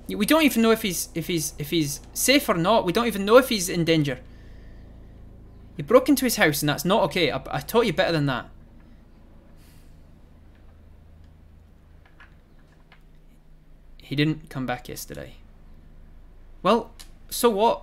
We 0.08 0.24
don't 0.24 0.42
even 0.42 0.62
know 0.62 0.70
if 0.70 0.82
he's 0.82 1.08
if 1.16 1.26
he's 1.26 1.52
if 1.58 1.70
he's 1.70 2.00
safe 2.14 2.48
or 2.48 2.54
not. 2.54 2.84
We 2.84 2.92
don't 2.92 3.06
even 3.06 3.24
know 3.24 3.38
if 3.38 3.48
he's 3.48 3.68
in 3.68 3.84
danger. 3.84 4.20
You 5.76 5.82
broke 5.82 6.08
into 6.08 6.24
his 6.24 6.36
house 6.36 6.62
and 6.62 6.68
that's 6.68 6.84
not 6.84 7.02
okay. 7.04 7.32
I, 7.32 7.42
I 7.50 7.60
taught 7.60 7.86
you 7.86 7.92
better 7.92 8.12
than 8.12 8.26
that. 8.26 8.48
He 14.00 14.14
didn't 14.14 14.48
come 14.48 14.66
back 14.66 14.88
yesterday. 14.88 15.34
Well, 16.62 16.92
so 17.28 17.50
what? 17.50 17.82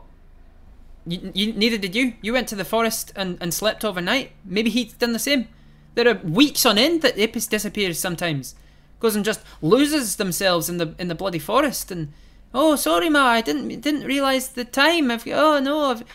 You, 1.05 1.31
you, 1.33 1.53
neither 1.53 1.77
did 1.77 1.95
you. 1.95 2.13
You 2.21 2.33
went 2.33 2.47
to 2.49 2.55
the 2.55 2.65
forest 2.65 3.11
and, 3.15 3.37
and 3.41 3.53
slept 3.53 3.83
overnight. 3.83 4.31
Maybe 4.45 4.69
he's 4.69 4.93
done 4.93 5.13
the 5.13 5.19
same. 5.19 5.47
There 5.95 6.07
are 6.07 6.19
weeks 6.23 6.65
on 6.65 6.77
end 6.77 7.01
that 7.01 7.19
Apis 7.19 7.47
disappears 7.47 7.99
sometimes. 7.99 8.55
Goes 8.99 9.15
and 9.15 9.25
just 9.25 9.41
loses 9.61 10.15
themselves 10.15 10.69
in 10.69 10.77
the 10.77 10.95
in 10.97 11.09
the 11.09 11.15
bloody 11.15 11.39
forest 11.39 11.91
and 11.91 12.13
oh 12.53 12.77
sorry 12.77 13.09
ma 13.09 13.25
I 13.25 13.41
didn't 13.41 13.67
didn't 13.81 14.05
realise 14.05 14.47
the 14.47 14.63
time. 14.63 15.11
I've, 15.11 15.27
oh 15.27 15.59
no 15.59 15.91
I've, 15.91 15.99
do 15.99 16.05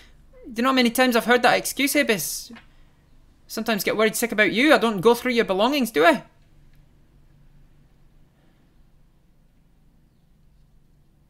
you 0.56 0.62
know 0.62 0.70
how 0.70 0.74
many 0.74 0.90
times 0.90 1.14
I've 1.14 1.26
heard 1.26 1.42
that 1.42 1.58
excuse 1.58 1.94
Apis? 1.94 2.50
Sometimes 3.46 3.84
get 3.84 3.96
worried 3.96 4.16
sick 4.16 4.32
about 4.32 4.52
you. 4.52 4.72
I 4.74 4.78
don't 4.78 5.02
go 5.02 5.14
through 5.14 5.32
your 5.32 5.44
belongings, 5.44 5.90
do 5.90 6.04
I? 6.04 6.24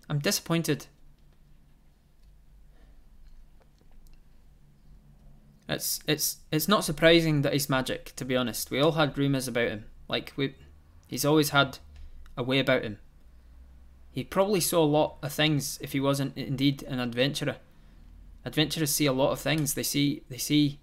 I'm 0.08 0.20
disappointed. 0.20 0.86
It's 5.68 6.00
it's 6.06 6.38
it's 6.50 6.68
not 6.68 6.84
surprising 6.84 7.42
that 7.42 7.52
he's 7.52 7.68
magic, 7.68 8.14
to 8.16 8.24
be 8.24 8.36
honest. 8.36 8.70
We 8.70 8.80
all 8.80 8.92
had 8.92 9.18
rumours 9.18 9.46
about 9.46 9.68
him. 9.68 9.84
Like 10.08 10.32
we 10.36 10.54
he's 11.06 11.26
always 11.26 11.50
had 11.50 11.78
a 12.36 12.42
way 12.42 12.58
about 12.58 12.82
him. 12.82 12.98
He 14.10 14.24
probably 14.24 14.60
saw 14.60 14.82
a 14.82 14.86
lot 14.86 15.18
of 15.22 15.32
things 15.32 15.78
if 15.82 15.92
he 15.92 16.00
wasn't 16.00 16.36
indeed 16.36 16.82
an 16.84 17.00
adventurer. 17.00 17.56
Adventurers 18.44 18.94
see 18.94 19.06
a 19.06 19.12
lot 19.12 19.32
of 19.32 19.40
things. 19.40 19.74
They 19.74 19.82
see 19.82 20.22
they 20.30 20.38
see 20.38 20.80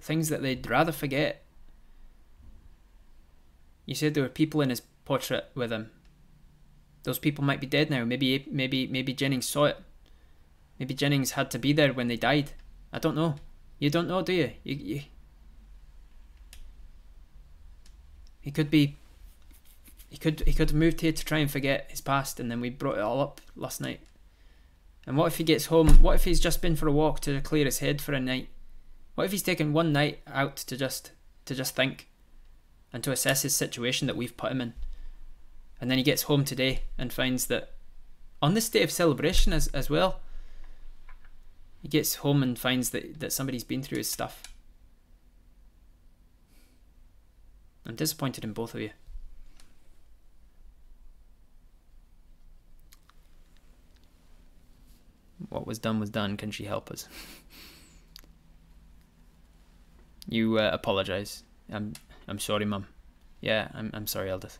things 0.00 0.28
that 0.28 0.42
they'd 0.42 0.70
rather 0.70 0.92
forget. 0.92 1.44
You 3.84 3.96
said 3.96 4.14
there 4.14 4.22
were 4.22 4.28
people 4.28 4.60
in 4.60 4.70
his 4.70 4.82
portrait 5.04 5.50
with 5.56 5.72
him. 5.72 5.90
Those 7.02 7.18
people 7.18 7.42
might 7.42 7.60
be 7.60 7.66
dead 7.66 7.90
now. 7.90 8.04
Maybe 8.04 8.46
maybe 8.48 8.86
maybe 8.86 9.12
Jennings 9.12 9.48
saw 9.48 9.64
it. 9.64 9.78
Maybe 10.78 10.94
Jennings 10.94 11.32
had 11.32 11.50
to 11.50 11.58
be 11.58 11.72
there 11.72 11.92
when 11.92 12.06
they 12.06 12.16
died. 12.16 12.52
I 12.92 12.98
don't 12.98 13.16
know. 13.16 13.36
You 13.78 13.90
don't 13.90 14.08
know, 14.08 14.22
do 14.22 14.32
you? 14.32 14.52
You, 14.62 14.74
you 14.74 15.02
he 18.42 18.50
could 18.50 18.70
be. 18.70 18.96
He 20.10 20.18
could 20.18 20.40
he 20.40 20.52
could 20.52 20.70
have 20.70 20.78
moved 20.78 21.00
here 21.00 21.12
to 21.12 21.24
try 21.24 21.38
and 21.38 21.50
forget 21.50 21.86
his 21.88 22.02
past, 22.02 22.38
and 22.38 22.50
then 22.50 22.60
we 22.60 22.68
brought 22.68 22.98
it 22.98 23.02
all 23.02 23.20
up 23.20 23.40
last 23.56 23.80
night. 23.80 24.00
And 25.06 25.16
what 25.16 25.28
if 25.28 25.38
he 25.38 25.44
gets 25.44 25.66
home? 25.66 25.88
What 26.02 26.16
if 26.16 26.24
he's 26.24 26.40
just 26.40 26.60
been 26.60 26.76
for 26.76 26.86
a 26.86 26.92
walk 26.92 27.20
to 27.20 27.40
clear 27.40 27.64
his 27.64 27.78
head 27.78 28.02
for 28.02 28.12
a 28.12 28.20
night? 28.20 28.48
What 29.14 29.24
if 29.24 29.30
he's 29.30 29.42
taken 29.42 29.72
one 29.72 29.92
night 29.92 30.20
out 30.26 30.56
to 30.56 30.76
just 30.76 31.12
to 31.46 31.54
just 31.54 31.74
think 31.74 32.08
and 32.92 33.02
to 33.04 33.12
assess 33.12 33.42
his 33.42 33.54
situation 33.54 34.06
that 34.06 34.16
we've 34.16 34.36
put 34.36 34.52
him 34.52 34.60
in? 34.60 34.74
And 35.80 35.90
then 35.90 35.98
he 35.98 36.04
gets 36.04 36.22
home 36.22 36.44
today 36.44 36.82
and 36.98 37.12
finds 37.12 37.46
that 37.46 37.72
on 38.40 38.54
this 38.54 38.68
day 38.68 38.82
of 38.82 38.90
celebration 38.90 39.52
as 39.52 39.68
as 39.68 39.88
well, 39.88 40.20
he 41.82 41.88
gets 41.88 42.16
home 42.16 42.42
and 42.42 42.56
finds 42.56 42.90
that, 42.90 43.18
that 43.18 43.32
somebody's 43.32 43.64
been 43.64 43.82
through 43.82 43.98
his 43.98 44.10
stuff. 44.10 44.42
I'm 47.84 47.96
disappointed 47.96 48.44
in 48.44 48.52
both 48.52 48.74
of 48.74 48.80
you. 48.80 48.90
What 55.48 55.66
was 55.66 55.80
done 55.80 55.98
was 55.98 56.08
done. 56.08 56.36
Can 56.36 56.52
she 56.52 56.64
help 56.64 56.90
us? 56.90 57.08
you 60.28 60.58
uh, 60.58 60.70
apologize. 60.72 61.42
I'm 61.70 61.94
I'm 62.28 62.38
sorry, 62.38 62.64
Mum. 62.64 62.86
Yeah, 63.40 63.68
I'm 63.74 63.90
I'm 63.92 64.06
sorry, 64.06 64.28
Eldith. 64.28 64.58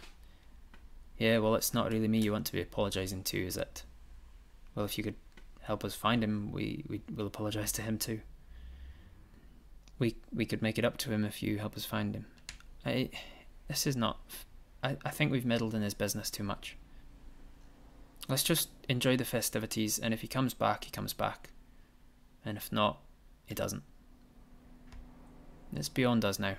Yeah, 1.18 1.38
well, 1.38 1.54
it's 1.54 1.72
not 1.72 1.92
really 1.92 2.08
me 2.08 2.18
you 2.18 2.32
want 2.32 2.46
to 2.46 2.52
be 2.52 2.60
apologizing 2.60 3.22
to, 3.22 3.46
is 3.46 3.56
it? 3.56 3.84
Well, 4.74 4.84
if 4.84 4.98
you 4.98 5.04
could 5.04 5.14
help 5.62 5.84
us 5.84 5.94
find 5.94 6.22
him, 6.22 6.52
we 6.52 6.84
we 6.88 7.00
will 7.14 7.26
apologize 7.26 7.72
to 7.72 7.82
him 7.82 7.98
too. 7.98 8.20
We 9.98 10.16
we 10.32 10.44
could 10.44 10.62
make 10.62 10.78
it 10.78 10.84
up 10.84 10.96
to 10.98 11.10
him 11.10 11.24
if 11.24 11.42
you 11.42 11.58
help 11.58 11.76
us 11.76 11.84
find 11.84 12.14
him. 12.14 12.26
I, 12.84 13.10
this 13.68 13.86
is 13.86 13.96
not. 13.96 14.20
I 14.82 14.96
I 15.04 15.10
think 15.10 15.30
we've 15.30 15.46
meddled 15.46 15.74
in 15.74 15.82
his 15.82 15.94
business 15.94 16.30
too 16.30 16.42
much. 16.42 16.76
Let's 18.28 18.44
just 18.44 18.68
enjoy 18.88 19.16
the 19.16 19.24
festivities, 19.24 19.98
and 19.98 20.14
if 20.14 20.20
he 20.20 20.28
comes 20.28 20.54
back, 20.54 20.84
he 20.84 20.90
comes 20.90 21.12
back, 21.12 21.50
and 22.44 22.56
if 22.56 22.70
not, 22.70 23.00
he 23.46 23.54
doesn't. 23.54 23.82
It's 25.74 25.88
beyond 25.88 26.24
us 26.24 26.38
now. 26.38 26.56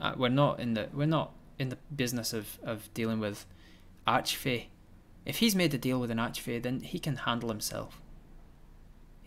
Uh, 0.00 0.14
we're 0.16 0.28
not 0.28 0.60
in 0.60 0.74
the 0.74 0.88
we're 0.92 1.06
not 1.06 1.32
in 1.58 1.68
the 1.68 1.78
business 1.94 2.32
of 2.32 2.58
of 2.62 2.92
dealing 2.94 3.20
with 3.20 3.46
Archfey. 4.06 4.66
If 5.24 5.38
he's 5.38 5.54
made 5.54 5.74
a 5.74 5.78
deal 5.78 6.00
with 6.00 6.10
an 6.10 6.18
Archfey, 6.18 6.62
then 6.62 6.80
he 6.80 6.98
can 6.98 7.16
handle 7.16 7.48
himself. 7.48 8.00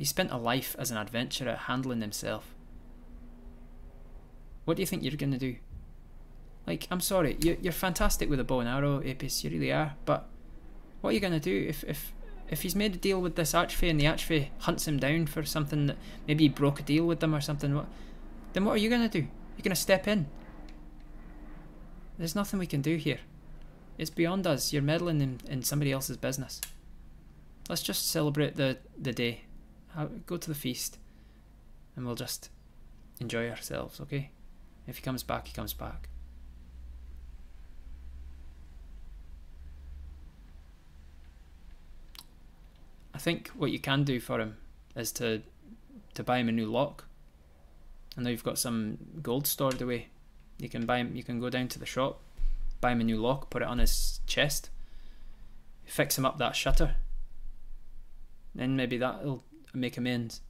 He 0.01 0.05
spent 0.05 0.31
a 0.31 0.37
life 0.37 0.75
as 0.79 0.89
an 0.89 0.97
adventurer 0.97 1.55
handling 1.55 2.01
himself. 2.01 2.55
What 4.65 4.75
do 4.75 4.81
you 4.81 4.87
think 4.87 5.03
you're 5.03 5.15
going 5.15 5.31
to 5.31 5.37
do? 5.37 5.57
Like, 6.65 6.87
I'm 6.89 7.01
sorry, 7.01 7.37
you're, 7.39 7.57
you're 7.61 7.71
fantastic 7.71 8.27
with 8.27 8.39
a 8.39 8.43
bow 8.43 8.61
and 8.61 8.67
arrow, 8.67 9.03
Apis, 9.07 9.43
you 9.43 9.51
really 9.51 9.71
are, 9.71 9.93
but 10.05 10.27
what 11.01 11.11
are 11.11 11.13
you 11.13 11.19
going 11.19 11.33
to 11.33 11.39
do 11.39 11.67
if, 11.69 11.83
if, 11.83 12.13
if 12.49 12.63
he's 12.63 12.75
made 12.75 12.95
a 12.95 12.97
deal 12.97 13.21
with 13.21 13.35
this 13.35 13.51
Archfey 13.51 13.91
and 13.91 13.99
the 13.99 14.05
Archfey 14.05 14.47
hunts 14.61 14.87
him 14.87 14.97
down 14.97 15.27
for 15.27 15.43
something 15.43 15.85
that 15.85 15.97
maybe 16.27 16.45
he 16.45 16.49
broke 16.49 16.79
a 16.79 16.83
deal 16.83 17.05
with 17.05 17.19
them 17.19 17.35
or 17.35 17.39
something, 17.39 17.75
what, 17.75 17.85
then 18.53 18.65
what 18.65 18.71
are 18.71 18.77
you 18.77 18.89
going 18.89 19.07
to 19.07 19.21
do? 19.21 19.27
You're 19.55 19.63
going 19.63 19.69
to 19.69 19.75
step 19.75 20.07
in. 20.07 20.25
There's 22.17 22.33
nothing 22.33 22.57
we 22.57 22.65
can 22.65 22.81
do 22.81 22.95
here. 22.95 23.19
It's 23.99 24.09
beyond 24.09 24.47
us. 24.47 24.73
You're 24.73 24.81
meddling 24.81 25.21
in, 25.21 25.41
in 25.47 25.61
somebody 25.61 25.91
else's 25.91 26.17
business. 26.17 26.59
Let's 27.69 27.83
just 27.83 28.09
celebrate 28.09 28.55
the, 28.55 28.79
the 28.99 29.13
day. 29.13 29.41
Go 30.25 30.37
to 30.37 30.47
the 30.47 30.55
feast. 30.55 30.97
And 31.95 32.05
we'll 32.05 32.15
just 32.15 32.49
enjoy 33.19 33.49
ourselves, 33.49 33.99
okay? 33.99 34.31
If 34.87 34.97
he 34.97 35.03
comes 35.03 35.23
back, 35.23 35.47
he 35.47 35.53
comes 35.53 35.73
back. 35.73 36.09
I 43.13 43.17
think 43.17 43.49
what 43.49 43.71
you 43.71 43.79
can 43.79 44.03
do 44.03 44.19
for 44.19 44.39
him 44.39 44.57
is 44.95 45.11
to 45.13 45.43
to 46.13 46.23
buy 46.23 46.39
him 46.39 46.49
a 46.49 46.51
new 46.51 46.65
lock. 46.65 47.05
I 48.17 48.21
know 48.21 48.29
you've 48.29 48.43
got 48.43 48.57
some 48.57 48.97
gold 49.21 49.47
stored 49.47 49.81
away. 49.81 50.07
You 50.57 50.69
can 50.69 50.85
buy 50.85 50.97
him. 50.97 51.15
You 51.15 51.23
can 51.23 51.39
go 51.39 51.49
down 51.49 51.67
to 51.69 51.79
the 51.79 51.85
shop, 51.85 52.21
buy 52.81 52.91
him 52.91 53.01
a 53.01 53.03
new 53.03 53.17
lock, 53.17 53.49
put 53.49 53.61
it 53.61 53.67
on 53.67 53.79
his 53.79 54.21
chest, 54.25 54.69
fix 55.85 56.17
him 56.17 56.25
up 56.25 56.37
that 56.39 56.55
shutter. 56.55 56.95
Then 58.55 58.75
maybe 58.75 58.97
that'll 58.97 59.43
make 59.73 59.97
amends. 59.97 60.41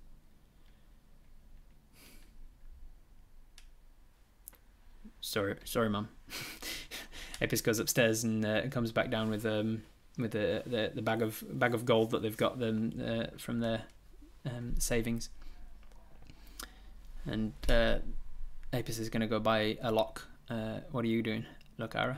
Sorry, 5.21 5.55
sorry, 5.63 5.89
mum. 5.89 6.09
Apis 7.41 7.61
goes 7.61 7.79
upstairs 7.79 8.23
and 8.23 8.45
uh, 8.45 8.67
comes 8.69 8.91
back 8.91 9.09
down 9.09 9.29
with 9.29 9.45
um 9.45 9.83
with 10.17 10.31
the, 10.31 10.63
the 10.65 10.91
the 10.93 11.01
bag 11.01 11.21
of 11.21 11.43
bag 11.59 11.73
of 11.73 11.85
gold 11.85 12.11
that 12.11 12.21
they've 12.21 12.37
got 12.37 12.59
them 12.59 13.01
uh, 13.03 13.37
from 13.37 13.59
their 13.59 13.83
um, 14.45 14.75
savings. 14.79 15.29
And 17.25 17.53
uh, 17.69 17.99
Apis 18.73 18.97
is 18.99 19.09
going 19.09 19.21
to 19.21 19.27
go 19.27 19.39
buy 19.39 19.77
a 19.81 19.91
lock. 19.91 20.27
Uh, 20.49 20.79
what 20.91 21.05
are 21.05 21.07
you 21.07 21.21
doing, 21.21 21.45
Lokara? 21.79 22.17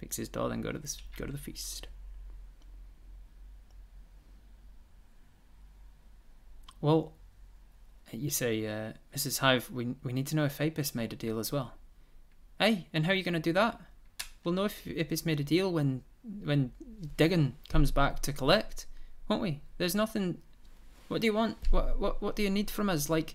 Fix 0.00 0.16
his 0.16 0.30
door, 0.30 0.48
then 0.48 0.62
go 0.62 0.72
to 0.72 0.78
the 0.78 0.96
go 1.18 1.26
to 1.26 1.32
the 1.32 1.38
feast. 1.38 1.86
Well, 6.80 7.12
you 8.10 8.30
say, 8.30 8.66
uh, 8.66 8.92
Mrs. 9.14 9.38
Hive, 9.38 9.70
we 9.70 9.94
we 10.02 10.14
need 10.14 10.26
to 10.28 10.36
know 10.36 10.46
if 10.46 10.58
Apis 10.58 10.94
made 10.94 11.12
a 11.12 11.16
deal 11.16 11.38
as 11.38 11.52
well. 11.52 11.74
Hey, 12.58 12.88
and 12.94 13.04
how 13.04 13.12
are 13.12 13.14
you 13.14 13.22
going 13.22 13.34
to 13.34 13.40
do 13.40 13.52
that? 13.52 13.78
We'll 14.42 14.54
know 14.54 14.64
if 14.64 14.86
Apis 14.86 15.26
made 15.26 15.38
a 15.38 15.44
deal 15.44 15.70
when 15.70 16.02
when 16.44 16.72
Diggan 17.18 17.52
comes 17.68 17.90
back 17.90 18.20
to 18.22 18.32
collect, 18.32 18.86
won't 19.28 19.42
we? 19.42 19.60
There's 19.76 19.94
nothing. 19.94 20.38
What 21.08 21.20
do 21.20 21.26
you 21.26 21.34
want? 21.34 21.58
What 21.70 22.00
what 22.00 22.22
what 22.22 22.36
do 22.36 22.42
you 22.42 22.50
need 22.50 22.70
from 22.70 22.88
us? 22.88 23.10
Like, 23.10 23.34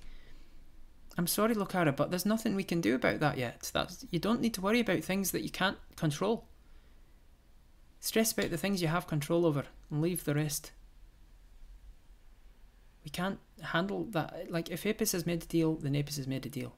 I'm 1.16 1.28
sorry, 1.28 1.54
Lokara, 1.54 1.96
but 1.96 2.10
there's 2.10 2.26
nothing 2.26 2.56
we 2.56 2.64
can 2.64 2.82
do 2.82 2.96
about 2.96 3.20
that 3.20 3.38
yet. 3.38 3.70
That's 3.72 4.04
you 4.10 4.18
don't 4.18 4.42
need 4.42 4.56
to 4.56 4.62
worry 4.62 4.80
about 4.80 5.04
things 5.04 5.30
that 5.30 5.44
you 5.44 5.52
can't 5.52 5.78
control. 5.96 6.48
Stress 8.06 8.34
about 8.34 8.52
the 8.52 8.58
things 8.58 8.84
you 8.84 8.88
have 8.88 9.08
control 9.08 9.48
over 9.48 9.64
and 9.90 10.00
leave 10.00 10.26
the 10.26 10.36
rest. 10.36 10.72
We 13.04 13.10
can't 13.10 13.40
handle 13.64 14.04
that. 14.12 14.52
Like, 14.52 14.70
if 14.70 14.86
Apis 14.86 15.14
has 15.14 15.26
made 15.26 15.42
a 15.42 15.48
deal, 15.48 15.74
then 15.74 15.96
Apis 15.96 16.18
has 16.18 16.28
made 16.28 16.46
a 16.46 16.50
deal. 16.50 16.76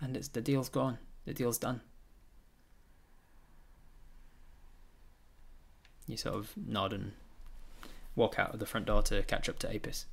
And 0.00 0.16
it's 0.16 0.26
the 0.26 0.40
deal's 0.40 0.68
gone. 0.68 0.98
The 1.26 1.32
deal's 1.32 1.58
done. 1.58 1.80
You 6.08 6.16
sort 6.16 6.34
of 6.34 6.50
nod 6.56 6.92
and 6.92 7.12
walk 8.16 8.36
out 8.36 8.52
of 8.52 8.58
the 8.58 8.66
front 8.66 8.86
door 8.86 9.00
to 9.02 9.22
catch 9.22 9.48
up 9.48 9.60
to 9.60 9.72
Apis. 9.72 10.06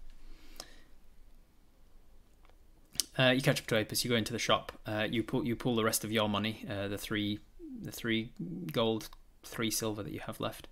Uh, 3.18 3.30
you 3.30 3.42
catch 3.42 3.62
up 3.62 3.66
to 3.66 3.80
Apis. 3.80 4.06
You 4.06 4.12
go 4.12 4.16
into 4.16 4.32
the 4.32 4.38
shop. 4.38 4.74
Uh, 4.86 5.08
you 5.10 5.24
pull 5.24 5.44
you 5.44 5.56
pull 5.56 5.76
the 5.76 5.84
rest 5.84 6.04
of 6.04 6.12
your 6.12 6.30
money, 6.30 6.68
uh, 6.70 6.88
the 6.88 7.00
three 7.00 7.40
the 7.82 7.92
three 7.92 8.32
gold, 8.72 9.10
three 9.44 9.72
silver 9.72 10.04
that 10.04 10.14
you 10.14 10.22
have 10.22 10.40
left, 10.40 10.68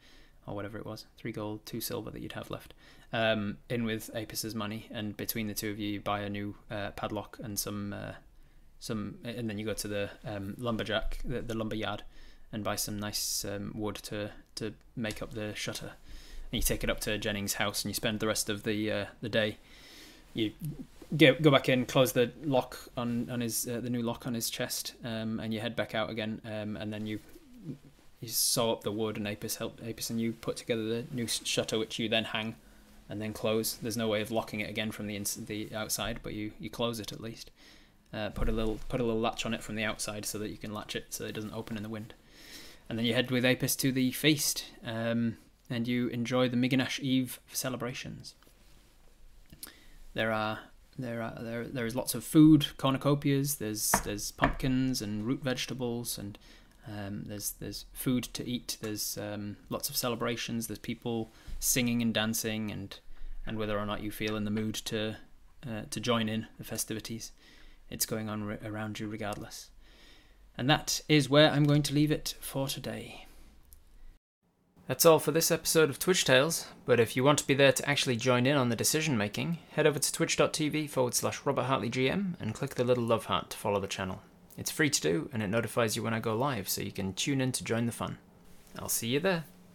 or 0.45 0.55
whatever 0.55 0.77
it 0.77 0.85
was, 0.85 1.05
three 1.17 1.31
gold, 1.31 1.65
two 1.65 1.81
silver 1.81 2.11
that 2.11 2.21
you'd 2.21 2.33
have 2.33 2.49
left, 2.49 2.73
um, 3.13 3.57
in 3.69 3.83
with 3.83 4.09
Apis's 4.15 4.55
money, 4.55 4.87
and 4.91 5.15
between 5.17 5.47
the 5.47 5.53
two 5.53 5.69
of 5.69 5.79
you, 5.79 5.93
you 5.93 5.99
buy 6.01 6.21
a 6.21 6.29
new 6.29 6.55
uh, 6.69 6.91
padlock 6.91 7.37
and 7.43 7.59
some, 7.59 7.93
uh, 7.93 8.13
some, 8.79 9.17
and 9.23 9.49
then 9.49 9.57
you 9.57 9.65
go 9.65 9.73
to 9.73 9.87
the 9.87 10.09
um, 10.25 10.55
lumberjack, 10.57 11.19
the, 11.25 11.41
the 11.41 11.53
lumber 11.53 11.75
yard, 11.75 12.03
and 12.51 12.63
buy 12.63 12.75
some 12.75 12.99
nice 12.99 13.45
um, 13.45 13.71
wood 13.75 13.95
to 13.95 14.31
to 14.55 14.73
make 14.95 15.21
up 15.21 15.33
the 15.33 15.55
shutter. 15.55 15.91
And 16.51 16.57
you 16.57 16.61
take 16.61 16.83
it 16.83 16.89
up 16.89 16.99
to 17.01 17.17
Jennings' 17.17 17.53
house, 17.53 17.83
and 17.83 17.89
you 17.89 17.93
spend 17.93 18.19
the 18.19 18.27
rest 18.27 18.49
of 18.49 18.63
the 18.63 18.91
uh, 18.91 19.05
the 19.21 19.29
day. 19.29 19.57
You 20.33 20.51
go 21.15 21.33
go 21.35 21.51
back 21.51 21.69
in, 21.69 21.85
close 21.85 22.11
the 22.11 22.31
lock 22.43 22.77
on 22.97 23.29
on 23.29 23.41
his 23.41 23.67
uh, 23.67 23.79
the 23.79 23.89
new 23.89 24.01
lock 24.01 24.27
on 24.27 24.33
his 24.33 24.49
chest, 24.49 24.93
um, 25.03 25.39
and 25.39 25.53
you 25.53 25.59
head 25.59 25.75
back 25.75 25.95
out 25.95 26.09
again, 26.09 26.41
um, 26.45 26.77
and 26.77 26.91
then 26.91 27.05
you 27.05 27.19
you 28.19 28.27
saw 28.27 28.73
up 28.73 28.83
the 28.83 28.91
wood, 28.91 29.17
and 29.17 29.27
Apis 29.27 29.55
help 29.55 29.79
Apis, 29.85 30.09
and 30.09 30.21
you 30.21 30.33
put 30.33 30.57
together 30.57 30.83
the 30.83 31.05
new 31.11 31.27
shutter, 31.27 31.77
which 31.79 31.99
you 31.99 32.07
then 32.07 32.25
hang, 32.25 32.55
and 33.09 33.21
then 33.21 33.33
close. 33.33 33.73
There's 33.73 33.97
no 33.97 34.07
way 34.07 34.21
of 34.21 34.31
locking 34.31 34.59
it 34.59 34.69
again 34.69 34.91
from 34.91 35.07
the 35.07 35.15
ins- 35.15 35.35
the 35.35 35.69
outside, 35.75 36.19
but 36.23 36.33
you 36.33 36.51
you 36.59 36.69
close 36.69 36.99
it 36.99 37.11
at 37.11 37.21
least. 37.21 37.51
Uh, 38.13 38.29
put 38.29 38.49
a 38.49 38.51
little 38.51 38.79
put 38.89 38.99
a 38.99 39.03
little 39.03 39.21
latch 39.21 39.45
on 39.45 39.53
it 39.53 39.63
from 39.63 39.75
the 39.75 39.83
outside 39.83 40.25
so 40.25 40.37
that 40.37 40.49
you 40.49 40.57
can 40.57 40.73
latch 40.73 40.95
it 40.95 41.05
so 41.09 41.23
it 41.23 41.31
doesn't 41.31 41.53
open 41.53 41.77
in 41.77 41.83
the 41.83 41.89
wind. 41.89 42.13
And 42.89 42.97
then 42.97 43.05
you 43.05 43.13
head 43.13 43.31
with 43.31 43.45
Apis 43.45 43.75
to 43.77 43.91
the 43.93 44.11
feast, 44.11 44.65
um, 44.85 45.37
and 45.69 45.87
you 45.87 46.09
enjoy 46.09 46.49
the 46.49 46.57
Miginash 46.57 46.99
Eve 46.99 47.39
celebrations. 47.53 48.35
There 50.13 50.33
are 50.33 50.59
there 51.01 51.21
are 51.21 51.37
there 51.39 51.65
there 51.65 51.85
is 51.85 51.95
lots 51.95 52.15
of 52.15 52.23
food 52.23 52.67
cornucopias. 52.77 53.57
There's 53.57 53.91
there's 54.03 54.31
pumpkins 54.31 55.01
and 55.01 55.25
root 55.25 55.43
vegetables 55.43 56.17
and 56.17 56.37
um, 56.87 57.23
there's 57.25 57.51
there's 57.59 57.85
food 57.93 58.23
to 58.33 58.47
eat. 58.47 58.77
There's 58.81 59.17
um, 59.17 59.57
lots 59.69 59.89
of 59.89 59.97
celebrations. 59.97 60.67
There's 60.67 60.79
people 60.79 61.31
singing 61.59 62.01
and 62.01 62.13
dancing 62.13 62.71
and 62.71 62.99
and 63.45 63.57
whether 63.57 63.77
or 63.77 63.85
not 63.85 64.01
you 64.01 64.11
feel 64.11 64.35
in 64.35 64.45
the 64.45 64.51
mood 64.51 64.75
to 64.75 65.17
uh, 65.67 65.83
to 65.89 65.99
join 65.99 66.27
in 66.29 66.47
the 66.57 66.63
festivities, 66.63 67.31
it's 67.89 68.05
going 68.05 68.29
on 68.29 68.57
around 68.63 68.99
you 68.99 69.07
regardless. 69.07 69.69
And 70.57 70.69
that 70.69 71.01
is 71.07 71.29
where 71.29 71.49
I'm 71.49 71.63
going 71.63 71.83
to 71.83 71.93
leave 71.93 72.11
it 72.11 72.35
for 72.39 72.67
today. 72.67 73.25
That's 74.91 75.05
all 75.05 75.19
for 75.19 75.31
this 75.31 75.51
episode 75.51 75.89
of 75.89 75.99
Twitch 75.99 76.25
Tales, 76.25 76.67
but 76.85 76.99
if 76.99 77.15
you 77.15 77.23
want 77.23 77.39
to 77.39 77.47
be 77.47 77.53
there 77.53 77.71
to 77.71 77.89
actually 77.89 78.17
join 78.17 78.45
in 78.45 78.57
on 78.57 78.67
the 78.67 78.75
decision 78.75 79.17
making, 79.17 79.59
head 79.71 79.87
over 79.87 79.99
to 79.99 80.11
twitch.tv 80.11 80.89
forward 80.89 81.13
slash 81.13 81.39
Robert 81.45 81.63
Hartley 81.63 81.89
GM 81.89 82.33
and 82.41 82.53
click 82.53 82.75
the 82.75 82.83
little 82.83 83.05
love 83.05 83.27
heart 83.27 83.51
to 83.51 83.57
follow 83.57 83.79
the 83.79 83.87
channel. 83.87 84.21
It's 84.57 84.69
free 84.69 84.89
to 84.89 84.99
do 84.99 85.29
and 85.31 85.41
it 85.41 85.47
notifies 85.47 85.95
you 85.95 86.03
when 86.03 86.13
I 86.13 86.19
go 86.19 86.35
live, 86.35 86.67
so 86.67 86.81
you 86.81 86.91
can 86.91 87.13
tune 87.13 87.39
in 87.39 87.53
to 87.53 87.63
join 87.63 87.85
the 87.85 87.93
fun. 87.93 88.17
I'll 88.77 88.89
see 88.89 89.07
you 89.07 89.21
there. 89.21 89.45